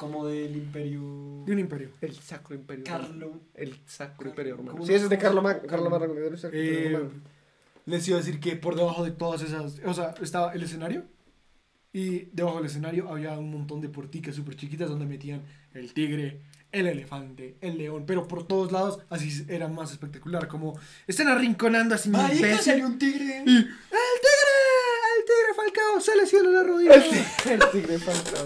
como 0.02 0.26
del 0.26 0.56
imperio. 0.56 1.00
De 1.46 1.54
un 1.54 1.60
imperio. 1.60 1.90
el 2.02 2.16
Sacro 2.16 2.56
Imperio 2.56 2.84
Romano. 2.86 3.08
Carlo. 3.08 3.40
El 3.54 3.76
Sacro 3.86 4.30
Imperio 4.30 4.58
Romano. 4.58 4.72
¿Cómo 4.74 4.86
Sí, 4.88 4.94
ese 4.96 5.04
es 5.04 5.10
de 5.12 5.18
Carlo 5.20 5.44
Magno. 5.44 5.68
Carlo 5.68 5.90
Magno 5.92 6.12
del 6.16 6.38
Sacro 6.40 6.58
Imperio 6.60 6.90
Eh, 6.90 6.94
Romano. 6.94 7.12
les 7.86 8.08
iba 8.08 8.18
a 8.18 8.22
decir 8.22 8.40
que 8.40 8.56
por 8.56 8.76
debajo 8.76 9.04
de 9.04 9.12
todas 9.12 9.44
esas, 9.44 9.80
o 9.86 9.94
sea, 9.94 10.16
estaba 10.22 10.54
el 10.54 10.64
escenario 10.64 11.04
y 11.94 12.26
debajo 12.34 12.58
del 12.58 12.66
escenario 12.66 13.10
había 13.10 13.38
un 13.38 13.52
montón 13.52 13.80
de 13.82 13.90
puerticas 13.90 14.34
súper 14.36 14.56
chiquitas 14.56 14.90
donde 14.90 15.06
metían 15.06 15.44
el 15.74 15.94
tigre, 15.94 16.42
el 16.72 16.88
elefante, 16.88 17.58
el 17.62 17.78
león, 17.78 18.06
pero 18.08 18.28
por 18.28 18.48
todos 18.48 18.72
lados 18.72 19.00
así 19.10 19.46
era 19.50 19.68
más 19.68 19.92
espectacular, 19.92 20.48
como 20.48 20.80
están 21.06 21.28
arrinconando 21.28 21.94
así 21.94 22.10
mi 22.10 22.18
Marica, 22.18 22.36
imbécil 22.48 22.60
salió 22.64 22.88
un 22.88 22.98
tigre. 22.98 23.44
y 23.46 23.56
el 23.58 23.66
tigre, 24.24 24.56
el 25.18 25.26
tigre 25.26 25.54
Falcao 25.56 26.00
se 26.02 26.16
lesionó 26.16 26.50
la 26.52 26.64
rodilla. 26.64 26.96
El 26.96 27.04
tigre, 27.10 27.26
el 27.54 27.72
tigre 27.72 28.00
Falcao. 28.00 28.46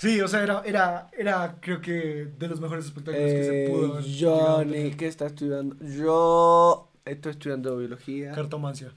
Sí, 0.00 0.20
o 0.22 0.28
sea, 0.28 0.42
era, 0.42 0.62
era, 0.64 1.10
era 1.16 1.58
creo 1.60 1.80
que 1.82 2.26
de 2.38 2.48
los 2.48 2.58
mejores 2.60 2.86
espectáculos 2.86 3.34
que 3.34 3.44
se 3.44 3.64
Eh, 3.66 3.68
pudo 3.70 3.92
haber 3.92 4.04
Johnny. 4.18 4.90
¿qué 4.96 5.06
está 5.06 5.26
estudiando? 5.26 5.76
Yo 5.84 6.90
estoy 7.04 7.32
estudiando 7.32 7.76
biología, 7.76 8.32
Cartomancia. 8.32 8.94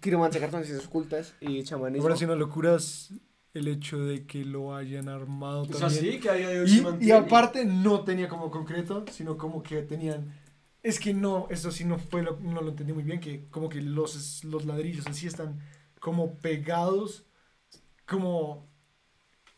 quiromancia, 0.00 0.40
cartones 0.40 0.66
ciencias 0.68 0.88
ocultas 0.88 1.34
y 1.40 1.62
chamanismo. 1.62 2.04
parece 2.04 2.24
una 2.24 2.36
locura 2.36 2.76
el 3.54 3.68
hecho 3.68 3.98
de 3.98 4.26
que 4.26 4.44
lo 4.44 4.74
hayan 4.74 5.08
armado 5.08 5.62
O 5.62 5.66
sea, 5.66 5.88
también. 5.88 6.04
sí, 6.14 6.20
que 6.20 6.30
a 6.30 6.34
día 6.34 6.48
de 6.48 6.60
hoy 6.60 6.68
se 6.68 6.76
Y, 7.00 7.06
y 7.08 7.10
aparte 7.12 7.64
no 7.64 8.04
tenía 8.04 8.28
como 8.28 8.50
concreto, 8.50 9.04
sino 9.10 9.36
como 9.36 9.62
que 9.62 9.82
tenían... 9.82 10.32
Es 10.82 11.00
que 11.00 11.12
no, 11.14 11.48
eso 11.50 11.70
sí 11.72 11.84
no 11.84 11.98
fue 11.98 12.22
lo, 12.22 12.38
no 12.40 12.62
lo 12.62 12.70
entendí 12.70 12.92
muy 12.92 13.02
bien, 13.02 13.18
que 13.20 13.46
como 13.50 13.68
que 13.68 13.80
los, 13.82 14.44
los 14.44 14.64
ladrillos 14.66 15.06
en 15.06 15.14
sí 15.14 15.26
están 15.26 15.58
como 16.00 16.34
pegados, 16.36 17.24
como, 18.06 18.68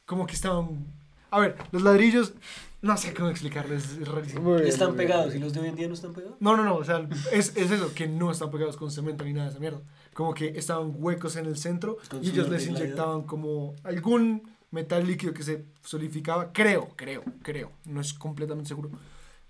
como 0.09 0.27
que 0.27 0.35
estaban... 0.35 0.87
A 1.31 1.39
ver, 1.39 1.57
los 1.71 1.83
ladrillos, 1.83 2.33
no 2.81 2.97
sé 2.97 3.13
cómo 3.13 3.29
explicarles, 3.29 3.99
es 4.01 4.09
rarísimo. 4.09 4.55
Bien, 4.55 4.67
Están 4.67 4.97
bien. 4.97 5.07
pegados 5.07 5.35
y 5.35 5.39
los 5.39 5.53
de 5.53 5.61
hoy 5.61 5.69
en 5.69 5.77
día 5.77 5.87
no 5.87 5.93
están 5.93 6.15
pegados. 6.15 6.39
No, 6.41 6.57
no, 6.57 6.65
no, 6.65 6.77
o 6.77 6.85
sea, 6.85 7.07
es, 7.31 7.55
es 7.55 7.71
eso, 7.71 7.93
que 7.95 8.09
no 8.09 8.31
están 8.31 8.51
pegados 8.51 8.79
con 8.79 8.91
cemento 8.91 9.25
ni 9.25 9.35
nada 9.35 9.45
de 9.49 9.51
esa 9.51 9.61
mierda. 9.61 9.83
Como 10.15 10.33
que 10.33 10.47
estaban 10.57 10.95
huecos 10.97 11.37
en 11.37 11.45
el 11.45 11.59
centro 11.59 11.99
y 12.23 12.31
ellos 12.31 12.49
les 12.49 12.67
inyectaban 12.67 13.23
como 13.25 13.75
algún 13.85 14.51
metal 14.71 15.07
líquido 15.07 15.35
que 15.35 15.43
se 15.43 15.67
solidificaba, 15.85 16.51
creo, 16.55 16.89
creo, 16.97 17.23
creo, 17.43 17.71
no 17.85 18.01
es 18.01 18.15
completamente 18.15 18.69
seguro. 18.69 18.91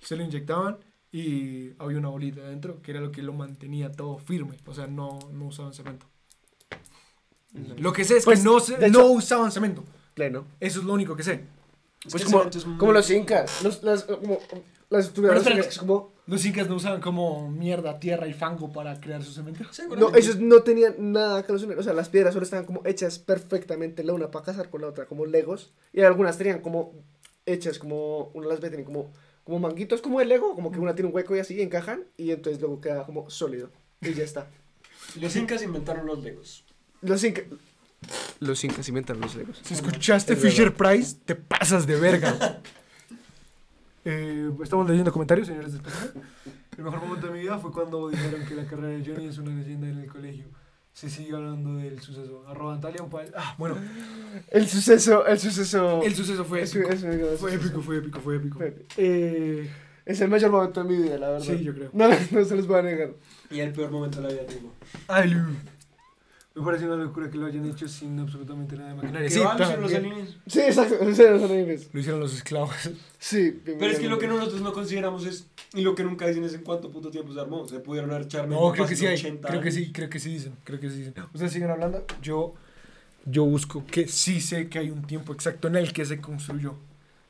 Se 0.01 0.17
lo 0.17 0.25
inyectaban 0.25 0.79
y 1.13 1.71
había 1.79 1.99
una 1.99 2.09
bolita 2.09 2.41
adentro 2.41 2.83
que 2.83 2.91
era 2.91 3.01
lo 3.01 3.13
que 3.13 3.23
lo 3.23 3.33
mantenía 3.33 3.93
todo 3.93 4.19
firme, 4.19 4.57
o 4.67 4.75
sea, 4.75 4.89
no, 4.89 5.21
no 5.33 5.47
usaban 5.47 5.73
cemento. 5.73 6.07
Lo 7.79 7.93
que 7.93 8.05
sé 8.05 8.17
es 8.19 8.25
Pues, 8.25 8.41
que 8.41 8.45
no, 8.45 8.59
de 8.61 8.91
no 8.91 8.99
hecho- 9.01 9.07
usaban 9.13 9.51
cemento, 9.53 9.85
Pleno. 10.19 10.45
eso 10.61 10.81
es 10.81 10.85
lo 10.85 10.93
único 10.93 11.17
que 11.17 11.23
sé. 11.23 11.41
Es 12.05 12.13
Pues 12.13 12.25
como, 12.25 12.45
muy- 12.45 12.77
como 12.77 12.93
los 12.93 13.11
incas, 13.11 13.63
los, 13.63 13.83
las, 13.83 14.05
como, 14.05 14.39
las 14.91 15.13
es 15.17 15.79
como... 15.79 16.13
Los 16.27 16.45
incas 16.45 16.69
no 16.69 16.75
usaban 16.77 17.01
como 17.01 17.51
mierda, 17.51 17.99
tierra 17.99 18.27
y 18.29 18.35
fango 18.35 18.71
para 18.71 19.01
crear 19.01 19.23
su 19.23 19.33
cemento. 19.33 19.65
No, 19.99 20.15
ellos 20.15 20.39
no 20.39 20.63
tenían 20.63 20.95
nada 21.13 21.43
que 21.43 21.53
los 21.53 21.63
unir. 21.63 21.79
O 21.79 21.83
sea, 21.83 21.95
las 21.95 22.11
piedras 22.11 22.35
solo 22.35 22.45
estaban 22.45 22.67
como 22.67 22.83
hechas 22.85 23.19
perfectamente 23.19 24.05
la 24.05 24.13
una 24.13 24.31
para 24.31 24.45
casar 24.45 24.69
con 24.69 24.83
la 24.83 24.89
otra, 24.89 25.07
como 25.07 25.25
legos. 25.25 25.73
Y 25.93 26.03
algunas 26.03 26.37
tenían 26.37 26.61
como 26.61 26.93
hechas 27.47 27.79
como, 27.79 28.31
una 28.35 28.47
las 28.49 28.59
veces 28.61 28.73
tenían 28.73 28.85
como, 28.85 29.11
como 29.45 29.59
manguitos 29.59 30.03
como 30.03 30.21
el 30.21 30.29
lego, 30.29 30.55
como 30.55 30.71
que 30.71 30.79
una 30.79 30.95
tiene 30.95 31.09
un 31.09 31.15
hueco 31.17 31.35
y 31.35 31.39
así 31.39 31.63
encajan. 31.63 32.05
Y 32.19 32.31
entonces 32.31 32.61
luego 32.61 32.81
queda 32.83 33.07
como 33.07 33.31
sólido. 33.31 33.71
Y 34.03 34.13
ya 34.13 34.25
está. 34.25 34.49
Los 35.19 35.35
incas 35.35 35.63
inventaron 35.63 36.07
los 36.07 36.23
legos. 36.23 36.65
Los 37.01 37.25
incas... 37.25 37.45
Los 38.41 38.63
incas 38.65 38.89
inventaron 38.89 39.21
los 39.21 39.35
legos. 39.35 39.61
Si 39.63 39.75
escuchaste 39.75 40.35
Es 40.35 40.39
Fisher 40.41 40.73
Price, 40.75 41.17
te 41.25 41.35
pasas 41.35 41.87
de 41.87 41.97
verga. 41.97 42.61
Eh, 44.05 44.51
estamos 44.63 44.89
leyendo 44.89 45.13
comentarios, 45.13 45.47
señores 45.49 45.73
de 45.73 45.79
Spotify. 45.79 46.21
El 46.79 46.85
mejor 46.85 47.01
momento 47.03 47.27
de 47.27 47.33
mi 47.33 47.41
vida 47.41 47.59
fue 47.59 47.73
cuando 47.73 48.09
dijeron 48.09 48.45
que 48.47 48.55
la 48.55 48.65
carrera 48.65 48.89
de 48.99 49.05
Johnny 49.05 49.27
es 49.27 49.39
una 49.39 49.55
leyenda 49.55 49.89
en 49.89 49.99
el 49.99 50.07
colegio. 50.07 50.45
Se 50.93 51.11
sigue 51.11 51.35
hablando 51.35 51.77
del 51.77 52.01
suceso. 52.01 52.45
Arroba 52.49 52.75
Antalya, 52.75 53.03
un 53.03 53.11
pa- 53.11 53.23
Ah, 53.37 53.55
bueno, 53.59 53.77
El 54.49 54.67
suceso, 54.69 55.27
el 55.27 55.39
suceso... 55.39 56.03
el 56.03 56.15
suceso 56.15 56.45
fue 56.45 56.63
épico. 56.63 56.89
es- 56.89 57.03
es- 57.03 57.39
Fue 57.41 57.55
épico, 57.55 57.83
fue 57.83 57.99
épico, 57.99 58.21
fue 58.21 58.37
épico. 58.37 58.59
Fue 58.59 58.69
épico. 58.69 58.87
Eh, 58.97 59.69
es 60.07 60.21
el 60.21 60.29
mayor 60.31 60.51
momento 60.51 60.83
de 60.83 60.89
mi 60.97 61.03
vida, 61.03 61.19
la 61.19 61.31
verdad. 61.31 61.45
sí, 61.47 61.63
yo 61.63 61.75
creo. 61.75 61.91
No, 61.93 62.09
no 62.31 62.45
se 62.45 62.57
los 62.57 62.67
voy 62.67 62.79
a 62.79 62.83
negar. 62.83 63.11
Y 63.51 63.61
el 63.61 63.73
peor 63.73 63.91
momento 63.91 64.21
de 64.23 64.29
la 64.29 64.33
vida 64.35 64.47
tengo. 64.47 64.73
Ay, 65.09 65.31
Lu. 65.31 65.41
Me 66.59 66.65
parece 66.65 66.87
una 66.87 66.97
locura 66.97 67.31
que 67.31 67.39
lo 67.39 67.47
hayan 67.47 67.65
hecho 67.67 67.87
sin 67.87 68.19
absolutamente 68.19 68.77
nada 68.77 68.89
de 68.91 68.95
maquinaria. 68.97 69.29
¿Qué 69.29 69.35
Sí? 69.35 69.41
¿Lo 69.41 69.55
hicieron 69.55 69.83
los 69.83 69.95
aliens? 69.95 70.37
Sí, 70.47 70.61
exacto. 70.61 70.97
O 71.01 71.15
sea, 71.15 71.31
los 71.31 71.43
animes. 71.51 71.89
Lo 71.93 72.01
hicieron 72.01 72.21
los 72.21 72.35
esclavos. 72.35 72.75
Sí. 73.19 73.61
Pero 73.65 73.87
es 73.87 73.99
que 74.01 74.09
lo 74.09 74.19
que 74.19 74.27
nosotros 74.27 74.61
no 74.61 74.73
consideramos 74.73 75.25
es, 75.27 75.47
y 75.75 75.83
lo 75.83 75.95
que 75.95 76.03
nunca 76.05 76.27
dicen 76.27 76.45
es 76.45 76.55
en 76.55 76.63
cuánto 76.63 76.91
puto 76.91 77.11
tiempo 77.11 77.33
se 77.33 77.41
armó. 77.41 77.67
Se 77.69 77.79
pudieron 77.81 78.11
haber 78.11 78.23
echado 78.25 78.47
No, 78.49 78.73
creo 78.73 78.87
que 78.87 78.97
sí 78.97 79.07
hay. 79.07 79.21
Creo 79.41 79.61
que 79.61 79.71
sí, 79.71 79.93
creo 79.93 80.11
que 80.11 80.19
sí 80.19 80.31
dicen. 80.35 80.55
Creo 80.65 80.81
que 80.81 80.91
sí 80.91 80.99
dicen. 80.99 81.15
Ustedes 81.33 81.53
siguen 81.53 81.71
hablando. 81.71 82.05
Yo, 82.23 82.55
yo 83.25 83.45
busco 83.45 83.85
que 83.87 84.09
sí 84.09 84.41
sé 84.41 84.69
que 84.69 84.79
hay 84.81 84.91
un 84.91 85.03
tiempo 85.03 85.33
exacto 85.33 85.69
en 85.69 85.77
el 85.77 85.93
que 85.93 86.05
se 86.05 86.21
construyó 86.21 86.75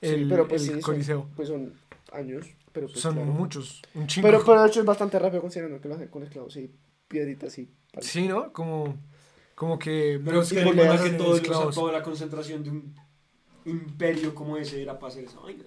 Sí, 0.00 0.08
el, 0.10 0.28
pero 0.28 0.46
pues 0.46 0.62
el 0.62 0.68
sí, 0.68 0.72
son- 0.74 0.80
Coliseo. 0.82 1.28
Pues 1.36 1.48
son 1.48 1.72
años, 2.12 2.46
pero 2.72 2.86
pues 2.86 3.00
Son 3.00 3.14
claro. 3.14 3.30
muchos, 3.32 3.82
un 3.94 4.06
chingo. 4.06 4.26
Pero, 4.28 4.44
pero 4.44 4.62
de 4.62 4.68
hecho 4.68 4.80
es 4.80 4.86
bastante 4.86 5.18
rápido 5.18 5.40
considerando 5.42 5.80
que 5.80 5.88
lo 5.88 5.96
hacen 5.96 6.08
con 6.08 6.22
esclavos 6.22 6.56
y 6.56 6.70
piedritas 7.08 7.58
y... 7.58 7.68
Sí, 8.00 8.28
¿no? 8.28 8.52
Como, 8.52 8.94
como 9.58 9.76
que... 9.76 10.20
Pero 10.24 10.42
es 10.42 10.52
que 10.52 10.62
recuerda 10.62 10.94
hacen 10.94 11.12
que 11.12 11.18
todo, 11.18 11.30
o 11.30 11.34
sea, 11.34 11.42
esclavos. 11.42 11.74
toda 11.74 11.92
la 11.92 12.02
concentración 12.04 12.62
de 12.62 12.70
un 12.70 12.94
imperio 13.64 14.32
como 14.32 14.56
ese 14.56 14.80
era 14.80 15.00
para 15.00 15.12
hacer 15.12 15.24
esa 15.24 15.40
vaina. 15.40 15.64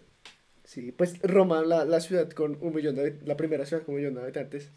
Sí, 0.64 0.94
pues 0.94 1.22
Roma, 1.22 1.62
la, 1.62 1.84
la 1.84 2.00
ciudad 2.00 2.30
con 2.30 2.58
un 2.62 2.74
millón 2.74 2.96
de 2.96 3.20
la 3.26 3.36
primera 3.36 3.66
ciudad 3.66 3.84
con 3.84 3.96
un 3.96 4.00
millón 4.00 4.14
de 4.16 4.22
habitantes. 4.22 4.72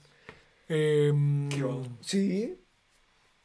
Em, 0.68 1.48
Qué. 1.48 1.64
Sí, 2.00 2.58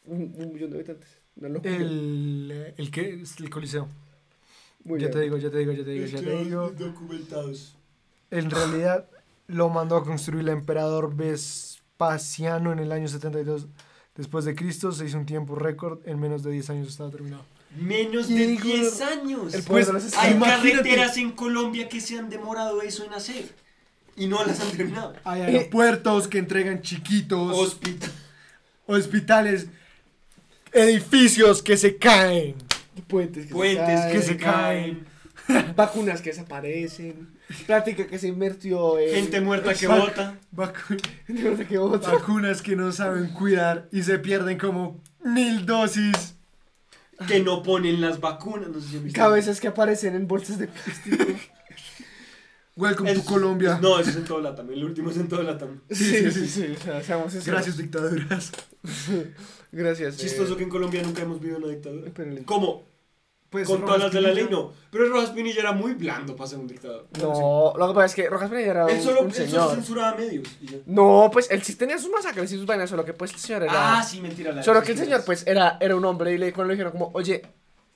un, 0.05 0.33
un 0.35 0.53
millón 0.53 0.71
de 0.71 0.77
habitantes. 0.77 1.21
Una 1.35 1.49
locura. 1.49 1.75
el, 1.75 2.73
el 2.75 2.89
que 2.91 3.21
es 3.21 3.39
el 3.39 3.51
Coliseo. 3.51 3.87
Muy 4.83 4.99
ya 4.99 5.09
bien. 5.09 5.11
te 5.11 5.21
digo, 5.21 5.37
ya 5.37 5.51
te 5.51 5.59
digo, 5.59 5.71
ya 5.71 5.83
te 5.83 5.91
digo, 5.91 6.05
ya 6.07 6.19
te 6.19 6.43
digo. 6.43 6.69
documentados. 6.71 7.77
En 8.31 8.49
realidad 8.49 9.07
lo 9.45 9.69
mandó 9.69 9.97
a 9.97 10.03
construir 10.03 10.41
el 10.41 10.49
emperador 10.49 11.15
Vespasiano 11.15 12.71
en 12.73 12.79
el 12.79 12.91
año 12.91 13.07
72 13.07 13.67
después 14.19 14.45
de 14.45 14.53
Cristo. 14.53 14.91
Se 14.91 15.05
hizo 15.07 15.17
un 15.17 15.25
tiempo 15.25 15.55
récord. 15.55 15.99
En 16.05 16.19
menos 16.19 16.43
de 16.43 16.51
10 16.51 16.69
años 16.69 16.87
estaba 16.89 17.09
terminado. 17.09 17.43
Menos 17.79 18.27
de 18.27 18.47
digo, 18.47 18.63
10 18.63 19.01
años. 19.01 19.53
el 19.53 19.63
Pues, 19.63 19.89
Hay 20.17 20.33
imagínate- 20.33 20.71
carreteras 20.71 21.17
en 21.17 21.31
Colombia 21.31 21.87
que 21.89 22.01
se 22.01 22.17
han 22.19 22.29
demorado 22.29 22.81
eso 22.81 23.03
en 23.05 23.13
hacer. 23.13 23.45
Y 24.15 24.27
no 24.27 24.43
las 24.45 24.59
han 24.59 24.71
terminado. 24.75 25.13
Hay 25.23 25.41
aeropuertos 25.41 26.27
que 26.27 26.39
entregan 26.39 26.81
chiquitos, 26.81 27.57
Hospital. 27.57 28.11
hospitales, 28.85 29.67
edificios 30.73 31.61
que 31.63 31.77
se 31.77 31.97
caen. 31.97 32.55
Puentes 33.07 33.45
que 33.47 33.53
Puentes 33.53 34.01
se 34.03 34.11
que 34.11 34.21
se 34.21 34.27
se 34.29 34.37
caen. 34.37 35.05
caen, 35.47 35.73
vacunas 35.75 36.21
que 36.21 36.31
desaparecen, 36.31 37.29
plática 37.65 38.07
que 38.07 38.19
se 38.19 38.27
invirtió 38.27 38.99
en... 38.99 39.13
Gente 39.15 39.41
muerta 39.41 39.73
que 39.73 39.87
vota. 39.87 40.37
vacu- 40.55 40.99
Gente 41.27 41.43
muerta 41.43 41.67
que 41.67 41.77
vota. 41.77 42.11
vacunas 42.11 42.61
que 42.61 42.75
no 42.75 42.91
saben 42.91 43.29
cuidar 43.29 43.87
y 43.91 44.03
se 44.03 44.19
pierden 44.19 44.57
como 44.57 45.01
mil 45.23 45.65
dosis. 45.65 46.35
Que 47.27 47.41
no 47.41 47.63
ponen 47.63 47.99
las 48.01 48.19
vacunas. 48.19 48.69
No 48.69 48.79
sé 48.79 49.01
si. 49.01 49.11
Cabezas 49.11 49.59
que 49.59 49.67
aparecen 49.67 50.15
en 50.15 50.27
bolsas 50.27 50.57
de 50.59 50.67
plástico. 50.67 51.25
Welcome 52.77 53.13
to 53.13 53.25
Colombia. 53.25 53.77
No, 53.81 53.99
eso 53.99 54.09
es 54.11 54.15
en 54.15 54.23
todo 54.23 54.39
Latam. 54.39 54.71
El 54.71 54.85
último 54.85 55.09
es 55.11 55.17
en 55.17 55.27
todo 55.27 55.43
Latam. 55.43 55.81
Sí, 55.89 56.31
sí, 56.31 56.47
sí. 56.47 56.67
o 56.77 56.81
sea, 56.81 57.03
seamos 57.03 57.33
sinceros. 57.33 57.55
Gracias, 57.57 57.77
dictaduras. 57.77 58.51
Gracias. 59.73 60.15
Chistoso 60.15 60.53
eh, 60.53 60.57
que 60.57 60.63
en 60.63 60.69
Colombia 60.69 61.01
nunca 61.03 61.21
hemos 61.23 61.41
vivido 61.41 61.57
una 61.57 61.67
dictadura. 61.67 62.07
espérenle. 62.07 62.43
¿Cómo? 62.43 62.85
Pues, 63.49 63.67
Con 63.67 63.81
todas 63.83 63.99
las 63.99 64.11
de 64.11 64.21
la 64.21 64.31
ley, 64.31 64.47
no. 64.49 64.71
Pero 64.91 65.09
Rojas 65.09 65.31
Pinilla 65.31 65.61
era 65.61 65.71
muy 65.71 65.95
blando 65.95 66.35
para 66.35 66.47
ser 66.49 66.59
un 66.59 66.67
dictador. 66.67 67.07
No, 67.19 67.73
lo 67.75 67.87
que 67.87 67.93
pasa 67.95 68.05
es 68.05 68.15
que 68.15 68.29
Rojas 68.29 68.49
Pinilla 68.49 68.71
era 68.71 68.87
Él 68.87 69.01
solo, 69.01 69.21
un 69.21 69.27
él 69.35 69.49
solo 69.49 69.71
censuraba 69.71 70.15
medios. 70.15 70.47
y 70.61 70.67
ya. 70.67 70.77
No, 70.85 71.29
pues 71.33 71.49
él 71.49 71.63
sí 71.63 71.75
tenía 71.75 71.97
sus 71.97 72.11
masacres 72.11 72.51
y 72.51 72.57
sus 72.57 72.65
vainas, 72.67 72.89
solo 72.89 73.03
que 73.03 73.13
pues 73.13 73.33
el 73.33 73.39
señor 73.39 73.63
era... 73.63 73.97
Ah, 73.99 74.03
sí, 74.03 74.21
mentira. 74.21 74.51
la 74.51 74.61
solo 74.61 74.83
que 74.83 74.91
el 74.91 74.99
señor 74.99 75.23
pues 75.25 75.47
era, 75.47 75.77
era 75.79 75.95
un 75.95 76.05
hombre 76.05 76.33
y 76.33 76.37
le, 76.37 76.53
cuando 76.53 76.67
le 76.69 76.73
dijeron 76.75 76.91
como, 76.91 77.09
oye, 77.13 77.41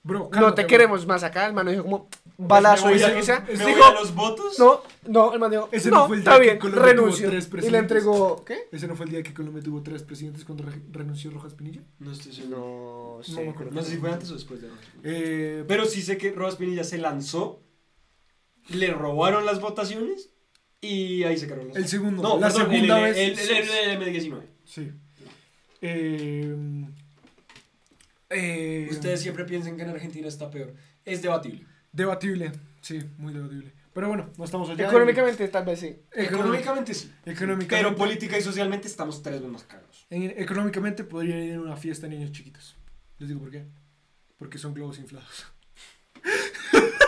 Bro, 0.06 0.30
no 0.34 0.54
te 0.54 0.64
bro. 0.64 0.68
queremos 0.68 1.06
más 1.08 1.24
acá, 1.24 1.46
el 1.48 1.54
man 1.54 1.66
dijo 1.66 1.84
como, 1.84 2.10
balazo 2.38 2.88
Me 2.88 2.98
y 2.98 3.00
me 3.00 3.66
Dijo, 3.66 3.86
a 3.86 3.94
los 3.94 4.14
votos. 4.14 4.60
no, 4.60 4.82
no, 5.08 5.34
el 5.34 5.40
man 5.40 5.50
dijo, 5.50 5.70
Ese 5.72 5.90
no 5.90 6.00
no, 6.00 6.08
fue 6.08 6.18
el 6.18 6.22
está 6.24 6.36
que 6.36 6.42
bien, 6.42 6.60
Colombia 6.60 6.94
tuvo 6.96 7.06
renuncio. 7.06 7.60
Y 7.66 7.70
le 7.70 7.78
entregó, 7.78 8.44
¿qué? 8.44 8.68
¿Ese 8.74 8.88
no 8.88 8.96
fue 8.98 9.06
el 9.06 9.12
día 9.14 9.24
que 9.24 9.34
Colombia 9.34 9.64
tuvo 9.64 9.82
tres 9.82 10.04
presidentes 10.04 10.44
cuando 10.44 10.66
re- 10.66 10.82
renunció 10.92 11.32
Rojas 11.32 11.54
Pinilla? 11.54 11.82
No 12.00 12.12
estoy 12.12 12.34
seguro. 12.34 13.22
No, 13.26 13.34
No 13.36 13.42
me 13.44 13.50
acuerdo. 13.52 13.72
No 13.72 13.82
sé 13.82 13.92
si 13.92 13.98
fue 13.98 14.12
antes 14.12 14.30
o 14.32 14.34
después 14.34 14.62
de 14.62 14.68
Rojas. 14.70 14.86
Eh, 15.04 15.64
Pero 15.70 15.86
sí 15.86 16.02
sé 16.02 16.18
que 16.18 16.32
Rojas 16.34 16.58
Pinilla 16.58 16.84
se 16.84 16.98
lanzó, 16.98 17.62
le 18.70 18.92
robaron 18.92 19.46
las 19.46 19.62
votaciones 19.62 20.32
y 20.82 21.24
ahí 21.24 21.38
se 21.38 21.48
cargaron 21.48 21.70
las 21.70 21.78
el 21.78 21.88
segundo, 21.88 22.22
No, 22.22 22.38
la 22.40 22.48
perdón, 22.48 22.72
segunda 22.72 22.98
el, 23.08 23.14
vez. 23.14 23.40
El, 23.50 23.58
el, 23.58 24.02
el 24.02 24.32
M19. 24.32 24.42
Sí. 24.66 24.92
Eh, 25.82 26.56
eh, 28.34 28.88
Ustedes 28.92 29.22
siempre 29.22 29.46
piensen 29.46 29.76
que 29.78 29.84
en 29.84 29.90
Argentina 29.90 30.28
está 30.28 30.50
peor. 30.50 30.74
Es 31.06 31.22
debatible. 31.22 31.66
Debatible, 31.92 32.52
sí, 32.82 33.00
muy 33.18 33.34
debatible. 33.34 33.72
Pero 33.94 34.08
bueno, 34.08 34.30
no 34.38 34.46
estamos 34.46 34.68
allá. 34.70 34.88
Económicamente 34.88 35.48
tal 35.50 35.66
vez 35.66 35.80
sí. 35.80 35.96
Económicamente 36.12 36.94
sí. 36.96 37.12
Económicamente. 37.26 37.76
Pero 37.76 37.96
política 37.96 38.38
y 38.38 38.42
socialmente 38.42 38.88
estamos 38.88 39.22
tres 39.22 39.36
veces 39.36 39.50
más. 39.52 39.68
En- 40.10 40.34
económicamente 40.42 41.04
podrían 41.04 41.40
ir 41.40 41.54
a 41.56 41.62
una 41.62 41.76
fiesta 41.76 42.08
de 42.08 42.16
niños 42.16 42.32
chiquitos. 42.32 42.76
Les 43.20 43.30
digo 43.30 43.42
por 43.42 43.52
qué. 43.52 43.66
Porque 44.40 44.58
son 44.58 44.74
globos 44.74 44.98
inflados. 44.98 45.46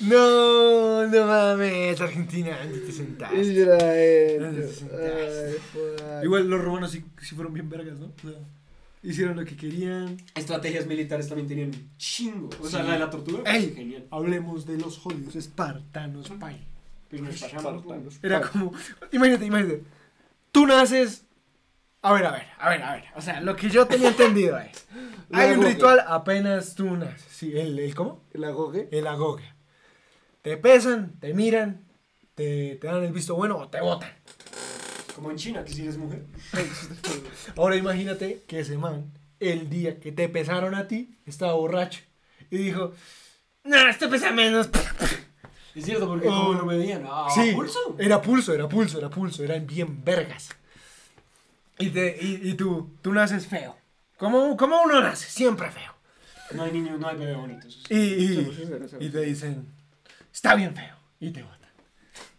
no, 0.00 1.06
no 1.06 1.26
mames, 1.26 2.00
Argentina, 2.00 2.58
¿dónde 2.62 2.78
te 2.80 2.92
sentaste? 2.92 3.40
Israel. 3.40 4.68
Ay, 4.92 5.54
joder. 5.72 6.24
Igual 6.24 6.48
los 6.50 6.60
romanos 6.60 6.90
sí, 6.90 7.04
sí 7.22 7.34
fueron 7.34 7.54
bien 7.54 7.68
vergas, 7.68 7.98
¿no? 7.98 8.06
O 8.06 8.28
sea, 8.28 8.38
hicieron 9.02 9.36
lo 9.36 9.44
que 9.44 9.56
querían. 9.56 10.16
Estrategias 10.34 10.86
militares 10.86 11.28
también 11.28 11.48
tenían 11.48 11.68
un 11.68 11.90
chingo. 11.96 12.50
O 12.60 12.68
sea, 12.68 12.82
la 12.82 12.94
de 12.94 12.98
la 12.98 13.10
tortura, 13.10 13.42
pues, 13.44 13.54
Ey. 13.54 13.72
genial. 13.74 14.06
Hablemos 14.10 14.66
de 14.66 14.78
los 14.78 14.98
jodidos 14.98 15.36
espartanos, 15.36 16.30
pay. 16.40 16.66
Pero 17.08 17.28
Espartanos. 17.28 18.18
Era 18.22 18.40
como, 18.40 18.72
imagínate, 19.12 19.46
imagínate. 19.46 19.82
Tú 20.52 20.66
naces. 20.66 21.24
A 22.02 22.12
ver, 22.12 22.26
a 22.26 22.32
ver, 22.32 22.46
a 22.58 22.68
ver, 22.68 22.82
a 22.82 22.92
ver. 22.94 23.04
O 23.14 23.20
sea, 23.20 23.40
lo 23.40 23.56
que 23.56 23.68
yo 23.68 23.86
tenía 23.86 24.08
entendido 24.08 24.58
es. 24.60 24.86
Hay 25.32 25.52
un 25.52 25.62
ritual 25.62 26.00
apenas 26.06 26.74
tú 26.74 26.96
naces. 26.96 27.24
Sí, 27.30 27.52
el, 27.56 27.78
el 27.78 27.94
¿cómo? 27.94 28.24
El 28.32 28.44
agoge. 28.44 28.88
El 28.92 29.06
agoge. 29.06 29.44
Te 30.42 30.56
pesan, 30.56 31.18
te 31.18 31.34
miran, 31.34 31.84
te, 32.34 32.76
te 32.80 32.86
dan 32.86 33.02
el 33.02 33.12
visto 33.12 33.34
bueno 33.34 33.56
o 33.58 33.68
te 33.68 33.80
botan. 33.80 34.10
Como 35.16 35.30
en 35.30 35.38
China, 35.38 35.64
que 35.64 35.72
si 35.72 35.80
eres 35.82 35.96
mujer. 35.96 36.26
Ahora 37.56 37.74
imagínate 37.74 38.44
que 38.46 38.60
ese 38.60 38.76
man, 38.76 39.10
el 39.40 39.70
día 39.70 39.98
que 39.98 40.12
te 40.12 40.28
pesaron 40.28 40.74
a 40.74 40.86
ti, 40.88 41.16
estaba 41.24 41.54
borracho. 41.54 42.00
Y 42.50 42.58
dijo, 42.58 42.92
no, 43.64 43.88
este 43.88 44.08
pesa 44.08 44.30
menos. 44.30 44.68
Es 45.74 45.84
cierto, 45.86 46.06
porque 46.06 46.28
Oh. 46.28 46.32
como 46.48 46.52
lo 46.52 46.66
medían. 46.66 47.04
Ah, 47.08 47.28
Sí, 47.34 47.52
pulso. 47.54 47.96
era 47.98 48.20
pulso, 48.20 48.52
era 48.52 48.68
pulso, 48.68 48.98
era 48.98 49.08
pulso, 49.08 49.42
eran 49.42 49.66
bien 49.66 50.04
vergas. 50.04 50.50
Y, 51.78 51.88
te, 51.88 52.16
y, 52.20 52.50
y 52.50 52.54
tú, 52.54 52.90
tú 53.00 53.10
naces 53.14 53.46
feo. 53.46 53.74
¿Cómo, 54.18 54.54
¿Cómo 54.58 54.82
uno 54.82 55.00
nace? 55.00 55.28
Siempre 55.30 55.70
feo. 55.70 55.92
No 56.54 56.62
hay 56.64 56.72
niños, 56.72 57.00
no 57.00 57.08
hay 57.08 57.16
bebé 57.16 57.34
bonito. 57.36 57.66
eso 57.68 57.78
sí. 57.88 57.94
Y, 57.94 57.96
y, 57.96 59.06
y 59.06 59.08
te 59.10 59.20
dicen, 59.22 59.66
está 60.32 60.54
bien 60.54 60.74
feo. 60.76 60.94
Y 61.20 61.30
te 61.30 61.42
botan. 61.42 61.55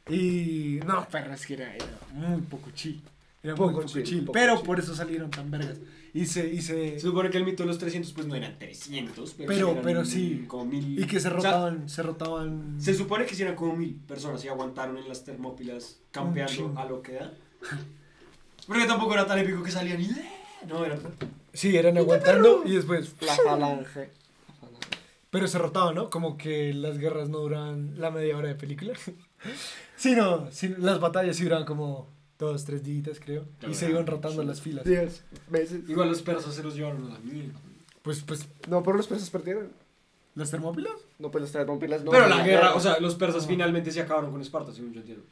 Y 0.09 0.79
no, 0.85 1.07
pero 1.11 1.33
es 1.33 1.45
que 1.45 1.53
era, 1.55 1.73
era 1.75 1.85
muy 2.13 2.41
poco 2.41 2.71
chill. 2.71 3.01
Era 3.43 3.53
muy 3.55 3.67
Poco 3.67 3.81
poco 3.81 3.87
chill, 3.93 4.03
chill. 4.03 4.19
poco 4.21 4.31
pero 4.33 4.55
chill. 4.55 4.65
por 4.65 4.79
eso 4.79 4.95
salieron 4.95 5.29
tan 5.31 5.49
vergas. 5.51 5.77
Y 6.13 6.25
se, 6.25 6.47
y 6.51 6.61
se, 6.61 6.93
Se 6.93 6.99
supone 7.01 7.29
que 7.29 7.37
el 7.37 7.45
mito 7.45 7.63
de 7.63 7.67
los 7.67 7.77
300 7.77 8.11
pues 8.13 8.25
no 8.25 8.35
eran 8.35 8.57
300, 8.57 9.33
pero, 9.37 9.47
Pero- 9.47 9.65
sí 9.67 9.71
eran 9.71 9.83
pero 9.83 10.05
sí. 10.05 10.45
como 10.47 10.65
mil. 10.65 10.99
y 10.99 11.05
que 11.05 11.19
se 11.19 11.27
O 11.27 11.39
sea, 11.41 11.51
rotaban, 11.51 11.89
se 11.89 12.01
rotaban. 12.03 12.75
se 12.81 12.93
supone 12.95 13.25
que 13.25 13.35
sí 13.35 13.43
eran 13.43 13.55
como 13.55 13.75
mil 13.75 13.93
personas 14.07 14.43
y 14.43 14.47
aguantaron 14.47 14.97
en 14.97 15.07
las 15.07 15.23
termópilas 15.23 15.99
campeando 16.11 16.73
a 16.77 16.85
lo 16.85 17.01
que 17.01 17.13
da. 17.13 17.33
Porque 18.65 18.85
tampoco 18.85 19.13
era 19.13 19.25
tan 19.27 19.37
épico 19.39 19.61
que 19.63 19.71
salían 19.71 20.01
y... 20.01 20.09
No, 20.67 20.83
eran... 20.83 20.99
Sí, 21.53 21.75
eran 21.77 21.97
aguantando 21.97 22.63
y 22.65 22.73
después. 22.75 23.13
La 23.21 23.35
falange. 23.35 24.09
Pero 25.29 25.47
se 25.47 25.57
rotaban, 25.59 25.95
¿no? 25.95 26.09
Como 26.09 26.37
que 26.37 26.73
las 26.73 26.97
guerras 26.97 27.29
no 27.29 27.39
duran 27.39 27.99
la 27.99 28.11
media 28.11 28.37
hora 28.37 28.47
de 28.49 28.55
película. 28.55 28.93
Sí, 29.95 30.15
no, 30.15 30.51
sí, 30.51 30.73
las 30.77 30.99
batallas 30.99 31.35
sí 31.35 31.43
duran 31.43 31.65
como 31.65 32.07
dos, 32.37 32.65
tres 32.65 32.83
días, 32.83 33.19
creo. 33.23 33.45
Y 33.67 33.73
se 33.73 33.89
iban 33.89 34.05
rotando 34.05 34.43
las 34.43 34.61
filas. 34.61 34.85
Diez. 34.85 35.23
Igual 35.87 36.09
los 36.09 36.21
persas 36.21 36.53
se 36.53 36.63
los 36.63 36.75
llevaron 36.75 37.11
a 37.11 37.19
mierda. 37.19 37.59
Pues, 38.01 38.21
pues, 38.21 38.47
No, 38.69 38.83
pero 38.83 38.97
los 38.97 39.07
persas 39.07 39.29
perdieron. 39.29 39.71
¿las 40.37 40.51
termópilas? 40.51 40.93
No, 41.17 41.31
pues 41.31 41.41
los 41.41 41.51
termópilas 41.51 42.03
no. 42.03 42.11
pero 42.11 42.27
la 42.27 42.45
guerra, 42.45 42.75
o 42.75 42.79
sea, 42.79 42.99
los 42.99 43.15
persas 43.15 43.47
finalmente 43.47 43.91
se 43.91 44.01
acabaron 44.01 44.31
con 44.31 44.39
Esparta, 44.39 44.71
según 44.71 44.93
yo 44.93 44.99
entiendo. 44.99 45.23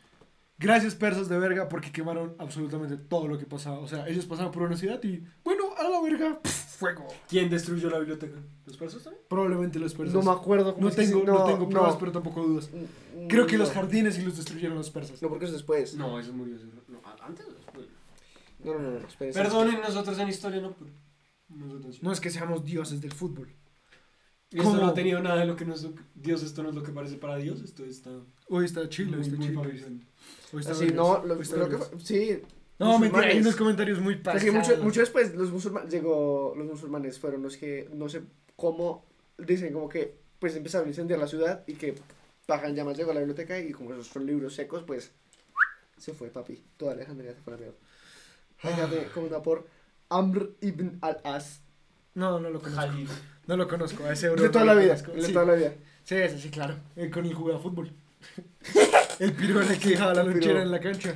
Gracias, 0.58 0.96
persas 0.96 1.30
de 1.30 1.38
verga, 1.38 1.70
porque 1.70 1.92
quemaron 1.92 2.34
absolutamente 2.40 2.98
todo 2.98 3.28
lo 3.28 3.38
que 3.38 3.46
pasaba. 3.46 3.78
O 3.80 3.88
sea, 3.88 4.08
ellos 4.08 4.26
pasaban 4.26 4.52
por 4.52 4.64
una 4.64 4.78
ciudad 4.78 5.04
y, 5.04 5.24
bueno, 5.44 5.66
a 5.78 5.84
la 5.84 6.02
verga, 6.02 6.40
pf, 6.42 6.65
fuego. 6.76 7.08
¿Quién 7.30 7.50
destruyó 7.50 7.90
la 7.90 8.00
biblioteca? 8.00 8.38
¿Los 8.66 8.78
persas 8.78 9.04
también? 9.04 9.24
Probablemente 9.30 9.80
los 9.80 9.94
persas. 9.94 10.14
No 10.14 10.22
me 10.22 10.32
acuerdo 10.32 10.74
cómo 10.74 10.84
No 10.86 10.90
es 10.90 10.96
que 10.96 11.06
tengo, 11.06 11.24
no, 11.24 11.44
tengo 11.46 11.70
pruebas, 11.70 11.94
no. 11.94 12.00
pero 12.00 12.12
tampoco 12.12 12.44
dudas. 12.44 12.70
Mm, 12.72 13.28
Creo 13.28 13.48
que 13.48 13.54
no. 13.58 13.64
los 13.64 13.72
jardines 13.72 14.18
y 14.20 14.22
los 14.24 14.36
destruyeron 14.38 14.78
los 14.78 14.90
persas. 14.90 15.22
No, 15.22 15.30
porque 15.30 15.46
eso 15.46 15.54
es 15.56 15.60
después. 15.62 15.96
No, 15.96 16.20
eso 16.20 16.34
murió. 16.34 16.56
eso- 16.56 16.66
No, 16.88 17.00
antes 17.22 17.46
o 17.48 17.54
después. 17.54 17.86
No, 18.64 18.74
no, 18.74 18.80
no, 18.92 19.00
no. 19.00 19.08
Perdonen, 19.18 19.82
nosotros 19.82 20.18
en 20.20 20.30
historia 20.30 20.62
no. 20.62 20.76
Nosotros 21.50 21.96
sí. 21.96 22.02
No 22.04 22.12
es 22.12 22.20
que 22.20 22.30
seamos 22.30 22.64
dioses 22.66 23.02
del 23.02 23.14
fútbol. 23.14 23.50
Y 24.52 24.58
esto 24.60 24.70
¿Cómo? 24.70 24.82
no 24.84 24.88
ha 24.88 24.94
tenido 24.94 25.22
nada 25.22 25.38
de 25.42 25.46
lo 25.48 25.56
que 25.56 25.66
nos... 25.66 25.88
Dios, 26.14 26.42
esto 26.44 26.64
no 26.64 26.70
es 26.70 26.76
lo 26.76 26.84
que 26.84 26.92
parece 26.92 27.18
para 27.18 27.36
Dios, 27.38 27.62
esto 27.62 27.84
está... 27.84 28.12
Hoy 28.48 28.66
está 28.66 28.88
chill, 28.88 29.14
hoy 29.14 29.22
está 29.22 29.36
muy 29.36 29.48
chill. 29.48 29.56
fabricado. 29.56 29.92
Hoy 30.54 30.60
está 30.60 30.72
Así, 30.72 30.88
no, 30.88 31.24
lo, 31.26 31.34
hoy 31.36 31.42
está 31.42 31.56
creo 31.66 31.90
que 31.92 32.00
sí. 32.00 32.42
No, 32.78 33.00
mentira, 33.00 33.28
hay 33.28 33.40
unos 33.40 33.56
comentarios 33.56 34.00
muy 34.00 34.16
pasados. 34.16 34.44
que 34.44 34.52
mucho, 34.52 34.84
mucho 34.84 35.00
después 35.00 35.34
los 35.34 35.52
musulmanes 35.52 35.92
llegó, 35.92 36.54
los 36.58 36.66
musulmanes 36.68 37.20
fueron 37.20 37.42
los 37.42 37.56
que 37.58 37.90
no 37.94 38.10
sé 38.10 38.22
cómo 38.56 39.06
dicen 39.38 39.72
como 39.74 39.88
que 39.88 40.16
pues 40.40 40.56
empezaron 40.56 40.88
a 40.88 40.90
incendiar 40.90 41.20
la 41.20 41.28
ciudad 41.28 41.64
y 41.68 41.74
que 41.76 41.96
bajan 42.48 42.76
llamas 42.76 42.98
llegó 42.98 43.12
a 43.12 43.14
la 43.14 43.22
biblioteca 43.22 43.58
y 43.60 43.72
como 43.72 43.94
esos 43.94 44.08
son 44.08 44.26
libros 44.26 44.56
secos 44.56 44.84
pues 44.84 45.12
se 45.98 46.14
fue 46.14 46.30
papi, 46.30 46.62
toda 46.78 46.92
Alejandría 46.92 47.34
se 47.34 47.40
fue 47.42 47.54
a 47.54 47.56
la 47.56 47.62
mierda. 47.62 47.78
Fíjate, 48.58 49.08
como 49.14 49.42
por 49.42 49.68
Amr 50.10 50.52
ibn 50.62 50.98
al-As 51.02 51.62
No, 52.14 52.40
no 52.40 52.50
lo 52.50 52.60
conozco. 52.60 52.82
Jalil. 52.82 53.08
No 53.48 53.58
lo 53.58 53.68
conozco. 53.68 54.04
A 54.04 54.14
ese 54.14 54.30
bro 54.30 54.44
de 54.44 54.50
toda 54.50 54.66
la 54.66 54.74
vida, 54.76 54.96
de 54.96 55.22
Sí. 55.22 55.34
toda 55.34 55.46
la 55.46 55.54
vida. 55.54 55.74
Sí, 56.04 56.16
sí, 56.38 56.50
claro. 56.50 56.76
El 56.96 57.10
con 57.10 57.26
el 57.26 57.34
jugaba 57.34 57.60
fútbol. 57.60 57.92
el 59.20 59.34
piro 59.34 59.62
era 59.62 59.74
el 59.74 59.80
que 59.80 59.90
dejaba 59.90 60.14
la 60.14 60.24
lonchera 60.24 60.62
en 60.62 60.72
la 60.72 60.80
cancha. 60.80 61.16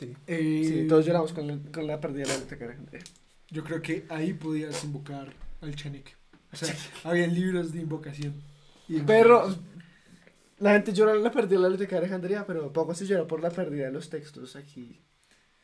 Sí. 0.00 0.16
Eh, 0.26 0.64
Sí, 0.66 0.86
todos 0.88 1.04
lloramos 1.06 1.32
con 1.32 1.46
la, 1.46 1.58
con 1.72 1.86
la 1.86 2.00
pérdida 2.00 2.22
de 2.22 2.28
la 2.28 2.34
biblioteca 2.34 2.64
de 2.64 2.70
Alejandría. 2.72 3.02
Yo 3.50 3.62
creo 3.64 3.82
que 3.82 4.06
ahí 4.08 4.32
podías 4.32 4.82
invocar 4.82 5.32
al 5.60 5.76
Chanik. 5.76 6.16
O 6.52 6.56
sea, 6.56 6.74
había 7.04 7.26
libros 7.28 7.72
de 7.72 7.80
invocación. 7.80 8.34
Y- 8.88 9.00
Pero 9.02 9.54
la 10.58 10.72
gente 10.72 10.92
llora 10.92 11.14
la 11.14 11.30
pérdida 11.30 11.56
de 11.56 11.62
la 11.62 11.68
biblioteca 11.68 11.96
de 11.96 12.06
Alejandría, 12.06 12.46
pero 12.46 12.72
poco 12.72 12.94
se 12.94 13.06
llora 13.06 13.26
por 13.26 13.40
la 13.42 13.50
pérdida 13.50 13.84
de 13.86 13.92
los 13.92 14.08
textos 14.10 14.56
aquí 14.56 15.00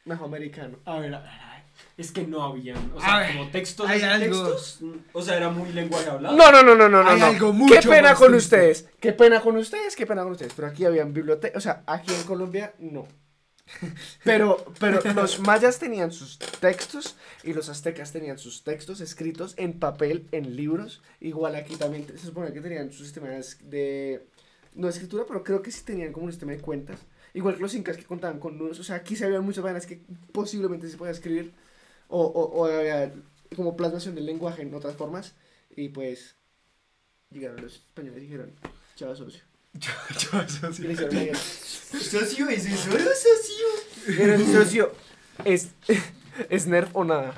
mejoamericano. 0.05 0.79
A 0.85 0.99
ver, 0.99 1.15
a 1.15 1.21
ver, 1.21 1.29
a 1.31 1.51
ver. 1.51 1.57
Es 1.99 2.11
que 2.11 2.27
no 2.27 2.43
habían, 2.43 2.79
o 2.95 3.01
sea, 3.01 3.27
como 3.33 3.51
textos, 3.51 3.87
hay 3.89 4.01
algo. 4.01 4.45
textos, 4.49 4.81
o 5.13 5.21
sea, 5.23 5.37
era 5.37 5.51
muy 5.51 5.71
lenguaje 5.73 6.09
hablado. 6.09 6.35
No, 6.37 6.51
no, 6.51 6.63
no, 6.63 6.75
no, 6.75 6.89
no, 6.89 7.03
no. 7.03 7.09
Hay 7.11 7.21
no. 7.21 7.27
algo 7.27 7.53
Qué 7.53 7.59
mucho 7.59 7.91
pena 7.91 8.11
más 8.11 8.19
con 8.19 8.33
triste. 8.33 8.57
ustedes. 8.57 8.89
Qué 9.01 9.13
pena 9.13 9.41
con 9.41 9.57
ustedes, 9.57 9.95
qué 9.97 10.07
pena 10.07 10.23
con 10.23 10.33
ustedes. 10.33 10.53
Pero 10.55 10.69
aquí 10.69 10.85
habían 10.87 11.13
bibliotecas, 11.13 11.57
o 11.59 11.61
sea, 11.61 11.83
aquí 11.87 12.13
en 12.15 12.23
Colombia 12.23 12.73
no. 12.79 13.07
Pero, 14.25 14.65
pero 14.79 15.01
los 15.15 15.41
mayas 15.41 15.79
tenían 15.79 16.13
sus 16.13 16.39
textos 16.39 17.17
y 17.43 17.53
los 17.53 17.69
aztecas 17.69 18.13
tenían 18.13 18.39
sus 18.39 18.63
textos 18.65 19.01
escritos 19.01 19.55
en 19.57 19.79
papel, 19.79 20.29
en 20.33 20.57
libros. 20.57 21.03
Igual 21.21 21.57
aquí 21.57 21.77
también 21.77 22.07
se 22.07 22.19
supone 22.19 22.53
que 22.53 22.61
tenían 22.61 22.93
su 22.93 23.05
sistema 23.05 23.29
de, 23.29 24.27
no 24.75 24.87
de 24.87 24.93
escritura, 24.93 25.25
pero 25.27 25.43
creo 25.43 25.63
que 25.63 25.71
sí 25.71 25.85
tenían 25.85 26.13
como 26.13 26.27
un 26.27 26.33
sistema 26.33 26.53
de 26.53 26.61
cuentas. 26.61 27.01
Igual 27.35 27.57
que 27.57 27.63
los 27.63 27.75
incas 27.75 27.97
que 27.97 28.05
contaban 28.05 28.41
con 28.41 28.57
nudos. 28.57 28.79
O 28.81 28.85
sea, 28.85 28.97
aquí 28.97 29.15
se 29.15 29.25
habían 29.27 29.45
muchas 29.45 29.63
vainas 29.63 29.87
que 29.87 30.01
posiblemente 30.33 30.89
se 30.89 30.97
podía 30.97 31.13
escribir. 31.13 31.53
O, 32.09 32.23
o, 32.23 32.61
o 32.61 32.67
había 32.67 33.13
como 33.55 33.77
plasmación 33.77 34.15
del 34.15 34.27
lenguaje 34.27 34.63
en 34.63 34.75
otras 34.75 34.97
formas. 34.97 35.35
Y 35.77 35.91
pues 35.91 36.37
llegaron 37.31 37.61
los 37.61 37.75
españoles 37.75 38.23
y 38.23 38.27
dijeron, 38.27 38.53
chao 38.97 39.15
socio. 39.15 39.46
Yo, 39.79 39.91
yo 40.41 40.41
el- 40.41 41.37
Socio, 41.37 42.49
¿es 42.49 42.67
eso? 42.67 42.91
socio? 42.93 43.67
Dijeron, 44.07 44.47
socio, 44.53 44.93
¿es, 45.45 45.69
¿es 46.49 46.67
nerf 46.67 46.91
o 46.95 47.05
nada? 47.05 47.35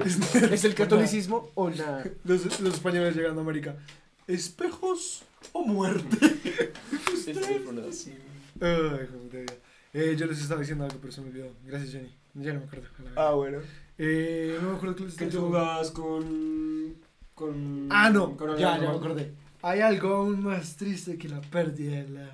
¿Es 0.50 0.64
el 0.64 0.74
catolicismo 0.74 1.50
o 1.54 1.70
nada? 1.70 2.04
Los, 2.24 2.60
los 2.60 2.74
españoles 2.74 3.14
llegando 3.16 3.40
a 3.40 3.44
América. 3.44 3.76
¿Espejos 4.26 5.22
o 5.52 5.64
muerte? 5.64 6.16
De 7.24 7.34
puta 7.64 7.82
vida. 9.38 9.52
Eh, 9.94 10.14
yo 10.18 10.26
les 10.26 10.40
estaba 10.40 10.60
diciendo 10.60 10.84
algo, 10.84 10.98
pero 11.00 11.12
se 11.12 11.20
me 11.20 11.28
olvidó. 11.30 11.50
Gracias, 11.64 11.92
Jenny. 11.92 12.14
Ya 12.34 12.52
no 12.52 12.60
me 12.60 12.66
acuerdo. 12.66 12.86
Ah, 13.16 13.30
bueno. 13.32 13.58
Eh, 13.96 14.58
no 14.60 14.70
me 14.70 14.76
acuerdo 14.76 14.96
qué 14.96 15.04
les 15.04 15.14
Que 15.14 15.26
tú 15.26 15.40
jugabas 15.40 15.90
con... 15.90 16.94
con... 17.34 17.88
Ah, 17.90 18.10
no. 18.10 18.36
con 18.36 18.50
Ya, 18.56 18.78
ya 18.78 18.90
me 18.90 18.96
acordé. 18.96 19.32
Hay 19.62 19.80
algo 19.80 20.14
aún 20.16 20.42
más 20.44 20.76
triste 20.76 21.18
que 21.18 21.28
la 21.28 21.40
pérdida 21.40 22.02
de 22.02 22.08
la. 22.08 22.30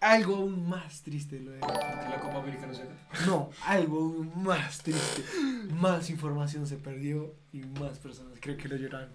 Algo 0.00 0.36
aún 0.36 0.68
más 0.68 1.02
triste 1.02 1.40
lo 1.40 1.50
de 1.52 1.60
la. 1.60 1.66
Que 1.66 2.08
la 2.10 2.20
Copa 2.20 2.38
América 2.38 2.66
no 2.66 2.74
se. 2.74 2.84
No, 3.26 3.50
algo 3.64 3.98
aún 3.98 4.32
más 4.42 4.78
triste. 4.78 5.24
Más 5.74 6.08
información 6.10 6.66
se 6.66 6.76
perdió 6.76 7.34
y 7.52 7.60
más 7.80 7.98
personas 7.98 8.38
creo 8.40 8.56
que 8.56 8.68
lo 8.68 8.76
lloraron. 8.76 9.08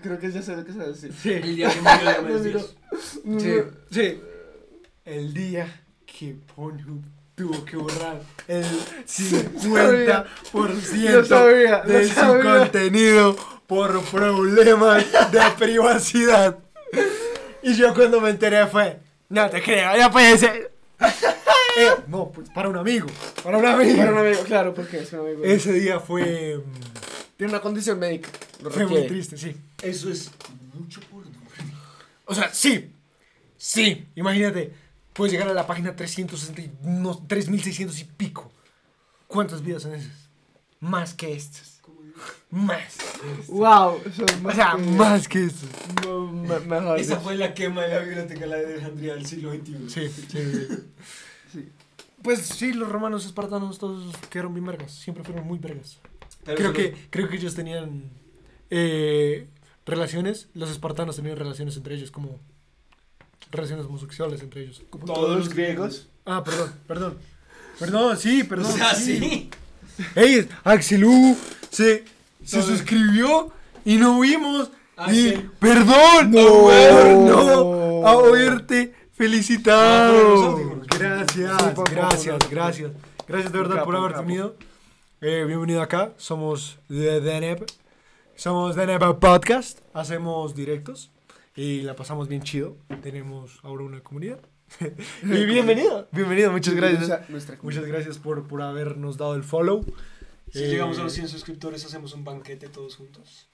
Creo 0.00 0.18
que 0.18 0.30
ya 0.30 0.42
sé 0.42 0.56
lo 0.56 0.64
que 0.64 0.72
se 0.72 0.78
va 0.78 0.84
a 0.84 0.88
decir. 0.88 1.12
Sí, 1.12 1.30
El 1.32 1.56
día 1.56 1.68
que 1.70 1.80
murió 1.80 1.94
No, 2.22 2.28
Diomedes 2.28 2.44
digo- 2.44 2.58
Díaz. 3.24 3.64
sí, 3.90 4.00
sí. 4.00 4.20
El 5.04 5.34
día 5.34 5.82
que 6.06 6.36
Pornhub 6.54 7.02
tuvo 7.34 7.64
que 7.64 7.76
borrar 7.76 8.20
el 8.48 8.64
50% 9.06 10.26
Lo 11.10 11.24
sabía, 11.24 11.82
lo 11.84 11.92
de 11.92 12.08
su 12.08 12.14
sabía. 12.14 12.58
contenido 12.60 13.36
por 13.66 14.00
problemas 14.04 15.04
de 15.32 15.40
privacidad. 15.58 16.58
Y 17.62 17.74
yo 17.74 17.94
cuando 17.94 18.20
me 18.20 18.30
enteré 18.30 18.66
fue, 18.66 18.98
no 19.30 19.48
te 19.50 19.62
creo, 19.62 19.96
ya 19.96 20.10
puede 20.10 20.38
ser. 20.38 20.72
Eh, 21.76 21.90
no, 22.06 22.30
pues 22.30 22.48
para 22.50 22.68
un 22.68 22.76
amigo, 22.76 23.08
para 23.42 23.58
un 23.58 23.66
amigo. 23.66 23.96
Para 23.96 24.12
un 24.12 24.18
amigo, 24.18 24.44
claro, 24.44 24.72
porque 24.72 24.98
es 24.98 25.12
un 25.12 25.18
amigo. 25.26 25.42
Ese 25.42 25.72
día 25.72 25.98
fue, 25.98 26.58
mm, 26.58 27.36
Tiene 27.36 27.52
una 27.52 27.60
condición 27.60 27.98
médica. 27.98 28.28
Lo 28.62 28.70
fue 28.70 28.86
muy 28.86 29.08
triste, 29.08 29.36
sí. 29.36 29.56
Eso 29.82 30.08
es 30.08 30.30
mucho 30.72 31.00
porno. 31.10 31.32
O 32.26 32.32
sea, 32.32 32.54
sí, 32.54 32.92
sí, 33.56 34.06
imagínate, 34.14 34.72
puedes 35.14 35.32
llegar 35.32 35.48
a 35.48 35.54
la 35.54 35.66
página 35.66 35.96
360 35.96 36.60
y 36.60 36.72
no, 36.82 37.16
3600 37.26 37.98
y 38.00 38.04
pico. 38.04 38.52
¿Cuántas 39.26 39.62
vidas 39.62 39.82
son 39.82 39.94
esas? 39.94 40.12
más 40.80 41.14
que 41.14 41.32
estos. 41.32 41.80
Más. 42.50 42.98
Wow, 43.48 44.00
son 44.14 44.46
O 44.46 44.52
sea, 44.52 44.74
que- 44.76 44.82
más 44.82 45.26
que 45.26 45.44
estos. 45.46 45.68
no, 46.04 46.30
me- 46.30 46.60
mejor 46.60 47.00
Esa 47.00 47.18
fue 47.18 47.34
la 47.36 47.54
quema 47.54 47.82
de 47.82 47.88
la 47.94 47.98
biblioteca 48.00 48.40
de 48.40 48.46
la 48.46 48.56
de 48.56 48.74
Alejandría 48.74 49.14
del 49.14 49.26
siglo 49.26 49.52
XXI. 49.52 49.88
Sí, 49.88 50.08
sí, 50.08 50.26
sí. 51.52 51.72
Pues 52.22 52.40
sí, 52.46 52.72
los 52.72 52.88
romanos 52.90 53.26
espartanos 53.26 53.78
todos 53.78 54.14
quedaron 54.30 54.54
bien 54.54 54.66
vergas. 54.66 54.92
Siempre 54.92 55.24
fueron 55.24 55.46
muy 55.46 55.58
vergas. 55.58 55.98
Pero 56.44 56.56
creo, 56.58 56.72
que, 56.72 56.94
creo 57.10 57.28
que 57.28 57.36
ellos 57.36 57.54
tenían 57.54 58.10
eh, 58.70 59.48
relaciones. 59.86 60.48
Los 60.54 60.70
espartanos 60.70 61.16
tenían 61.16 61.36
relaciones 61.36 61.76
entre 61.76 61.94
ellos, 61.96 62.10
como 62.10 62.38
relaciones 63.54 63.86
homosexuales 63.86 64.40
entre 64.42 64.62
ellos. 64.62 64.82
no- 64.92 65.12
todos 65.14 65.38
los 65.38 65.48
griegos. 65.48 66.06
Ah, 66.26 66.42
perdón, 66.44 66.72
perdón. 66.86 67.18
Perdón, 67.78 68.16
sí, 68.16 68.42
O 68.42 68.48
perdón. 68.48 68.72
sea, 68.72 68.94
sí. 68.94 69.18
sí. 69.18 69.50
Ey, 70.14 70.48
Axelú 70.64 71.36
se, 71.70 72.04
se 72.44 72.62
suscribió 72.62 73.50
y 73.84 73.96
no 73.96 74.20
vimos. 74.20 74.70
Y 75.08 75.28
Axel. 75.30 75.50
perdón, 75.58 76.30
No. 76.30 77.26
no 77.26 78.06
haberte 78.06 78.94
Ah, 78.94 79.06
felicitado. 79.16 80.80
Gracias, 80.86 81.74
gracias, 81.90 82.50
gracias. 82.50 82.92
Gracias 83.26 83.52
de 83.52 83.58
verdad 83.58 83.84
por 83.84 83.94
un 83.94 84.00
haber 84.00 84.12
capo. 84.12 84.24
venido. 84.26 84.56
Eh, 85.20 85.44
bienvenido 85.46 85.80
acá. 85.82 86.12
Somos 86.16 86.78
de 86.88 87.20
DNEP. 87.20 87.64
Somos 88.36 88.76
DNEP 88.76 89.02
Podcast. 89.18 89.78
Hacemos 89.94 90.54
directos 90.54 91.10
y 91.56 91.82
la 91.82 91.94
pasamos 91.96 92.28
bien 92.28 92.42
chido. 92.42 92.76
Tenemos 93.02 93.60
ahora 93.62 93.84
una 93.84 94.00
comunidad. 94.02 94.40
y 95.22 95.44
bienvenido. 95.44 96.08
Bienvenido, 96.12 96.50
muchas 96.52 96.74
gracias. 96.74 97.28
Muchas 97.62 97.84
gracias 97.86 98.18
por, 98.18 98.46
por 98.46 98.62
habernos 98.62 99.16
dado 99.16 99.34
el 99.34 99.44
follow. 99.44 99.84
Si 100.50 100.62
Eh, 100.64 100.68
llegamos 100.68 100.98
a 100.98 101.04
los 101.04 101.12
100 101.12 101.28
suscriptores, 101.28 101.84
hacemos 101.84 102.12
un 102.14 102.24
banquete 102.24 102.68
todos 102.68 102.96
juntos. 102.96 103.48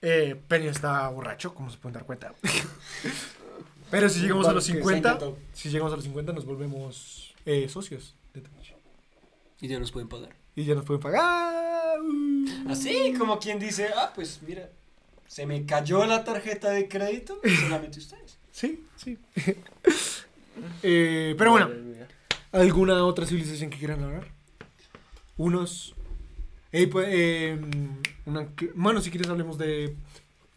Eh, 0.00 0.40
Peña 0.48 0.70
está 0.70 1.08
borracho, 1.08 1.54
como 1.54 1.70
se 1.70 1.78
pueden 1.78 1.94
dar 1.94 2.04
cuenta. 2.06 2.34
Pero 3.90 4.08
si 4.08 4.20
llegamos 4.20 4.46
a 4.46 4.52
los 4.52 4.68
Banque, 4.68 4.80
50, 4.82 5.08
se 5.08 5.14
encantó. 5.24 5.38
si 5.54 5.70
llegamos 5.70 5.92
a 5.92 5.96
los 5.96 6.04
50 6.04 6.32
nos 6.34 6.44
volvemos 6.44 7.34
eh, 7.46 7.68
socios 7.68 8.14
de 8.34 8.42
Twitch. 8.42 8.74
Y 9.60 9.66
ya 9.68 9.78
nos 9.80 9.90
pueden 9.90 10.08
pagar. 10.08 10.36
Y 10.54 10.64
ya 10.64 10.74
nos 10.74 10.84
pueden 10.84 11.00
pagar. 11.00 11.98
Así 12.68 13.14
como 13.18 13.38
quien 13.38 13.58
dice, 13.58 13.88
ah, 13.96 14.12
pues 14.14 14.40
mira, 14.46 14.70
se 15.28 15.46
me 15.46 15.64
cayó 15.64 16.04
la 16.06 16.24
tarjeta 16.24 16.70
de 16.70 16.88
crédito, 16.88 17.40
solamente 17.60 18.00
ustedes. 18.00 18.38
Sí, 18.50 18.84
sí. 18.96 19.16
Eh, 20.82 21.36
pero 21.38 21.52
bueno, 21.52 21.70
¿alguna 22.50 23.04
otra 23.04 23.24
civilización 23.24 23.70
que 23.70 23.78
quieran 23.78 24.02
hablar? 24.02 24.26
Unos. 25.36 25.94
Eh, 26.72 26.88
pues, 26.88 27.06
eh, 27.12 27.60
una 28.26 29.00
si 29.00 29.10
quieres 29.10 29.28
hablemos 29.28 29.56
de 29.56 29.94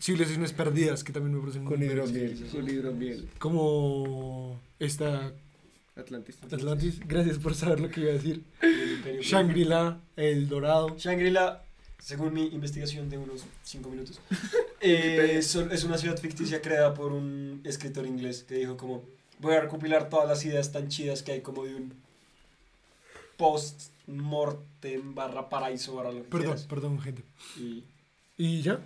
civilizaciones 0.01 0.53
perdidas, 0.53 1.03
que 1.03 1.13
también 1.13 1.35
me 1.35 1.41
parecen 1.41 1.65
Con 1.65 1.83
hidromiel. 1.83 2.49
Con 2.51 2.67
hidromiel. 2.67 3.29
Como 3.37 4.59
esta 4.79 5.31
Atlantis. 5.95 6.39
Atlantis. 6.51 6.99
Gracias 7.05 7.37
por 7.37 7.53
saber 7.53 7.79
lo 7.79 7.89
que 7.89 8.01
iba 8.01 8.09
a 8.09 8.13
decir. 8.13 8.43
Shangri-La, 9.21 9.99
El 10.15 10.47
Dorado. 10.47 10.95
Shangri-La, 10.97 11.63
según 12.01 12.33
mi 12.33 12.47
investigación 12.47 13.09
de 13.09 13.17
unos 13.17 13.43
5 13.63 13.89
minutos, 13.89 14.19
eh, 14.81 15.35
es 15.37 15.83
una 15.83 15.97
ciudad 15.97 16.17
ficticia 16.17 16.61
creada 16.61 16.93
por 16.93 17.11
un 17.13 17.61
escritor 17.63 18.05
inglés 18.07 18.43
que 18.47 18.55
dijo 18.55 18.75
como, 18.75 19.03
voy 19.39 19.53
a 19.55 19.61
recopilar 19.61 20.09
todas 20.09 20.27
las 20.27 20.43
ideas 20.43 20.71
tan 20.71 20.87
chidas 20.89 21.21
que 21.21 21.31
hay 21.33 21.41
como 21.41 21.63
de 21.65 21.75
un 21.75 21.93
post-mortem 23.37 25.13
barra 25.15 25.47
paraíso 25.49 25.95
barra 25.95 26.11
lo 26.11 26.23
que 26.23 26.29
Perdón, 26.29 26.47
quieras. 26.47 26.63
perdón, 26.65 26.99
gente. 27.01 27.23
Y, 27.57 27.83
¿Y 28.37 28.61
ya? 28.61 28.79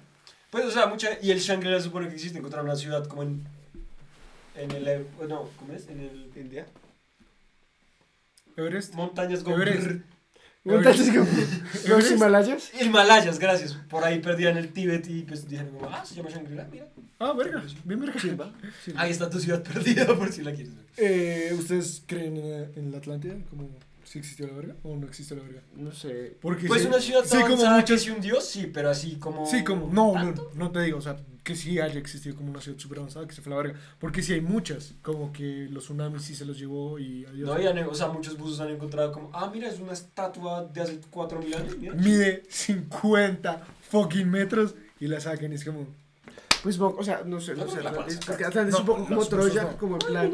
pues, 0.52 0.66
o 0.66 0.72
sea, 0.72 0.88
mucha, 0.88 1.18
y 1.22 1.32
el 1.32 1.40
Shangri-La 1.40 1.80
supone 1.82 2.08
que 2.10 2.16
existe, 2.16 2.38
encontraron 2.38 2.68
una 2.68 2.76
ciudad 2.78 3.06
como 3.08 3.24
en, 3.24 3.46
en 4.56 4.72
el, 4.72 4.88
eh, 4.88 5.06
no, 5.28 5.50
¿cómo 5.60 5.74
es? 5.74 5.88
En 5.88 6.00
el, 6.02 6.32
India. 6.36 6.66
Everest. 8.58 8.94
montañas 8.94 9.44
con 9.44 9.54
Everest. 9.54 10.02
¿Montañas 10.66 11.10
como 11.10 11.28
los. 11.88 12.12
Himalayas? 12.12 12.72
Himalayas, 12.82 13.40
gracias. 13.40 13.74
Por 13.88 14.04
ahí 14.04 14.20
perdían 14.20 14.58
el 14.58 14.74
Tíbet 14.74 15.08
y 15.08 15.22
pues 15.22 15.48
dijeron 15.48 15.74
como, 15.74 15.88
ah, 15.90 16.04
se 16.04 16.16
llama 16.16 16.30
Shangri-La, 16.30 16.68
mira. 16.72 16.88
Ah, 17.20 17.34
verga. 17.34 17.64
Bien, 17.84 18.00
verga. 18.00 18.20
Chimba. 18.20 18.52
Ahí 18.96 19.12
está 19.12 19.30
tu 19.30 19.40
ciudad 19.40 19.62
perdida 19.74 20.08
por 20.18 20.32
si 20.32 20.42
la 20.42 20.54
quieres 20.54 20.76
ver. 20.76 20.86
Eh, 20.98 21.56
¿Ustedes 21.58 22.04
creen 22.08 22.38
en, 22.38 22.72
en 22.76 22.92
la 22.92 22.98
Atlántida? 22.98 23.36
Como 23.50 23.70
si 24.06 24.20
existió 24.20 24.48
la 24.48 24.54
verga 24.54 24.76
o 24.84 24.96
no 24.96 25.06
existe 25.08 25.36
la 25.36 25.42
verga? 25.44 25.62
No 25.76 25.92
sé. 25.92 26.38
Porque 26.42 26.68
Pues 26.68 26.84
sí- 26.84 26.88
una 26.88 27.00
ciudad 27.02 27.24
sí, 27.24 27.32
tan 27.32 27.42
como 27.42 27.54
avanzada 27.56 27.78
muchos- 27.82 28.04
que 28.06 28.12
un 28.12 28.22
dios, 28.22 28.46
sí, 28.46 28.72
pero 28.74 28.90
así 28.90 29.18
como... 29.18 29.46
Sí, 29.46 29.64
como, 29.64 29.88
no, 29.92 30.08
no, 30.08 30.14
¿Tanto? 30.14 30.52
no 30.56 30.72
te 30.72 30.82
digo, 30.84 31.00
o 31.00 31.02
sea, 31.02 31.18
que 31.44 31.56
sí 31.56 31.80
haya 31.80 32.00
existido 32.00 32.36
como 32.36 32.50
una 32.50 32.62
ciudad 32.62 32.78
súper 32.80 33.00
avanzada 33.00 33.28
que 33.28 33.36
se 33.36 33.42
fue 33.42 33.54
a 33.54 33.58
la 33.58 33.62
verga. 33.64 33.80
Porque 34.00 34.22
sí 34.24 34.34
hay 34.34 34.42
muchas, 34.42 34.94
como 35.02 35.32
que 35.34 35.68
los 35.70 35.84
tsunamis 35.84 36.24
sí 36.24 36.36
se 36.36 36.46
los 36.46 36.58
llevó 36.58 36.98
y 36.98 37.26
adiós. 37.26 37.48
No, 37.50 37.62
y 37.62 37.68
han- 37.68 37.78
o 37.80 37.94
sea, 37.94 38.08
muchos 38.08 38.38
buzos 38.38 38.60
han 38.62 38.70
encontrado 38.70 39.12
como, 39.12 39.30
ah, 39.34 39.50
mira, 39.54 39.68
es 39.70 39.80
una 39.80 39.94
estatua 39.94 40.64
de 40.66 40.82
hace 40.82 41.00
4.000 41.12 41.54
años, 41.56 41.78
mira. 41.78 41.94
Mide 41.96 42.44
50 42.50 43.64
fucking 43.90 44.30
metros 44.30 44.76
y 45.00 45.08
la 45.08 45.20
sacan 45.20 45.52
y 45.52 45.56
es 45.56 45.66
como... 45.66 45.88
Pues, 46.64 46.80
o 46.80 47.04
sea, 47.04 47.22
no 47.24 47.40
sé, 47.40 47.54
no 47.54 47.66
No, 47.66 47.72
sé. 47.72 47.84
la 47.84 47.92
Atlantis, 47.92 48.16
panza. 48.16 48.32
porque 48.32 48.46
Atlantis 48.46 48.74
es 48.74 48.80
un 48.80 48.86
No, 48.88 48.92
poco 48.94 49.06
como 49.08 49.26
Troya, 49.26 49.64
no. 49.64 49.78
como 49.78 49.96
en 49.96 50.00
plan. 50.00 50.32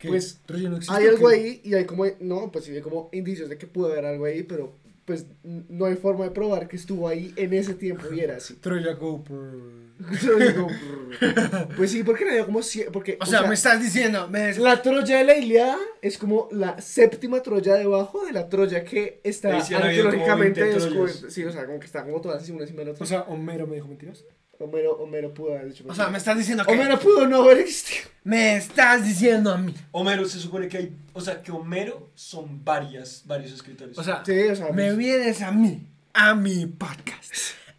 ¿Qué? 0.00 0.08
Pues, 0.08 0.40
¿Troya 0.46 0.68
no 0.68 0.76
existe 0.78 0.96
Hay 0.96 1.06
o 1.06 1.10
algo 1.10 1.28
qué? 1.28 1.34
ahí 1.36 1.60
y 1.62 1.74
hay 1.74 1.84
como, 1.84 2.04
no, 2.18 2.50
pues 2.50 2.64
sí, 2.64 2.72
hay 2.72 2.80
como 2.80 3.08
indicios 3.12 3.48
de 3.48 3.56
que 3.58 3.68
pudo 3.68 3.92
haber 3.92 4.04
algo 4.06 4.24
ahí, 4.24 4.42
pero 4.42 4.72
pues 5.04 5.26
no 5.42 5.86
hay 5.86 5.96
forma 5.96 6.24
de 6.24 6.30
probar 6.30 6.68
que 6.68 6.76
estuvo 6.76 7.08
ahí 7.08 7.32
en 7.36 7.52
ese 7.52 7.74
tiempo 7.74 8.04
y 8.12 8.20
era 8.20 8.36
así. 8.36 8.54
Troya 8.60 8.94
go 8.94 9.22
por... 9.22 9.80
Yo 10.22 10.36
digo, 10.38 10.66
brr. 10.66 11.68
pues 11.76 11.90
sí, 11.90 12.02
porque 12.02 12.24
no 12.24 12.46
como 12.46 12.60
sie- 12.62 12.88
porque 12.90 13.18
O 13.20 13.26
sea, 13.26 13.42
me 13.42 13.52
estás 13.54 13.82
diciendo, 13.82 14.28
me... 14.28 14.54
la 14.54 14.80
Troya 14.80 15.18
de 15.18 15.24
la 15.24 15.36
Iliada 15.36 15.76
es 16.00 16.16
como 16.16 16.48
la 16.52 16.80
séptima 16.80 17.42
Troya 17.42 17.74
debajo 17.74 18.24
de 18.24 18.32
la 18.32 18.48
Troya 18.48 18.82
que 18.84 19.20
está 19.24 19.58
arqueológicamente 19.58 20.60
20 20.62 20.78
Troyas. 20.78 20.84
descubierta. 20.84 21.30
Sí, 21.30 21.44
o 21.44 21.52
sea, 21.52 21.66
como 21.66 21.80
que 21.80 21.86
está 21.86 22.02
como 22.04 22.20
todas 22.20 22.42
así 22.42 22.52
una 22.52 22.62
encima 22.62 22.78
de 22.80 22.84
la 22.86 22.90
otra. 22.92 23.04
O 23.04 23.06
sea, 23.06 23.22
Homero 23.22 23.66
me 23.66 23.74
dijo 23.74 23.88
mentiras. 23.88 24.24
Homero, 24.60 24.92
Homero 24.98 25.32
pudo 25.34 25.54
haber 25.54 25.68
dicho. 25.72 25.84
O 25.88 25.94
sea, 25.94 26.08
me 26.08 26.18
estás 26.18 26.36
diciendo 26.36 26.64
que... 26.64 26.72
Homero 26.72 26.98
pudo 27.00 27.26
no 27.26 27.42
haber 27.42 27.58
existido. 27.58 28.08
Me 28.24 28.56
estás 28.56 29.04
diciendo 29.04 29.52
a 29.52 29.56
mí. 29.58 29.74
Homero 29.92 30.24
se 30.26 30.38
supone 30.38 30.68
que 30.68 30.76
hay, 30.76 30.96
o 31.14 31.20
sea, 31.20 31.42
que 31.42 31.50
Homero 31.50 32.10
son 32.14 32.62
varias, 32.64 33.22
varios 33.26 33.52
escritores. 33.52 33.96
O 33.98 34.04
sea, 34.04 34.22
Sí, 34.24 34.38
o 34.48 34.54
sea, 34.56 34.70
me 34.72 34.94
vienes 34.94 35.40
a 35.42 35.50
mí, 35.50 35.86
a 36.12 36.34
mi 36.34 36.66
podcast, 36.66 37.32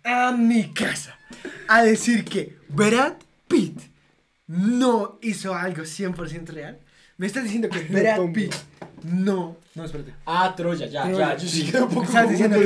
a 0.03 0.31
mi 0.31 0.73
casa, 0.73 1.17
a 1.67 1.83
decir 1.83 2.25
que 2.25 2.57
Brad 2.69 3.13
Pitt 3.47 3.79
no 4.47 5.19
hizo 5.21 5.53
algo 5.53 5.83
100% 5.83 6.47
real. 6.47 6.79
Me 7.17 7.27
estás 7.27 7.43
diciendo 7.43 7.69
que 7.69 7.79
Brad. 7.89 8.31
Pitt 8.33 8.53
no... 9.03 9.57
No, 9.75 9.85
espérate. 9.85 10.13
ah, 10.25 10.53
Troya, 10.57 10.85
ya, 10.87 11.03
Troya. 11.03 11.35
ya, 11.35 11.37
yo 11.37 11.47
sí 11.47 11.71
un 11.75 11.81
¿Me 11.81 11.87
poco 11.87 12.03
estás 12.03 12.29
diciendo 12.29 12.57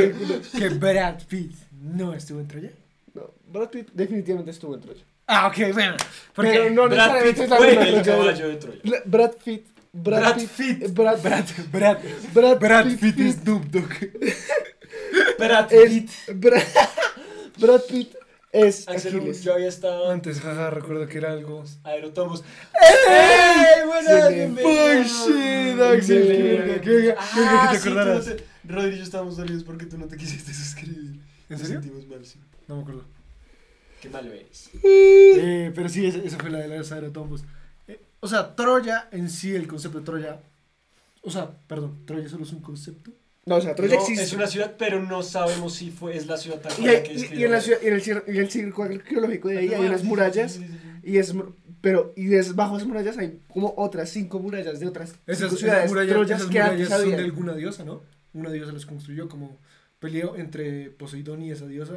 que 0.58 0.70
Brad 0.70 1.22
Pitt 1.28 1.52
no 1.82 2.14
estuvo 2.14 2.40
en 2.40 2.48
Troya? 2.48 2.72
No, 3.16 3.34
Brad 3.48 3.70
Pitt 3.70 3.90
definitivamente 3.94 4.52
estuvo 4.52 4.76
en 4.76 4.82
Troya. 4.82 5.04
Ah, 5.28 5.48
ok, 5.48 5.74
bueno. 5.74 5.96
Porque 6.36 6.52
Pero 6.52 6.70
no 6.70 6.88
Brad 6.90 7.24
necesariamente 7.24 7.34
Pitt 7.34 7.44
es 7.44 7.50
la 7.50 7.58
fue 7.58 7.72
el 7.72 8.04
caballo 8.04 8.48
de 8.50 8.56
Troya. 8.58 8.80
La- 8.84 9.02
Brad 9.06 9.32
Pitt. 9.44 9.68
Brad, 9.94 10.20
Brad 10.20 10.36
Pitt. 10.36 10.50
Pitt. 10.52 10.94
Brad, 10.94 11.22
Brad, 11.22 11.46
Brad, 11.72 11.98
Brad, 12.34 12.60
Brad 12.60 12.86
Pitt, 12.88 13.00
Pitt 13.00 13.20
es 13.22 13.36
Snoop 13.36 13.64
Dogg. 13.72 13.94
Brad 15.40 15.72
es, 15.74 15.90
Pitt. 15.90 16.12
Brad, 16.36 16.62
Brad 17.58 17.82
Pitt 17.88 18.16
es 18.52 18.88
Axel, 18.88 19.16
Aquiles. 19.18 19.42
yo 19.44 19.54
había 19.54 19.68
estado 19.70 20.10
Antes, 20.12 20.40
jaja, 20.42 20.70
recuerdo 20.70 21.08
que 21.08 21.18
era 21.18 21.32
algo... 21.32 21.64
Aerotomos. 21.84 22.44
¡Ey! 22.74 23.86
buenas, 23.88 24.28
Sí, 24.30 24.34
bienvenido. 24.36 24.88
Bullshit, 24.88 25.82
Axel, 25.82 26.28
qué 26.28 26.44
verga, 26.44 26.82
qué 26.82 26.90
verga, 26.90 27.16
qué 27.34 27.40
verga 27.40 27.62
Ah, 27.64 27.68
que 27.72 27.78
te 27.78 27.84
sí, 27.84 27.90
tú 27.90 27.90
acordaras. 28.00 28.26
te- 28.26 28.44
Rodri 28.68 28.96
y 28.96 28.98
yo 28.98 29.04
estábamos 29.04 29.38
dolidos 29.38 29.64
porque 29.64 29.86
tú 29.86 29.98
no 29.98 30.08
te 30.08 30.18
quisiste 30.18 30.54
suscribir. 30.54 30.98
¿En 31.12 31.22
Nos 31.50 31.62
serio? 31.62 31.82
sentimos 31.82 32.08
mal, 32.08 32.26
sí. 32.26 32.40
No 32.68 32.76
me 32.78 32.82
acuerdo. 32.82 33.04
Qué 34.02 34.10
malo 34.10 34.32
eres. 34.34 34.70
Eh, 34.84 35.72
pero 35.76 35.90
sí, 35.90 36.06
esa, 36.06 36.20
esa 36.20 36.38
fue 36.38 36.50
la 36.50 36.60
de 36.60 36.68
los 36.78 36.92
aerotombos. 36.92 37.44
Eh, 37.88 38.00
o 38.20 38.28
sea, 38.28 38.56
Troya 38.56 39.08
en 39.12 39.30
sí, 39.30 39.56
el 39.56 39.68
concepto 39.68 40.00
de 40.00 40.06
Troya. 40.06 40.40
O 41.22 41.32
sea, 41.32 41.50
perdón, 41.68 42.06
Troya 42.06 42.28
solo 42.30 42.44
es 42.44 42.52
un 42.52 42.62
concepto. 42.62 43.12
No, 43.46 43.56
o 43.58 43.62
sea, 43.62 43.76
Troya 43.76 43.96
No, 43.96 44.02
existe. 44.02 44.24
Es 44.24 44.34
una 44.34 44.48
ciudad, 44.48 44.76
pero 44.78 45.02
no 45.02 45.22
sabemos 45.24 45.74
si 45.76 45.92
fue, 45.92 46.16
es 46.18 46.26
la 46.28 46.38
ciudad 46.38 46.60
tal 46.62 46.72
Y, 46.84 46.88
hay- 46.88 47.04
que 47.04 47.14
y- 47.14 47.40
y 47.40 47.44
en, 47.46 47.52
la 47.52 47.62
ciudad, 47.62 47.80
y 47.84 47.88
en 47.88 47.94
el, 47.94 48.02
y 48.08 48.12
en 48.32 48.38
el 48.38 48.50
círculo 48.52 48.90
arqueológico 48.94 49.50
de 49.50 49.58
ahí 49.60 49.74
hay 49.74 49.86
unas 49.86 50.04
murallas. 50.04 50.54
Sí, 50.54 50.60
sí, 50.60 50.68
sí, 50.68 50.74
sí. 51.04 51.10
Y 51.12 51.18
es, 51.18 51.34
pero, 51.82 52.14
y 52.16 52.26
des- 52.26 52.56
bajo 52.56 52.76
esas 52.78 52.88
murallas 52.88 53.18
hay 53.20 53.40
como 53.48 53.74
otras 53.78 54.10
cinco 54.10 54.40
murallas 54.40 54.80
de 54.80 54.88
otras 54.88 55.10
Esas, 55.28 55.38
cinco 55.38 55.46
esas 55.48 55.60
ciudades 55.60 55.90
murallas, 55.90 56.14
troyas 56.16 56.40
esas 56.40 56.52
que 56.52 56.60
antes 56.60 56.80
murallas 56.90 57.02
son 57.02 57.12
de 57.18 57.24
alguna 57.24 57.54
diosa, 57.56 57.84
¿no? 57.86 58.02
Una 58.34 58.50
diosa 58.52 58.72
las 58.72 58.86
construyó 58.88 59.30
como 59.30 59.58
peleó 60.00 60.36
entre 60.36 60.90
Poseidón 60.90 61.42
y 61.44 61.52
esa 61.52 61.68
diosa 61.68 61.94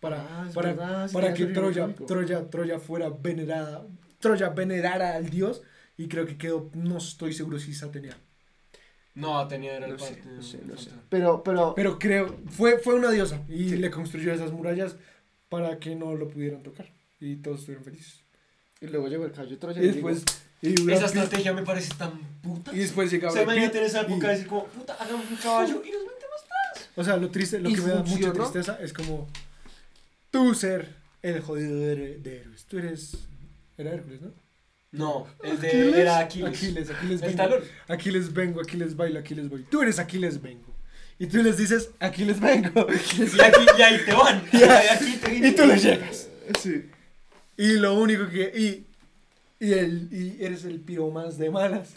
para, 0.00 0.20
Ah, 0.20 0.48
para, 0.54 0.68
verdad, 0.72 1.08
sí, 1.08 1.14
para 1.14 1.34
que 1.34 1.46
Troya. 1.46 1.94
Troya, 2.06 2.48
Troya 2.50 2.78
fuera 2.78 3.08
venerada. 3.10 3.86
Troya 4.20 4.48
venerara 4.50 5.14
al 5.14 5.28
dios 5.30 5.62
y 5.96 6.08
creo 6.08 6.26
que 6.26 6.36
quedó, 6.36 6.70
no 6.74 6.98
estoy 6.98 7.32
seguro 7.32 7.58
si 7.58 7.72
es 7.72 7.82
Atenea. 7.82 8.16
No, 9.14 9.46
tenía 9.48 9.76
era 9.76 9.86
el 9.86 9.92
No 9.92 9.98
sé, 9.98 10.14
parte. 10.14 10.28
no 10.30 10.42
sé, 10.42 10.60
no 10.64 10.76
sé. 10.78 10.90
Pero, 11.08 11.42
pero, 11.42 11.74
Pero 11.74 11.98
creo, 11.98 12.36
fue, 12.48 12.78
fue 12.78 12.94
una 12.94 13.10
diosa 13.10 13.42
y 13.48 13.70
le 13.76 13.90
construyó 13.90 14.32
esas 14.32 14.52
murallas 14.52 14.96
para 15.48 15.78
que 15.78 15.96
no 15.96 16.14
lo 16.14 16.28
pudieran 16.28 16.62
tocar. 16.62 16.86
Y 17.20 17.36
todos 17.36 17.60
estuvieron 17.60 17.84
felices. 17.84 18.20
y 18.80 18.86
luego 18.86 19.08
llegó 19.08 19.24
el 19.24 19.32
caballo 19.32 19.50
de 19.50 19.56
Troya 19.56 19.82
Y 19.82 19.86
y 19.86 19.90
digo, 19.90 20.08
después, 20.08 20.42
y 20.62 20.90
Esa 20.92 21.06
estrategia 21.06 21.52
me 21.52 21.62
parece 21.64 21.92
tan 21.96 22.12
puta. 22.42 22.72
y 22.72 22.78
después 22.78 23.10
llega 23.10 23.28
O 23.28 23.32
sea, 23.32 23.42
imagínate 23.42 23.78
en 23.78 23.84
esa 23.84 24.02
época 24.02 24.28
y- 24.28 24.30
decir 24.30 24.46
como, 24.46 24.66
puta, 24.66 24.94
hagamos 24.94 25.28
un 25.28 25.36
caballo 25.36 25.82
y 25.84 25.90
nos 25.90 26.02
metemos. 26.02 26.18
O 26.96 27.04
sea, 27.04 27.16
lo 27.16 27.30
triste, 27.30 27.58
lo 27.60 27.70
¿Y 27.70 27.74
que 27.74 27.80
me 27.80 27.88
da 27.88 28.02
mucha 28.04 28.32
tristeza 28.32 28.78
es 28.80 28.92
como 28.92 29.26
tú 30.30 30.54
ser 30.54 30.94
el 31.22 31.40
jodido 31.40 31.78
de, 31.80 32.18
de 32.18 32.40
héroes. 32.40 32.64
Tú 32.66 32.78
eres. 32.78 33.16
Era 33.76 33.92
Hércules, 33.92 34.20
¿no? 34.20 34.32
No, 34.90 35.26
el 35.42 35.60
de 35.60 36.00
era 36.00 36.18
Aquiles. 36.18 36.48
Aquiles, 36.48 36.90
Aquiles 36.90 37.20
vengo. 37.20 37.36
talón. 37.36 37.62
Aquiles 37.88 38.32
vengo, 38.32 38.60
Aquiles 38.60 38.96
bailo, 38.96 39.18
Aquiles 39.20 39.48
voy. 39.48 39.62
Tú 39.64 39.82
eres 39.82 39.98
Aquiles 39.98 40.40
vengo. 40.40 40.74
Y 41.18 41.26
tú 41.26 41.42
les 41.42 41.58
dices, 41.58 41.90
Aquiles 41.98 42.40
vengo. 42.40 42.86
Y, 42.90 43.40
aquí, 43.40 43.66
y 43.78 43.82
ahí 43.82 44.00
te 44.04 44.14
van. 44.14 44.42
Y 44.52 44.62
aquí 44.62 45.16
te 45.16 45.48
y 45.48 45.52
tú 45.52 45.66
le 45.66 45.78
llegas. 45.78 46.28
Sí. 46.58 46.86
Y 47.56 47.72
lo 47.72 47.94
único 48.00 48.28
que. 48.28 48.52
Y, 48.56 48.86
y, 49.64 49.72
el, 49.72 50.08
y 50.10 50.42
eres 50.42 50.64
el 50.64 50.80
piro 50.80 51.10
más 51.10 51.36
de 51.36 51.50
malas 51.50 51.90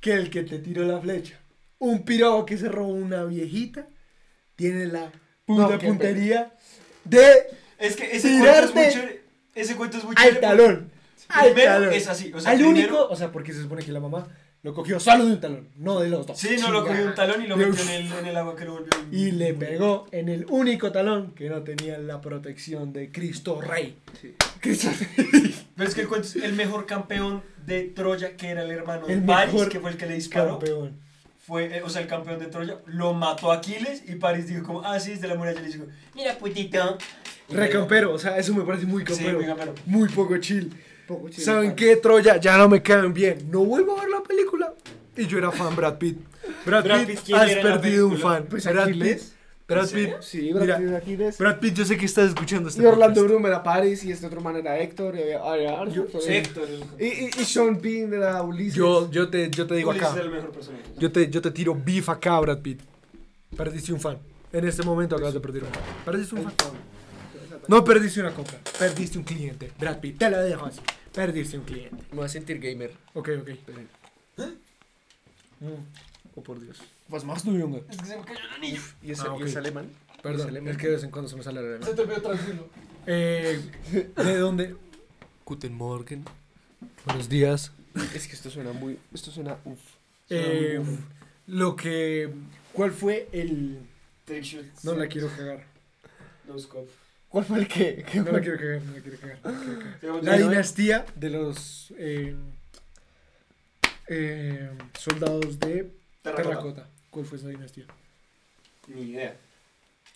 que 0.00 0.12
el 0.12 0.30
que 0.30 0.42
te 0.42 0.58
tiró 0.58 0.84
la 0.84 1.00
flecha. 1.00 1.38
Un 1.78 2.04
piro 2.04 2.44
que 2.46 2.58
se 2.58 2.68
robó 2.68 2.92
una 2.92 3.24
viejita 3.24 3.86
tiene 4.54 4.86
la 4.86 5.10
puta 5.46 5.68
No, 5.68 5.78
puntería 5.78 6.54
de 7.04 7.46
Es 7.80 7.96
que 7.96 8.14
ese 8.14 8.28
cuento 8.38 8.60
es 8.64 8.74
muy 8.74 8.88
chévere. 8.90 9.22
Ese 9.54 9.76
cuento 9.76 9.98
es 9.98 10.04
muy 10.04 10.14
al 10.18 10.38
talón. 10.40 10.90
Al 11.28 11.54
talón. 11.54 11.92
es 11.92 12.06
así. 12.08 12.32
O 12.32 12.40
sea, 12.40 12.52
al 12.52 12.58
primero- 12.58 12.78
único, 12.78 13.08
o 13.08 13.16
sea, 13.16 13.32
porque 13.32 13.52
se 13.52 13.62
supone 13.62 13.82
que 13.82 13.90
la 13.92 14.00
mamá 14.00 14.28
lo 14.62 14.74
cogió 14.74 15.00
solo 15.00 15.24
de 15.24 15.32
un 15.32 15.40
talón, 15.40 15.68
no 15.76 16.00
de 16.00 16.10
los 16.10 16.26
dos. 16.26 16.38
Sí, 16.38 16.56
no, 16.60 16.70
lo 16.70 16.86
cogió 16.86 17.04
un 17.06 17.14
talón 17.14 17.42
y 17.42 17.46
lo 17.46 17.56
metió 17.56 17.82
en 17.82 17.88
el, 17.88 18.12
en 18.12 18.26
el 18.26 18.36
agua 18.36 18.54
que 18.56 18.64
lo 18.66 18.74
volvió. 18.74 18.90
Y 19.10 19.30
le 19.32 19.54
pegó 19.54 20.06
en 20.12 20.28
el 20.28 20.44
único 20.50 20.92
talón 20.92 21.32
que 21.32 21.48
no 21.48 21.62
tenía 21.62 21.96
la 21.98 22.20
protección 22.20 22.92
de 22.92 23.10
Cristo 23.10 23.60
Rey. 23.60 23.96
Sí. 24.20 24.34
Cristo 24.60 24.90
Pero 25.76 25.88
es 25.88 25.94
que 25.94 26.02
el 26.02 26.08
cuento 26.08 26.28
es 26.28 26.36
el 26.36 26.52
mejor 26.52 26.84
campeón 26.84 27.42
de 27.64 27.84
Troya, 27.84 28.36
que 28.36 28.48
era 28.48 28.62
el 28.62 28.70
hermano 28.70 29.06
de 29.06 29.16
Paris, 29.18 29.64
que 29.70 29.80
fue 29.80 29.90
el 29.92 29.96
que 29.96 30.06
le 30.06 30.14
disparó. 30.14 30.58
campeón. 30.58 31.00
Fue, 31.46 31.78
eh, 31.78 31.82
o 31.82 31.88
sea, 31.88 32.02
el 32.02 32.06
campeón 32.08 32.38
de 32.38 32.46
Troya, 32.46 32.76
lo 32.86 33.14
mató 33.14 33.50
a 33.50 33.56
Aquiles 33.56 34.02
y 34.06 34.16
Paris 34.16 34.46
dijo 34.46 34.62
como, 34.64 34.82
ah, 34.84 35.00
sí, 35.00 35.12
es 35.12 35.20
de 35.22 35.28
la 35.28 35.36
muralla. 35.36 35.58
Y 35.60 35.62
le 35.62 35.68
dijo, 35.70 35.86
mira, 36.14 36.36
putito. 36.38 36.98
Recampero, 37.50 38.12
o 38.12 38.18
sea, 38.18 38.38
eso 38.38 38.54
me 38.54 38.62
parece 38.64 38.86
muy 38.86 39.02
Sí, 39.02 39.06
campero. 39.08 39.38
muy 39.38 39.46
campero. 39.46 39.74
muy 39.86 40.08
poco 40.08 40.36
chill. 40.38 40.72
Poco 41.06 41.28
chido, 41.28 41.44
¿Saben 41.44 41.74
qué? 41.74 41.96
Troya 41.96 42.36
ya 42.38 42.56
no 42.56 42.68
me 42.68 42.80
caen 42.82 43.12
bien. 43.12 43.50
No 43.50 43.64
vuelvo 43.64 43.96
a 43.98 44.02
ver 44.02 44.10
la 44.10 44.22
película. 44.22 44.72
Y 45.16 45.26
yo 45.26 45.38
era 45.38 45.50
fan 45.50 45.74
Brad 45.74 45.98
Pitt. 45.98 46.18
Brad, 46.64 46.84
Brad 46.84 46.98
Pitt, 47.00 47.08
Pitt, 47.08 47.20
¿quién 47.26 47.38
has 47.38 47.54
perdido 47.56 48.06
un 48.08 48.16
fan. 48.18 48.46
Pues 48.48 48.64
Brad. 48.64 48.86
Pitt. 48.88 49.18
Brad 49.68 49.88
¿En 49.88 49.94
Pitt. 49.94 50.14
Sí, 50.20 50.52
Brad 50.52 50.78
Mira, 50.80 51.00
Pitt. 51.00 51.38
Brad 51.38 51.58
Pitt, 51.60 51.74
yo 51.74 51.84
sé 51.84 51.96
que 51.96 52.06
estás 52.06 52.28
escuchando 52.30 52.68
este 52.68 52.82
Y 52.82 52.86
Orlando. 52.86 53.22
Bloom 53.24 53.46
era 53.46 53.62
Paris 53.62 54.02
y 54.04 54.10
este 54.12 54.26
otro 54.26 54.40
man 54.40 54.56
era 54.56 54.78
Héctor 54.80 55.14
y 55.16 55.32
había, 55.32 55.80
Héctor, 56.28 56.68
y, 56.98 57.04
y, 57.04 57.30
y 57.40 57.44
Sean 57.44 57.80
Bean 57.80 58.12
era 58.12 58.42
Ulises. 58.42 58.74
Yo, 58.74 59.08
yo, 59.10 59.28
te, 59.30 59.48
yo 59.50 59.66
te 59.68 59.74
digo 59.74 59.90
Ulises 59.90 60.08
acá. 60.08 60.16
era 60.16 60.24
el 60.26 60.32
mejor 60.32 60.50
personaje. 60.50 60.82
Yo 60.98 61.12
te, 61.12 61.30
yo 61.30 61.40
te 61.40 61.50
tiro 61.52 61.74
beef 61.84 62.08
acá, 62.08 62.38
Brad 62.40 62.58
Pitt. 62.60 62.80
Perdiste 63.56 63.92
un 63.92 64.00
fan. 64.00 64.18
En 64.52 64.64
este 64.66 64.82
momento 64.82 65.14
acabas 65.14 65.34
de 65.34 65.40
perder 65.40 65.62
un 65.64 65.70
fan. 65.70 65.82
Perdiste 66.04 66.34
un 66.34 66.42
fan. 66.44 66.52
No 67.68 67.84
perdiste 67.84 68.20
una 68.20 68.32
compra. 68.34 68.58
Perdiste 68.78 69.18
un 69.18 69.24
cliente. 69.24 69.70
Brad 69.78 70.00
Pitt, 70.00 70.18
te 70.18 70.30
la 70.30 70.40
dejo 70.42 70.66
así. 70.66 70.80
Perdiste 71.12 71.58
un 71.58 71.64
cliente. 71.64 71.96
Me 72.10 72.16
voy 72.16 72.24
a 72.26 72.28
sentir 72.28 72.58
gamer. 72.60 72.92
Ok, 73.14 73.28
ok. 73.40 73.48
Mm. 75.60 75.64
Oh, 76.36 76.42
por 76.42 76.60
Dios. 76.60 76.78
Was 77.08 77.24
machst 77.24 77.44
du, 77.44 77.60
Junge? 77.60 77.82
Es 77.90 77.96
que 77.96 78.06
se 78.06 78.16
me 78.16 78.24
cayó 78.24 78.38
el 78.40 78.50
anillo. 78.54 78.80
¿Y 79.02 79.10
es, 79.10 79.20
Ah, 79.20 79.36
y 79.38 79.42
es 79.42 79.52
ok. 79.52 79.56
alemán? 79.58 79.90
Perdón, 80.22 80.68
es 80.68 80.76
que 80.76 80.86
de 80.86 80.94
vez 80.94 81.04
en 81.04 81.10
cuando 81.10 81.28
se 81.28 81.36
me 81.36 81.42
sale 81.42 81.78
la 81.78 81.84
Se 81.84 81.94
te 81.94 82.04
veo 82.04 82.20
tranquilo. 82.20 82.68
Eh, 83.06 83.60
¿De 84.16 84.38
dónde? 84.38 84.76
Guten 85.44 85.74
Morgen. 85.74 86.24
Buenos 87.04 87.28
días. 87.28 87.72
Es 88.14 88.26
que 88.28 88.34
esto 88.34 88.50
suena 88.50 88.72
muy. 88.72 88.98
Esto 89.12 89.30
suena. 89.30 89.56
Uf. 89.64 89.80
Eh, 90.28 90.80
lo 91.46 91.74
que. 91.74 92.30
¿Cuál 92.72 92.92
fue 92.92 93.28
el.? 93.32 93.78
Take. 94.24 94.70
No 94.84 94.94
la 94.94 95.08
quiero 95.08 95.28
cagar. 95.28 95.64
No 96.46 96.58
scope. 96.58 96.90
¿Cuál 97.30 97.44
fue 97.44 97.58
el 97.60 97.68
que? 97.68 98.04
que 98.04 98.18
No 98.20 98.32
la 98.32 98.40
quiero 98.40 98.58
cagar, 98.58 98.82
no 98.82 98.92
la 98.92 99.00
quiero 99.00 99.18
cagar. 99.18 99.38
no 99.44 99.50
la 99.52 99.58
quiero 99.64 99.78
cagar. 99.80 100.00
Digamos, 100.00 100.24
La 100.24 100.36
dinastía 100.36 101.06
de 101.14 101.30
los 101.30 101.94
eh, 101.96 102.34
eh, 104.08 104.70
soldados 104.98 105.58
de 105.60 105.90
Terracota. 106.22 106.42
terracota. 106.42 106.88
¿Cuál 107.10 107.24
fue 107.26 107.38
esa 107.38 107.48
dinastía? 107.48 107.84
Ni 108.88 109.02
idea. 109.12 109.36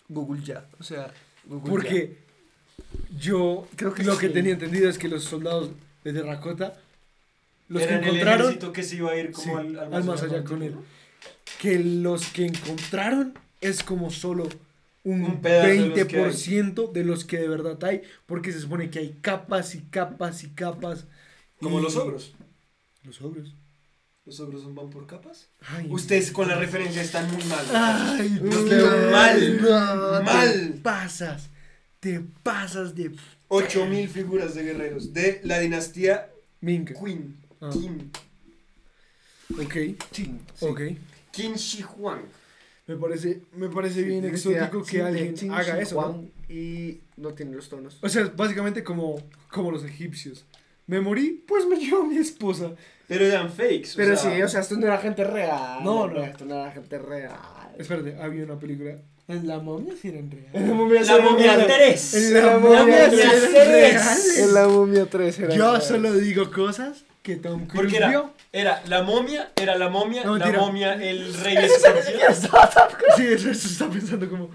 Google 0.09 0.43
ya. 0.43 0.65
O 0.79 0.83
sea, 0.83 1.11
Google 1.45 1.69
Porque 1.71 2.17
yo 3.17 3.67
Creo 3.75 3.93
que 3.93 4.03
lo 4.03 4.17
que 4.17 4.29
tenía 4.29 4.53
entendido 4.53 4.89
es 4.89 4.97
que 4.97 5.07
los 5.07 5.23
soldados 5.23 5.69
de 6.03 6.13
terracota, 6.13 6.73
los 7.69 7.81
Era 7.81 7.91
que 7.91 7.95
en 7.97 8.03
el 8.03 8.09
encontraron, 8.09 8.41
ejército 8.47 8.73
que 8.73 8.83
se 8.83 8.95
iba 8.97 9.11
a 9.11 9.15
ir 9.17 9.31
como 9.31 9.61
Sí, 9.61 9.67
al, 9.77 9.93
al 9.93 10.03
más 10.03 10.21
allá 10.21 10.43
con 10.43 10.61
él. 10.61 10.75
que 11.61 11.79
los 11.79 12.27
que 12.27 12.45
encontraron 12.45 13.33
es 13.61 13.81
como 13.83 14.11
solo 14.11 14.47
un, 15.05 15.23
Un 15.23 15.41
pedazo 15.41 15.67
de 15.69 15.87
los 15.87 16.07
que 16.07 16.19
20% 16.19 16.91
de 16.91 17.03
los 17.05 17.23
que 17.25 17.37
de 17.37 17.47
verdad 17.47 17.81
hay, 17.83 18.01
porque 18.25 18.51
se 18.51 18.59
supone 18.59 18.89
que 18.89 18.99
hay 18.99 19.17
capas 19.21 19.73
y 19.75 19.81
capas 19.81 20.43
y 20.43 20.49
capas. 20.49 21.05
Como 21.61 21.79
y- 21.79 21.83
los 21.83 21.95
ogros. 21.95 22.33
Los 23.03 23.21
ogros. 23.21 23.55
Los 24.25 24.39
ogros 24.39 24.63
son 24.63 24.73
van 24.73 24.89
por 24.89 25.05
capas. 25.05 25.49
Ay, 25.61 25.85
Ustedes 25.89 26.31
con 26.31 26.47
la 26.47 26.55
referencia 26.55 27.01
están 27.03 27.31
muy 27.31 27.43
mal. 27.43 27.63
Ay, 27.71 28.29
mal, 29.11 29.61
no, 29.61 30.21
mal. 30.23 30.71
Te 30.73 30.79
pasas. 30.81 31.49
Te 31.99 32.19
pasas 32.41 32.95
de 32.95 33.15
8000 33.47 34.09
figuras 34.09 34.55
de 34.55 34.63
guerreros 34.63 35.13
de 35.13 35.39
la 35.43 35.59
dinastía 35.59 36.29
Ming. 36.61 36.85
Queen. 36.85 37.37
Ah. 37.61 37.69
Qin. 37.71 38.11
Ok, 39.59 39.75
Qin. 40.11 40.39
ok. 40.61 40.81
Qin 41.31 41.53
Shi 41.55 41.83
Huang. 41.83 42.21
Me 42.87 42.95
parece, 42.97 43.41
me 43.55 43.67
parece 43.69 44.03
bien 44.03 44.21
Decía, 44.21 44.51
exótico 44.59 44.85
sí, 44.85 44.91
que 44.91 44.97
de 44.97 45.03
alguien 45.07 45.51
haga 45.51 45.79
eso, 45.79 46.01
¿no? 46.01 46.53
Y 46.53 46.99
no 47.17 47.33
tiene 47.33 47.55
los 47.55 47.67
tonos. 47.67 47.97
O 48.01 48.09
sea, 48.09 48.31
básicamente 48.35 48.83
como, 48.83 49.21
como 49.49 49.71
los 49.71 49.83
egipcios. 49.83 50.45
Me 50.85 51.01
morí, 51.01 51.43
pues 51.47 51.65
me 51.65 51.77
llevó 51.77 52.03
mi 52.05 52.17
esposa. 52.17 52.73
Pero 53.07 53.25
eran 53.25 53.49
fakes. 53.51 53.93
o 53.93 53.97
Pero 53.97 54.15
sea, 54.15 54.35
sí, 54.35 54.41
o 54.41 54.47
sea, 54.47 54.61
esto 54.61 54.75
no 54.77 54.85
era 54.85 54.99
gente 54.99 55.23
real. 55.23 55.83
No, 55.83 56.07
no. 56.07 56.23
Esto 56.23 56.45
no 56.45 56.55
era 56.61 56.71
gente 56.71 56.99
real. 56.99 57.35
Espérate, 57.77 58.17
había 58.21 58.43
una 58.43 58.59
película. 58.59 58.95
En 59.27 59.47
la 59.47 59.57
momia 59.57 59.93
sí 59.99 60.09
eran 60.09 60.29
En 60.31 60.31
reales. 60.31 60.53
la 60.53 60.73
momia 60.75 61.01
La 61.01 61.19
momia 61.19 61.65
3. 61.65 62.13
En 62.13 62.33
la 62.35 62.41
la 62.45 62.59
momia 62.59 62.79
momia 62.81 63.09
sí 63.09 63.15
sí 63.15 63.21
eran 63.21 63.55
eran 63.55 63.71
reales. 63.71 64.37
En 64.37 64.53
la 64.53 64.67
momia 64.67 65.05
3 65.07 65.39
era. 65.39 65.55
Yo 65.55 65.71
real. 65.71 65.81
solo 65.81 66.13
digo 66.13 66.51
cosas 66.51 67.04
que 67.25 67.37
Tom 67.37 67.65
Cruise 67.65 67.73
Porque 67.73 67.97
era, 67.97 68.09
vio. 68.09 68.33
era 68.53 68.83
la 68.87 69.01
momia, 69.01 69.51
era 69.55 69.75
la 69.77 69.89
momia, 69.89 70.23
No, 70.23 70.37
la 70.37 70.45
mentira. 70.45 70.61
momia, 70.63 70.93
el 70.93 71.33
rey 71.43 71.57
escorpión. 71.57 72.33
Sí, 73.17 73.23
eso, 73.25 73.49
eso 73.49 73.67
está 73.67 73.89
pensando 73.89 74.29
como 74.29 74.51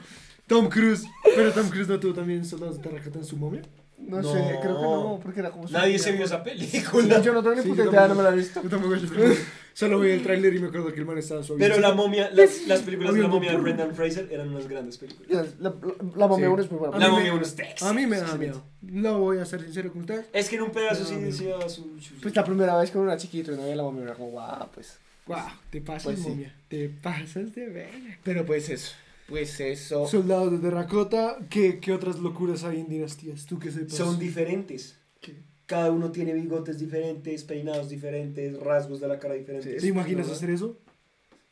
Tom 0.46 0.68
Cruise. 0.68 1.04
Pero 1.34 1.50
Tom 1.52 1.68
Cruise 1.68 1.88
no 1.88 1.98
tuvo 1.98 2.14
también 2.14 2.44
soldados 2.44 2.76
de 2.76 2.82
terracota 2.88 3.18
en 3.18 3.24
su 3.24 3.36
momia. 3.36 3.62
No, 4.06 4.22
No. 4.22 4.32
sé, 4.32 4.38
creo 4.60 4.76
que 4.76 4.82
no, 4.82 5.20
porque 5.22 5.40
era 5.40 5.50
como. 5.50 5.68
Nadie 5.68 5.98
se 5.98 6.12
vio 6.12 6.24
esa 6.24 6.42
película. 6.42 7.20
Yo 7.22 7.32
no 7.32 7.42
tengo 7.42 7.54
ni 7.56 7.62
Sí, 7.62 7.68
puta 7.68 7.84
idea, 7.84 8.08
no 8.08 8.14
me 8.14 8.22
la 8.22 8.30
he 8.30 8.36
visto. 8.36 8.62
Yo 8.62 8.68
tampoco, 8.68 8.96
yo 8.96 9.06
tampoco. 9.08 9.34
Solo 9.72 10.00
vi 10.00 10.10
el 10.10 10.22
tráiler 10.22 10.52
y 10.54 10.58
me 10.58 10.66
acuerdo 10.66 10.92
que 10.92 10.98
el 11.00 11.06
man 11.06 11.16
estaba 11.18 11.42
suave. 11.44 11.60
Pero 11.60 11.80
la 11.80 11.92
momia, 11.94 12.28
las, 12.34 12.66
las 12.66 12.80
películas 12.80 13.14
de 13.14 13.22
la 13.22 13.28
momia 13.28 13.52
de 13.52 13.56
Brendan 13.58 13.94
Fraser 13.94 14.28
eran 14.30 14.48
unas 14.48 14.66
grandes 14.68 14.98
películas. 14.98 15.46
La, 15.58 15.70
la, 15.70 15.76
la 16.16 16.26
momia 16.26 16.46
Sí. 16.46 16.52
1 16.52 16.62
es 16.62 16.70
muy 16.70 16.78
buena. 16.80 16.96
A 16.96 16.98
La 16.98 17.06
mí 17.06 17.12
momia 17.12 17.30
me- 17.32 17.36
unos 17.38 17.54
textos. 17.54 17.88
A 17.88 17.92
mí 17.94 18.06
me 18.06 18.18
da 18.18 18.34
miedo. 18.36 18.62
Lo 18.82 19.18
voy 19.20 19.38
a 19.38 19.44
ser 19.44 19.62
sincero 19.62 19.92
con 19.92 20.00
ustedes. 20.02 20.26
Es 20.32 20.48
que 20.48 20.56
en 20.56 20.62
un 20.62 20.70
pedazo 20.70 21.04
sí 21.04 21.14
No, 21.14 21.20
decía 21.20 21.68
su... 21.68 21.98
su- 22.00 22.14
Pues 22.20 22.34
la 22.34 22.44
primera 22.44 22.76
vez 22.78 22.90
con 22.90 23.02
una 23.02 23.16
chiquito 23.16 23.52
y 23.52 23.56
no 23.56 23.62
veía 23.62 23.76
la 23.76 23.82
momia, 23.84 24.02
era 24.04 24.14
como, 24.14 24.30
guau, 24.30 24.68
pues. 24.74 24.98
Wow, 25.26 25.38
te 25.70 25.80
pasas, 25.80 26.02
Pues 26.04 26.18
sí. 26.18 26.28
momia. 26.30 26.52
Te 26.68 26.88
pasas 26.88 27.54
de 27.54 27.66
verga. 27.68 28.18
Pero 28.24 28.44
pues 28.44 28.68
eso. 28.70 28.92
Pues 29.30 29.58
eso. 29.60 30.06
Soldados 30.06 30.52
de 30.52 30.58
terracota. 30.58 31.38
¿Qué, 31.48 31.78
¿Qué 31.80 31.92
otras 31.92 32.18
locuras 32.18 32.64
hay 32.64 32.80
en 32.80 32.88
dinastías? 32.88 33.46
¿Tú 33.46 33.58
qué 33.58 33.70
sepas? 33.70 33.94
Son 33.96 34.18
diferentes. 34.18 34.98
¿Qué? 35.20 35.36
Cada 35.66 35.90
uno 35.92 36.10
tiene 36.10 36.34
bigotes 36.34 36.78
diferentes, 36.78 37.44
peinados 37.44 37.88
diferentes, 37.88 38.58
rasgos 38.60 39.00
de 39.00 39.06
la 39.08 39.18
cara 39.18 39.34
diferentes. 39.34 39.80
¿Te 39.80 39.86
imaginas 39.86 40.28
hacer 40.28 40.50
eso? 40.50 40.78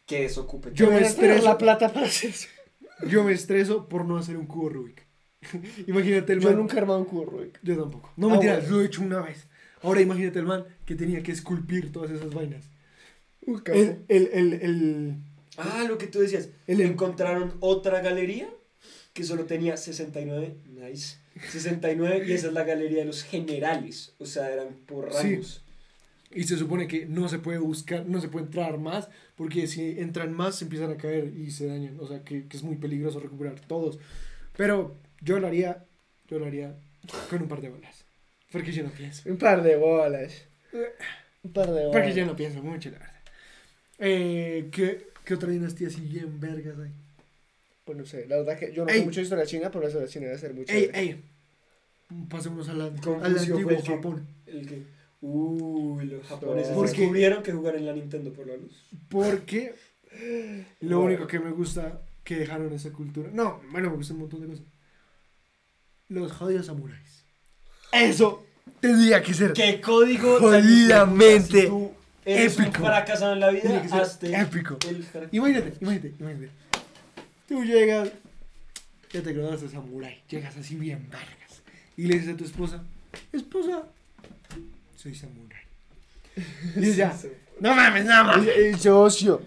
Que 0.04 0.22
desocupe. 0.22 0.70
Yo 0.74 0.86
me 0.86 0.92
Deberías 0.94 1.14
tener 1.16 1.30
estreso. 1.30 1.48
la 1.52 1.58
plata 1.58 1.92
para 1.92 2.06
hacer 2.06 2.30
eso. 2.30 2.48
Yo 3.08 3.22
me 3.22 3.32
estreso 3.32 3.88
por 3.88 4.04
no 4.04 4.18
hacer 4.18 4.36
un 4.36 4.46
cubo 4.46 4.70
Rubik. 4.70 5.06
imagínate 5.86 6.32
el 6.32 6.40
Yo 6.40 6.48
man. 6.48 6.58
nunca 6.58 6.74
he 6.76 6.80
armado 6.80 6.98
un 6.98 7.04
cubo 7.04 7.26
Rubik. 7.26 7.60
Yo 7.62 7.76
tampoco. 7.78 8.12
No 8.16 8.26
Ah, 8.26 8.30
mentira, 8.32 8.54
bueno. 8.58 8.70
lo 8.70 8.82
he 8.82 8.86
hecho 8.86 9.02
una 9.02 9.20
vez. 9.22 9.46
Ahora 9.82 10.00
imagínate 10.00 10.40
el 10.40 10.46
man 10.46 10.64
que 10.84 10.96
tenía 10.96 11.22
que 11.22 11.30
esculpir 11.30 11.92
todas 11.92 12.10
esas 12.10 12.34
vainas. 12.34 12.68
Un 13.46 13.58
capo. 13.60 13.78
El, 13.78 14.04
el, 14.08 14.30
el, 14.32 14.52
el, 14.54 15.16
Ah, 15.58 15.84
lo 15.88 15.98
que 15.98 16.06
tú 16.06 16.20
decías. 16.20 16.48
el- 16.66 16.80
Encontraron 16.80 17.54
otra 17.60 18.00
galería 18.00 18.48
que 19.12 19.24
solo 19.24 19.44
tenía 19.44 19.76
69. 19.76 20.54
Nice. 20.68 21.16
69 21.50 22.24
y 22.26 22.32
esa 22.32 22.46
es 22.48 22.52
la 22.52 22.64
galería 22.64 23.00
de 23.00 23.04
los 23.04 23.22
generales. 23.24 24.14
O 24.18 24.26
sea, 24.26 24.50
eran 24.50 24.68
por 24.86 25.12
Sí. 25.12 25.30
rangos. 25.34 25.62
Y 26.30 26.44
se 26.44 26.56
supone 26.58 26.86
que 26.86 27.06
no 27.06 27.28
se 27.28 27.38
puede 27.38 27.58
buscar, 27.58 28.04
no 28.06 28.20
se 28.20 28.28
puede 28.28 28.44
entrar 28.46 28.76
más, 28.78 29.08
porque 29.34 29.66
si 29.66 29.98
entran 29.98 30.32
más 30.32 30.56
se 30.56 30.64
empiezan 30.66 30.90
a 30.90 30.96
caer 30.98 31.32
y 31.36 31.50
se 31.50 31.66
dañan. 31.66 31.98
O 32.00 32.06
sea, 32.06 32.22
que, 32.22 32.46
que 32.46 32.56
es 32.56 32.62
muy 32.62 32.76
peligroso 32.76 33.18
recuperar 33.18 33.58
todos. 33.60 33.98
Pero 34.56 34.96
yo 35.22 35.38
lo 35.40 35.46
haría, 35.46 35.84
yo 36.28 36.38
lo 36.38 36.46
haría 36.46 36.76
con 37.30 37.42
un 37.42 37.48
par 37.48 37.60
de 37.62 37.70
bolas. 37.70 38.04
Porque 38.52 38.72
yo 38.72 38.82
no 38.84 38.90
pienso. 38.90 39.28
Un 39.28 39.38
par 39.38 39.62
de 39.62 39.76
bolas. 39.76 40.34
Un 41.42 41.52
par 41.52 41.66
de 41.66 41.86
bolas. 41.86 41.92
Porque 41.92 42.12
yo 42.14 42.26
no 42.26 42.36
pienso 42.36 42.62
mucho, 42.62 42.90
la 42.90 42.98
verdad. 42.98 43.14
Eh, 43.98 44.68
¿qué, 44.70 45.08
¿Qué 45.28 45.34
otra 45.34 45.50
dinastía 45.50 45.88
así 45.88 46.00
bien 46.00 46.40
vergas 46.40 46.78
hay? 46.78 46.90
Pues 47.84 47.98
no 47.98 48.06
sé, 48.06 48.24
la 48.26 48.38
verdad 48.38 48.58
que 48.58 48.72
yo 48.72 48.86
no 48.86 48.90
sé 48.90 49.04
mucho 49.04 49.20
de 49.20 49.24
historia 49.24 49.44
china, 49.44 49.70
pero 49.70 49.82
la 49.82 49.88
historia 49.88 50.08
china 50.08 50.24
debe 50.28 50.38
ser 50.38 50.54
muy 50.54 50.64
Ey, 50.66 50.90
ey. 50.94 51.22
Pasemos 52.30 52.66
al, 52.70 52.80
antiguo 52.80 53.20
el 53.70 53.82
que- 53.82 53.82
Japón. 53.86 54.26
El 54.46 54.66
que. 54.66 54.82
Uy, 55.20 56.06
los 56.06 56.26
japoneses 56.26 56.72
¿Por 56.72 56.86
qué? 56.90 56.96
descubrieron 57.00 57.42
que 57.42 57.52
jugar 57.52 57.76
en 57.76 57.84
la 57.84 57.92
Nintendo 57.92 58.32
por 58.32 58.46
la 58.46 58.56
luz. 58.56 58.72
Porque 59.10 59.74
lo 60.80 60.96
Bueno. 61.00 61.00
único 61.02 61.26
que 61.26 61.40
me 61.40 61.50
gusta 61.50 62.00
que 62.24 62.36
dejaron 62.36 62.72
esa 62.72 62.90
cultura. 62.90 63.28
No, 63.30 63.60
bueno, 63.70 63.90
me 63.90 63.96
gusta 63.96 64.14
un 64.14 64.20
montón 64.20 64.40
de 64.40 64.46
cosas. 64.46 64.64
Los 66.08 66.32
jodidos 66.32 66.64
samuráis. 66.64 67.24
Eso 67.92 68.46
tendría 68.80 69.22
que 69.22 69.34
ser 69.34 69.52
¿Qué 69.52 69.78
código? 69.82 70.38
Jodidamente 70.40 71.66
tú 71.66 71.92
eres 72.28 72.58
épico. 72.58 72.82
un 72.82 72.86
fracasado 72.86 73.32
en 73.32 73.40
la 73.40 73.50
vida, 73.50 73.82
hazte 73.92 74.38
épico. 74.38 74.78
el 74.88 75.06
Imagínate, 75.32 75.74
imagínate, 75.80 76.14
imagínate. 76.18 76.50
Tú 77.48 77.64
llegas, 77.64 78.10
ya 79.10 79.22
te 79.22 79.32
graduaste 79.32 79.66
de 79.66 79.72
samurái, 79.72 80.22
llegas 80.28 80.56
así 80.56 80.76
bien 80.76 81.08
vergas. 81.08 81.62
Y 81.96 82.06
le 82.06 82.18
dices 82.18 82.34
a 82.34 82.36
tu 82.36 82.44
esposa, 82.44 82.84
esposa, 83.32 83.84
soy 84.96 85.14
samurái. 85.14 85.62
Y 86.76 86.90
ella, 86.90 87.16
no 87.60 87.74
mames, 87.74 88.04
no 88.04 88.24
mames. 88.24 88.48
El, 88.48 88.64
el 88.66 88.78
socio. 88.78 89.42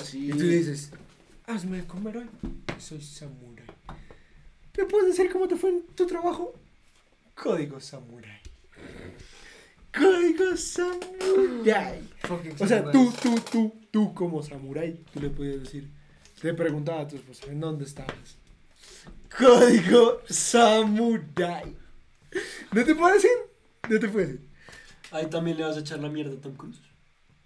Así. 0.00 0.28
Y 0.28 0.30
tú 0.30 0.38
le 0.38 0.58
dices, 0.58 0.90
hazme 1.46 1.78
de 1.78 1.86
comer 1.86 2.18
hoy, 2.18 2.26
soy 2.78 3.00
samurái. 3.00 3.64
¿Me 4.76 4.84
puedes 4.84 5.16
decir 5.16 5.32
cómo 5.32 5.48
te 5.48 5.56
fue 5.56 5.70
en 5.70 5.82
tu 5.94 6.06
trabajo? 6.06 6.54
Código 7.34 7.80
samurái. 7.80 8.40
Código 9.98 10.56
samurái. 10.56 12.08
Fucking 12.24 12.54
O 12.58 12.66
sea, 12.66 12.90
tú, 12.90 13.12
tú, 13.22 13.34
tú, 13.50 13.74
tú 13.90 14.14
como 14.14 14.42
samurái, 14.42 15.04
tú 15.12 15.20
le 15.20 15.30
podías 15.30 15.60
decir, 15.62 15.88
le 16.42 16.54
preguntaba 16.54 17.02
a 17.02 17.08
tu 17.08 17.16
esposa, 17.16 17.46
¿en 17.50 17.60
dónde 17.60 17.84
estabas? 17.84 18.38
Código 19.38 20.20
samurái. 20.28 21.76
¿No 22.72 22.84
te 22.84 22.94
puedo 22.94 23.14
decir? 23.14 23.30
No 23.88 23.98
te 24.00 24.08
puedo 24.08 24.26
decir. 24.26 24.48
Ahí 25.10 25.26
también 25.26 25.56
le 25.58 25.64
vas 25.64 25.76
a 25.76 25.80
echar 25.80 26.00
la 26.00 26.08
mierda 26.08 26.34
a 26.34 26.40
Tom 26.40 26.56
Cruise. 26.56 26.80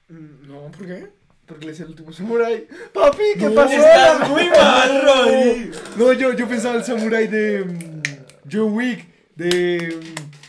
Mm, 0.08 0.46
No, 0.48 0.70
¿por 0.70 0.86
qué? 0.86 1.08
Porque 1.46 1.66
le 1.66 1.72
es 1.72 1.80
el 1.80 1.88
último 1.88 2.12
samurái. 2.12 2.66
Papi, 2.92 3.22
¿qué 3.38 3.46
No, 3.48 3.54
pasó? 3.54 3.72
Estás 3.74 4.28
muy 4.30 4.48
mal, 4.48 5.02
Rodri. 5.02 5.70
No, 5.96 6.12
yo, 6.12 6.32
yo 6.34 6.48
pensaba 6.48 6.76
el 6.76 6.84
samurái 6.84 7.26
de 7.26 7.64
mm, 7.64 8.02
John 8.50 8.72
Wick, 8.74 9.06
de 9.34 9.98
mm, 10.00 10.47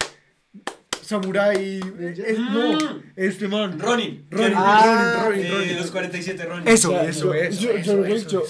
Samurai. 1.09 1.55
eh, 1.99 2.35
no, 2.37 3.01
este 3.15 3.47
man. 3.47 3.79
Ronin. 3.79 4.27
Ronin, 4.29 4.53
Ah, 4.55 5.23
Ronin, 5.25 5.41
Ronin, 5.41 5.45
Eh, 5.45 5.51
Ronin. 5.57 5.77
los 5.77 5.89
47 5.91 6.45
Ronin. 6.45 6.67
Eso, 6.67 7.01
eso, 7.01 7.25
yo- 7.25 7.33
eso, 7.33 7.61
yo- 7.61 7.71
eso, 7.71 7.93
yo- 7.95 8.05
eso, 8.05 8.27
yo- 8.29 8.41
eso. 8.41 8.43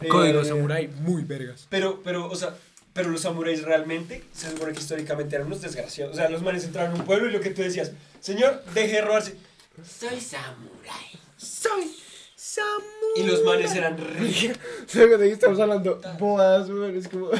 Eh, 0.00 0.08
Código 0.08 0.44
Samurai, 0.44 0.88
muy 1.00 1.22
vergas. 1.24 1.66
Pero, 1.70 2.00
pero, 2.04 2.26
o 2.28 2.36
sea, 2.36 2.54
pero 2.92 3.10
los 3.10 3.20
samuráis 3.22 3.62
realmente 3.64 4.22
se 4.32 4.50
supone 4.50 4.72
que 4.72 4.78
históricamente 4.80 5.34
eran 5.34 5.46
unos 5.48 5.60
desgraciados. 5.62 6.14
O 6.14 6.16
sea, 6.16 6.28
los 6.28 6.42
manes 6.42 6.64
entraron 6.64 6.92
a 6.92 6.94
un 7.00 7.04
pueblo 7.04 7.28
y 7.28 7.32
lo 7.32 7.40
que 7.40 7.50
tú 7.50 7.62
decías, 7.62 7.90
señor, 8.20 8.62
deje 8.74 8.94
de 8.96 9.00
robarse. 9.02 9.36
Soy 9.82 10.20
samurái. 10.20 11.18
Soy 11.36 11.90
Samurai. 12.36 12.82
Y 13.16 13.22
los 13.24 13.42
manes 13.44 13.74
eran 13.74 13.96
re. 13.98 14.54
¿Sabes 14.86 15.18
de 15.18 15.26
qué 15.26 15.32
estamos 15.32 15.58
hablando? 15.58 16.00
Bodas, 16.18 16.70
güey. 16.70 16.96
Es 16.98 17.08
como. 17.08 17.30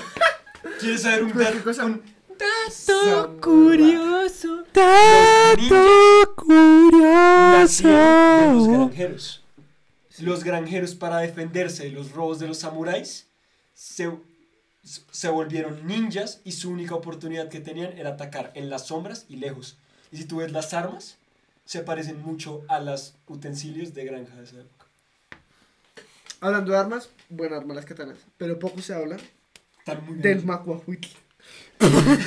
¿Quieres 0.80 1.02
saber 1.02 1.24
un 1.24 1.36
dato? 1.38 1.62
cosa. 1.64 1.84
Un 1.86 2.02
Samurai. 2.70 3.40
curioso. 3.40 4.64
Los 5.56 6.36
ninjas 6.36 7.52
nacieron 7.52 8.48
de 8.48 8.54
los 8.54 8.68
granjeros. 8.68 9.42
Los 10.18 10.44
granjeros 10.44 10.94
para 10.94 11.18
defenderse 11.18 11.84
de 11.84 11.90
los 11.90 12.12
robos 12.12 12.38
de 12.38 12.46
los 12.46 12.58
samuráis 12.58 13.26
se, 13.74 14.10
se 14.82 15.28
volvieron 15.28 15.86
ninjas 15.86 16.40
y 16.44 16.52
su 16.52 16.70
única 16.70 16.94
oportunidad 16.94 17.48
que 17.48 17.60
tenían 17.60 17.96
era 17.98 18.10
atacar 18.10 18.52
en 18.54 18.70
las 18.70 18.86
sombras 18.86 19.26
y 19.28 19.36
lejos. 19.36 19.78
Y 20.10 20.18
si 20.18 20.24
tú 20.24 20.36
ves 20.36 20.52
las 20.52 20.74
armas, 20.74 21.16
se 21.64 21.80
parecen 21.80 22.20
mucho 22.20 22.64
a 22.68 22.80
los 22.80 23.14
utensilios 23.26 23.94
de 23.94 24.04
granja 24.04 24.36
de 24.36 24.44
esa 24.44 24.60
época. 24.60 24.86
Hablando 26.40 26.72
de 26.72 26.78
armas, 26.78 27.08
buena 27.28 27.56
arma 27.56 27.74
las 27.74 27.86
katanas. 27.86 28.18
Pero 28.36 28.58
poco 28.58 28.82
se 28.82 28.94
habla 28.94 29.16
Están 29.78 30.04
muy 30.04 30.18
del 30.18 30.44
bien. 31.88 32.18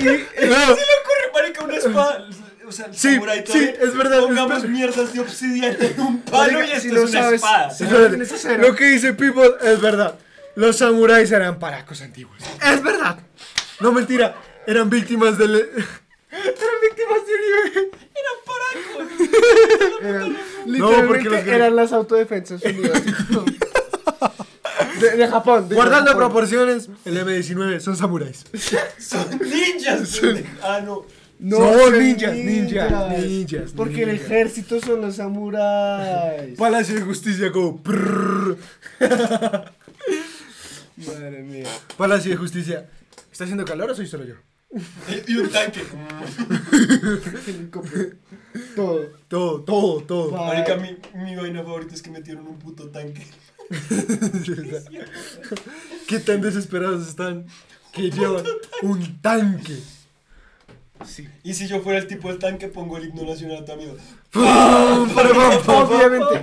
macuahuitl. 0.00 0.26
¿Se 0.36 0.46
le 0.46 0.94
ocurre, 1.02 1.32
marica, 1.34 1.64
una 1.64 1.76
espada? 1.76 2.28
O 2.68 2.72
sea, 2.72 2.86
el 2.86 2.96
Sí, 2.96 3.14
samurái 3.14 3.38
sí, 3.38 3.44
todavía- 3.44 3.70
es 3.80 3.94
verdad. 3.96 4.20
Pongamos 4.20 4.56
espera. 4.56 4.72
mierdas 4.72 5.12
de 5.12 5.20
obsidiana 5.20 5.76
en 5.80 6.00
un 6.00 6.20
palo 6.22 6.50
y 6.50 6.54
Marica, 6.54 6.76
esto 6.76 6.80
si 6.82 6.88
es 6.88 6.94
lo 6.94 7.02
una 7.02 7.10
sabes, 7.22 7.34
espada. 7.34 7.70
si 7.70 7.84
acero. 7.84 8.58
Lo 8.68 8.74
que 8.74 8.84
dice 8.86 9.12
People 9.14 9.50
es 9.62 9.80
verdad. 9.80 10.18
Los 10.56 10.78
samuráis 10.78 11.30
eran 11.30 11.58
paracos 11.60 12.00
antiguos. 12.02 12.36
Es 12.64 12.82
verdad. 12.82 13.18
No 13.80 13.92
mentira. 13.92 14.34
Eran 14.66 14.90
víctimas 14.90 15.38
del. 15.38 15.54
eran 16.30 16.80
víctimas 16.82 17.20
de 17.26 17.32
un 17.34 17.96
Eran, 20.02 20.36
No, 20.66 20.90
porque 21.06 21.24
literalmente 21.24 21.24
los 21.30 21.44
gran- 21.44 21.54
eran 21.54 21.76
las 21.76 21.92
autodefensas 21.92 22.62
unidas. 22.64 23.02
De, 25.00 25.16
de 25.16 25.28
Japón. 25.28 25.68
de 25.68 25.74
Guardando 25.74 26.12
Japón. 26.12 26.26
proporciones, 26.26 26.88
el 27.04 27.16
M19 27.18 27.80
son 27.80 27.96
samuráis. 27.96 28.44
Son 28.98 29.26
ninjas. 29.40 30.18
pendejo. 30.18 30.48
ah, 30.62 30.80
no. 30.84 31.04
No, 31.38 31.56
son 31.58 31.78
son 31.78 31.98
ninjas, 31.98 32.34
ninjas, 32.34 32.90
ninjas. 32.90 33.24
ninjas. 33.24 33.72
Porque 33.76 34.04
el 34.04 34.08
ejército 34.10 34.80
son 34.80 35.02
los 35.02 35.16
samuráis. 35.16 36.56
Palacio 36.58 36.94
de 36.94 37.02
Justicia 37.02 37.52
como. 37.52 37.82
prrr. 37.82 38.56
Madre 40.96 41.42
mía. 41.42 41.68
Palacio 41.96 42.30
de 42.30 42.36
Justicia. 42.38 42.88
¿Está 43.30 43.44
haciendo 43.44 43.64
calor 43.66 43.90
o 43.90 43.94
soy 43.94 44.06
solo 44.06 44.24
yo? 44.24 44.34
Y 45.26 45.36
un 45.36 45.48
tanque. 45.50 45.82
Todo. 48.74 49.00
Todo, 49.28 49.60
todo, 49.62 50.00
todo. 50.02 50.32
Marica, 50.32 50.76
mi, 50.76 50.96
mi 51.14 51.36
vaina 51.36 51.62
favorita 51.62 51.94
es 51.94 52.02
que 52.02 52.10
metieron 52.10 52.46
un 52.46 52.58
puto 52.58 52.88
tanque. 52.90 53.26
¿Qué 56.08 56.20
tan 56.20 56.40
desesperados 56.40 57.08
están 57.08 57.46
que 57.92 58.10
llevan 58.10 58.44
un 58.82 59.20
tanque? 59.20 59.76
Sí. 61.04 61.28
Y 61.42 61.54
si 61.54 61.66
yo 61.66 61.82
fuera 61.82 61.98
el 61.98 62.06
tipo 62.06 62.28
del 62.28 62.38
tanque, 62.38 62.68
pongo 62.68 62.96
el 62.96 63.08
himno 63.08 63.24
nacional 63.24 63.64
también. 63.64 63.96
Obviamente. 65.66 66.42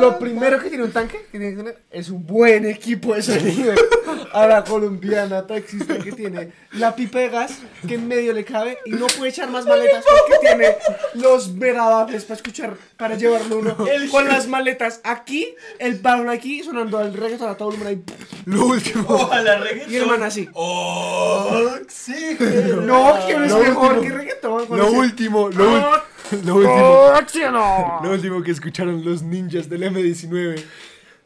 Lo 0.00 0.18
primero 0.18 0.60
que 0.60 0.68
tiene 0.68 0.84
un 0.84 0.92
tanque 0.92 1.18
que 1.30 1.38
tiene 1.38 1.50
que 1.50 1.56
tener 1.56 1.78
es 1.90 2.08
un 2.10 2.26
buen 2.26 2.66
equipo 2.66 3.14
de 3.14 3.22
sonido. 3.22 3.72
A 4.32 4.46
la 4.46 4.64
colombiana 4.64 5.46
taxista 5.46 5.96
que 5.98 6.12
tiene 6.12 6.52
la 6.72 6.94
pipa 6.94 7.20
de 7.20 7.28
gas 7.30 7.52
que 7.88 7.94
en 7.94 8.06
medio 8.06 8.34
le 8.34 8.44
cabe 8.44 8.76
y 8.84 8.90
no 8.90 9.06
puede 9.06 9.30
echar 9.30 9.48
más 9.50 9.64
maletas 9.64 10.04
porque 10.04 10.46
tiene 10.46 10.76
los 11.14 11.52
megabaffles 11.54 12.24
para 12.24 12.34
escuchar, 12.36 12.74
para 12.98 13.14
llevarlo 13.14 13.58
uno. 13.58 13.76
El- 13.90 14.10
Con 14.10 14.28
las 14.28 14.46
maletas 14.46 15.00
aquí, 15.04 15.54
el 15.78 15.94
balón 16.00 16.28
aquí, 16.28 16.62
sonando 16.62 17.00
el 17.00 17.14
reggaeton 17.14 17.48
a 17.48 17.56
todo 17.56 17.68
volumen 17.70 17.88
ahí. 17.88 18.02
Lo 18.44 18.66
último. 18.66 19.06
Ojalá 19.08 19.56
reggaetón. 19.58 19.92
Y 19.92 19.96
el 19.96 20.06
man 20.06 20.22
así. 20.22 20.48
Oh, 20.52 21.68
sí. 21.88 22.36
No, 22.82 23.16
que 23.26 23.34
no 23.38 23.44
es 23.44 23.52
Lo 23.52 23.58
mejor 23.60 23.92
último. 23.94 24.02
que 24.02 24.10
reggaetón. 24.18 24.66
con 24.66 24.78
Lo 24.78 24.90
último, 24.90 25.48
lo, 25.48 25.64
¡Oh, 25.72 25.92
lo 26.44 26.54
último, 26.56 26.74
¡Oh, 26.76 28.00
lo 28.02 28.10
último 28.10 28.42
que 28.42 28.50
escucharon 28.50 29.04
los 29.04 29.22
ninjas 29.22 29.68
del 29.68 29.82
M19 29.82 30.62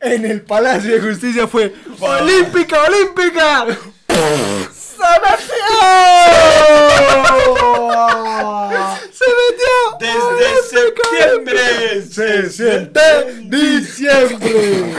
en 0.00 0.24
el 0.24 0.42
Palacio 0.42 0.92
de 0.94 1.00
Justicia 1.00 1.46
fue 1.46 1.74
¡Olímpica, 2.00 2.82
olímpica! 2.84 3.66
¡Se 9.12 9.24
metió! 9.36 9.98
Desde 10.00 10.62
septiembre. 10.68 12.02
¡Se 12.02 12.50
siente 12.50 13.00
diciembre! 13.44 14.94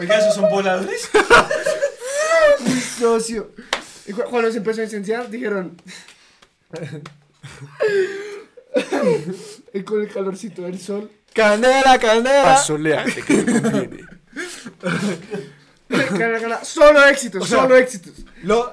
Oiga, 0.00 0.18
¿esos 0.18 0.34
son 0.34 0.50
voladores? 0.50 1.08
socio. 2.98 3.50
Y 4.06 4.12
cu- 4.12 4.22
cuando 4.30 4.50
se 4.50 4.58
empezó 4.58 4.80
a 4.80 4.84
incendiar, 4.84 5.28
dijeron. 5.30 5.76
y 9.74 9.82
con 9.82 10.02
el 10.02 10.08
calorcito 10.08 10.62
del 10.62 10.78
sol. 10.78 11.10
¡Canela, 11.32 11.98
canela! 11.98 12.56
Soleate 12.56 13.22
que 13.22 13.34
me 13.34 13.60
conviene. 13.60 14.06
cala, 15.88 16.40
cala, 16.40 16.64
Solo 16.64 17.04
éxitos, 17.06 17.48
solo 17.48 17.76
éxitos. 17.76 18.12
Lo, 18.42 18.72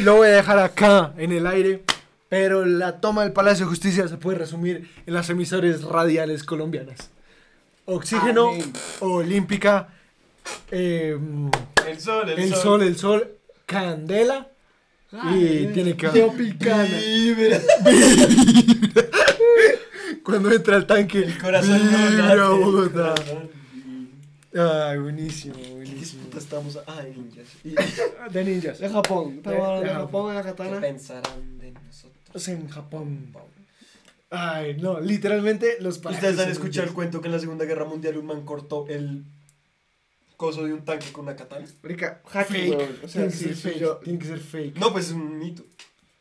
lo 0.00 0.16
voy 0.16 0.28
a 0.28 0.32
dejar 0.32 0.58
acá 0.58 1.14
en 1.16 1.32
el 1.32 1.46
aire. 1.46 1.82
Pero 2.28 2.64
la 2.64 3.00
toma 3.00 3.22
del 3.22 3.32
Palacio 3.32 3.66
de 3.66 3.70
Justicia 3.70 4.08
se 4.08 4.16
puede 4.16 4.38
resumir 4.38 4.90
en 5.06 5.14
las 5.14 5.30
emisoras 5.30 5.82
radiales 5.84 6.42
colombianas. 6.42 7.10
Oxígeno, 7.84 8.48
Amén. 8.48 8.72
Olímpica, 8.98 9.88
eh, 10.72 11.16
El 11.86 12.00
sol, 12.00 12.28
el, 12.28 12.38
el 12.40 12.50
sol. 12.50 12.62
sol, 12.62 12.82
el 12.82 12.96
sol, 12.96 13.30
Candela 13.64 14.48
y 15.12 15.66
tiene 15.66 15.96
que. 15.96 16.08
Vibra. 16.08 17.60
cuando 20.26 20.52
entra 20.52 20.76
el 20.76 20.86
tanque 20.86 21.18
El 21.24 21.38
corazón 21.38 21.78
no 21.90 21.98
late, 22.10 22.32
el 22.32 22.40
Bogotá. 22.64 23.14
corazón. 23.14 23.50
Ay, 24.58 24.98
buenísimo, 24.98 25.54
¿Qué 25.54 25.74
buenísimo. 25.74 26.22
puta 26.24 26.38
estamos? 26.38 26.78
Ah, 26.86 27.02
de 27.02 27.10
ninjas. 27.14 27.46
¿Y 27.62 27.74
De 28.32 28.44
ninjas. 28.44 28.78
De 28.78 28.88
Japón. 28.88 29.34
Estamos 29.36 29.58
De- 29.58 29.64
hablando 29.64 29.82
de 29.82 29.88
de 29.88 29.94
Japón, 29.94 30.28
de 30.28 30.34
la 30.34 30.42
qué 30.42 30.48
katana. 30.48 30.80
pensarán 30.80 31.58
de 31.58 31.72
nosotros? 31.72 32.48
en 32.48 32.68
Japón. 32.68 33.32
Ay, 34.30 34.76
no, 34.80 34.98
literalmente 35.00 35.76
los 35.80 35.98
¿Ustedes 36.04 36.38
han 36.38 36.50
escuchado 36.50 36.86
el 36.88 36.92
cuento 36.94 37.20
que 37.20 37.28
en 37.28 37.32
la 37.32 37.38
Segunda 37.38 37.64
Guerra 37.64 37.84
Mundial 37.84 38.16
un 38.18 38.26
man 38.26 38.44
cortó 38.44 38.86
el 38.88 39.24
coso 40.36 40.64
de 40.64 40.72
un 40.72 40.84
tanque 40.84 41.12
con 41.12 41.24
una 41.26 41.36
katana? 41.36 41.64
Hacking, 42.26 42.72
Fake. 42.72 43.04
O 43.04 43.08
sea, 43.08 43.28
tiene 43.28 43.30
que 43.30 43.36
ser 43.38 43.54
fake. 43.54 43.78
yo- 43.78 43.96
Tiene 43.98 44.18
que 44.18 44.26
ser 44.26 44.38
fake. 44.40 44.78
No, 44.78 44.92
pues 44.92 45.06
es 45.06 45.12
un 45.12 45.38
mito. 45.38 45.64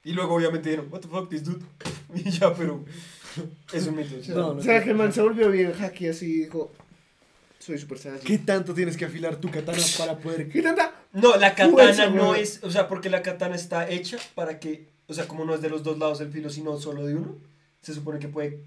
Y 0.04 0.12
luego 0.14 0.36
obviamente 0.36 0.70
dijeron, 0.70 0.92
what 0.92 1.00
the 1.02 1.08
fuck 1.08 1.30
this 1.30 1.44
dude? 1.44 1.66
Y 2.14 2.30
ya, 2.30 2.54
pero 2.54 2.86
es 3.74 3.88
un 3.88 3.96
mito. 3.96 4.16
No, 4.30 4.54
no. 4.54 4.60
O 4.60 4.64
sea, 4.64 4.84
que 4.84 4.92
el 4.92 4.96
man 4.96 5.12
se 5.12 5.22
volvió 5.22 5.50
bien 5.50 5.74
hacky 5.74 6.08
así 6.08 6.26
y 6.26 6.40
dijo, 6.42 6.72
soy 7.60 7.78
super 7.78 7.98
saiyajin. 7.98 8.28
¿Qué 8.28 8.38
tanto 8.40 8.74
tienes 8.74 8.98
que 8.98 9.06
afilar 9.06 9.38
tu 9.38 9.50
katana 9.50 9.82
para 9.98 10.18
poder 10.18 10.50
¿Qué 10.50 10.62
tanta? 10.62 10.94
No, 11.14 11.36
la 11.38 11.52
katana 11.52 11.72
Fuerza, 11.72 12.10
no 12.10 12.36
es, 12.36 12.60
o 12.64 12.70
sea, 12.70 12.88
porque 12.88 13.10
la 13.10 13.22
katana 13.22 13.56
está 13.56 13.90
hecha 13.90 14.18
para 14.36 14.60
que, 14.60 14.90
o 15.08 15.14
sea, 15.14 15.28
como 15.28 15.46
no 15.46 15.56
es 15.56 15.62
de 15.62 15.70
los 15.70 15.84
dos 15.84 15.98
lados 15.98 16.20
del 16.20 16.32
filo, 16.32 16.50
sino 16.50 16.78
solo 16.78 17.06
de 17.06 17.16
uno, 17.16 17.38
se 17.82 17.94
supone 17.94 18.20
que 18.20 18.28
puede 18.28 18.66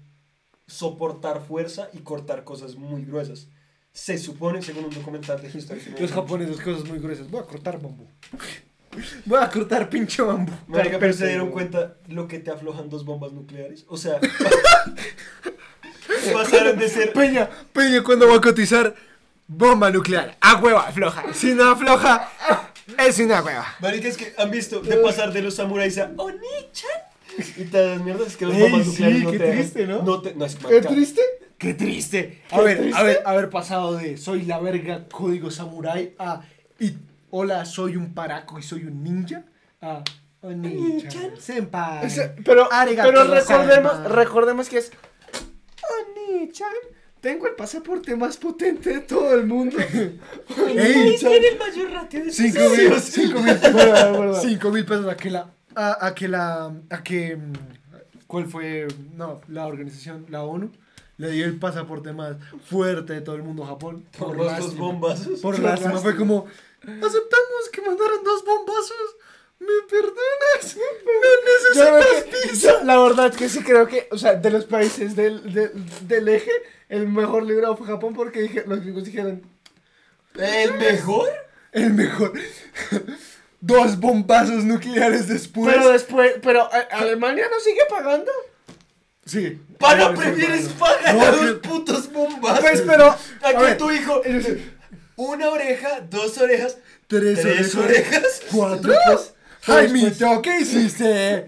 soportar 0.67 1.41
fuerza 1.41 1.89
y 1.93 1.99
cortar 1.99 2.43
cosas 2.43 2.75
muy 2.75 3.03
gruesas. 3.03 3.47
Se 3.91 4.17
supone, 4.17 4.61
según 4.61 4.85
un 4.85 4.91
documental 4.91 5.41
de 5.41 5.49
History. 5.49 5.81
Los 5.99 6.11
japoneses 6.11 6.61
cosas 6.61 6.87
muy 6.87 6.99
gruesas. 6.99 7.29
Voy 7.29 7.41
a 7.41 7.45
cortar 7.45 7.81
bambú. 7.81 8.07
Voy 9.25 9.39
a 9.41 9.49
cortar 9.49 9.89
pinche 9.89 10.21
bambú. 10.21 10.51
Marica, 10.67 10.97
pero 10.99 11.13
se 11.13 11.27
dieron 11.27 11.51
cuenta 11.51 11.95
lo 12.07 12.27
que 12.27 12.39
te 12.39 12.51
aflojan 12.51 12.89
dos 12.89 13.05
bombas 13.05 13.31
nucleares. 13.31 13.85
O 13.87 13.97
sea, 13.97 14.19
pasaron 16.33 16.77
de 16.77 16.89
ser. 16.89 17.13
Peña, 17.13 17.49
Peña, 17.73 18.03
cuando 18.03 18.27
va 18.27 18.35
a 18.37 18.41
cotizar? 18.41 18.95
Bomba 19.47 19.89
nuclear. 19.89 20.37
A 20.41 20.55
hueva, 20.57 20.87
afloja. 20.87 21.33
Si 21.33 21.53
no 21.53 21.71
afloja, 21.71 22.29
es 22.97 23.19
una 23.19 23.41
hueva. 23.41 23.65
Marica, 23.79 24.07
es 24.07 24.17
que 24.17 24.33
han 24.37 24.51
visto 24.51 24.81
de 24.81 24.97
pasar 24.97 25.33
de 25.33 25.41
los 25.41 25.55
samuráis 25.55 25.97
a 25.97 26.11
Oni-chan. 26.17 26.89
Y 27.57 27.63
todas 27.65 28.01
mierdas 28.01 28.27
es 28.27 28.37
que 28.37 28.45
los 28.45 28.57
bombas 28.59 28.81
sí, 28.83 28.87
nucleares 28.89 29.23
no 29.23 29.31
qué 29.31 29.37
te 29.39 29.43
dejan- 29.45 29.57
triste, 29.59 29.87
¿no? 29.87 30.03
No, 30.03 30.21
te, 30.21 30.35
no 30.35 30.45
es 30.45 30.53
¿Es 30.55 30.61
marica. 30.63 30.89
triste? 30.89 31.21
Qué 31.57 31.73
triste. 31.73 32.41
A 32.51 32.57
Qué 32.57 32.63
ver, 32.63 32.77
triste. 32.79 32.99
a 32.99 33.03
ver, 33.03 33.21
haber 33.25 33.49
pasado 33.49 33.95
de 33.95 34.17
soy 34.17 34.43
la 34.43 34.59
verga 34.59 35.07
código 35.09 35.49
samurai 35.51 36.13
a 36.19 36.41
y 36.79 36.93
hola, 37.31 37.65
soy 37.65 37.95
un 37.95 38.13
paraco 38.13 38.59
y 38.59 38.63
soy 38.63 38.83
un 38.85 39.03
ninja 39.03 39.43
a 39.81 40.03
Oni-chan. 40.41 41.31
Senpai. 41.39 42.05
O 42.05 42.09
sea, 42.09 42.33
pero, 42.45 42.67
pero 42.69 43.23
recordemos, 43.25 44.03
recordemos 44.11 44.69
que 44.69 44.77
es 44.79 44.91
Oni-chan. 45.81 46.73
Tengo 47.21 47.47
el 47.47 47.55
pasaporte 47.55 48.15
más 48.15 48.37
potente 48.37 48.93
de 48.93 48.99
todo 49.01 49.33
el 49.35 49.45
mundo. 49.45 49.77
Ey, 50.67 51.17
tiene 51.19 51.47
el 51.49 51.59
mayor 51.59 51.91
ratio 51.91 52.23
de 52.23 52.31
Cinco 52.31 52.59
mil, 52.69 52.99
cinco 53.01 53.39
mil 53.41 53.57
Bueno, 53.57 53.73
bueno, 53.73 54.17
bueno. 54.17 54.33
Cinco 54.35 54.71
mil 54.71 54.85
pesos 54.85 55.07
a 55.07 55.17
que 55.17 55.29
la. 55.29 55.49
A, 55.75 56.05
a 56.07 56.15
que 56.15 56.29
la. 56.29 56.73
A 56.89 57.03
que. 57.03 57.35
mm, 57.35 57.53
¿Cuál 58.25 58.45
fue? 58.45 58.87
No, 59.17 59.41
la 59.49 59.67
organización, 59.67 60.27
la 60.29 60.43
ONU, 60.43 60.71
le 61.17 61.31
dio 61.31 61.45
el 61.45 61.57
pasaporte 61.57 62.13
más 62.13 62.37
fuerte 62.63 63.13
de 63.13 63.21
todo 63.21 63.35
el 63.35 63.43
mundo 63.43 63.65
a 63.65 63.67
Japón. 63.67 64.05
Por 64.17 64.37
dos 64.37 64.45
lástima. 64.45 64.79
bombazos. 64.79 65.41
Por 65.41 65.55
Por 65.55 65.63
lástima. 65.63 65.97
Fue 65.97 66.15
como. 66.15 66.45
Aceptamos 66.81 67.69
que 67.71 67.81
mandaron 67.81 68.23
dos 68.23 68.43
bombazos. 68.45 69.15
¿Me 69.59 69.67
perdonas? 69.89 70.77
No 70.77 71.73
Yo 71.75 71.97
necesitas 71.99 72.23
que- 72.23 72.47
pizza. 72.47 72.83
la 72.85 72.97
verdad 72.97 73.33
que 73.33 73.49
sí 73.49 73.59
creo 73.61 73.87
que, 73.87 74.07
o 74.11 74.17
sea, 74.17 74.35
de 74.35 74.49
los 74.51 74.63
países 74.65 75.15
del, 75.17 75.51
del, 75.53 75.71
del 76.07 76.27
eje, 76.29 76.51
el 76.87 77.07
mejor 77.09 77.43
librado 77.43 77.75
fue 77.75 77.85
Japón 77.87 78.13
porque 78.15 78.41
dije, 78.41 78.63
los 78.65 78.79
gringos 78.79 79.03
dijeron, 79.03 79.41
¿El 80.35 80.73
mejor? 80.75 81.27
El 81.73 81.93
mejor. 81.93 82.31
Dos 83.59 83.99
bombazos 83.99 84.63
nucleares 84.63 85.27
después. 85.27 85.75
pero 85.75 85.89
después, 85.89 86.35
pero 86.41 86.69
Alemania 86.91 87.45
no 87.51 87.59
sigue 87.59 87.81
pagando. 87.89 88.31
sí. 89.25 89.61
¿Para 89.77 90.13
prefieres 90.13 90.67
pagar 90.69 91.15
No, 91.15 91.21
a 91.21 91.31
los 91.31 91.55
putos 91.59 92.11
bombazos? 92.11 92.59
Pues, 92.61 92.81
pero, 92.81 93.05
A 93.41 93.47
a 93.49 93.51
que 93.51 93.57
ver, 93.57 93.77
tu 93.77 93.91
hijo. 93.91 94.21
Una 95.19 95.49
oreja, 95.49 95.99
dos 96.09 96.37
orejas, 96.37 96.77
Tres, 97.07 97.41
tres 97.41 97.75
orejas. 97.75 98.13
orejas. 98.13 98.41
Cuatro. 98.51 98.93
Jaimito, 99.63 100.41
¿qué 100.41 100.61
hiciste? 100.61 101.45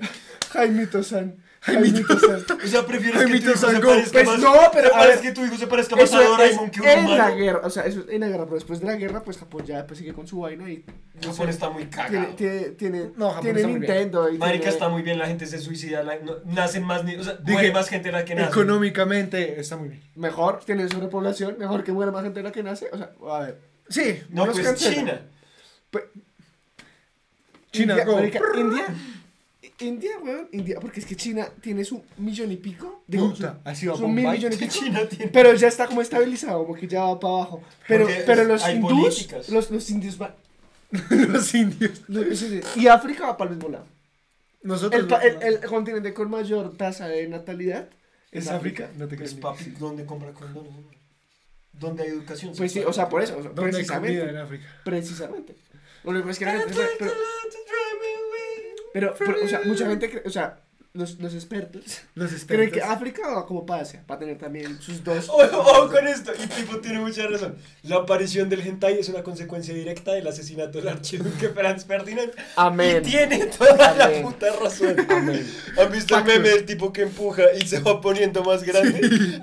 Jaimito 0.51 1.01
San. 1.03 1.35
O 1.67 2.67
sea, 2.67 2.85
prefieres 2.87 3.21
que 3.23 3.39
tu 3.39 3.49
hijo 3.49 3.55
se 3.55 3.79
parezca 3.79 4.11
Pues 4.23 4.25
más. 4.25 4.39
no, 4.39 4.53
pero, 4.73 4.95
a 4.95 5.05
ver, 5.05 5.19
que 5.19 5.31
tu 5.31 5.45
hijo 5.45 5.55
se 5.57 5.67
parezca 5.67 5.95
más 5.95 6.11
a 6.11 6.21
es 6.21 6.27
Doraemon 6.27 6.71
que 6.71 6.81
un 6.81 6.87
en 6.87 7.17
la 7.17 7.31
guerra, 7.31 7.61
o 7.63 7.69
sea, 7.69 7.83
eso 7.83 7.99
es 7.99 8.09
en 8.09 8.21
la 8.21 8.27
guerra, 8.29 8.45
pero 8.45 8.55
después 8.55 8.79
de 8.79 8.87
la 8.87 8.95
guerra, 8.95 9.21
pues 9.23 9.37
Japón 9.37 9.63
ya 9.65 9.85
pues, 9.85 9.99
sigue 9.99 10.11
con 10.13 10.25
su 10.25 10.39
vaina 10.39 10.67
y 10.69 10.83
Japón 11.23 11.49
está 11.49 11.69
muy 11.69 11.85
cagado. 11.85 12.33
tiene, 12.35 12.59
tiene, 12.71 13.11
No, 13.15 13.29
Japón 13.29 13.43
tiene 13.43 13.59
está 13.59 13.67
muy 13.71 13.79
bien. 13.79 13.91
Nintendo 13.91 14.29
y 14.29 14.37
Marica 14.39 14.57
tiene- 14.57 14.73
está 14.73 14.89
muy 14.89 15.01
bien, 15.03 15.19
la 15.19 15.27
gente 15.27 15.45
se 15.45 15.59
suicida, 15.59 16.01
la- 16.03 16.17
no- 16.19 16.37
nacen 16.45 16.83
más 16.83 17.03
o 17.15 17.23
sea, 17.23 17.33
Dije, 17.35 17.51
muere 17.53 17.71
más 17.73 17.89
gente 17.89 18.07
de 18.07 18.13
la 18.13 18.25
que 18.25 18.33
nace. 18.33 18.49
Económicamente 18.49 19.59
está 19.59 19.77
muy 19.77 19.89
bien. 19.89 20.03
mejor, 20.15 20.61
tiene 20.65 20.87
sobrepoblación, 20.89 21.57
mejor 21.59 21.83
que 21.83 21.91
muera 21.91 22.11
más 22.11 22.23
gente 22.23 22.39
de 22.39 22.43
la 22.43 22.51
que 22.51 22.63
nace, 22.63 22.87
o 22.91 22.97
sea, 22.97 23.11
a 23.31 23.39
ver. 23.39 23.59
Sí. 23.87 24.19
No, 24.29 24.45
pues 24.45 24.59
cancela. 24.61 24.95
China. 24.95 25.21
China, 27.71 27.93
India, 27.93 28.05
go. 28.05 28.15
marica, 28.15 28.39
India, 28.55 28.85
India, 29.81 30.11
weón, 30.23 30.47
India, 30.51 30.79
porque 30.79 30.99
es 30.99 31.05
que 31.05 31.15
China 31.15 31.47
tiene 31.61 31.83
su 31.83 32.03
millón 32.17 32.51
y 32.51 32.57
pico, 32.57 33.03
digo, 33.07 33.29
Puta, 33.31 33.59
su- 33.63 33.69
ha 33.69 33.75
sido 33.75 33.97
su 33.97 34.07
mil 34.07 34.25
y 34.35 34.49
pico, 34.57 34.65
China 34.71 35.01
tiene. 35.09 35.27
pero 35.31 35.53
ya 35.55 35.67
está 35.67 35.87
como 35.87 36.01
estabilizado, 36.01 36.65
como 36.65 36.75
que 36.79 36.87
ya 36.87 37.03
va 37.03 37.19
para 37.19 37.33
abajo, 37.33 37.63
pero, 37.87 38.05
Porque 38.05 38.23
pero 38.25 38.43
los 38.45 38.67
hindús, 38.69 39.27
los, 39.49 39.71
los 39.71 39.89
indios 39.89 40.17
van, 40.17 40.35
Los 41.09 41.53
indios. 41.55 42.01
los- 42.07 42.77
y 42.77 42.87
África 42.87 43.27
va 43.27 43.37
para 43.37 43.49
el 43.51 43.57
mismo 43.57 43.71
lado. 43.71 43.85
Nosotros. 44.63 45.01
El, 45.01 45.07
pa- 45.07 45.21
el, 45.23 45.41
el 45.41 45.59
continente 45.61 46.13
con 46.13 46.29
mayor 46.29 46.77
tasa 46.77 47.07
de 47.07 47.27
natalidad 47.27 47.89
es 48.31 48.47
África. 48.47 48.89
No 48.97 49.07
te 49.07 49.15
Pues 49.17 49.31
crees. 49.31 49.33
papi, 49.41 49.63
¿dónde 49.79 50.05
compra 50.05 50.31
condones? 50.33 50.71
¿Dónde 51.73 52.03
hay 52.03 52.09
educación? 52.09 52.53
Pues 52.55 52.71
sí, 52.71 52.81
o 52.85 52.93
sea, 52.93 53.09
por 53.09 53.23
eso, 53.23 53.37
o 53.37 53.41
sea, 53.41 53.51
¿Dónde 53.51 53.77
hay 53.77 53.85
comida 53.85 54.01
precisamente, 54.01 54.29
en 54.29 54.37
África? 54.37 54.65
precisamente. 54.83 55.55
Lo 56.03 56.11
único 56.11 56.29
es 56.29 56.37
que 56.37 56.45
la 56.45 56.51
gente, 56.59 56.73
pero, 58.93 59.13
pero, 59.17 59.35
o 59.43 59.47
sea, 59.47 59.61
mucha 59.65 59.85
gente, 59.87 60.09
cree- 60.09 60.23
o 60.25 60.29
sea, 60.29 60.59
los, 60.93 61.19
los 61.19 61.33
expertos 61.33 61.83
Los 62.15 62.29
creen 62.45 62.63
expertos. 62.63 62.73
que 62.73 62.81
África 62.83 63.21
va 63.29 63.45
como 63.45 63.65
para 63.65 63.83
Asia, 63.83 64.03
va 64.09 64.15
a 64.15 64.19
tener 64.19 64.37
también 64.37 64.81
sus 64.81 65.03
dos. 65.03 65.29
Ojo, 65.29 65.41
ojo 65.59 65.87
con 65.89 66.07
esto, 66.07 66.31
y 66.37 66.47
tipo 66.47 66.77
tiene 66.79 66.99
mucha 66.99 67.25
razón. 67.27 67.55
La 67.83 67.97
aparición 67.97 68.49
del 68.49 68.61
hentai 68.61 68.99
es 68.99 69.07
una 69.09 69.23
consecuencia 69.23 69.73
directa 69.73 70.11
del 70.13 70.27
asesinato 70.27 70.79
del 70.79 70.89
archiduque 70.89 71.49
Franz 71.55 71.85
Ferdinand. 71.85 72.31
Amén. 72.57 73.01
Y 73.05 73.09
tiene 73.09 73.45
toda 73.45 73.93
la 73.95 74.05
Amén. 74.05 74.23
puta 74.23 74.47
razón. 74.61 74.95
Amén. 75.09 75.49
¿Han 75.79 75.91
visto 75.91 76.17
el 76.17 76.25
meme 76.25 76.49
del 76.49 76.65
tipo 76.65 76.91
que 76.91 77.03
empuja 77.03 77.43
y 77.59 77.65
se 77.65 77.79
va 77.79 78.01
poniendo 78.01 78.43
más 78.43 78.63
grande? 78.63 79.39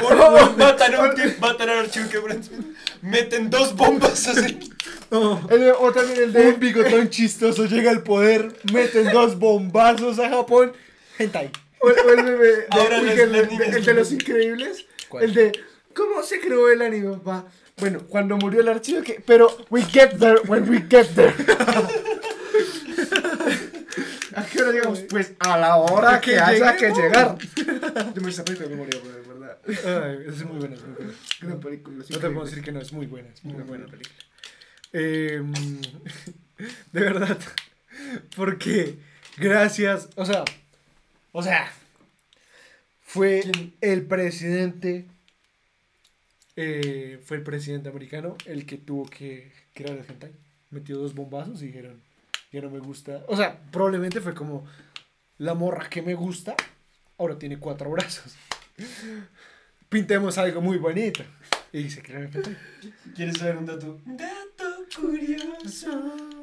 Por- 0.00 0.56
matan, 0.56 0.94
a 0.94 1.00
un 1.02 1.14
tipo- 1.14 1.40
matan 1.40 1.68
al 1.70 1.78
archiduque 1.80 2.20
Franz 2.20 2.50
Meten 3.02 3.48
dos 3.50 3.74
bombas 3.74 4.26
así. 4.28 4.58
Oh, 5.10 5.40
El- 5.50 5.72
o 5.78 5.90
también 5.92 6.22
el 6.24 6.32
de. 6.32 6.48
un 6.50 6.60
bigotón 6.60 7.08
chistoso 7.10 7.64
llega 7.66 7.90
al 7.90 8.02
poder, 8.02 8.54
meten 8.72 9.10
dos 9.10 9.38
bombazos 9.38 10.18
a 10.18 10.28
Japón. 10.28 10.49
Hentai. 11.18 11.50
O, 11.80 11.86
o 11.86 12.12
el 12.12 12.24
de, 12.26 12.66
Ahora 12.70 12.98
el, 12.98 13.06
niñas 13.48 13.76
el 13.76 13.84
de 13.84 13.94
los 13.94 14.12
increíbles. 14.12 14.86
¿Cuál? 15.08 15.24
El 15.24 15.34
de. 15.34 15.52
¿Cómo 15.94 16.22
se 16.22 16.40
creó 16.40 16.70
el 16.70 16.82
anime, 16.82 17.16
papá? 17.18 17.46
Bueno, 17.78 18.00
cuando 18.08 18.36
murió 18.36 18.60
el 18.60 18.68
archivo 18.68 19.02
que. 19.02 19.22
Pero 19.26 19.48
we 19.70 19.82
get 19.82 20.18
there 20.18 20.40
when 20.46 20.68
we 20.68 20.84
get 20.88 21.06
there. 21.14 21.34
¿A 24.34 24.44
qué 24.44 24.62
hora 24.62 24.72
llegamos? 24.72 25.00
Pues 25.08 25.32
a 25.40 25.58
la 25.58 25.76
hora 25.76 26.14
¿A 26.14 26.20
que, 26.20 26.32
que 26.32 26.38
haya 26.38 26.76
que 26.76 26.90
llegar. 26.90 27.36
Yo 28.14 28.22
me 28.22 28.30
hice 28.30 28.42
de 28.44 28.68
memoria, 28.68 29.00
pero 29.02 29.14
de 29.14 29.22
verdad. 29.22 29.58
Ay, 29.66 30.24
es 30.28 30.44
muy 30.44 30.58
buena, 30.58 30.76
es 30.76 30.84
muy 30.84 30.94
buena. 30.94 31.12
Gran 31.40 31.60
película. 31.60 32.04
No 32.08 32.18
te 32.18 32.30
puedo 32.30 32.44
decir 32.46 32.62
que 32.62 32.72
no, 32.72 32.80
es 32.80 32.92
muy 32.92 33.06
buena, 33.06 33.28
es 33.32 33.44
muy 33.44 33.62
buena 33.62 33.86
película. 33.86 34.14
Eh, 34.92 35.42
de 36.92 37.00
verdad, 37.00 37.38
porque 38.36 38.98
gracias, 39.40 40.08
o 40.16 40.24
sea, 40.24 40.44
o 41.32 41.42
sea, 41.42 41.72
fue 43.00 43.40
¿Quién? 43.42 43.74
el 43.80 44.06
presidente, 44.06 45.06
eh, 46.56 47.20
fue 47.24 47.38
el 47.38 47.42
presidente 47.42 47.88
americano 47.88 48.36
el 48.44 48.66
que 48.66 48.76
tuvo 48.76 49.06
que 49.06 49.52
crear 49.74 49.96
el 49.96 50.04
hentai. 50.08 50.32
Metió 50.70 50.98
dos 50.98 51.14
bombazos 51.14 51.62
y 51.62 51.66
dijeron, 51.66 52.00
ya 52.52 52.60
no 52.60 52.70
me 52.70 52.78
gusta. 52.78 53.24
O 53.26 53.36
sea, 53.36 53.58
probablemente 53.72 54.20
fue 54.20 54.34
como 54.34 54.66
la 55.38 55.54
morra 55.54 55.88
que 55.88 56.02
me 56.02 56.14
gusta, 56.14 56.54
ahora 57.18 57.38
tiene 57.38 57.58
cuatro 57.58 57.90
brazos. 57.90 58.36
Pintemos 59.88 60.38
algo 60.38 60.60
muy 60.60 60.78
bonito. 60.78 61.24
Y 61.72 61.88
se 61.88 62.02
crea 62.02 62.20
el. 62.20 62.30
¿Quieres 63.14 63.38
saber 63.38 63.56
un 63.56 63.66
dato? 63.66 64.00
Dato 64.04 64.84
curioso. 65.00 66.39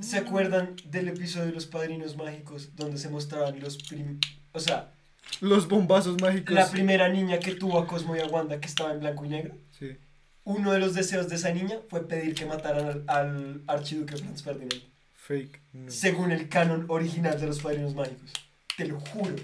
¿Se 0.00 0.18
acuerdan 0.18 0.76
del 0.84 1.08
episodio 1.08 1.46
de 1.46 1.52
los 1.52 1.66
Padrinos 1.66 2.16
Mágicos 2.16 2.74
donde 2.76 2.98
se 2.98 3.08
mostraban 3.08 3.58
los 3.60 3.76
prim... 3.78 4.18
O 4.52 4.60
sea, 4.60 4.92
Los 5.40 5.68
bombazos 5.68 6.20
mágicos. 6.20 6.54
la 6.54 6.70
primera 6.70 7.08
niña 7.08 7.38
que 7.38 7.54
tuvo 7.54 7.78
a 7.78 7.86
Cosmo 7.86 8.16
y 8.16 8.20
a 8.20 8.26
Wanda 8.26 8.60
que 8.60 8.66
estaba 8.68 8.92
en 8.92 9.00
blanco 9.00 9.24
y 9.24 9.28
negro? 9.28 9.54
Sí. 9.78 9.96
Uno 10.44 10.72
de 10.72 10.78
los 10.78 10.94
deseos 10.94 11.28
de 11.28 11.36
esa 11.36 11.50
niña 11.52 11.76
fue 11.88 12.06
pedir 12.08 12.34
que 12.34 12.46
mataran 12.46 12.86
al, 12.88 13.04
al 13.06 13.62
archiduque 13.66 14.16
Franz 14.16 14.42
Ferdinand. 14.42 14.82
Fake. 15.14 15.60
No. 15.72 15.90
Según 15.90 16.32
el 16.32 16.48
canon 16.48 16.86
original 16.88 17.38
de 17.38 17.46
los 17.46 17.60
Padrinos 17.60 17.94
Mágicos. 17.94 18.32
Te 18.76 18.86
lo 18.86 18.98
juro. 19.00 19.36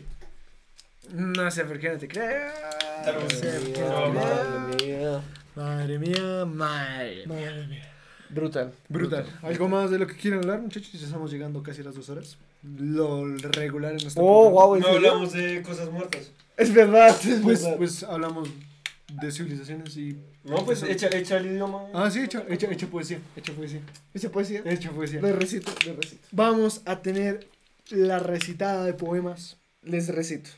No 1.13 1.51
sé 1.51 1.65
por 1.65 1.79
qué 1.79 1.91
no 1.91 1.99
te 1.99 2.09
creo. 2.09 2.51
Te 3.05 3.13
lo 3.13 3.21
No 3.23 3.31
sé 3.31 3.61
por 3.61 3.73
qué 3.73 3.83
juro. 3.83 4.13
no 4.13 4.71
te 4.71 4.77
creo. 4.79 5.23
Madre 5.55 5.99
mía. 5.99 6.45
Madre 6.45 6.45
mía, 6.45 6.45
madre 6.47 7.27
mía. 7.27 7.51
Madre 7.51 7.67
mía. 7.69 7.93
Brutal. 8.31 8.73
Brutal. 8.89 9.27
¿Algo 9.43 9.69
más 9.69 9.91
de 9.91 9.99
lo 9.99 10.07
que 10.07 10.15
quieran 10.17 10.41
hablar, 10.41 10.61
muchachos? 10.61 10.93
Ya 10.93 11.07
estamos 11.07 11.31
llegando 11.31 11.63
casi 11.63 11.81
a 11.83 11.85
las 11.85 11.95
dos 11.95 12.09
horas. 12.09 12.37
Lo 12.63 13.25
regular 13.37 13.93
en 13.93 13.99
nuestro 13.99 14.23
Oh, 14.25 14.43
programa. 14.51 14.67
wow, 14.67 14.75
¿en 14.77 14.81
No 14.81 14.87
serio? 14.89 15.09
hablamos 15.11 15.33
de 15.33 15.63
cosas 15.63 15.91
muertas. 15.91 16.31
Es 16.57 16.73
verdad, 16.75 17.09
es 17.25 17.41
Pues, 17.43 17.63
verdad. 17.63 17.77
pues 17.77 18.03
hablamos 18.03 18.49
de 19.13 19.31
civilizaciones 19.31 19.97
y... 19.97 20.17
No, 20.45 20.65
pues 20.65 20.83
echa, 20.83 21.09
echa 21.17 21.37
el 21.39 21.47
idioma. 21.47 21.85
Ah, 21.95 22.11
sí, 22.11 22.21
hecho, 22.21 22.43
hecho, 22.49 22.71
hecho 22.71 22.89
poesía. 22.89 23.19
Hecho 23.37 23.53
poesía. 23.55 23.81
¿Esa 24.15 24.31
poesía? 24.31 24.63
Hecho 24.65 24.93
poesía. 24.93 25.21
Les 25.21 25.35
recito, 25.37 25.71
les 25.85 25.97
recito. 25.97 26.27
Vamos 26.33 26.83
a 26.87 27.03
tener 27.03 27.47
la 27.91 28.19
recitada 28.19 28.85
de 28.85 28.95
poemas 28.95 29.57
Les 29.83 30.09
recito. 30.09 30.51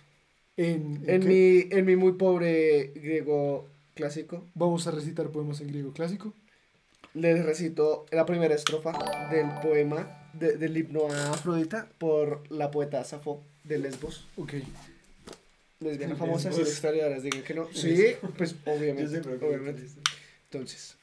en... 0.57 1.03
En 1.07 1.21
¿qué? 1.23 1.29
mi, 1.71 1.77
en 1.79 1.85
mi 1.85 1.97
muy 1.97 2.13
pobre 2.13 2.93
griego 2.95 3.69
clásico, 3.95 4.45
Vamos 4.55 4.87
a 4.87 4.93
recitar 4.93 5.29
poemas 5.31 5.61
en 5.61 5.69
griego 5.69 5.93
clásico. 5.93 6.33
Les 7.21 7.45
recito 7.45 8.07
la 8.11 8.25
primera 8.27 8.55
estrofa 8.55 8.93
del 9.31 9.49
poema 9.63 10.29
de- 10.33 10.57
del 10.57 10.77
himno 10.77 11.09
a 11.11 11.33
Afrodita 11.33 11.89
por 11.99 12.43
la 12.51 12.71
poeta 12.71 13.03
Safo 13.05 13.43
de 13.65 13.79
Lesbos. 13.79 14.27
Ok. 14.37 14.55
Lesbiana 15.81 16.15
Lesbos. 16.15 16.19
famosa, 16.19 16.53
si 16.53 16.61
los 16.61 16.69
historiadores 16.69 17.23
digan 17.23 17.43
que 17.43 17.55
no. 17.55 17.69
Sí, 17.73 18.15
pues 18.37 18.55
obviamente. 18.67 19.19
obviamente. 19.45 19.83
Entonces, 20.51 20.97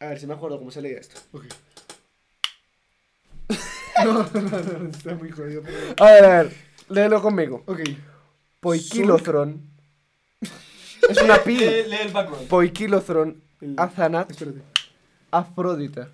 a 0.00 0.06
ver 0.06 0.18
si 0.20 0.26
me 0.26 0.34
acuerdo 0.34 0.58
cómo 0.58 0.70
se 0.70 0.82
leía 0.82 0.98
esto. 0.98 1.20
Ok. 1.32 1.44
No, 4.04 4.14
no, 4.14 4.28
no, 4.32 4.78
no, 4.78 4.88
está 4.90 5.14
muy 5.14 5.30
jodido. 5.30 5.62
pero- 5.62 5.94
A 5.98 6.10
ver, 6.12 6.24
a 6.24 6.42
ver, 6.42 6.52
léelo 6.88 7.22
conmigo. 7.22 7.62
Ok. 7.66 7.80
Poikilotron. 8.58 9.60
es 10.40 11.18
una 11.22 11.38
pi. 11.44 11.56
Lee, 11.58 11.84
lee 11.86 11.96
el 12.02 12.12
background. 12.12 12.48
Poikilotron, 12.48 13.40
El- 13.60 13.74
Azanat, 13.78 14.30
Espérate. 14.30 14.60
Afrodita. 15.32 16.08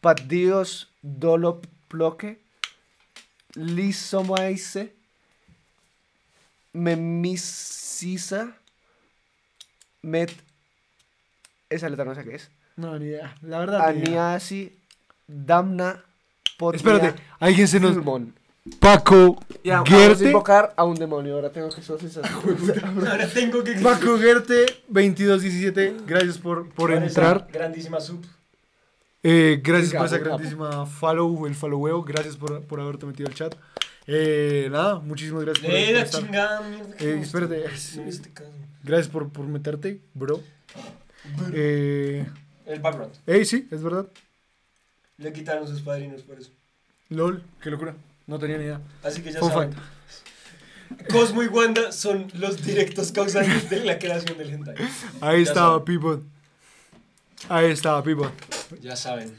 Patdios 0.00 0.88
dolop 1.02 1.66
ploque. 1.88 2.40
Lisomaise. 3.54 4.94
Memisisa. 6.72 8.56
Met. 10.00 10.32
Esa 11.68 11.88
letra 11.88 12.04
no 12.04 12.14
sé 12.14 12.24
qué 12.24 12.36
es. 12.36 12.50
No, 12.76 12.98
ni 12.98 13.06
idea. 13.06 13.36
La 13.42 13.58
verdad. 13.58 13.88
Aniasi. 13.88 14.78
Damna. 15.26 16.02
Potnia, 16.56 16.76
Espérate. 16.76 17.22
Alguien 17.38 17.68
se 17.68 17.80
nos... 17.80 17.96
Paco 18.78 19.40
Ya, 19.64 19.78
vamos 19.82 19.90
a 19.90 19.96
Gerte. 19.96 20.26
invocar 20.26 20.72
a 20.76 20.84
un 20.84 20.94
demonio. 20.94 21.34
Ahora 21.34 21.50
tengo 21.50 21.68
que 21.70 21.82
socializar. 21.82 22.24
Ahora 23.08 23.28
tengo 23.28 23.62
que. 23.64 23.72
Paco 23.74 24.18
Gerte 24.18 24.66
2217. 24.88 25.96
Gracias 26.06 26.38
por, 26.38 26.68
por 26.70 26.92
esa 26.92 27.04
entrar. 27.04 27.48
Grandísima 27.52 28.00
sub. 28.00 28.24
Eh, 29.24 29.60
gracias 29.62 29.92
por 29.94 30.06
esa 30.06 30.18
capo, 30.18 30.22
un 30.22 30.24
capo. 30.24 30.36
grandísima 30.38 30.86
follow, 30.86 31.46
el 31.46 31.54
followeo. 31.54 32.02
Gracias 32.02 32.36
por, 32.36 32.62
por 32.62 32.80
haberte 32.80 33.06
metido 33.06 33.28
al 33.28 33.34
chat. 33.34 33.54
Eh, 34.06 34.68
nada, 34.70 34.98
muchísimas 35.00 35.44
gracias 35.44 35.64
por, 35.64 35.74
Lee 35.74 35.84
por 35.86 35.94
la 35.94 36.02
estar. 36.02 36.20
chingada 36.22 36.60
mierda. 36.68 36.96
que 36.96 37.10
Eh, 37.12 37.16
no 37.16 37.22
espérate. 37.22 37.64
estoy- 37.66 37.96
No 37.98 38.02
me 38.04 38.08
hiciste 38.08 38.30
caso. 38.32 38.50
Gracias 38.84 39.08
por, 39.08 39.28
por 39.30 39.46
meterte, 39.46 40.00
bro. 40.14 40.40
Eh, 41.52 42.26
El 42.66 42.80
background. 42.80 43.12
ey, 43.26 43.44
sí, 43.44 43.68
es 43.70 43.82
verdad. 43.82 44.06
Le 45.18 45.32
quitaron 45.32 45.68
sus 45.68 45.80
padrinos 45.82 46.22
por 46.22 46.38
eso. 46.38 46.50
LOL, 47.10 47.42
qué 47.60 47.70
locura. 47.70 47.94
No 48.26 48.38
tenía 48.38 48.58
ni 48.58 48.64
idea. 48.64 48.80
Así 49.02 49.22
que 49.22 49.32
ya 49.32 49.40
Fun 49.40 49.50
saben. 49.50 49.74
Cosmo 51.10 51.42
y 51.42 51.46
Wanda 51.48 51.90
son 51.92 52.28
los 52.34 52.62
directos 52.64 53.12
causantes 53.12 53.70
de 53.70 53.84
la 53.84 53.98
creación 53.98 54.36
del 54.38 54.50
hentai. 54.50 54.74
Ahí 55.20 55.42
Ya 55.44 55.50
estaba, 55.50 55.78
saben. 55.78 55.84
people. 55.84 56.22
Ahí 57.48 57.70
estaba, 57.70 58.02
people. 58.02 58.28
Ya 58.80 58.94
saben. 58.96 59.34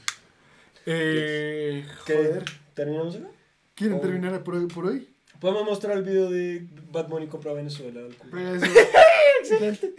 Eh, 0.86 1.86
¿Qué? 2.06 2.14
joder. 2.16 2.46
¿Terminamos 2.74 3.16
acá? 3.16 3.28
¿Quieren 3.76 3.98
Oh. 3.98 4.02
terminar 4.02 4.44
por 4.44 4.56
hoy? 4.56 4.68
Por 4.68 4.86
hoy? 4.88 5.10
Podemos 5.40 5.64
mostrar 5.66 5.98
el 5.98 6.04
video 6.04 6.30
de 6.30 6.68
Bad 6.92 7.08
Bunny 7.08 7.28
compra 7.28 7.54
Venezuela. 7.54 8.02
Excelente. 9.42 9.94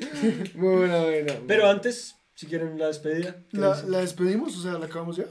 Muy 0.54 0.76
buena, 0.76 1.02
buena. 1.02 1.34
Pero 1.46 1.68
antes, 1.70 2.16
si 2.34 2.46
quieren 2.46 2.78
la 2.78 2.86
despedida. 2.88 3.36
la 3.52 4.00
despedimos, 4.00 4.56
o 4.56 4.62
sea, 4.62 4.72
la 4.78 4.86
acabamos 4.86 5.16
ya. 5.16 5.24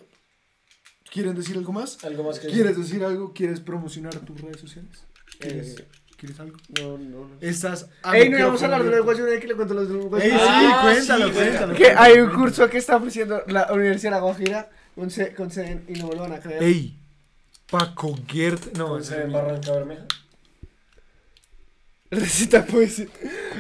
¿Quieren 1.14 1.36
decir 1.36 1.56
algo 1.58 1.72
más? 1.72 2.04
¿Algo 2.04 2.24
más 2.24 2.40
que 2.40 2.48
¿Quieres 2.48 2.76
decir 2.76 3.04
algo? 3.04 3.34
¿Quieres 3.34 3.60
promocionar 3.60 4.16
tus 4.22 4.42
redes 4.42 4.60
sociales? 4.60 4.90
¿Quieres, 5.38 5.80
Eh, 5.80 5.86
¿quieres 6.18 6.40
algo? 6.40 6.58
No, 6.82 6.98
no, 6.98 7.28
no. 7.28 7.30
Estás. 7.40 7.88
Ey, 8.12 8.30
no 8.30 8.40
íbamos 8.40 8.60
a 8.64 8.66
hablar 8.66 8.84
de 8.84 8.90
la 8.90 8.98
ecuación 8.98 9.30
de 9.30 9.40
que 9.40 9.46
le 9.48 9.54
cuento 9.56 9.76
los 9.76 9.88
de 9.90 9.96
la 10.18 10.24
Ey, 10.26 10.32
sí. 10.32 10.38
Ah, 10.42 10.80
cuéntalo, 10.84 11.28
sí, 11.28 11.34
cuéntalo. 11.36 11.76
Que 11.76 11.92
hay 11.92 12.18
un 12.20 12.32
curso 12.32 12.68
que 12.68 12.80
está 12.80 12.96
ofreciendo 12.96 13.44
la 13.46 13.72
Universidad 13.72 14.12
de 14.14 14.16
La 14.18 14.22
Guajira 14.24 14.70
con, 14.96 15.12
se- 15.12 15.36
con 15.36 15.52
sede- 15.52 15.84
y 15.88 15.94
no 16.00 16.08
me 16.08 16.16
lo 16.16 16.22
van 16.22 16.32
a 16.34 16.40
creer. 16.40 16.64
Ey, 16.64 16.98
Paco 17.70 18.18
Gert. 18.28 18.76
No, 18.76 18.88
¿Con 18.90 19.02
ese 19.02 19.16
en 19.22 19.28
es 19.28 19.34
Barranca 19.34 19.72
Bermeja? 19.72 20.06
Recita 22.10 22.66
poesía. 22.66 23.08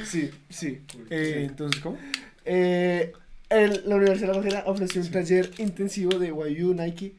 Sí, 0.05 0.29
sí. 0.49 0.81
Eh, 1.09 1.45
entonces, 1.49 1.81
¿cómo? 1.81 1.97
Eh, 2.45 3.13
el- 3.49 3.83
la 3.87 3.95
Universidad 3.95 4.27
de 4.29 4.33
La 4.33 4.39
Guajira 4.41 4.63
ofreció 4.67 5.01
un 5.01 5.11
taller 5.11 5.51
intensivo 5.59 6.17
de 6.19 6.27
YU 6.29 6.73
Nike 6.73 7.15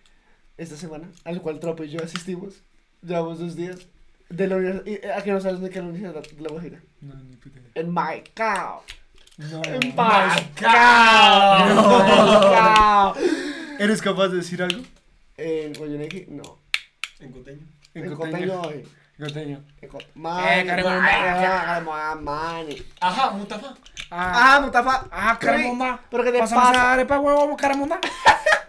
esta 0.57 0.77
semana, 0.77 1.09
al 1.25 1.41
cual 1.43 1.59
Tropo 1.61 1.85
y 1.85 1.91
yo 1.91 2.03
asistimos. 2.03 2.55
Llevamos 3.03 3.39
dos 3.39 3.57
días. 3.57 3.79
De 4.31 4.49
la 4.49 4.57
univers- 4.57 4.83
y- 4.87 5.07
¿A 5.07 5.23
qué 5.23 5.33
no 5.33 5.41
sabes 5.41 5.61
de 5.61 5.71
qué 5.71 5.81
Universidad 5.81 6.15
de 6.23 6.41
La 6.43 6.49
Guajira? 6.49 6.81
No, 7.01 7.15
ni 7.15 7.37
puta 7.37 7.59
idea. 7.59 7.71
En 7.75 7.91
Maicao. 7.91 8.83
No. 9.37 9.63
En 9.65 9.95
Maicao. 9.95 10.35
Maicao. 11.75 13.15
¿Eres 13.79 14.01
capaz 14.01 14.29
de 14.29 14.37
decir 14.39 14.63
algo? 14.63 14.83
En 15.37 15.73
Nike, 15.99 16.27
no. 16.31 16.59
En 17.21 17.33
Coteño. 17.33 17.67
En 17.95 18.15
coteño. 18.15 18.61
Coteño. 18.63 18.71
eh. 18.71 18.85
Coteño. 19.19 19.63
En 19.81 19.89
Cot- 19.91 20.07
Mani, 20.15 20.67
caramba, 20.67 22.15
mani. 22.17 22.83
Ajá, 23.01 23.31
Mutafa. 23.31 23.75
Ah, 24.11 24.61
Mutafa. 24.65 25.07
Ah, 25.13 25.39
Caramunda. 25.41 26.01
¿Pero 26.11 26.25
qué 26.25 26.33
te 26.33 26.39
Pásame 26.41 26.61
pasa? 26.61 26.73
esa 26.73 26.93
arepa, 26.95 27.21
huevo, 27.21 27.57
Caramunda. 27.57 28.01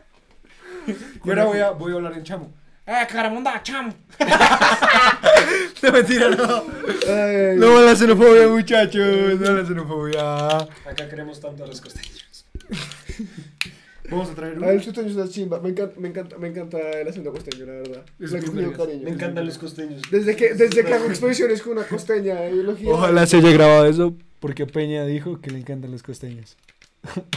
Y 1.25 1.29
ahora 1.29 1.45
voy 1.45 1.59
a, 1.59 1.71
voy 1.71 1.91
a 1.91 1.95
hablar 1.95 2.13
en 2.13 2.23
chamo. 2.23 2.53
Eh, 2.87 3.07
Caramunda, 3.11 3.61
cham. 3.63 3.91
No, 5.81 5.91
mentira, 5.91 6.29
no. 6.29 6.63
Ay. 7.07 7.57
No 7.57 7.81
la 7.81 7.95
xenofobia, 7.95 8.47
muchachos. 8.47 9.39
No 9.39 9.53
la 9.53 9.65
xenofobia. 9.65 10.57
Acá 10.57 11.07
queremos 11.09 11.39
tanto 11.39 11.63
a 11.63 11.67
los 11.67 11.81
costeños. 11.81 12.45
Vamos 14.09 14.29
a 14.29 14.35
traer 14.35 14.53
Ah, 14.61 14.69
el 14.69 14.75
uno. 14.77 14.85
costeño 14.85 15.07
es 15.09 15.15
una 15.15 15.27
chimba. 15.27 15.59
Me 15.59 15.69
encanta, 15.69 15.99
me 15.99 16.07
encanta, 16.09 16.37
me 16.37 16.47
encanta 16.47 16.77
el 16.77 17.07
acento 17.07 17.31
costeño, 17.31 17.65
la 17.65 17.73
verdad. 17.73 18.05
Es 18.19 18.31
cariño. 18.31 18.71
Me 19.03 19.09
encantan 19.11 19.45
los 19.45 19.57
costeños. 19.57 20.01
Desde 20.11 20.35
que, 20.35 20.53
desde 20.53 20.83
que 20.85 20.93
hago 20.93 21.05
exposiciones 21.05 21.61
con 21.61 21.73
una 21.77 21.87
costeña 21.87 22.35
de 22.35 22.51
biología. 22.53 22.91
Ojalá 22.91 23.25
se 23.25 23.37
haya 23.37 23.51
grabado 23.51 23.85
eso 23.87 24.13
porque 24.39 24.67
Peña 24.67 25.05
dijo 25.05 25.41
que 25.41 25.49
le 25.49 25.57
encantan 25.59 25.91
los 25.91 26.03
costeños. 26.03 26.55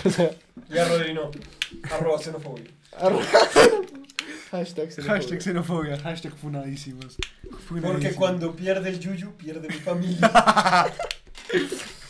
o 0.04 0.10
sea, 0.10 0.30
Y 0.70 0.76
a 0.78 0.84
Rodri 0.88 1.14
no. 1.14 1.30
Arroba 1.90 2.18
xenofobia. 2.18 2.64
Hashtag 4.50 4.90
xenofobia. 4.90 5.14
hashtag 5.14 5.40
xenofobia, 5.42 5.98
hashtag 6.00 6.32
funadísimos. 6.36 7.16
Porque 7.82 8.12
cuando 8.14 8.54
pierde 8.56 8.88
el 8.90 8.98
yuyu, 8.98 9.32
pierde 9.36 9.68
mi 9.68 9.74
familia. 9.74 10.30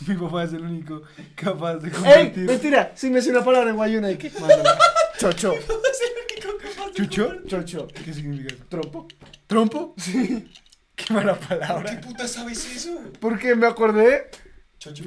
Mi 0.07 0.15
papá 0.15 0.45
es 0.45 0.53
el 0.53 0.63
único 0.63 1.03
capaz 1.35 1.77
de 1.79 1.89
¡Ey! 1.89 1.93
convertir. 1.95 2.45
Mentira, 2.45 2.93
si 2.95 3.11
me 3.11 3.19
hace 3.19 3.31
una 3.31 3.45
palabra 3.45 3.71
en 3.71 3.77
guayuna, 3.77 4.17
¿qué? 4.17 4.31
Mándala. 4.41 4.79
Chocho. 5.19 5.53
de 5.53 6.93
¿Chucho? 6.95 7.43
Chocho. 7.47 7.89
¿Qué 7.89 8.15
significa 8.15 8.55
eso? 8.55 8.65
Trompo. 8.69 9.09
¿Trompo? 9.47 9.95
Sí. 9.99 10.49
Qué 10.95 11.13
mala 11.13 11.35
¿Por 11.35 11.49
palabra. 11.59 11.91
qué 11.91 11.97
puta 12.07 12.27
sabes 12.29 12.65
eso? 12.75 12.97
¿Por 13.21 13.39
qué 13.39 13.55
me 13.57 13.67
acordé? 13.67 14.31
Chocho. 14.79 15.05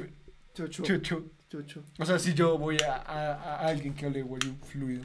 Chocho. 0.54 0.82
Chucho. 0.82 1.24
Chocho. 1.50 1.82
O 1.98 2.04
sea, 2.06 2.18
si 2.18 2.34
yo 2.34 2.56
voy 2.58 2.76
a, 2.86 2.94
a- 2.96 3.34
a 3.34 3.66
alguien 3.66 3.94
que 3.94 4.06
hable 4.06 4.22
guayú 4.22 4.54
fluido. 4.70 5.04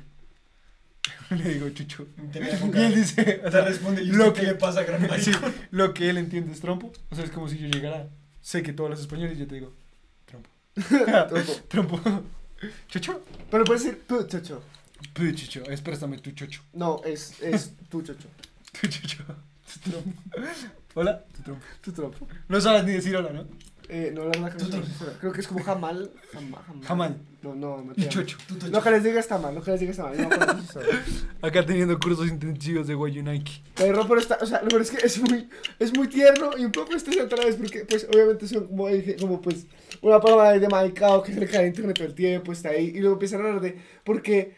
Le 1.29 1.53
digo 1.53 1.69
chucho. 1.69 2.07
Y 2.33 2.77
él 2.79 2.95
dice, 2.95 3.41
o 3.41 3.45
Te 3.45 3.51
sea, 3.51 3.61
responde, 3.65 4.03
¿y 4.03 4.07
lo 4.07 4.33
que- 4.33 4.43
le 4.43 4.55
pasa, 4.55 4.83
gran 4.83 5.07
sí, 5.21 5.31
lo 5.71 5.93
que 5.93 6.09
él 6.09 6.17
entiende 6.17 6.51
es 6.53 6.59
trompo. 6.61 6.91
O 7.09 7.15
sea, 7.15 7.23
es 7.25 7.31
como 7.31 7.47
si 7.49 7.57
yo 7.57 7.67
llegara, 7.67 8.09
sé 8.41 8.63
que 8.63 8.73
tú 8.73 8.83
hablas 8.85 8.99
español 8.99 9.31
y 9.33 9.37
yo 9.37 9.47
te 9.47 9.55
digo, 9.55 9.73
trompo. 10.25 10.49
Trompo. 11.67 11.99
trompo. 11.99 12.23
Chucho. 12.87 13.21
Pero 13.51 13.63
puedes 13.63 13.83
decir 13.83 14.03
tu 14.07 14.23
chocho. 14.27 14.61
Pu, 15.13 15.31
chucho. 15.31 15.63
Es 15.69 15.81
préstame 15.81 16.17
tu 16.19 16.31
chocho. 16.31 16.61
No, 16.73 17.01
es, 17.05 17.41
es 17.41 17.73
tu 17.89 18.01
chocho. 18.01 18.27
Tu 18.79 18.87
chucho. 18.87 19.23
Tu 19.83 19.89
trompo. 19.91 20.21
Hola, 20.95 21.23
tu 21.35 21.41
trompo. 21.43 21.65
Tu 21.81 21.91
trompo. 21.91 22.27
No 22.47 22.59
sabes 22.61 22.83
ni 22.83 22.93
decir 22.93 23.15
hola, 23.15 23.31
¿no? 23.31 23.47
Eh, 23.89 24.11
no, 24.13 24.25
la 24.25 24.31
verdad 24.41 24.57
que 24.57 24.63
no. 24.77 24.83
Creo 25.21 25.31
que 25.31 25.39
es 25.41 25.47
como 25.47 25.63
jamal. 25.63 26.11
Jamal. 26.33 26.61
Jamal. 26.65 26.83
Jamal. 26.85 27.17
No, 27.41 27.55
no, 27.55 27.81
no. 27.81 27.93
Chocho. 28.09 28.37
Lo 28.69 28.81
que 28.83 28.91
les 28.91 29.03
diga 29.03 29.19
está 29.19 29.37
mal, 29.37 29.55
lo 29.55 29.61
que 29.63 29.71
les 29.71 29.79
diga 29.79 29.91
está 29.91 30.03
mal. 30.03 30.17
No, 30.17 30.27
Acá 31.47 31.65
teniendo 31.65 31.97
cursos 31.99 32.27
intensivos 32.27 32.87
de 32.87 32.95
Guayu 32.95 33.23
Nike. 33.23 33.61
pero, 33.75 34.05
pero 34.07 34.19
está, 34.19 34.37
o 34.41 34.45
sea, 34.45 34.61
lo 34.61 34.67
peor 34.67 34.81
es 34.81 34.91
que 34.91 35.05
es 35.05 35.21
muy, 35.21 35.47
es 35.79 35.95
muy 35.95 36.07
tierno 36.09 36.49
y 36.57 36.65
un 36.65 36.71
poco 36.71 36.93
estresante 36.95 37.35
a 37.35 37.37
la 37.37 37.45
vez 37.45 37.55
porque, 37.55 37.85
pues, 37.85 38.07
obviamente 38.13 38.47
son 38.47 38.67
como, 38.67 38.87
como 39.19 39.41
pues, 39.41 39.65
una 40.01 40.19
palabra 40.19 40.59
de 40.59 40.67
maricado 40.67 41.23
que 41.23 41.33
se 41.33 41.39
le 41.39 41.47
cae 41.47 41.63
a 41.65 41.67
internet 41.67 41.95
todo 41.95 42.07
el 42.07 42.15
tiempo, 42.15 42.51
está 42.51 42.69
ahí, 42.69 42.87
y 42.87 42.99
luego 42.99 43.13
empiezan 43.13 43.39
a 43.41 43.45
hablar 43.45 43.61
de, 43.61 43.77
porque, 44.03 44.55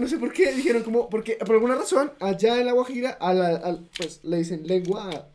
no 0.00 0.08
sé 0.08 0.18
por 0.18 0.32
qué, 0.32 0.52
dijeron 0.52 0.82
como, 0.82 1.08
porque, 1.08 1.34
por 1.36 1.52
alguna 1.54 1.76
razón, 1.76 2.12
allá 2.18 2.58
en 2.58 2.66
La 2.66 2.72
Guajira, 2.72 3.10
a 3.10 3.32
la, 3.32 3.48
al- 3.58 3.88
pues, 3.96 4.24
le 4.24 4.38
dicen 4.38 4.66
lengua 4.66 5.08
a 5.10 5.28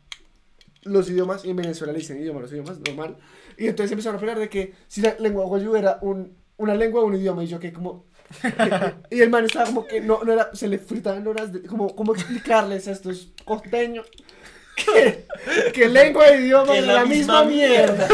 los 0.86 1.10
idiomas, 1.10 1.44
y 1.45 1.49
en 1.49 1.57
Venezuela 1.57 1.94
le 1.94 1.99
dicen 1.99 2.20
idioma 2.20 2.41
los 2.41 2.52
idiomas, 2.52 2.80
normal, 2.80 3.18
y 3.57 3.68
entonces 3.68 3.91
empezaron 3.91 4.18
a 4.18 4.20
hablar 4.20 4.40
de 4.40 4.49
que 4.49 4.74
si 4.88 5.02
la 5.02 5.16
lengua 5.20 5.45
guayú 5.45 5.76
era 5.76 5.99
un, 6.02 6.38
una 6.57 6.76
lengua 6.76 7.02
o 7.02 7.06
un 7.06 7.16
idioma, 7.16 7.44
y 7.44 7.48
yo 7.48 7.60
que 7.60 7.74
como... 7.74 8.06
y 9.12 9.22
el 9.22 9.30
man 9.30 9.45
estaba 9.45 9.66
como 9.66 9.86
que 9.86 10.02
no, 10.02 10.24
no 10.24 10.34
era, 10.34 10.49
se 10.56 10.68
le 10.68 10.80
fritaban 10.80 11.28
horas 11.28 11.53
de, 11.53 11.62
como, 11.64 11.95
como 11.95 12.16
explicarles 12.16 12.88
a 12.88 12.91
estos 12.91 13.34
costeños 13.45 14.07
que, 14.76 15.26
que 15.73 15.89
lengua 15.89 16.27
e 16.30 16.41
idioma 16.41 16.77
es 16.77 16.85
la 16.85 16.93
la, 16.95 17.06
misma, 17.06 17.43
misma 17.43 17.45
mierda. 17.45 18.07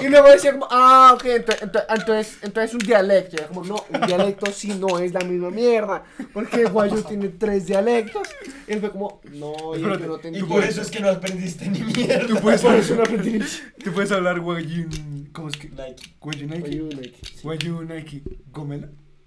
y 0.00 0.08
luego 0.08 0.28
decía 0.28 0.52
como, 0.52 0.66
ah, 0.70 1.12
ok, 1.14 1.24
ento- 1.24 1.58
ento- 1.60 1.84
entonces, 1.88 2.38
entonces 2.42 2.74
un 2.74 2.80
dialecto. 2.80 3.36
Y 3.36 3.38
era 3.40 3.48
como, 3.48 3.64
no, 3.64 3.84
un 3.88 4.06
dialecto 4.06 4.46
sí 4.52 4.68
no 4.74 4.98
es 4.98 5.12
la 5.12 5.20
misma 5.20 5.50
mierda. 5.50 6.04
Porque 6.32 6.62
el 6.62 6.68
guayo 6.70 7.02
tiene 7.02 7.28
tres 7.28 7.66
dialectos. 7.66 8.28
Y 8.68 8.72
él 8.72 8.80
fue 8.80 8.90
como, 8.90 9.20
no, 9.32 9.76
yo 9.76 9.88
no 9.88 10.18
te 10.18 10.30
Y 10.36 10.42
por 10.42 10.62
eso 10.64 10.82
es 10.82 10.90
que 10.90 11.00
no 11.00 11.10
aprendiste 11.10 11.68
ni 11.68 11.80
mierda. 11.80 12.26
Tú 12.26 12.36
puedes 12.36 12.62
Por 12.62 12.74
eso 12.74 12.94
no 12.96 13.02
aprendí. 13.02 13.40
Tú 13.82 13.92
puedes 13.92 14.12
hablar 14.12 14.40
Guayu. 14.40 14.88
¿Cómo 15.32 15.48
es 15.48 15.56
que? 15.56 15.68
Nike. 15.68 16.14
Guayu 16.20 16.46
Nike. 16.46 16.60
Guayo, 16.60 16.88
like, 16.90 17.16
Guayu 17.42 17.82
Nike. 17.82 18.22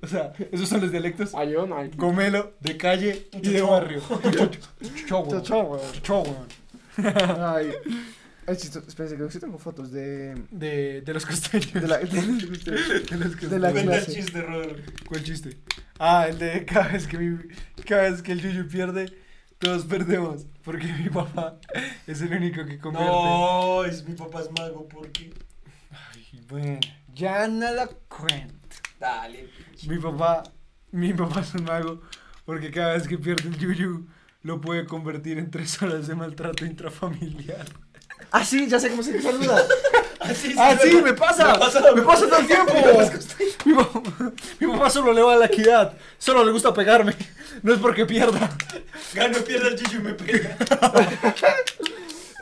O 0.03 0.07
sea, 0.07 0.33
esos 0.51 0.67
son 0.67 0.81
los 0.81 0.91
dialectos. 0.91 1.31
guayo, 1.31 1.65
like. 1.65 1.95
Gomelo, 1.97 2.53
de 2.59 2.75
calle 2.77 3.27
y 3.31 3.39
de 3.39 3.61
barrio. 3.61 4.01
Chocho. 5.07 6.45
Ay, 6.97 7.71
ay, 8.45 8.57
chistoso. 8.57 8.87
Espérense, 8.87 9.15
creo 9.15 9.27
que 9.27 9.33
sí 9.33 9.39
tengo 9.39 9.57
fotos 9.57 9.91
de. 9.91 10.35
De, 10.51 11.01
de 11.01 11.13
los 11.13 11.25
costeños. 11.25 11.73
De 11.73 11.87
la. 11.87 11.97
De, 11.99 12.05
De 12.07 13.17
los 13.17 13.31
costeños. 13.31 13.49
de 13.51 13.59
la 13.59 13.71
Cuenta 13.71 13.95
el 13.95 14.03
clase. 14.03 14.13
chiste, 14.13 14.41
Rodro. 14.41 14.75
¿Cuál 15.07 15.23
chiste? 15.23 15.57
Ah, 15.99 16.27
el 16.29 16.37
de 16.37 16.65
cada 16.65 16.89
vez 16.89 17.07
que 17.07 17.17
mi, 17.17 17.37
cada 17.85 18.09
vez 18.09 18.21
que 18.21 18.33
el 18.33 18.41
Yuyu 18.41 18.67
pierde, 18.67 19.05
todos 19.57 19.85
perdemos. 19.85 20.45
Porque 20.63 20.87
mi 20.93 21.09
papá 21.09 21.59
es 22.07 22.21
el 22.21 22.33
único 22.33 22.65
que 22.65 22.77
convierte. 22.79 23.09
No, 23.09 23.85
es 23.85 24.05
mi 24.07 24.15
papá 24.15 24.41
es 24.41 24.49
mago, 24.51 24.87
porque. 24.87 25.33
Ay, 25.91 26.41
bueno, 26.49 26.79
ya 27.13 27.47
no 27.47 27.71
lo 27.73 27.87
cuento. 28.09 28.53
Dale. 29.03 29.49
Mi 29.85 29.97
papá, 29.97 30.43
mi 30.91 31.13
papá 31.13 31.41
es 31.41 31.53
un 31.55 31.65
mago 31.65 32.01
porque 32.45 32.71
cada 32.71 32.93
vez 32.93 33.05
que 33.05 33.17
pierde 33.17 33.49
el 33.49 33.57
Yuyu 33.57 34.07
lo 34.43 34.61
puede 34.61 34.85
convertir 34.85 35.37
en 35.39 35.51
tres 35.51 35.81
horas 35.81 36.07
de 36.07 36.15
maltrato 36.15 36.65
intrafamiliar. 36.65 37.65
Ah, 38.31 38.45
sí, 38.45 38.65
ya 38.69 38.79
sé 38.79 38.89
cómo 38.91 39.03
se 39.03 39.21
saluda. 39.21 39.61
Así 40.21 40.55
¡Ah, 40.57 40.77
sí! 40.81 41.01
¡Me 41.03 41.13
pasa! 41.13 41.51
Me 41.51 41.59
pasa, 41.59 41.81
¡Me 41.93 42.01
pasa 42.01 42.29
todo 42.29 42.39
el 42.39 42.47
tiempo! 42.47 42.73
Mi 43.65 43.73
papá, 43.73 44.31
mi 44.59 44.67
papá 44.67 44.89
solo 44.89 45.11
le 45.11 45.21
va 45.21 45.33
a 45.33 45.37
la 45.37 45.45
equidad. 45.47 45.97
Solo 46.17 46.45
le 46.45 46.53
gusta 46.53 46.73
pegarme. 46.73 47.13
No 47.61 47.73
es 47.73 47.79
porque 47.79 48.05
pierda. 48.05 48.49
Gano, 49.13 49.37
pierda 49.39 49.67
el 49.67 49.75
Yuyu 49.75 49.99
y 49.99 50.03
me 50.03 50.13
pega. 50.13 50.57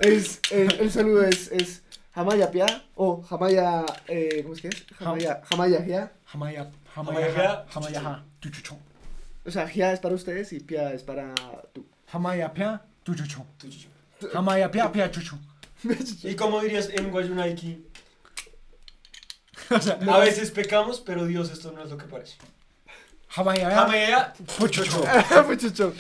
Es, 0.02 0.40
eh, 0.50 0.68
el 0.80 0.92
saludo 0.92 1.24
es, 1.24 1.52
es 1.52 1.84
Jamaya 2.14 2.50
Pia 2.50 2.84
o 2.96 3.22
Jamaya, 3.22 3.86
eh, 4.08 4.40
¿cómo 4.42 4.56
es 4.56 4.62
que 4.62 4.68
es? 4.70 4.86
Jamaya, 4.98 5.42
Jamaya 5.48 5.84
Gia. 5.84 6.12
Jamaya, 6.32 6.72
Jamaya, 6.96 7.34
jamaya, 7.34 7.66
jamaya, 7.74 8.24
chuchucho. 8.42 8.78
O 9.46 9.52
sea, 9.52 9.68
Gia 9.68 9.92
es 9.92 10.00
para 10.00 10.16
ustedes 10.16 10.54
y 10.54 10.60
Pia 10.60 10.94
es 10.94 11.04
para 11.04 11.34
tú. 11.74 11.86
Jamaya, 12.12 12.54
pia, 12.54 12.82
chuchucho. 13.06 13.46
Tu 13.58 13.68
Yuyu. 13.68 13.90
Jamaya, 14.32 14.70
pia, 14.72 14.92
pia, 14.92 15.10
chuchu. 15.12 15.36
¿Y 16.24 16.36
cómo 16.36 16.62
dirías 16.62 16.90
en 16.94 17.12
Guayunaiki? 17.12 17.86
O 19.70 19.80
sea, 19.80 19.98
A 20.10 20.20
veces 20.20 20.52
pecamos, 20.52 21.00
pero 21.00 21.26
Dios, 21.26 21.50
esto 21.50 21.72
no 21.72 21.82
es 21.84 21.90
lo 21.90 21.96
que 21.98 22.06
parece. 22.06 22.36
jamaya, 23.30 23.72
Jamea, 23.72 24.34
puchucho. 24.58 25.02
Muchacho. 25.48 25.94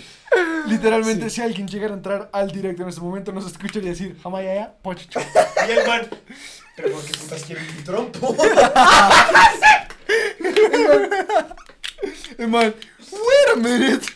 Literalmente, 0.68 1.30
si 1.30 1.42
alguien 1.42 1.68
llegara 1.68 1.94
a 1.94 1.98
entrar 1.98 2.30
al 2.34 2.52
directo 2.52 2.84
en 2.84 2.90
este 2.90 3.00
momento, 3.00 3.32
nos 3.32 3.46
escucharía 3.46 3.92
decir 3.92 4.18
jamaya, 4.22 4.74
pochucho. 4.82 5.22
y 5.68 5.72
el 5.72 5.88
man. 5.88 6.08
Pero 6.76 6.92
¿por 6.92 7.06
qué 7.06 7.18
putas 7.18 7.44
quieren 7.44 7.66
mi 7.78 7.82
trompo? 7.84 8.36
El 12.38 12.48
man, 12.48 12.74
wait 13.12 13.50
a 13.54 13.56
minute. 13.56 14.12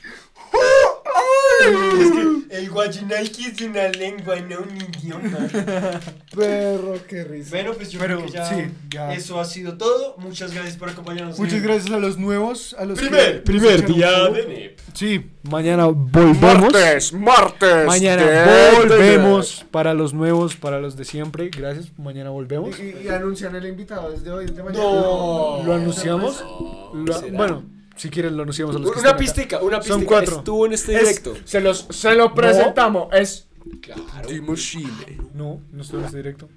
Es 1.99 2.11
que 2.49 2.57
el 2.57 2.69
Guayunaiki 2.69 3.45
es 3.45 3.61
una 3.61 3.87
lengua, 3.89 4.35
no 4.37 4.59
un 4.59 4.75
idioma. 4.77 5.49
Perro, 6.35 6.95
qué 7.07 7.23
risa. 7.23 7.49
Bueno, 7.51 7.73
pues 7.73 7.91
yo 7.91 7.99
Pero 7.99 8.17
creo 8.17 8.27
que 8.27 8.33
ya, 8.33 8.45
sí, 8.45 8.71
ya. 8.89 9.13
eso 9.13 9.39
ha 9.39 9.45
sido 9.45 9.77
todo. 9.77 10.15
Muchas 10.17 10.53
gracias 10.53 10.77
por 10.77 10.89
acompañarnos. 10.89 11.39
Muchas 11.39 11.61
gracias 11.61 11.91
a 11.93 11.97
los 11.99 12.17
nuevos, 12.17 12.75
a 12.77 12.85
los 12.85 12.99
Primer, 12.99 13.43
día 13.85 14.29
de. 14.29 14.75
Sí, 14.93 15.25
mañana 15.43 15.85
volvemos. 15.87 17.13
martes. 17.13 17.85
Mañana 17.85 18.71
volvemos 18.77 19.65
para 19.71 19.93
los 19.93 20.13
nuevos, 20.13 20.55
para 20.55 20.79
los 20.79 20.95
de 20.95 21.05
siempre. 21.05 21.49
Gracias, 21.49 21.91
mañana 21.97 22.29
volvemos. 22.29 22.79
Y, 22.79 22.83
y- 22.83 23.05
y 23.05 23.07
anuncian 23.09 23.55
el 23.55 23.65
invitado 23.67 24.11
desde 24.11 24.31
hoy, 24.31 24.45
desde 24.45 24.63
mañana. 24.63 24.83
No. 24.83 25.61
¿Lo 25.65 25.73
anunciamos? 25.73 26.43
Lo- 26.93 27.13
¿será? 27.19 27.35
bueno, 27.37 27.63
si 27.95 28.09
quieren 28.09 28.35
lo 28.37 28.43
anunciamos 28.43 28.75
a 28.75 28.79
los 28.79 28.91
que 28.91 28.99
Una 28.99 29.09
acá. 29.09 29.17
pistica, 29.19 29.61
una 29.61 29.81
Son 29.81 29.99
pistica. 30.01 30.07
cuatro. 30.07 30.37
Estuvo 30.37 30.65
en 30.65 30.73
este 30.73 30.95
Es- 30.95 31.01
directo. 31.01 31.35
se, 31.45 31.61
los, 31.61 31.87
se 31.89 32.13
lo 32.15 32.33
presentamos. 32.33 33.07
Es. 33.13 33.47
Claro. 33.81 34.03
No, 35.33 35.61
no 35.71 35.81
estoy 35.81 35.99
en 35.99 36.05
este 36.05 36.17
directo. 36.17 36.49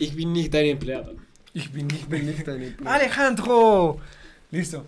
Ich 0.00 0.14
bin 0.14 0.32
nicht 0.32 0.52
dein 0.52 0.66
empleado. 0.66 1.14
Ich 1.54 1.70
bin 1.72 1.86
nicht 1.88 2.08
Benedicta. 2.08 2.52
Alejandro. 2.84 3.98
Listo. 4.50 4.84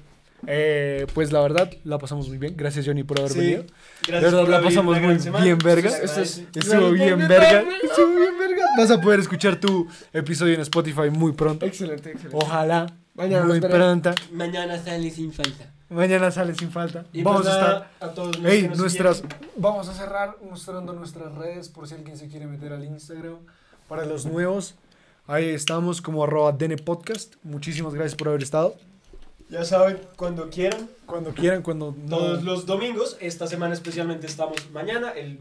Eh, 0.46 1.06
pues 1.14 1.32
la 1.32 1.40
verdad, 1.42 1.70
la 1.84 1.98
pasamos 1.98 2.28
muy 2.28 2.38
bien. 2.38 2.54
Gracias, 2.56 2.86
Johnny, 2.86 3.02
por 3.02 3.18
haber 3.18 3.32
Sí. 3.32 3.38
venido. 3.40 3.64
Gracias 4.06 4.06
De 4.06 4.20
verdad, 4.20 4.40
por 4.40 4.48
la 4.48 4.56
abrir 4.56 4.68
pasamos 4.70 4.96
la 4.96 5.02
muy 5.06 5.18
semana. 5.20 5.44
bien, 5.44 5.58
verga. 5.58 5.90
Es-. 5.98 6.42
Estuvo 6.54 6.90
bien, 6.92 7.18
verga. 7.28 7.64
Estuvo 7.82 8.06
bien, 8.16 8.38
verga. 8.38 8.64
Vas 8.78 8.90
a 8.90 9.00
poder 9.00 9.20
escuchar 9.20 9.56
tu 9.56 9.86
episodio 10.12 10.54
en 10.54 10.60
Spotify 10.62 11.10
muy 11.10 11.32
pronto. 11.32 11.66
Excelente, 11.66 12.10
excelente. 12.12 12.36
Ojalá. 12.36 12.86
Mañana 13.20 13.44
muy 13.46 13.60
pronto. 13.60 14.10
Mañana 14.32 14.78
sale 14.82 15.10
sin 15.10 15.32
falta. 15.32 15.72
Mañana 15.88 16.30
sale 16.30 16.54
sin 16.54 16.70
falta. 16.70 17.04
Y 17.12 17.22
Vamos 17.22 17.42
pues 17.42 17.54
a 17.54 17.60
nada, 17.60 17.90
estar. 17.92 18.10
a 18.10 18.14
todos 18.14 18.38
los 18.38 18.52
Ey, 18.52 18.62
que 18.62 18.68
nos 18.68 18.78
nuestras. 18.78 19.16
siguen. 19.18 19.36
Vamos 19.56 19.88
a 19.88 19.94
cerrar 19.94 20.36
mostrando 20.48 20.92
nuestras 20.92 21.34
redes 21.34 21.68
por 21.68 21.88
si 21.88 21.94
alguien 21.94 22.16
se 22.16 22.28
quiere 22.28 22.46
meter 22.46 22.72
al 22.72 22.84
Instagram. 22.84 23.38
Para 23.88 24.04
los 24.06 24.24
nuevos, 24.24 24.76
ahí 25.26 25.48
estamos 25.48 26.00
como 26.00 26.22
arroba 26.24 26.52
Dene 26.52 26.76
Podcast. 26.76 27.34
Muchísimas 27.42 27.92
gracias 27.94 28.14
por 28.14 28.28
haber 28.28 28.42
estado. 28.42 28.76
Ya 29.48 29.64
saben, 29.64 29.98
cuando 30.14 30.48
quieran, 30.48 30.88
Cuando 31.06 31.30
quieran, 31.34 31.62
cuando 31.62 31.92
no. 32.06 32.16
todos 32.18 32.44
los 32.44 32.66
domingos. 32.66 33.16
Esta 33.20 33.48
semana 33.48 33.74
especialmente 33.74 34.28
estamos 34.28 34.70
mañana, 34.70 35.10
el 35.10 35.40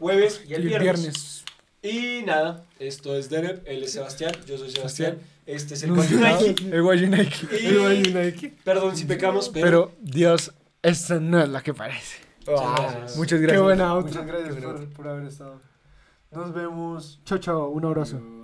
jueves 0.00 0.42
y 0.48 0.54
el, 0.54 0.64
y 0.64 0.72
el 0.74 0.80
viernes. 0.80 1.00
viernes. 1.02 1.44
Y 1.82 2.22
nada, 2.26 2.66
esto 2.78 3.14
es 3.14 3.30
Deneb, 3.30 3.62
él 3.66 3.82
es 3.82 3.92
Sebastián, 3.92 4.32
yo 4.46 4.58
soy 4.58 4.70
Sebastián. 4.70 5.18
Este 5.46 5.74
es 5.74 5.82
el. 5.82 5.90
El 5.90 5.96
Guayunaiki. 5.96 6.70
El 6.70 7.78
Guayunaiki. 7.80 8.48
Perdón 8.62 8.96
si 8.96 9.04
pecamos, 9.06 9.48
pero. 9.48 9.64
Pero, 9.66 9.92
Dios, 10.00 10.52
esta 10.82 11.18
no 11.18 11.40
es 11.40 11.48
la 11.48 11.62
que 11.62 11.74
parece. 11.74 12.18
Muchas 12.46 12.76
gracias. 12.76 13.16
Muchas 13.16 13.40
gracias. 13.40 13.62
buena 13.62 13.94
outro. 13.94 14.10
Muchas 14.10 14.26
gracias 14.26 14.54
Qué 14.54 14.62
por, 14.62 14.88
por 14.90 15.08
haber 15.08 15.26
estado. 15.26 15.60
Nos 16.30 16.54
vemos. 16.54 17.20
Chao, 17.24 17.38
chao. 17.38 17.68
Un 17.70 17.84
abrazo. 17.84 18.39